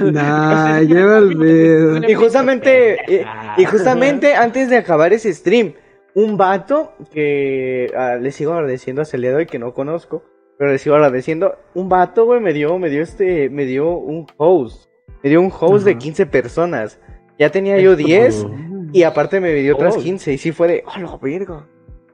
Nah, 0.00 0.80
lleva 0.80 1.18
el 1.18 1.36
pedo. 1.36 2.08
Y 2.08 2.14
justamente, 2.14 2.98
y, 3.08 3.62
y 3.62 3.64
justamente 3.64 4.34
antes 4.34 4.70
de 4.70 4.76
acabar 4.76 5.12
ese 5.12 5.32
stream, 5.32 5.74
un 6.14 6.36
vato 6.36 6.94
que 7.12 7.92
ah, 7.96 8.16
le 8.16 8.30
sigo 8.32 8.52
agradeciendo 8.54 9.02
a 9.02 9.04
Celedo 9.04 9.40
y 9.40 9.46
que 9.46 9.58
no 9.58 9.74
conozco, 9.74 10.24
pero 10.58 10.72
le 10.72 10.78
sigo 10.78 10.96
agradeciendo, 10.96 11.56
un 11.74 11.88
vato, 11.88 12.24
güey, 12.24 12.40
me 12.40 12.52
dio, 12.52 12.78
me 12.78 12.88
dio 12.88 13.02
este, 13.02 13.50
me 13.50 13.66
dio 13.66 13.90
un 13.90 14.26
host, 14.38 14.88
me 15.22 15.28
dio 15.30 15.40
un 15.40 15.52
host 15.52 15.84
de 15.84 15.90
Ajá. 15.92 15.98
15 15.98 16.26
personas. 16.26 16.98
Ya 17.38 17.50
tenía 17.50 17.78
yo 17.78 17.96
10 17.96 18.46
y 18.94 19.02
aparte 19.02 19.40
me 19.40 19.52
dio 19.52 19.74
otras 19.74 19.96
Oh. 19.96 20.00
15 20.00 20.32
y 20.32 20.38
sí 20.38 20.52
fue 20.52 20.68
de, 20.68 20.84
¡oh, 20.86 20.98
la 20.98 21.18
verga! 21.20 21.66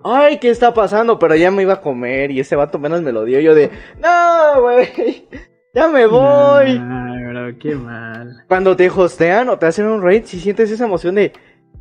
Ay, 0.05 0.38
¿qué 0.38 0.50
está 0.50 0.74
pasando? 0.74 1.18
Pero 1.18 1.34
ya 1.36 1.50
me 1.50 1.62
iba 1.62 1.74
a 1.74 1.80
comer 1.80 2.30
y 2.30 2.40
ese 2.40 2.57
vato 2.57 2.78
menos 2.78 3.03
me 3.03 3.12
lo 3.12 3.24
dio. 3.24 3.40
Yo 3.40 3.55
de, 3.55 3.70
no, 4.00 4.61
güey, 4.62 5.26
ya 5.74 5.88
me 5.88 6.07
voy. 6.07 6.80
Ay, 6.80 7.24
bro, 7.24 7.59
qué 7.59 7.74
mal. 7.74 8.44
Cuando 8.48 8.74
te 8.76 8.88
hostean 8.90 9.48
o 9.48 9.59
te 9.59 9.66
hacen 9.66 9.86
un 9.86 10.03
raid, 10.03 10.24
si 10.24 10.40
sientes 10.40 10.70
esa 10.70 10.86
emoción 10.86 11.14
de, 11.14 11.32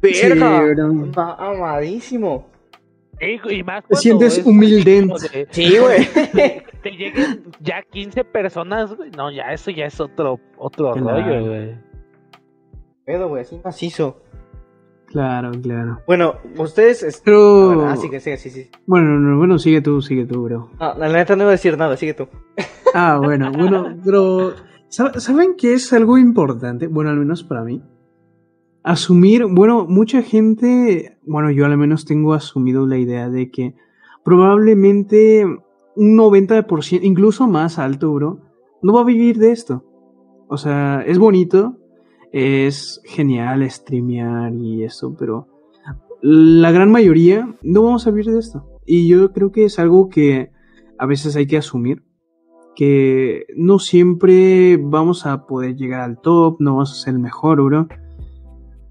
verga, 0.01 1.35
amadísimo. 1.37 2.49
Sí, 3.19 3.39
y 3.51 3.63
más 3.63 3.83
Te 3.87 3.95
sientes 3.97 4.39
es 4.39 4.45
humildente. 4.47 5.07
como 5.13 5.19
de- 5.19 5.47
Sí, 5.51 5.77
güey. 5.77 6.07
te 6.81 6.89
lleguen 6.89 7.43
ya 7.59 7.83
15 7.83 8.23
personas, 8.23 8.95
güey. 8.95 9.11
No, 9.11 9.29
ya 9.31 9.53
eso 9.53 9.69
ya 9.69 9.85
es 9.85 9.99
otro, 9.99 10.39
otro 10.57 10.93
Claro. 10.93 11.21
rollo, 11.21 11.45
güey. 11.45 11.75
Pedo, 13.05 13.27
güey, 13.29 13.43
así 13.43 13.59
macizo. 13.63 14.23
Claro, 15.11 15.51
claro. 15.61 15.99
Bueno, 16.07 16.35
ustedes... 16.57 17.03
es- 17.03 17.21
Pero. 17.23 17.85
Ah, 17.87 17.97
sigue, 17.97 18.19
sigue, 18.19 18.37
sí, 18.37 18.49
sí. 18.49 18.69
Bueno, 18.85 19.19
no, 19.19 19.37
bueno, 19.37 19.59
sigue 19.59 19.81
tú, 19.81 20.01
sigue 20.01 20.25
tú, 20.25 20.43
bro. 20.43 20.69
No, 20.79 20.93
la 20.97 21.09
neta 21.09 21.35
no 21.35 21.43
iba 21.43 21.49
a 21.49 21.53
decir 21.53 21.77
nada, 21.77 21.95
sigue 21.97 22.13
tú. 22.13 22.27
Ah, 22.93 23.19
bueno, 23.23 23.51
bueno, 23.53 23.95
pero 24.03 24.51
¿sab- 24.89 25.17
¿saben 25.19 25.55
qué 25.57 25.73
es 25.75 25.93
algo 25.93 26.17
importante? 26.17 26.87
Bueno, 26.87 27.09
al 27.09 27.15
menos 27.17 27.41
para 27.41 27.63
mí. 27.63 27.81
Asumir, 28.83 29.45
bueno, 29.45 29.85
mucha 29.87 30.21
gente, 30.23 31.17
bueno, 31.25 31.51
yo 31.51 31.65
al 31.65 31.77
menos 31.77 32.03
tengo 32.03 32.33
asumido 32.33 32.85
la 32.87 32.97
idea 32.97 33.29
de 33.29 33.49
que 33.49 33.75
probablemente 34.25 35.45
un 35.45 36.17
90%, 36.17 36.99
incluso 37.03 37.47
más 37.47 37.77
alto, 37.79 38.11
bro, 38.11 38.39
no 38.81 38.91
va 38.93 39.01
a 39.01 39.05
vivir 39.05 39.37
de 39.37 39.51
esto. 39.51 39.85
O 40.49 40.57
sea, 40.57 41.01
es 41.05 41.17
bonito, 41.19 41.77
es 42.31 43.01
genial 43.05 43.69
streamear 43.69 44.53
y 44.53 44.83
eso, 44.83 45.15
pero 45.17 45.47
la 46.21 46.71
gran 46.71 46.91
mayoría 46.91 47.53
no 47.63 47.83
vamos 47.83 48.07
a 48.07 48.11
vivir 48.11 48.27
de 48.31 48.39
esto. 48.39 48.65
Y 48.85 49.07
yo 49.07 49.31
creo 49.33 49.51
que 49.51 49.65
es 49.65 49.79
algo 49.79 50.09
que 50.09 50.51
a 50.97 51.05
veces 51.05 51.35
hay 51.35 51.47
que 51.47 51.57
asumir 51.57 52.03
que 52.75 53.45
no 53.55 53.79
siempre 53.79 54.77
vamos 54.77 55.25
a 55.25 55.45
poder 55.45 55.75
llegar 55.75 56.01
al 56.01 56.19
top, 56.21 56.57
no 56.59 56.71
vamos 56.75 56.91
a 56.91 57.03
ser 57.03 57.13
el 57.15 57.19
mejor, 57.19 57.61
bro. 57.63 57.87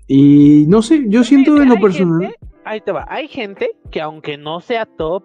Y 0.07 0.67
no 0.69 0.83
sé, 0.83 1.05
yo 1.09 1.23
siento 1.25 1.61
en 1.63 1.69
lo 1.69 1.77
personal. 1.81 2.21
gente- 2.23 2.37
ahí 2.65 2.81
te 2.81 2.93
va. 2.93 3.07
Hay 3.09 3.29
gente 3.29 3.71
que 3.91 4.01
aunque 4.01 4.37
no 4.37 4.61
sea 4.61 4.85
top, 4.87 5.23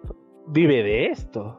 vive 0.48 0.82
de 0.82 1.06
esto. 1.06 1.58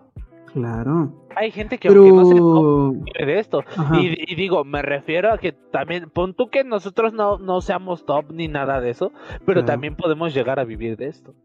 Claro. 0.53 1.26
Hay 1.39 1.51
gente 1.51 1.77
que 1.77 1.87
aunque 1.89 2.11
no 2.11 2.29
Pero. 2.29 2.91
vive 2.91 3.25
de 3.33 3.39
esto. 3.39 3.63
Y, 4.01 4.31
y 4.33 4.35
digo, 4.35 4.63
me 4.63 4.81
refiero 4.81 5.31
a 5.31 5.37
que 5.37 5.51
también, 5.71 6.09
pon 6.09 6.33
tú 6.33 6.49
que 6.49 6.63
nosotros 6.63 7.13
no, 7.13 7.37
no 7.37 7.61
seamos 7.61 8.05
top 8.05 8.31
ni 8.33 8.47
nada 8.47 8.81
de 8.81 8.89
eso, 8.89 9.11
pero 9.45 9.61
Claro. 9.61 9.65
también 9.65 9.95
podemos 9.95 10.33
llegar 10.33 10.59
a 10.59 10.63
vivir 10.65 10.97
de 10.97 11.07
esto. 11.07 11.35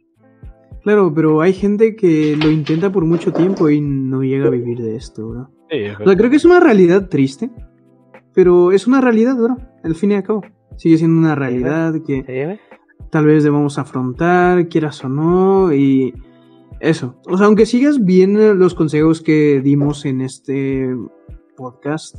Claro, 0.82 1.12
pero 1.14 1.40
hay 1.42 1.52
gente 1.52 1.94
que 1.94 2.36
lo 2.42 2.50
intenta 2.50 2.90
por 2.90 3.04
mucho 3.04 3.32
tiempo 3.32 3.68
y 3.70 3.80
no 3.80 4.22
llega 4.22 4.46
a 4.48 4.50
vivir 4.50 4.78
de 4.80 4.96
esto, 4.96 5.28
bro. 5.28 5.40
O 5.70 6.04
sea, 6.04 6.16
creo 6.16 6.28
que 6.30 6.36
es 6.36 6.44
una 6.44 6.58
realidad 6.60 7.08
triste, 7.08 7.50
pero 8.34 8.72
es 8.72 8.86
una 8.86 9.00
realidad, 9.00 9.36
bro. 9.36 9.56
Al 9.84 9.94
fin 9.94 10.10
y 10.12 10.14
al 10.14 10.22
cabo. 10.22 10.42
Sigue 10.76 10.96
siendo 10.96 11.18
una 11.20 11.34
realidad 11.34 11.94
que 12.06 12.24
Sí, 12.58 13.06
tal 13.10 13.26
vez 13.26 13.44
debamos 13.44 13.78
afrontar, 13.78 14.68
quieras 14.68 15.04
o 15.04 15.08
no, 15.08 15.72
y 15.72 16.14
eso. 16.82 17.16
O 17.28 17.38
sea, 17.38 17.46
aunque 17.46 17.64
sigas 17.64 18.04
bien 18.04 18.58
los 18.58 18.74
consejos 18.74 19.22
que 19.22 19.60
dimos 19.62 20.04
en 20.04 20.20
este 20.20 20.88
podcast 21.56 22.16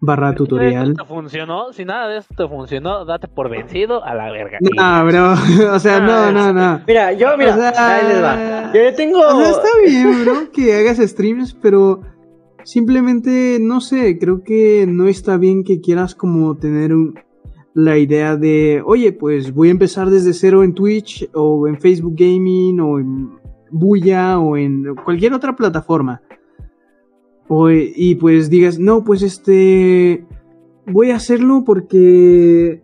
barra 0.00 0.16
Si 0.16 0.20
nada 0.20 0.30
de 0.32 0.36
tutorial. 0.36 0.90
esto 0.90 1.02
te 1.04 1.08
funcionó, 1.08 1.72
si 1.72 1.84
nada 1.84 2.08
de 2.08 2.18
esto 2.18 2.34
te 2.36 2.48
funcionó, 2.48 3.04
date 3.06 3.26
por 3.28 3.48
vencido 3.48 4.04
a 4.04 4.14
la 4.14 4.30
verga. 4.32 4.58
No, 4.60 5.06
bro. 5.06 5.34
O 5.74 5.78
sea, 5.78 6.00
no, 6.00 6.30
no, 6.32 6.52
no. 6.52 6.80
Mira, 6.86 7.12
yo, 7.12 7.28
mira, 7.38 7.54
O 7.54 7.58
sea, 7.58 7.72
ahí 7.96 8.08
les 8.08 8.22
va. 8.22 8.72
Yo 8.74 8.94
tengo... 8.94 9.18
O 9.20 9.36
sea, 9.40 9.50
está 9.50 9.68
bien, 9.86 10.24
bro, 10.24 10.50
que 10.52 10.74
hagas 10.76 10.98
streams, 10.98 11.54
pero 11.54 12.00
simplemente, 12.64 13.58
no 13.60 13.80
sé, 13.80 14.18
creo 14.18 14.42
que 14.42 14.86
no 14.88 15.06
está 15.08 15.36
bien 15.36 15.64
que 15.64 15.80
quieras 15.80 16.14
como 16.14 16.56
tener 16.56 16.94
un- 16.94 17.18
la 17.74 17.98
idea 17.98 18.36
de, 18.36 18.82
oye, 18.84 19.12
pues 19.12 19.52
voy 19.54 19.68
a 19.68 19.72
empezar 19.72 20.08
desde 20.10 20.32
cero 20.32 20.62
en 20.64 20.74
Twitch 20.74 21.28
o 21.34 21.66
en 21.66 21.80
Facebook 21.80 22.14
Gaming 22.16 22.78
o 22.80 22.98
en 23.00 23.30
Buya 23.76 24.38
o 24.38 24.56
en 24.56 24.94
cualquier 25.04 25.34
otra 25.34 25.56
plataforma. 25.56 26.22
O, 27.48 27.70
y 27.70 28.14
pues 28.14 28.48
digas, 28.48 28.78
no, 28.78 29.04
pues 29.04 29.22
este, 29.22 30.24
voy 30.86 31.10
a 31.10 31.16
hacerlo 31.16 31.62
porque, 31.66 32.82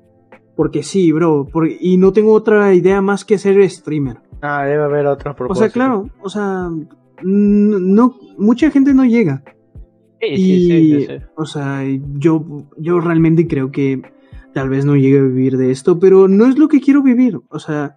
porque 0.56 0.82
sí, 0.82 1.12
bro, 1.12 1.46
por- 1.50 1.68
y 1.68 1.96
no 1.96 2.12
tengo 2.12 2.32
otra 2.32 2.74
idea 2.74 3.00
más 3.00 3.24
que 3.24 3.38
ser 3.38 3.68
streamer. 3.70 4.18
Ah, 4.42 4.64
debe 4.64 4.82
haber 4.82 5.06
otra 5.06 5.30
O 5.32 5.36
propuesta. 5.36 5.64
sea, 5.66 5.72
claro, 5.72 6.10
o 6.22 6.28
sea, 6.28 6.68
no, 7.22 8.16
mucha 8.36 8.70
gente 8.70 8.92
no 8.92 9.04
llega. 9.04 9.42
Sí, 10.20 10.26
y, 10.26 10.36
sí, 10.36 10.66
sí, 10.66 11.00
sí, 11.00 11.06
sí. 11.06 11.24
o 11.36 11.46
sea, 11.46 11.82
yo, 12.18 12.44
yo 12.76 13.00
realmente 13.00 13.46
creo 13.46 13.70
que 13.70 14.02
tal 14.52 14.68
vez 14.68 14.84
no 14.84 14.96
llegue 14.96 15.20
a 15.20 15.22
vivir 15.22 15.56
de 15.56 15.70
esto, 15.70 15.98
pero 15.98 16.28
no 16.28 16.46
es 16.46 16.58
lo 16.58 16.68
que 16.68 16.80
quiero 16.80 17.02
vivir. 17.02 17.38
O 17.48 17.58
sea, 17.58 17.96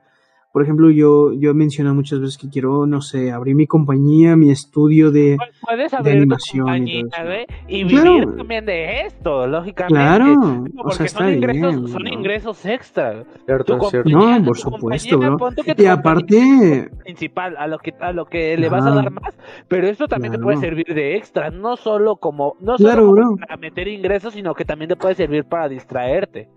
por 0.54 0.62
ejemplo, 0.64 0.90
yo, 0.92 1.34
yo 1.34 1.50
he 1.50 1.54
mencionado 1.56 1.96
muchas 1.96 2.20
veces 2.22 2.38
que 2.38 2.48
quiero, 2.48 2.86
no 2.86 3.02
sé, 3.02 3.32
abrir 3.32 3.56
mi 3.56 3.66
compañía, 3.68 4.36
mi 4.38 4.52
estudio 4.52 5.10
de... 5.12 5.36
Pu- 5.38 5.50
Puedes 5.68 5.94
abrir 5.94 6.14
tu 6.14 6.18
animación 6.20 6.88
y 6.88 7.02
compañía, 7.02 7.02
todo 7.10 7.22
eso. 7.22 7.26
güey, 7.26 7.46
y 7.68 7.88
Claro. 7.88 8.14
vivir 8.14 8.36
también 8.38 8.66
de 8.68 9.02
esto, 9.08 9.48
lógicamente. 9.48 9.96
Claro, 9.96 10.34
o 10.78 10.84
porque 10.84 11.08
son 11.10 11.34
ingresos, 11.34 11.76
bien, 11.76 11.88
son 11.88 12.04
¿no? 12.04 12.10
ingresos 12.14 12.66
extra. 12.68 13.24
Cierto, 13.48 13.80
cierto. 13.90 14.10
No, 14.10 14.46
por 14.46 14.58
supuesto, 14.58 15.18
bro. 15.18 15.38
Y 15.76 15.86
aparte, 15.88 16.90
principal 17.04 17.56
a 17.58 17.66
lo 17.68 17.80
que 17.80 17.94
a 18.00 18.12
lo 18.12 18.26
que 18.26 18.56
le 18.56 18.70
vas 18.70 18.86
a 18.86 18.92
dar 18.92 19.10
más, 19.10 19.36
pero 19.68 19.88
esto 19.88 20.08
también 20.08 20.34
te 20.34 20.40
puede 20.40 20.58
servir 20.58 20.86
de 20.94 21.16
extra, 21.18 21.50
no 21.50 21.76
solo 21.78 22.18
como 22.18 22.56
no 22.62 22.78
solo 22.78 22.90
Claro, 22.90 23.02
como 23.08 23.14
bro. 23.16 23.36
para 23.40 23.58
meter 23.58 23.88
ingresos, 23.88 24.34
sino 24.36 24.54
que 24.54 24.66
también 24.66 24.90
te 24.90 24.96
puede 24.96 25.16
servir 25.16 25.46
para 25.46 25.68
distraerte. 25.68 26.48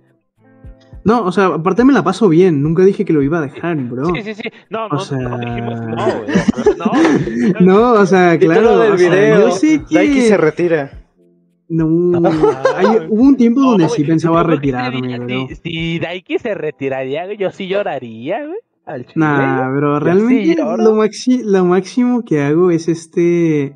No, 1.07 1.23
o 1.25 1.31
sea, 1.33 1.47
aparte 1.47 1.85
me 1.85 1.93
la 1.93 2.03
paso 2.03 2.29
bien. 2.29 2.63
Nunca 2.63 2.85
dije 2.85 3.05
que 3.05 3.13
lo 3.13 3.23
iba 3.23 3.39
a 3.39 3.43
dejar, 3.43 3.77
bro. 3.77 4.07
Sí, 4.15 4.23
sí, 4.25 4.35
sí. 4.35 4.43
No, 4.71 4.87
O 4.87 4.95
no, 4.95 4.99
sea- 4.99 5.19
no 5.19 5.39
dijimos 5.39 5.81
no, 5.81 5.97
güey. 6.25 7.53
No. 7.61 7.61
No, 7.61 7.93
o 8.01 8.07
sea, 8.07 8.37
claro. 8.39 8.79
del 8.81 8.93
o 8.93 8.99
sea, 8.99 9.11
video. 9.11 9.41
yo 9.49 9.51
sé 9.53 9.83
que... 9.89 9.95
Daiki 9.95 10.21
se 10.23 10.37
retira. 10.37 10.91
No, 11.69 11.87
hay- 12.77 13.07
hubo 13.09 13.23
un 13.23 13.37
tiempo 13.37 13.61
No, 13.61 13.71
donde 13.73 13.89
sí 13.89 14.05
pensaba 14.05 14.43
retirarme, 14.43 15.19
bro. 15.19 15.49
Si, 15.49 15.55
si 15.57 15.99
Daiki 15.99 16.39
se 16.39 16.55
retiraría, 16.55 17.25
güey, 17.27 17.37
yo 17.37 17.51
sí 17.51 17.69
lloraría, 17.69 18.45
güey. 18.45 18.59
Nah, 19.17 19.69
sí 19.75 19.81
realmente 20.05 20.55
lo, 20.63 20.95
maxi- 20.97 21.43
lo 21.45 21.65
máximo 21.65 22.23
que 22.25 22.41
hago 22.43 22.71
es 22.71 22.87
este. 22.89 23.75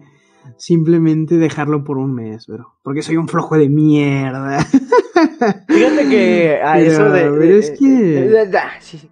Simplemente 0.60 1.38
dejarlo 1.38 1.84
por 1.84 1.96
un 1.96 2.14
mes, 2.14 2.46
bro. 2.46 2.74
Porque 2.82 3.00
soy 3.00 3.16
un 3.16 3.28
flojo 3.28 3.56
de 3.56 3.70
mierda. 3.70 4.58
Fíjate 5.68 6.08
que 6.10 6.60
a 6.64 6.74
Pero, 6.74 6.90
eso 6.92 7.04
de. 7.10 7.20
pero 7.22 7.34
de- 7.36 7.58
es 7.58 7.70
que- 7.72 7.86
de- 7.88 8.28
de- 8.28 8.46
de- 8.46 8.58
sí. 8.80 9.10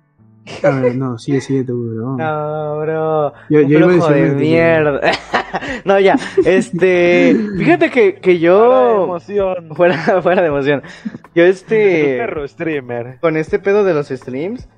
A 0.63 0.71
ver, 0.81 0.97
no, 0.97 1.19
sigue, 1.19 1.41
sigue 1.41 1.65
tú, 1.65 1.95
bro. 1.95 2.17
No, 2.19 2.81
bro. 2.81 3.33
Yo- 3.49 3.61
un 3.63 3.69
yo 3.69 3.79
flojo 3.79 4.11
de 4.13 4.31
mierda. 4.33 5.01
no, 5.87 5.99
ya. 5.99 6.17
Este. 6.45 7.35
Fíjate 7.57 7.91
que, 7.91 8.17
que 8.17 8.39
yo. 8.39 9.05
emoción. 9.05 9.75
Fuera, 9.75 10.21
fuera 10.23 10.43
de 10.43 10.49
emoción. 10.49 10.83
Yo 11.35 11.45
este. 11.45 12.19
Perro 12.19 12.47
streamer. 12.47 13.19
con 13.21 13.37
este 13.39 13.59
pedo 13.59 13.85
de 13.85 13.95
los 13.95 14.09
streams, 14.09 14.69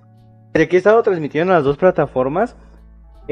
de 0.55 0.69
que 0.69 0.77
he 0.77 0.79
estado 0.79 1.03
transmitiendo 1.03 1.53
en 1.53 1.57
las 1.57 1.65
dos 1.65 1.77
plataformas, 1.77 2.57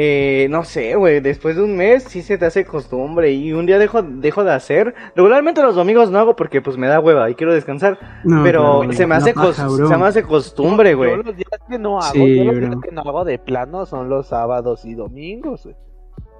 eh, 0.01 0.46
no 0.49 0.62
sé, 0.62 0.94
güey, 0.94 1.18
después 1.18 1.57
de 1.57 1.62
un 1.64 1.76
mes 1.76 2.05
sí 2.05 2.22
se 2.22 2.38
te 2.38 2.46
hace 2.46 2.64
costumbre 2.64 3.32
y 3.32 3.53
un 3.53 3.66
día 3.66 3.78
dejo, 3.80 4.01
dejo 4.01 4.44
de 4.44 4.53
hacer. 4.53 4.94
Regularmente 5.16 5.61
los 5.61 5.74
domingos 5.74 6.09
no 6.12 6.20
hago 6.20 6.36
porque 6.36 6.62
pues 6.62 6.76
me 6.76 6.86
da 6.86 7.01
hueva 7.01 7.28
y 7.30 7.34
quiero 7.34 7.53
descansar, 7.53 7.99
No, 8.22 8.44
pero 8.44 8.84
se 8.92 9.09
me 9.09 9.16
hace 9.16 9.34
paja, 9.34 9.68
se 9.68 9.96
me 9.96 10.07
hace 10.07 10.22
costumbre, 10.22 10.92
Yo 10.92 10.96
güey. 10.99 11.16
los 11.16 11.36
días 11.36 11.51
que 11.68 11.78
no 11.80 11.99
hago, 11.99 12.12
Sí, 12.12 12.36
yo 12.36 12.44
los 12.44 12.61
días 12.61 12.76
que 12.80 12.92
no 12.92 13.01
hago 13.01 13.24
de 13.24 13.40
plano 13.40 13.86
son 13.86 14.09
los 14.09 14.28
sábados 14.28 14.84
y 14.84 14.94
domingos, 14.94 15.64
güey. 15.64 15.74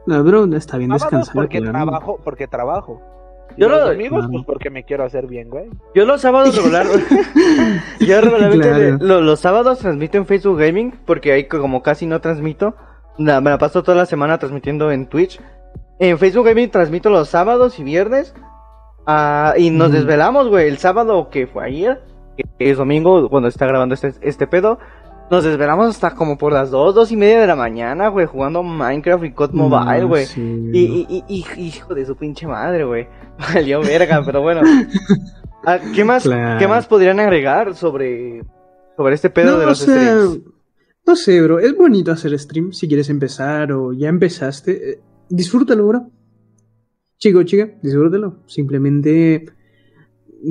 No, 0.07 0.23
bro, 0.23 0.45
está 0.57 0.79
bien 0.79 0.91
descansar. 0.91 1.35
porque 1.35 1.61
trabajo, 1.61 2.21
porque 2.23 2.47
trabajo. 2.47 3.03
Y 3.57 3.63
Yo 3.63 3.69
los 3.69 3.81
lo- 3.81 3.89
domingos, 3.89 4.19
Claro. 4.21 4.33
pues 4.35 4.45
porque 4.47 4.71
me 4.71 4.85
quiero 4.85 5.03
hacer 5.05 5.27
bien, 5.27 5.51
güey. 5.51 5.69
Yo 5.97 6.07
los 6.07 6.21
sábados 6.21 6.55
regular, 6.57 6.87
yo 8.01 8.21
regularmente 8.21 8.69
Claro. 8.69 8.97
lo- 9.01 9.21
los 9.21 9.41
sábados 9.41 9.81
transmito 9.81 10.17
en 10.19 10.27
Facebook 10.27 10.59
Gaming 10.61 10.93
porque 11.05 11.33
ahí 11.33 11.45
como 11.49 11.83
casi 11.83 12.07
no 12.07 12.21
transmito, 12.21 12.75
la- 13.19 13.41
me 13.41 13.51
la 13.51 13.59
paso 13.59 13.83
toda 13.83 13.97
la 13.97 14.07
semana 14.07 14.39
transmitiendo 14.39 14.91
en 14.91 15.07
Twitch. 15.07 15.41
En 15.99 16.19
Facebook 16.19 16.47
Gaming 16.47 16.71
transmito 16.71 17.11
los 17.11 17.29
sábados 17.29 17.79
y 17.79 17.83
viernes. 17.85 18.35
ah, 19.07 19.55
y 19.57 19.71
nos 19.71 19.91
desvelamos, 19.93 20.49
güey. 20.49 20.69
El 20.69 20.79
sábado 20.79 21.29
que 21.31 21.47
fue 21.47 21.65
ayer, 21.65 22.03
que 22.59 22.71
es 22.71 22.77
domingo, 22.77 23.29
cuando 23.31 23.49
está 23.49 23.67
grabando 23.67 23.95
este, 23.95 24.13
este 24.21 24.47
pedo. 24.47 24.79
Nos 25.31 25.45
desvelamos 25.45 25.89
hasta 25.89 26.15
como 26.15 26.39
por 26.39 26.53
las 26.55 26.71
2, 26.71 26.95
2 26.95 27.13
y 27.13 27.17
media 27.17 27.41
de 27.41 27.47
la 27.47 27.55
mañana, 27.57 28.09
güey, 28.09 28.25
jugando 28.27 28.63
Minecraft 28.63 29.25
y 29.25 29.33
COD 29.33 29.51
Mobile, 29.53 30.01
No, 30.01 30.09
güey. 30.09 30.25
sí, 30.25 30.41
Y, 30.73 30.79
y, 30.79 31.07
y- 31.29 31.45
y- 31.57 31.67
hijo 31.67 31.95
de 31.95 32.07
su 32.07 32.17
pinche 32.17 32.47
madre, 32.47 32.85
güey. 32.85 33.09
Valió 33.55 33.81
verga, 33.83 34.23
pero 34.25 34.41
bueno. 34.41 34.63
Ah, 35.67 35.79
¿Qué 35.95 36.03
más, 36.05 36.23
Claro. 36.23 36.59
¿Qué 36.59 36.67
más 36.67 36.87
podrían 36.87 37.21
agregar 37.21 37.75
sobre, 37.75 38.43
sobre 38.97 39.15
este 39.15 39.29
pedo 39.29 39.53
no, 39.53 39.59
de 39.59 39.67
los 39.67 39.79
sea, 39.79 39.95
streams? 39.95 40.41
No 41.09 41.17
sé, 41.17 41.41
bro. 41.43 41.59
Es 41.59 41.75
bonito 41.75 42.13
hacer 42.13 42.39
stream 42.39 42.73
si 42.73 42.87
quieres 42.87 43.09
empezar 43.09 43.73
o 43.73 43.93
ya 43.95 44.09
empezaste. 44.09 44.91
eh, 44.91 45.01
Disfrútalo, 45.31 45.87
bro. 45.87 46.11
Chico, 47.19 47.43
chica, 47.43 47.79
disfrútalo. 47.83 48.43
Simplemente. 48.47 49.47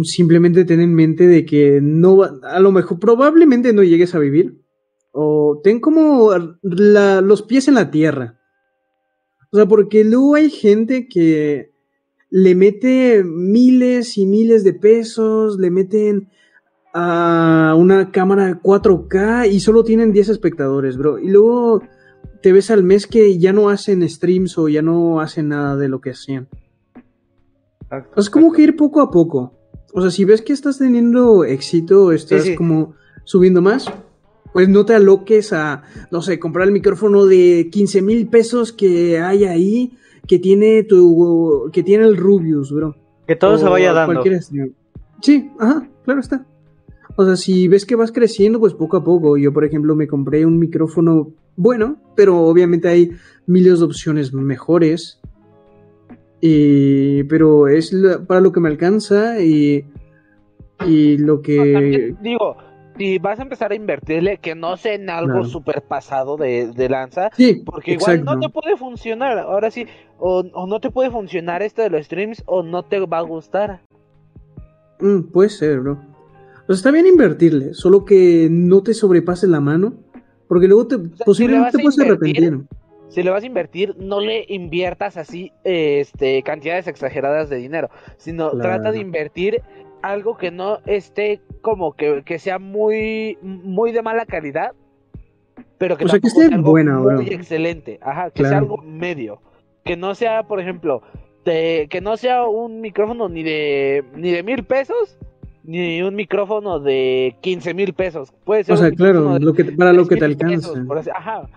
Simplemente 0.04 0.66
ten 0.66 0.82
en 0.82 0.94
mente 0.94 1.28
de 1.28 1.46
que 1.46 1.80
no 1.82 2.18
va, 2.18 2.34
a 2.44 2.60
lo 2.60 2.74
mejor 2.74 3.00
probablemente 3.00 3.72
no 3.72 3.84
llegues 3.84 4.16
a 4.16 4.20
vivir. 4.20 4.60
O 5.12 5.62
ten 5.64 5.80
como 5.80 6.32
los 6.62 7.42
pies 7.44 7.68
en 7.68 7.76
la 7.76 7.90
tierra. 7.90 8.40
O 9.52 9.58
sea, 9.58 9.66
porque 9.66 10.04
luego 10.04 10.36
hay 10.36 10.50
gente 10.50 11.08
que 11.08 11.72
le 12.30 12.56
mete 12.56 13.24
miles 13.24 14.18
y 14.18 14.26
miles 14.26 14.64
de 14.64 14.74
pesos, 14.74 15.58
le 15.58 15.72
meten 15.72 16.30
a 16.94 17.76
una 17.78 18.12
cámara 18.12 18.60
4K 18.62 19.50
y 19.52 19.60
solo 19.60 19.84
tienen 19.84 20.12
10 20.14 20.30
espectadores, 20.30 20.98
bro. 20.98 21.20
Y 21.20 21.30
luego 21.30 21.82
te 22.42 22.52
ves 22.52 22.72
al 22.72 22.84
mes 22.84 23.08
que 23.08 23.38
ya 23.38 23.54
no 23.54 23.70
hacen 23.70 24.08
streams 24.08 24.58
o 24.58 24.68
ya 24.70 24.82
no 24.82 25.20
hacen 25.22 25.50
nada 25.50 25.76
de 25.76 25.88
lo 25.90 26.02
que 26.02 26.12
hacían. 26.12 26.48
O 26.96 27.90
sea, 27.90 28.06
es 28.18 28.30
como 28.30 28.52
que 28.52 28.64
ir 28.64 28.76
poco 28.76 29.02
a 29.02 29.12
poco. 29.12 29.54
O 29.94 30.02
sea, 30.02 30.12
si 30.12 30.26
ves 30.26 30.42
que 30.42 30.54
estás 30.54 30.78
teniendo 30.78 31.44
éxito, 31.44 32.12
estás 32.12 32.44
Sí, 32.44 32.50
sí. 32.50 32.56
como 32.56 32.94
subiendo 33.24 33.62
más, 33.62 33.92
pues 34.54 34.70
no 34.70 34.86
te 34.86 34.94
aloques 34.96 35.54
a, 35.54 35.84
no 36.12 36.22
sé, 36.22 36.40
comprar 36.40 36.68
el 36.68 36.74
micrófono 36.74 37.26
de 37.26 37.70
15 37.72 38.02
mil 38.02 38.28
pesos 38.28 38.74
que 38.74 39.20
hay 39.20 39.46
ahí, 39.46 39.98
que 40.28 40.40
tiene 40.40 40.84
tu, 40.84 41.70
que 41.72 41.84
tiene 41.84 42.06
el 42.06 42.18
Rubius, 42.18 42.72
bro. 42.72 42.96
Que 43.26 43.36
todo 43.36 43.58
se 43.58 43.66
vaya 43.66 43.94
dando. 43.94 44.14
cualquier. 44.22 44.42
Sí, 45.22 45.52
ajá, 45.60 45.88
claro 46.04 46.20
está. 46.20 46.46
O 47.20 47.26
sea, 47.26 47.36
si 47.36 47.68
ves 47.68 47.86
que 47.86 47.96
vas 47.96 48.12
creciendo, 48.12 48.60
pues 48.60 48.74
poco 48.76 48.96
a 48.98 49.04
poco. 49.04 49.38
Yo, 49.38 49.52
por 49.52 49.66
ejemplo, 49.66 49.96
me 49.96 50.08
compré 50.08 50.46
un 50.46 50.60
micrófono 50.60 51.32
bueno, 51.56 51.98
pero 52.16 52.42
obviamente 52.42 52.88
hay 52.88 53.12
miles 53.48 53.80
de 53.80 53.86
opciones 53.86 54.34
mejores. 54.34 55.20
Y, 56.42 57.24
pero 57.24 57.68
es 57.68 57.92
la- 57.92 58.20
para 58.20 58.40
lo 58.42 58.52
que 58.52 58.60
me 58.60 58.70
alcanza 58.70 59.42
y, 59.42 59.84
y 60.86 61.18
lo 61.18 61.38
No, 61.38 61.42
que... 61.42 61.74
también 61.74 62.18
digo, 62.22 62.56
si 62.96 63.18
vas 63.18 63.40
a 63.40 63.42
empezar 63.44 63.72
a 63.72 63.76
invertirle, 63.76 64.38
que 64.38 64.54
no 64.54 64.78
sea 64.78 64.94
en 64.94 65.10
algo 65.10 65.32
Claro. 65.34 65.46
súper 65.46 65.82
pasado 65.82 66.38
de, 66.38 66.72
de 66.72 66.90
lanza, 66.90 67.32
Sí, 67.36 67.64
porque 67.66 67.94
igual 67.94 68.24
no 68.24 68.40
te 68.40 68.50
puede 68.50 68.78
funcionar. 68.78 69.40
Ahora 69.40 69.72
sí, 69.72 69.88
o, 70.20 70.44
o 70.54 70.68
no 70.68 70.80
te 70.80 70.92
puede 70.92 71.10
funcionar 71.10 71.64
esto 71.64 71.82
de 71.82 71.90
los 71.90 72.06
streams, 72.06 72.44
o 72.46 72.62
no 72.62 72.84
te 72.84 73.00
va 73.00 73.18
a 73.18 73.22
gustar. 73.22 73.82
Mm, 75.00 75.32
puede 75.32 75.50
ser, 75.50 75.80
bro. 75.80 75.98
Sea, 76.68 76.76
está 76.76 76.92
bien 76.92 77.08
invertirle, 77.08 77.74
solo 77.74 78.06
que 78.06 78.48
no 78.52 78.84
te 78.84 78.94
sobrepases 78.94 79.50
la 79.50 79.60
mano, 79.62 79.94
porque 80.48 80.68
luego 80.68 80.88
te, 80.88 80.96
si 80.98 81.02
le 81.04 81.26
posiblemente 81.26 81.78
te 81.78 81.84
puedes 81.84 81.98
invertir, 81.98 82.36
arrepentir. 82.38 82.68
Si 83.10 83.24
le 83.24 83.30
vas 83.30 83.44
a 83.44 83.46
invertir, 83.48 83.96
no 83.98 84.20
le 84.20 84.46
inviertas 84.50 85.16
así 85.18 85.52
este, 85.64 86.44
cantidades 86.44 86.88
exageradas 86.88 87.50
de 87.50 87.56
dinero, 87.58 87.90
sino 88.18 88.52
Claro. 88.52 88.60
trata 88.70 88.92
de 88.92 89.00
invertir 89.00 89.62
algo 90.02 90.38
que 90.38 90.52
no 90.52 90.80
esté 90.86 91.42
como 91.62 91.94
que, 91.94 92.24
que 92.26 92.38
sea 92.38 92.60
muy, 92.60 93.38
muy 93.42 93.92
de 93.94 94.02
mala 94.02 94.26
calidad, 94.26 94.72
pero 95.78 95.96
que 95.98 96.06
O 96.06 96.08
sea, 96.10 96.20
que 96.20 96.28
esté 96.28 96.48
sea 96.48 96.56
algo 96.58 96.72
buena, 96.72 97.00
muy 97.00 97.14
bro. 97.14 97.22
excelente, 97.22 97.98
ajá, 98.02 98.30
que 98.32 98.44
sea 98.44 98.58
algo 98.58 98.78
medio, 98.78 99.42
que 99.86 99.96
no 99.96 100.14
sea, 100.14 100.44
por 100.44 100.60
ejemplo, 100.60 101.02
de- 101.46 101.88
que 101.90 102.02
no 102.02 102.18
sea 102.18 102.46
un 102.46 102.82
micrófono 102.82 103.30
ni 103.30 103.42
de 103.42 104.04
ni 104.16 104.32
de 104.32 104.44
mil 104.44 104.64
pesos, 104.66 105.18
ni 105.68 106.02
un 106.02 106.16
micrófono 106.16 106.80
de 106.80 107.36
15 107.42 107.74
mil 107.74 107.94
pesos, 107.94 108.34
puede 108.46 108.64
ser 108.64 108.74
O 108.74 108.78
sea, 108.78 108.92
claro, 108.92 109.34
de 109.34 109.40
lo 109.42 109.54
que, 109.54 109.66
para 109.66 109.94
lo 109.94 110.08
que 110.08 110.16
te 110.16 110.22
3,000 110.22 110.56
pesos, 110.56 110.78
alcanza. 110.78 111.12
ajá, 111.14 111.50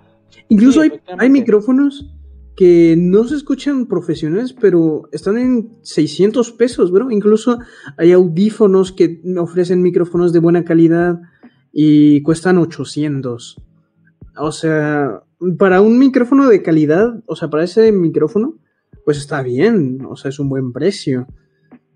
Incluso 0.48 0.82
Sí, 0.82 0.90
hay, 0.90 1.00
hay 1.18 1.30
micrófonos 1.30 2.12
que 2.56 2.94
no 2.98 3.24
se 3.24 3.36
escuchan 3.36 3.86
profesionales, 3.86 4.52
pero 4.52 5.08
están 5.12 5.38
en 5.38 5.78
600 5.82 6.52
pesos, 6.52 6.90
bro. 6.90 7.10
Incluso 7.10 7.58
hay 7.96 8.12
audífonos 8.12 8.92
que 8.92 9.22
ofrecen 9.38 9.80
micrófonos 9.80 10.32
de 10.32 10.40
buena 10.40 10.64
calidad 10.64 11.20
y 11.72 12.20
cuestan 12.22 12.58
800. 12.58 13.62
O 14.36 14.52
sea, 14.52 15.22
para 15.58 15.80
un 15.80 15.98
micrófono 15.98 16.48
de 16.48 16.62
calidad, 16.62 17.22
o 17.26 17.36
sea, 17.36 17.48
para 17.48 17.64
ese 17.64 17.92
micrófono, 17.92 18.58
pues 19.04 19.18
está 19.18 19.42
bien, 19.42 20.04
o 20.08 20.16
sea, 20.16 20.28
es 20.28 20.38
un 20.38 20.48
buen 20.48 20.72
precio. 20.72 21.26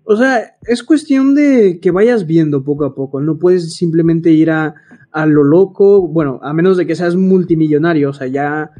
O 0.05 0.15
sea, 0.15 0.55
es 0.67 0.83
cuestión 0.83 1.33
de 1.33 1.79
que 1.81 1.91
vayas 1.91 2.27
viendo 2.27 2.63
poco 2.63 2.85
a 2.85 2.93
poco, 2.93 3.19
no 3.19 3.37
puedes 3.37 3.73
simplemente 3.73 4.29
ir 4.29 4.51
a, 4.51 4.75
a 5.11 5.25
lo 5.25 5.43
loco, 5.43 6.07
bueno, 6.07 6.39
a 6.43 6.53
menos 6.53 6.77
de 6.77 6.85
que 6.85 6.95
seas 6.95 7.15
multimillonario, 7.15 8.11
o 8.11 8.13
sea, 8.13 8.27
ya, 8.27 8.71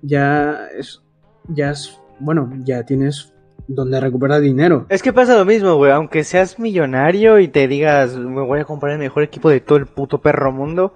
ya 0.00 0.68
es, 0.76 1.02
ya 1.48 1.70
es, 1.70 1.98
bueno, 2.18 2.50
ya 2.64 2.84
tienes 2.84 3.32
donde 3.68 4.00
recuperar 4.00 4.40
dinero. 4.40 4.86
Es 4.88 5.02
que 5.02 5.12
pasa 5.12 5.36
lo 5.36 5.44
mismo, 5.44 5.76
güey. 5.76 5.92
Aunque 5.92 6.24
seas 6.24 6.58
millonario 6.58 7.38
y 7.38 7.48
te 7.48 7.68
digas, 7.68 8.16
me 8.16 8.42
voy 8.42 8.60
a 8.60 8.64
comprar 8.64 8.92
el 8.92 8.98
mejor 8.98 9.22
equipo 9.22 9.48
de 9.48 9.60
todo 9.60 9.78
el 9.78 9.86
puto 9.86 10.20
perro 10.20 10.50
mundo. 10.50 10.94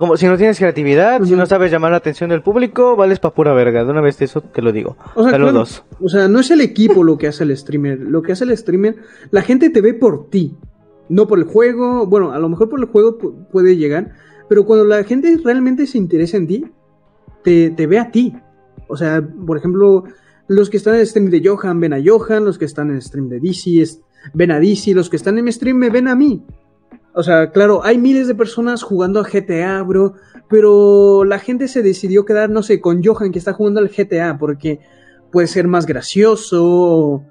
Como 0.00 0.16
si 0.16 0.24
no 0.26 0.38
tienes 0.38 0.58
creatividad, 0.58 1.22
si 1.24 1.36
no 1.36 1.44
sabes 1.44 1.70
llamar 1.70 1.90
la 1.90 1.98
atención 1.98 2.30
del 2.30 2.40
público, 2.42 2.96
vales 2.96 3.18
pa' 3.20 3.34
pura 3.34 3.52
verga. 3.52 3.84
De 3.84 3.90
una 3.90 4.00
vez 4.00 4.20
eso 4.22 4.40
te 4.40 4.62
lo 4.62 4.72
digo. 4.72 4.96
O 5.14 5.22
sea, 5.22 5.32
claro, 5.36 5.44
o 6.00 6.08
sea, 6.08 6.26
no 6.26 6.40
es 6.40 6.50
el 6.50 6.62
equipo 6.62 7.04
lo 7.04 7.18
que 7.18 7.26
hace 7.28 7.44
el 7.44 7.54
streamer, 7.54 7.98
lo 8.00 8.22
que 8.22 8.32
hace 8.32 8.44
el 8.44 8.56
streamer, 8.56 8.96
la 9.30 9.42
gente 9.42 9.68
te 9.68 9.82
ve 9.82 9.92
por 9.92 10.30
ti, 10.30 10.56
no 11.10 11.26
por 11.26 11.38
el 11.38 11.44
juego, 11.44 12.06
bueno, 12.06 12.32
a 12.32 12.38
lo 12.38 12.48
mejor 12.48 12.70
por 12.70 12.80
el 12.80 12.86
juego 12.86 13.18
pu- 13.18 13.46
puede 13.52 13.76
llegar, 13.76 14.12
pero 14.48 14.64
cuando 14.64 14.86
la 14.86 15.04
gente 15.04 15.38
realmente 15.44 15.86
se 15.86 15.98
interesa 15.98 16.38
en 16.38 16.46
ti, 16.46 16.64
te, 17.44 17.68
te 17.68 17.86
ve 17.86 17.98
a 17.98 18.10
ti. 18.10 18.34
O 18.88 18.96
sea, 18.96 19.22
por 19.46 19.58
ejemplo, 19.58 20.04
los 20.48 20.70
que 20.70 20.78
están 20.78 20.94
en 20.94 21.00
el 21.00 21.06
stream 21.06 21.28
de 21.28 21.42
Johan 21.46 21.78
ven 21.78 21.92
a 21.92 21.98
Johan, 22.02 22.46
los 22.46 22.56
que 22.58 22.64
están 22.64 22.88
en 22.88 22.96
el 22.96 23.02
stream 23.02 23.28
de 23.28 23.38
DC 23.38 24.00
ven 24.34 24.50
a 24.50 24.60
DC, 24.60 24.94
los 24.94 25.10
que 25.10 25.16
están 25.16 25.36
en 25.38 25.44
mi 25.44 25.52
stream 25.52 25.76
me 25.76 25.90
ven 25.90 26.08
a 26.08 26.14
mí. 26.16 26.42
O 27.14 27.22
sea, 27.22 27.50
claro, 27.50 27.84
hay 27.84 27.98
miles 27.98 28.28
de 28.28 28.34
personas 28.34 28.82
jugando 28.82 29.20
a 29.20 29.24
GTA, 29.24 29.82
bro, 29.82 30.14
pero 30.48 31.24
la 31.24 31.38
gente 31.38 31.68
se 31.68 31.82
decidió 31.82 32.24
quedar, 32.24 32.50
no 32.50 32.62
sé, 32.62 32.80
con 32.80 33.02
Johan 33.02 33.32
que 33.32 33.38
está 33.38 33.52
jugando 33.52 33.80
al 33.80 33.88
GTA 33.88 34.38
porque 34.38 34.80
puede 35.32 35.46
ser 35.46 35.66
más 35.66 35.86
gracioso, 35.86 37.24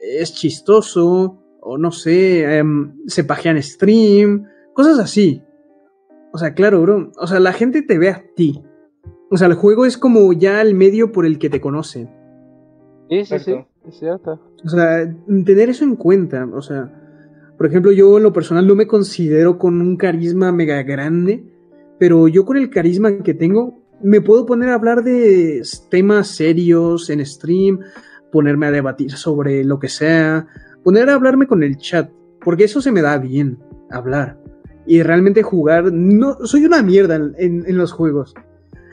es 0.00 0.32
chistoso, 0.34 1.42
o 1.60 1.78
no 1.78 1.90
sé, 1.90 2.58
em, 2.58 2.94
se 3.06 3.24
pajea 3.24 3.52
en 3.52 3.62
stream, 3.62 4.46
cosas 4.72 4.98
así. 4.98 5.42
O 6.32 6.38
sea, 6.38 6.54
claro, 6.54 6.82
bro. 6.82 7.12
O 7.18 7.26
sea, 7.26 7.40
la 7.40 7.52
gente 7.52 7.82
te 7.82 7.98
ve 7.98 8.10
a 8.10 8.24
ti. 8.34 8.62
O 9.30 9.36
sea, 9.36 9.48
el 9.48 9.54
juego 9.54 9.86
es 9.86 9.96
como 9.96 10.32
ya 10.32 10.60
el 10.60 10.74
medio 10.74 11.10
por 11.10 11.26
el 11.26 11.38
que 11.38 11.50
te 11.50 11.60
conocen. 11.60 12.10
Sí, 13.08 13.24
sí, 13.24 13.38
sí, 13.38 13.54
es 13.88 13.98
cierto. 13.98 14.40
O 14.64 14.68
sea, 14.68 15.12
tener 15.44 15.70
eso 15.70 15.84
en 15.84 15.96
cuenta. 15.96 16.48
O 16.52 16.62
sea, 16.62 16.92
por 17.56 17.66
ejemplo, 17.66 17.92
yo 17.92 18.16
en 18.16 18.22
lo 18.22 18.32
personal 18.32 18.66
no 18.66 18.74
me 18.74 18.86
considero 18.86 19.58
con 19.58 19.80
un 19.80 19.96
carisma 19.96 20.52
mega 20.52 20.82
grande, 20.82 21.44
pero 21.98 22.28
yo 22.28 22.44
con 22.44 22.56
el 22.56 22.70
carisma 22.70 23.18
que 23.18 23.34
tengo 23.34 23.78
me 24.02 24.20
puedo 24.20 24.44
poner 24.44 24.68
a 24.68 24.74
hablar 24.74 25.02
de 25.02 25.62
temas 25.90 26.28
serios 26.28 27.08
en 27.08 27.24
stream, 27.24 27.80
ponerme 28.30 28.66
a 28.66 28.70
debatir 28.70 29.12
sobre 29.12 29.64
lo 29.64 29.78
que 29.78 29.88
sea, 29.88 30.46
poner 30.84 31.08
a 31.08 31.14
hablarme 31.14 31.46
con 31.46 31.62
el 31.62 31.78
chat, 31.78 32.10
porque 32.44 32.64
eso 32.64 32.82
se 32.82 32.92
me 32.92 33.00
da 33.00 33.16
bien, 33.18 33.58
hablar. 33.90 34.38
Y 34.86 35.02
realmente 35.02 35.42
jugar, 35.42 35.90
no, 35.92 36.36
soy 36.44 36.66
una 36.66 36.82
mierda 36.82 37.16
en, 37.16 37.34
en- 37.38 37.64
en 37.66 37.78
los 37.78 37.90
juegos. 37.92 38.34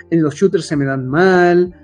En 0.09 0.23
los 0.23 0.35
shooters 0.35 0.65
se 0.65 0.75
me 0.77 0.85
dan 0.85 1.07
mal, 1.07 1.75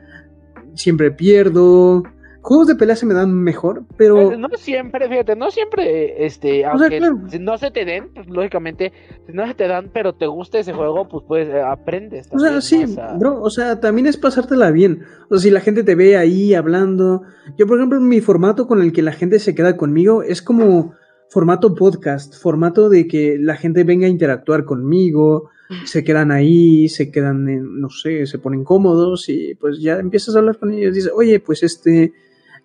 siempre 0.73 1.11
pierdo. 1.11 2.03
Juegos 2.41 2.67
de 2.67 2.75
pelea 2.75 2.95
se 2.95 3.05
me 3.05 3.13
dan 3.13 3.33
mejor, 3.33 3.83
pero... 3.97 4.31
Eh, 4.31 4.37
No 4.37 4.47
siempre, 4.55 5.09
fíjate, 5.09 5.35
no 5.35 5.51
siempre, 5.51 6.25
este, 6.25 6.61
sea, 6.61 6.71
aunque 6.71 6.97
claro. 6.97 7.19
si 7.29 7.37
no 7.37 7.57
se 7.57 7.69
te 7.69 7.83
den, 7.83 8.13
pues 8.13 8.27
lógicamente, 8.29 8.93
si 9.27 9.33
no 9.33 9.45
se 9.45 9.53
te 9.53 9.67
dan, 9.67 9.89
pero 9.93 10.13
te 10.13 10.25
gusta 10.25 10.59
ese 10.59 10.73
juego, 10.73 11.07
pues 11.09 11.25
pues 11.27 11.49
eh, 11.49 11.61
aprendes. 11.61 12.29
O 12.31 12.39
sea, 12.39 12.61
sí, 12.61 12.79
¿no? 12.79 12.83
O 12.85 12.87
sea, 12.87 13.13
bro, 13.13 13.41
o 13.41 13.49
sea, 13.49 13.79
también 13.79 14.07
es 14.07 14.17
pasártela 14.17 14.71
bien. 14.71 15.03
O 15.29 15.37
sea, 15.37 15.43
si 15.43 15.51
la 15.51 15.59
gente 15.59 15.83
te 15.83 15.95
ve 15.95 16.17
ahí 16.17 16.53
hablando. 16.53 17.23
Yo, 17.57 17.67
por 17.67 17.77
ejemplo, 17.77 17.99
mi 17.99 18.21
formato 18.21 18.67
con 18.67 18.81
el 18.81 18.93
que 18.93 19.01
la 19.01 19.11
gente 19.11 19.39
se 19.39 19.53
queda 19.53 19.75
conmigo 19.75 20.23
es 20.23 20.41
como 20.41 20.93
formato 21.29 21.75
podcast, 21.75 22.35
formato 22.41 22.89
de 22.89 23.07
que 23.07 23.37
la 23.39 23.55
gente 23.55 23.83
venga 23.83 24.07
a 24.07 24.09
interactuar 24.09 24.65
conmigo, 24.65 25.49
se 25.85 26.03
quedan 26.03 26.31
ahí, 26.31 26.89
se 26.89 27.11
quedan, 27.11 27.47
en, 27.47 27.79
no 27.79 27.89
sé, 27.89 28.25
se 28.25 28.39
ponen 28.39 28.63
cómodos 28.63 29.29
y 29.29 29.53
pues 29.55 29.79
ya 29.79 29.97
empiezas 29.97 30.35
a 30.35 30.39
hablar 30.39 30.57
con 30.57 30.71
ellos. 30.71 30.95
Dices, 30.95 31.11
oye, 31.15 31.39
pues 31.39 31.61
este, 31.61 32.13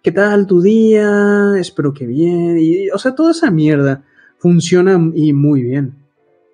¿qué 0.05 0.13
tal 0.13 0.47
tu 0.47 0.61
día? 0.61 1.55
Espero 1.59 1.93
que 1.95 2.07
bien. 2.07 2.59
Y, 2.61 2.91
o 2.91 2.99
sea, 2.99 3.15
toda 3.15 3.33
esa 3.33 3.51
mierda 3.51 4.05
funciona 4.39 5.01
y 5.15 5.33
muy 5.33 5.63
bien. 5.63 5.95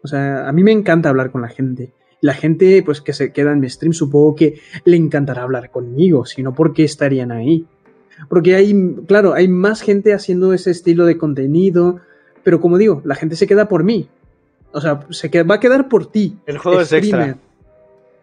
O 0.02 0.08
sea, 0.08 0.48
a 0.48 0.52
mí 0.52 0.62
me 0.62 0.72
encanta 0.72 1.08
hablar 1.10 1.30
con 1.32 1.42
la 1.42 1.48
gente. 1.48 1.92
La 2.22 2.32
gente, 2.32 2.82
pues, 2.84 3.00
que 3.00 3.12
se 3.12 3.32
queda 3.32 3.52
en 3.52 3.60
mi 3.60 3.68
stream, 3.68 3.92
supongo 3.92 4.36
que 4.36 4.60
le 4.84 4.96
encantará 4.96 5.42
hablar 5.42 5.70
conmigo, 5.70 6.24
si 6.26 6.42
no, 6.42 6.54
¿por 6.54 6.72
qué 6.72 6.84
estarían 6.84 7.32
ahí? 7.32 7.66
Porque 8.28 8.54
hay, 8.54 8.96
claro, 9.06 9.34
hay 9.34 9.48
más 9.48 9.80
gente 9.82 10.12
haciendo 10.14 10.52
ese 10.52 10.70
estilo 10.70 11.06
de 11.06 11.18
contenido, 11.18 12.00
pero 12.44 12.60
como 12.60 12.78
digo, 12.78 13.02
la 13.04 13.14
gente 13.16 13.34
se 13.36 13.46
queda 13.46 13.66
por 13.68 13.82
mí. 13.82 14.08
O 14.72 14.80
sea, 14.80 15.06
se 15.10 15.30
queda- 15.30 15.42
va 15.42 15.56
a 15.56 15.60
quedar 15.60 15.88
por 15.88 16.06
ti. 16.12 16.38
El 16.46 16.58
juego 16.58 16.80
es 16.80 16.92
extra. 16.92 17.38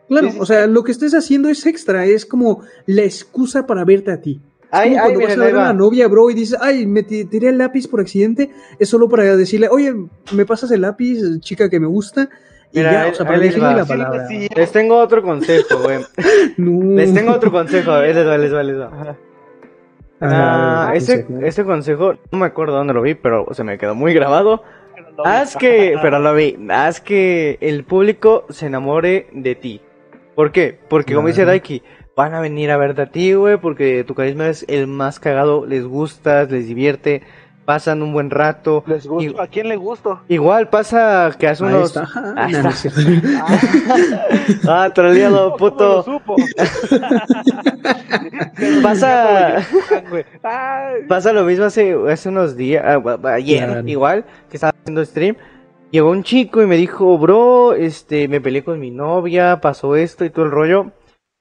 Claro, 0.07 0.29
o 0.39 0.45
sea, 0.45 0.67
lo 0.67 0.83
que 0.85 0.93
estés 0.93 1.13
haciendo 1.13 1.49
es 1.49 1.65
extra, 1.65 2.05
es 2.05 2.25
como 2.25 2.61
la 2.85 3.01
excusa 3.03 3.67
para 3.67 3.83
verte 3.83 4.11
a 4.11 4.21
ti. 4.21 4.39
Ay, 4.71 4.89
como 4.91 5.01
ay, 5.03 5.13
cuando 5.13 5.27
vas 5.27 5.37
a 5.37 5.43
ver 5.45 5.55
a 5.55 5.63
la 5.67 5.73
novia, 5.73 6.07
bro, 6.07 6.29
y 6.29 6.33
dices, 6.33 6.57
ay, 6.61 6.85
me 6.85 7.03
ti- 7.03 7.25
tiré 7.25 7.49
el 7.49 7.57
lápiz 7.57 7.87
por 7.87 8.01
accidente, 8.01 8.49
es 8.79 8.89
solo 8.89 9.07
para 9.07 9.23
decirle, 9.37 9.69
oye, 9.69 9.93
me 10.33 10.45
pasas 10.45 10.71
el 10.71 10.81
lápiz, 10.81 11.19
chica 11.39 11.69
que 11.69 11.79
me 11.79 11.87
gusta, 11.87 12.29
y 12.73 12.79
Mira, 12.79 12.91
ya, 12.91 13.01
ahí- 13.03 13.11
o 13.11 13.13
sea, 13.15 13.25
para 13.25 13.39
va. 13.39 13.45
la 13.73 13.83
Sí, 13.83 13.87
palabra. 13.89 14.27
sí, 14.27 14.47
Les 14.55 14.71
tengo 14.73 14.97
otro 14.97 15.21
consejo, 15.23 15.79
güey. 15.83 15.99
No. 16.57 16.95
Les 16.97 17.13
tengo 17.13 17.31
otro 17.31 17.49
consejo. 17.51 17.91
A 17.91 17.99
ver, 18.01 18.15
les 18.15 18.27
va, 18.27 18.37
les 18.37 18.53
va, 18.53 18.63
les 18.63 18.77
va. 18.79 18.85
Ajá. 18.87 19.15
Ah, 20.19 20.87
Ah, 20.89 20.95
ese, 20.95 21.23
consejo. 21.25 21.45
ese 21.45 21.63
consejo, 21.63 22.13
no 22.31 22.39
me 22.39 22.45
acuerdo 22.47 22.75
dónde 22.75 22.93
lo 22.93 23.01
vi, 23.03 23.13
pero 23.15 23.45
se 23.51 23.63
me 23.63 23.77
quedó 23.77 23.93
muy 23.95 24.13
grabado. 24.13 24.63
Pero 24.95 25.11
lo 25.11 25.23
vi. 25.23 25.29
Haz 25.29 25.55
que, 25.55 25.95
pero 26.01 26.19
lo 26.19 26.33
vi, 26.33 26.57
haz 26.69 26.99
que 27.01 27.57
el 27.61 27.83
público 27.83 28.45
se 28.49 28.65
enamore 28.65 29.27
de 29.31 29.55
ti. 29.55 29.81
¿Por 30.35 30.51
qué? 30.51 30.77
Porque 30.89 31.13
como 31.15 31.27
dice. 31.27 31.45
Daiki, 31.45 31.81
van 32.17 32.33
a 32.33 32.41
venir 32.41 32.71
a 32.71 32.77
verte 32.77 33.03
a 33.03 33.05
ti, 33.05 33.33
güey, 33.33 33.57
porque 33.57 34.03
tu 34.03 34.15
carisma 34.15 34.47
es 34.49 34.65
el 34.67 34.87
más 34.87 35.19
cagado, 35.19 35.65
les 35.67 35.85
gustas, 35.85 36.49
les 36.49 36.67
divierte, 36.67 37.21
pasan 37.63 38.01
un 38.01 38.11
buen 38.11 38.31
rato. 38.31 38.83
¿Les 38.87 39.05
gusto? 39.05 39.29
Y- 39.29 39.35
¿A 39.39 39.45
quién 39.47 39.69
le 39.69 39.75
gusto? 39.75 40.21
Igual 40.27 40.67
pasa 40.69 41.29
que 41.37 41.47
hace 41.47 41.63
Ahí 41.63 41.73
unos... 41.75 41.95
está. 41.95 42.09
Ah, 42.35 42.47
está. 42.49 42.69
es 42.69 42.75
cierto. 42.79 43.01
Ah, 44.67 44.89
troleado, 44.95 45.51
¿Cómo 45.59 45.65
lo 45.67 45.71
puto. 45.71 46.03
supo? 46.03 46.35
Pasa-. 48.81 49.61
Pasa 51.07 51.33
lo 51.33 51.43
mismo 51.43 51.65
hace, 51.65 51.95
hace 52.09 52.29
unos 52.29 52.57
días, 52.57 52.83
ah, 52.83 53.17
ayer, 53.33 53.83
igual, 53.87 54.25
que 54.49 54.57
estaba 54.57 54.73
haciendo 54.81 55.05
stream. 55.05 55.35
Llegó 55.91 56.09
un 56.11 56.23
chico 56.23 56.61
y 56.61 56.65
me 56.65 56.75
dijo, 56.77 57.17
bro, 57.17 57.73
este, 57.73 58.27
me 58.27 58.41
peleé 58.41 58.63
con 58.63 58.79
mi 58.79 58.91
novia, 58.91 59.61
pasó 59.61 59.95
esto 59.95 60.25
y 60.25 60.29
todo 60.29 60.45
el 60.45 60.51
rollo. 60.51 60.91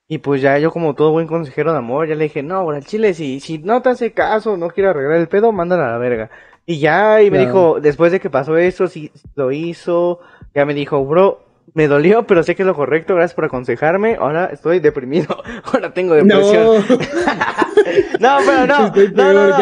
Y 0.07 0.19
pues 0.19 0.41
ya 0.41 0.57
yo 0.57 0.71
como 0.71 0.93
todo 0.93 1.11
buen 1.11 1.27
consejero 1.27 1.71
de 1.73 1.79
amor, 1.79 2.07
ya 2.07 2.15
le 2.15 2.25
dije, 2.25 2.41
no, 2.41 2.69
al 2.69 2.85
chile, 2.85 3.13
si, 3.13 3.39
si 3.41 3.57
no 3.57 3.81
te 3.81 3.89
hace 3.89 4.13
caso, 4.13 4.55
no 4.55 4.69
quiere 4.69 4.89
arreglar 4.89 5.17
el 5.17 5.27
pedo, 5.27 5.51
mándala 5.51 5.87
a 5.89 5.91
la 5.91 5.97
verga. 5.97 6.29
Y 6.65 6.79
ya, 6.79 7.21
y 7.21 7.25
me 7.31 7.37
Claro. 7.37 7.45
dijo, 7.45 7.79
después 7.81 8.11
de 8.11 8.19
que 8.19 8.29
pasó 8.29 8.57
eso, 8.57 8.87
si 8.87 9.11
lo 9.35 9.51
hizo, 9.51 10.19
ya 10.55 10.65
me 10.65 10.73
dijo, 10.73 11.03
bro, 11.05 11.41
me 11.73 11.87
dolió, 11.87 12.25
pero 12.25 12.41
sé 12.43 12.55
que 12.55 12.63
es 12.63 12.67
lo 12.67 12.73
correcto, 12.75 13.15
gracias 13.15 13.35
por 13.35 13.45
aconsejarme, 13.45 14.15
ahora 14.15 14.45
estoy 14.45 14.79
deprimido, 14.79 15.43
ahora 15.73 15.93
tengo 15.93 16.13
depresión. 16.15 16.65
No, 16.65 16.73
No, 18.19 18.37
pero 18.45 18.67
no. 18.67 18.93
No, 19.13 19.33
no, 19.33 19.57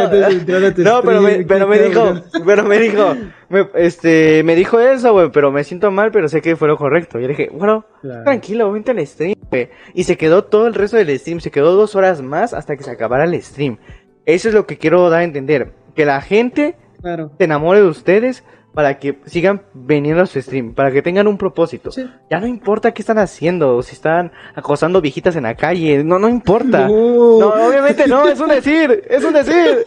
no. 0.78 1.02
pero 1.04 1.22
me, 1.22 1.46
pero 1.46 1.68
dijo, 1.68 2.14
pero 2.46 2.64
me 2.64 2.80
dijo, 2.80 3.16
me, 3.50 3.68
este, 3.76 4.44
me 4.44 4.56
dijo 4.56 4.80
eso, 4.80 5.14
güey, 5.14 5.30
pero 5.32 5.52
me 5.52 5.64
siento 5.64 5.92
mal, 5.92 6.12
pero 6.12 6.28
sé 6.30 6.42
que 6.42 6.56
fue 6.56 6.68
lo 6.68 6.78
correcto. 6.78 7.20
Yo 7.20 7.28
le 7.28 7.34
dije, 7.36 7.50
bueno, 7.54 7.86
Claro. 8.02 8.24
tranquilo, 8.24 8.72
vente 8.72 8.92
al 8.92 9.06
stream, 9.06 9.36
güey. 9.50 9.70
Y 9.94 10.04
se 10.06 10.18
quedó 10.18 10.44
todo 10.46 10.68
el 10.68 10.74
resto 10.74 10.98
del 10.98 11.18
stream, 11.20 11.40
se 11.40 11.52
quedó 11.52 11.74
dos 11.76 11.96
horas 11.96 12.22
más 12.22 12.54
hasta 12.54 12.76
que 12.76 12.84
se 12.84 12.92
acabara 12.92 13.24
el 13.26 13.42
stream. 13.42 13.78
Eso 14.26 14.48
es 14.50 14.54
lo 14.56 14.66
que 14.66 14.78
quiero 14.78 15.10
dar 15.10 15.22
a 15.22 15.24
entender, 15.24 15.74
que 15.96 16.06
la 16.06 16.22
gente 16.22 16.76
Claro. 17.02 17.32
se 17.38 17.44
enamore 17.44 17.82
de 17.82 17.88
ustedes 17.88 18.44
para 18.76 19.00
que 19.00 19.20
sigan 19.26 19.62
viniendo 19.74 20.22
a 20.22 20.26
su 20.26 20.40
stream, 20.42 20.74
para 20.74 20.92
que 20.92 21.02
tengan 21.02 21.28
un 21.28 21.38
propósito. 21.38 21.92
Sí. 21.92 22.06
Ya 22.30 22.40
no 22.40 22.46
importa 22.46 22.94
qué 22.94 23.02
están 23.02 23.18
haciendo, 23.18 23.82
si 23.82 23.94
están 23.96 24.32
acosando 24.54 25.00
viejitas 25.02 25.36
en 25.38 25.44
la 25.44 25.56
calle, 25.56 26.04
no, 26.04 26.20
no 26.20 26.28
importa. 26.30 26.88
No. 26.88 27.40
No, 27.40 27.68
obviamente 27.68 28.06
no, 28.08 28.28
es 28.28 28.40
un 28.40 28.50
decir, 28.50 29.04
es 29.10 29.24
un 29.24 29.34
decir. 29.34 29.86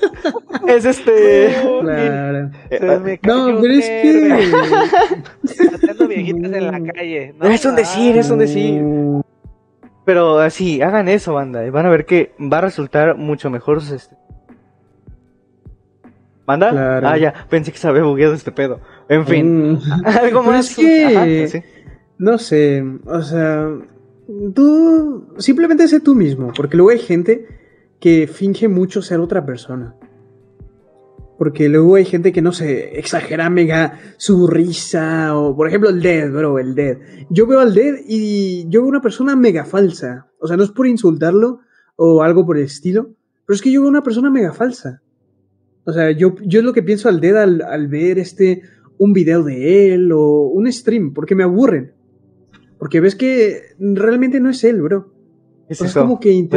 Es 0.66 0.85
este. 0.85 1.55
Claro. 1.82 2.51
Se 2.70 2.98
me 3.01 3.19
cayó 3.19 3.36
No, 3.36 3.47
un 3.56 3.60
pero 3.62 3.74
es 3.74 3.86
que. 3.89 4.52
Haciendo 5.74 6.09
viejitas 6.09 6.52
en 6.52 6.66
la 6.66 6.93
calle. 6.93 7.35
¿no? 7.39 7.47
Es 7.48 7.65
un 7.65 7.77
decir, 7.77 8.16
es 8.16 8.31
un 8.31 8.39
decir. 8.39 8.81
No. 8.82 9.24
Pero 10.05 10.39
así, 10.39 10.81
hagan 10.81 11.06
eso, 11.09 11.35
banda, 11.35 11.66
y 11.66 11.70
van 11.70 11.85
a 11.85 11.90
ver 11.90 12.06
que 12.06 12.32
va 12.40 12.59
a 12.59 12.62
resultar 12.62 13.16
mucho 13.16 13.51
mejor 13.51 13.82
sus 13.82 13.93
est- 13.93 14.12
¿Manda? 16.48 16.70
Claro. 16.70 17.06
Ah, 17.08 17.16
ya, 17.18 17.46
pensé 17.48 17.70
que 17.70 17.78
se 17.78 17.86
había 17.86 18.02
bugueado 18.02 18.34
este 18.34 18.50
pedo. 18.50 18.80
En 19.08 19.24
fin, 19.26 19.72
Mm. 19.74 19.78
algo 20.04 20.42
más. 20.42 20.70
es 20.70 20.76
que- 20.76 21.16
Ajá, 21.16 21.46
sí. 21.48 21.58
No 22.18 22.38
sé, 22.38 22.82
o 23.06 23.22
sea, 23.22 23.68
tú 24.54 25.26
simplemente 25.38 25.86
sé 25.86 26.00
tú 26.00 26.14
mismo, 26.16 26.52
porque 26.56 26.76
luego 26.76 26.90
hay 26.90 26.98
gente 26.98 27.46
que 28.00 28.26
finge 28.26 28.66
mucho 28.66 29.02
ser 29.02 29.20
otra 29.20 29.46
persona. 29.46 29.94
Porque 31.38 31.68
luego 31.68 31.94
hay 31.94 32.04
gente 32.04 32.32
que 32.32 32.42
no 32.42 32.50
sé, 32.52 32.98
exagera 32.98 33.48
mega 33.48 34.00
su 34.16 34.48
risa, 34.48 35.36
o 35.38 35.54
por 35.54 35.68
ejemplo 35.68 35.88
el 35.90 36.02
Dead, 36.02 36.28
bro, 36.32 36.58
el 36.58 36.74
Dead. 36.74 36.96
Yo 37.30 37.46
veo 37.46 37.60
al 37.60 37.74
Dead 37.74 37.94
y 38.08 38.68
yo 38.68 38.80
veo 38.80 38.88
una 38.88 39.00
persona 39.02 39.36
mega 39.36 39.64
falsa. 39.64 40.26
O 40.40 40.48
sea, 40.48 40.56
no 40.56 40.64
es 40.64 40.70
por 40.70 40.88
insultarlo 40.88 41.60
o 41.94 42.22
algo 42.24 42.44
por 42.44 42.56
el 42.58 42.64
estilo, 42.64 43.10
pero 43.46 43.54
es 43.54 43.62
que 43.62 43.70
yo 43.70 43.80
veo 43.82 43.88
una 43.90 44.02
persona 44.02 44.30
mega 44.30 44.52
falsa. 44.52 45.00
O 45.89 45.93
sea, 45.94 46.10
yo, 46.10 46.35
yo 46.44 46.59
es 46.60 46.65
lo 46.66 46.74
que 46.74 46.82
pienso 46.82 47.09
al 47.09 47.19
Dead 47.19 47.35
al, 47.39 47.62
al 47.62 47.89
ver 47.89 48.19
este, 48.19 48.60
un 48.98 49.15
video 49.15 49.43
de 49.43 49.94
él 49.94 50.12
o 50.12 50.43
un 50.43 50.70
stream, 50.70 51.15
porque 51.15 51.35
me 51.35 51.44
aburren. 51.44 51.93
Porque 52.78 53.01
ves 53.01 53.15
que 53.15 53.62
realmente 53.78 54.39
no 54.39 54.51
es 54.51 54.62
él, 54.65 54.82
bro. 54.82 55.09
¿Qué 55.66 55.73
es 55.73 55.81
eso? 55.81 56.01
como 56.02 56.20
que 56.20 56.31
intent- 56.31 56.51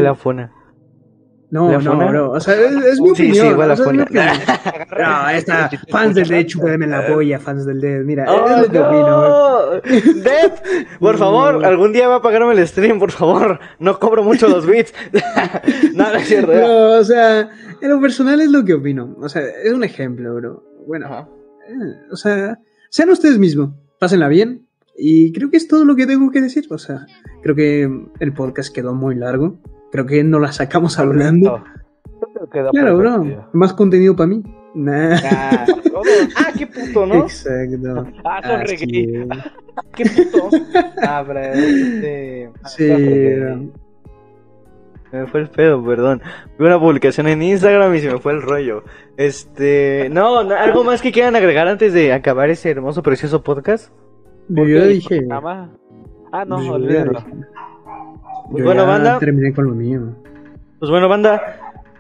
No, 1.52 1.70
¿La 1.70 1.80
no, 1.80 1.98
bro. 2.08 2.32
O 2.32 2.40
sea, 2.40 2.56
es, 2.56 2.72
es 2.86 3.02
mi 3.02 3.08
Sí, 3.10 3.24
opinión. 3.28 3.48
sí, 3.50 3.54
fue 3.56 3.68
la 3.68 3.74
o 3.74 3.76
sea, 3.76 3.86
es 3.88 3.92
mi 3.92 4.02
opinión. 4.02 4.26
No, 4.98 5.30
esta, 5.34 5.70
fans 5.90 6.16
del 6.16 6.28
Dead, 6.30 6.46
chúpame 6.46 6.88
la 6.88 7.06
polla, 7.08 7.40
fans 7.40 7.66
del 7.66 7.82
Dead. 7.82 8.02
Mira, 8.04 8.26
¡Oh, 8.32 8.48
es 8.50 8.58
lo 8.68 8.72
que 8.72 8.80
opino, 8.80 9.08
no! 9.10 9.72
Dead, 10.22 10.52
por 11.00 11.18
favor, 11.20 11.60
No. 11.62 11.68
algún 11.68 11.92
día 11.92 12.08
va 12.08 12.16
a 12.16 12.22
pagarme 12.22 12.54
el 12.54 12.66
stream, 12.68 13.00
por 13.00 13.12
favor. 13.12 13.60
No 13.80 14.00
cobro 14.00 14.24
mucho 14.24 14.48
los 14.48 14.66
bits. 14.66 14.94
no, 15.94 16.10
no 16.12 16.16
es 16.18 16.28
cierto. 16.28 16.54
No, 16.54 16.92
o 17.00 17.04
sea, 17.04 17.50
en 17.82 17.90
lo 17.90 18.00
personal 18.00 18.40
es 18.42 18.50
lo 18.50 18.64
que 18.64 18.74
opino. 18.76 19.16
O 19.20 19.28
sea, 19.28 19.42
es 19.64 19.74
un 19.74 19.84
ejemplo, 19.84 20.34
bro. 20.36 20.64
Bueno, 20.88 21.08
Ajá. 21.08 21.28
eh, 21.68 21.96
o 22.12 22.16
sea, 22.16 22.60
sean 22.90 23.10
ustedes 23.10 23.38
mismos, 23.38 23.72
pásenla 24.00 24.28
bien. 24.30 24.68
Y 24.98 25.32
creo 25.34 25.50
que 25.50 25.58
es 25.58 25.68
todo 25.68 25.84
lo 25.84 25.96
que 25.96 26.06
tengo 26.06 26.32
que 26.32 26.42
decir. 26.42 26.66
O 26.70 26.78
sea, 26.78 27.06
creo 27.44 27.56
que 27.56 27.90
el 28.20 28.34
podcast 28.34 28.74
quedó 28.74 28.94
muy 28.94 29.16
largo. 29.16 29.58
Creo 29.92 30.06
que 30.06 30.24
no 30.24 30.40
la 30.40 30.52
sacamos 30.52 31.00
hablando. 31.00 31.64
Claro, 32.72 32.98
bro. 32.98 33.50
Más 33.54 33.74
contenido 33.74 34.16
para 34.16 34.28
mí. 34.28 34.44
Nah. 34.74 35.18
Ah, 35.24 35.66
ah, 36.38 36.52
qué 36.58 36.66
puto, 36.66 37.06
¿no? 37.06 37.24
Exacto. 37.24 38.08
Ah, 38.24 38.64
reggae. 38.64 39.24
es. 39.24 39.28
Qué 39.96 40.06
puto. 40.06 40.50
Ah, 41.02 41.24
pero 41.26 41.40
este. 41.40 42.52
Sí, 42.66 42.88
Se 42.88 43.58
me 45.18 45.28
fue 45.28 45.42
el 45.42 45.50
pedo, 45.50 45.84
perdón. 45.84 46.22
Vi 46.58 46.66
una 46.66 46.80
publicación 46.80 47.28
en 47.28 47.42
Instagram 47.42 47.94
y 47.96 48.00
se 48.00 48.12
me 48.12 48.20
fue 48.20 48.34
el 48.34 48.42
rollo. 48.42 48.84
Este. 49.18 50.10
No, 50.12 50.44
no, 50.44 50.56
algo 50.56 50.84
más 50.84 51.02
que 51.02 51.12
quieran 51.12 51.36
agregar 51.36 51.68
antes 51.68 51.94
de 51.94 52.14
acabar 52.14 52.50
ese 52.50 52.70
hermoso, 52.70 53.04
precioso 53.04 53.44
podcast. 53.44 53.92
yo 54.50 54.88
dije. 54.88 55.22
Ah, 56.32 56.46
no, 56.46 56.58
olvídalo. 56.72 57.24
Yo 58.56 58.64
Bueno, 58.66 58.84
ya 58.84 58.88
banda. 58.90 59.20
terminé 59.20 59.54
con 59.54 59.66
lo 59.66 59.72
mío. 59.76 60.02
Pues 60.80 60.90
bueno, 60.92 61.08
banda. 61.08 61.42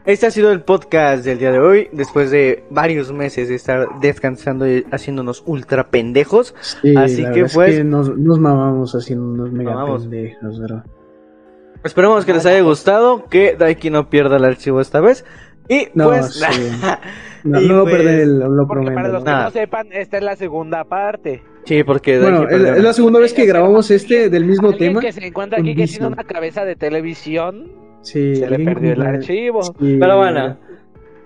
Este 0.04 0.26
ha 0.26 0.32
sido 0.32 0.52
el 0.52 0.62
podcast 0.62 1.24
del 1.24 1.38
día 1.38 1.52
de 1.52 1.60
hoy. 1.60 1.88
Después 1.92 2.32
de 2.32 2.64
varios 2.72 3.12
meses 3.14 3.50
de 3.50 3.56
estar 3.56 3.88
descansando 4.02 4.68
y 4.68 4.86
haciéndonos 4.92 5.44
ultra 5.46 5.90
pendejos. 5.90 6.56
Sí, 6.82 6.96
Así 6.98 7.22
la 7.22 7.32
que, 7.32 7.42
verdad 7.44 7.46
es 7.46 7.54
pues- 7.54 7.76
que 7.78 7.84
nos, 7.84 8.18
nos 8.18 8.40
mamamos 8.40 8.96
haciendo 8.96 9.26
unos 9.26 9.52
mega 9.52 9.72
Mamamos. 9.76 10.02
pendejos, 10.08 10.60
bro. 10.60 10.84
Esperemos 11.84 12.26
que 12.26 12.34
les 12.34 12.46
haya 12.46 12.62
gustado. 12.62 13.26
Que 13.26 13.56
Daiki 13.58 13.90
no 13.92 14.10
pierda 14.10 14.38
el 14.38 14.46
archivo 14.46 14.82
esta 14.82 15.00
vez. 15.02 15.24
Y 15.70 15.88
No, 15.94 16.10
pues. 16.10 16.34
sí. 16.34 16.46
No, 17.44 17.60
Y 17.60 17.68
no 17.68 17.78
lo 17.78 17.84
pues, 17.86 17.96
perder, 17.98 18.28
lo 18.28 18.68
Porque 18.68 18.84
prometo. 18.86 18.94
para 18.96 19.08
los 19.08 19.24
que 19.24 19.30
Nada. 19.32 19.44
no 19.46 19.50
sepan, 19.52 19.88
esta 19.92 20.18
es 20.18 20.24
la 20.24 20.36
segunda 20.36 20.84
parte. 20.84 21.42
sí, 21.66 21.84
porque 21.84 22.20
Bueno, 22.20 22.48
es, 22.48 22.84
la 22.84 22.94
segunda 22.94 23.20
vez 23.20 23.34
que 23.34 23.46
grabamos 23.48 23.90
este 23.90 24.30
del 24.30 24.46
mismo 24.46 24.74
tema. 24.74 25.02
que 25.02 25.12
se 25.12 25.26
encuentra 25.26 25.60
aquí 25.60 25.74
que 25.76 25.88
tiene 25.88 26.06
una 26.06 26.24
cabeza 26.24 26.66
de 26.66 26.76
televisión, 26.76 27.72
Sí, 28.04 28.36
se 28.36 28.48
le 28.48 28.60
perdió 28.64 28.94
el 28.94 29.02
archivo. 29.02 29.64
Sí. 29.64 29.98
Pero 30.00 30.18
bueno. 30.18 30.58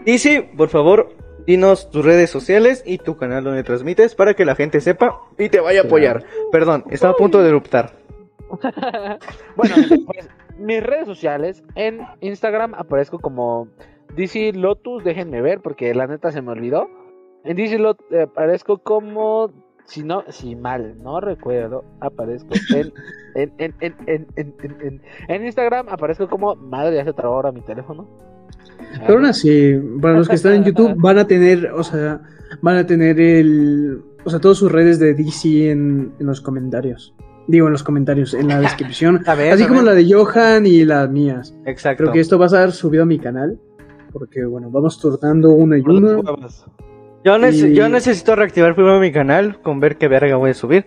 Easy, 0.05 0.41
por 0.55 0.69
favor, 0.69 1.13
dinos 1.45 1.89
tus 1.89 2.05
redes 2.05 2.29
sociales 2.29 2.81
y 2.85 2.97
tu 2.97 3.17
canal 3.17 3.43
donde 3.43 3.63
transmites 3.63 4.15
para 4.15 4.33
que 4.35 4.45
la 4.45 4.55
gente 4.55 4.79
sepa 4.79 5.19
y 5.37 5.49
te 5.49 5.59
vaya 5.59 5.81
a 5.81 5.83
apoyar. 5.83 6.23
Perdón, 6.51 6.85
estaba 6.91 7.11
a 7.13 7.17
punto 7.17 7.41
de 7.43 7.49
eruptar. 7.49 7.91
bueno, 9.57 9.75
pues 10.05 10.29
mis 10.57 10.81
redes 10.81 11.07
sociales 11.07 11.61
en 11.75 11.99
Instagram 12.21 12.73
aparezco 12.75 13.19
como 13.19 13.67
DC 14.15 14.53
Lotus, 14.53 15.03
déjenme 15.03 15.41
ver 15.41 15.59
porque 15.61 15.93
la 15.93 16.07
neta 16.07 16.31
se 16.31 16.41
me 16.41 16.51
olvidó. 16.51 16.87
En 17.43 17.57
DC 17.57 17.77
Lotus 17.79 18.05
aparezco 18.17 18.77
como 18.79 19.51
si 19.85 20.03
no, 20.03 20.23
si 20.29 20.55
mal 20.55 20.95
no 21.03 21.19
recuerdo, 21.21 21.83
aparezco 21.99 22.49
en 22.75 22.91
en, 23.35 23.51
en, 23.57 23.73
en, 23.81 23.95
en, 24.07 24.27
en, 24.37 24.53
en- 24.63 24.81
en- 24.81 25.01
en 25.27 25.45
Instagram 25.45 25.87
aparezco 25.89 26.27
como 26.29 26.55
madre, 26.55 26.95
ya 26.95 27.03
se 27.03 27.13
trabó 27.13 27.35
ahora 27.35 27.51
mi 27.51 27.61
teléfono. 27.61 28.07
Pero 29.01 29.15
aún 29.15 29.25
así, 29.25 29.73
para 30.01 30.15
los 30.15 30.27
que 30.29 30.35
están 30.35 30.53
en 30.53 30.63
YouTube, 30.63 30.93
van 30.97 31.17
a 31.17 31.27
tener, 31.27 31.69
o 31.73 31.83
sea, 31.83 32.21
van 32.61 32.77
a 32.77 32.85
tener 32.85 33.19
el, 33.19 34.01
o 34.23 34.29
sea, 34.29 34.39
todas 34.39 34.57
sus 34.57 34.71
redes 34.71 34.99
de 34.99 35.13
DC 35.13 35.69
en, 35.71 36.13
en 36.19 36.25
los 36.25 36.39
comentarios. 36.41 37.13
Digo, 37.47 37.67
en 37.67 37.73
los 37.73 37.83
comentarios, 37.83 38.33
en 38.33 38.47
la 38.47 38.59
descripción. 38.61 39.21
Ver, 39.37 39.51
Así 39.53 39.65
como 39.67 39.81
la 39.81 39.93
de 39.93 40.11
Johan 40.11 40.65
y 40.65 40.83
las 40.85 41.09
mías. 41.09 41.55
Exacto. 41.65 42.03
Creo 42.03 42.13
que 42.13 42.21
esto 42.21 42.39
va 42.39 42.45
a 42.45 42.47
estar 42.47 42.71
subido 42.71 43.03
a 43.03 43.05
mi 43.05 43.19
canal. 43.19 43.59
Porque, 44.17 44.45
bueno, 44.45 44.69
vamos 44.71 44.97
turnando 44.97 45.51
uno 45.51 45.75
y 45.75 45.81
huevos. 45.81 46.65
Yo, 47.25 47.35
nece- 47.37 47.71
y- 47.71 47.75
yo 47.75 47.89
necesito 47.89 48.33
reactivar 48.33 48.73
primero 48.73 48.97
mi 49.01 49.11
canal 49.11 49.59
con 49.61 49.81
ver 49.81 49.97
qué 49.97 50.07
verga 50.07 50.37
voy 50.37 50.51
a 50.51 50.53
subir. 50.53 50.85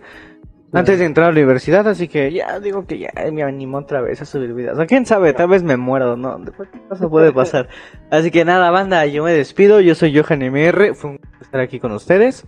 Antes 0.71 0.97
de 0.99 1.05
entrar 1.05 1.27
a 1.27 1.31
la 1.31 1.33
universidad, 1.39 1.87
así 1.87 2.07
que 2.07 2.31
ya 2.31 2.59
digo 2.59 2.85
que 2.87 2.97
ya 2.97 3.09
me 3.31 3.43
animó 3.43 3.77
otra 3.79 4.01
vez 4.01 4.21
a 4.21 4.25
subir 4.25 4.53
videos. 4.55 4.77
O 4.79 4.85
quién 4.87 5.05
sabe, 5.05 5.33
tal 5.33 5.49
vez 5.49 5.61
me 5.63 5.77
muero, 5.77 6.17
¿no? 6.17 6.39
Después, 6.39 6.69
¿qué 6.71 6.79
cosa 6.89 7.07
puede 7.07 7.31
pasar? 7.31 7.69
Así 8.11 8.31
que 8.31 8.45
nada, 8.45 8.69
banda, 8.71 9.05
yo 9.07 9.23
me 9.23 9.31
despido. 9.33 9.79
Yo 9.79 9.93
soy 9.95 10.15
Johan 10.17 10.41
MR. 10.43 10.93
Fue 10.95 11.11
un 11.11 11.17
gusto 11.17 11.37
estar 11.41 11.61
aquí 11.61 11.79
con 11.79 11.91
ustedes. 11.91 12.45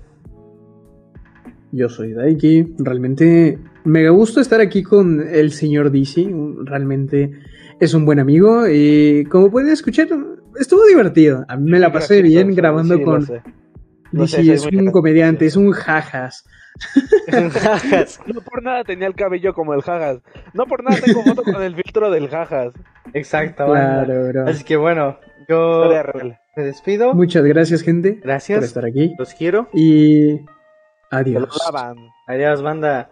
Yo 1.71 1.89
soy 1.89 2.13
Daiki. 2.13 2.75
Realmente 2.79 3.57
me 3.85 4.09
gusta 4.09 4.41
estar 4.41 4.61
aquí 4.61 4.83
con 4.83 5.27
el 5.27 5.51
señor 5.51 5.91
DC. 5.91 6.29
Realmente 6.65 7.31
es 7.79 7.93
un 7.95 8.05
buen 8.05 8.19
amigo. 8.19 8.67
Y 8.69 9.25
como 9.31 9.49
pueden 9.49 9.69
escuchar, 9.69 10.09
estuvo 10.59 10.85
divertido. 10.85 11.45
A 11.47 11.55
mí 11.57 11.71
me 11.71 11.79
la 11.79 11.91
pasé 11.91 12.15
Gracioso, 12.17 12.33
bien 12.35 12.49
sí, 12.49 12.55
grabando 12.55 12.95
lo 12.97 13.03
con 13.05 13.25
sé. 13.25 13.41
Lo 14.11 14.27
sé, 14.27 14.41
Es 14.41 14.63
un 14.65 14.69
gracioso. 14.71 14.91
comediante, 14.91 15.45
es 15.45 15.55
un 15.55 15.71
jajas. 15.71 16.43
Jajas. 17.29 18.19
No 18.27 18.41
por 18.41 18.63
nada 18.63 18.83
tenía 18.83 19.07
el 19.07 19.15
cabello 19.15 19.53
como 19.53 19.73
el 19.73 19.81
jajas. 19.81 20.19
No 20.53 20.65
por 20.65 20.83
nada 20.83 20.99
tengo 21.01 21.23
foto 21.23 21.43
con 21.43 21.61
el 21.61 21.75
filtro 21.75 22.09
del 22.11 22.27
jajas. 22.29 22.73
Exacto. 23.13 23.65
Claro, 23.67 24.27
bro. 24.29 24.47
Así 24.47 24.63
que 24.63 24.77
bueno, 24.77 25.17
yo 25.47 25.89
me 26.57 26.63
despido. 26.63 27.13
Muchas 27.13 27.43
gracias, 27.43 27.81
gente, 27.81 28.13
por 28.13 28.21
Gracias. 28.23 28.63
estar 28.63 28.85
aquí. 28.85 29.13
Los 29.17 29.33
quiero. 29.33 29.69
Y 29.73 30.39
adiós. 31.09 31.49
Adiós, 32.27 32.61
banda. 32.61 33.09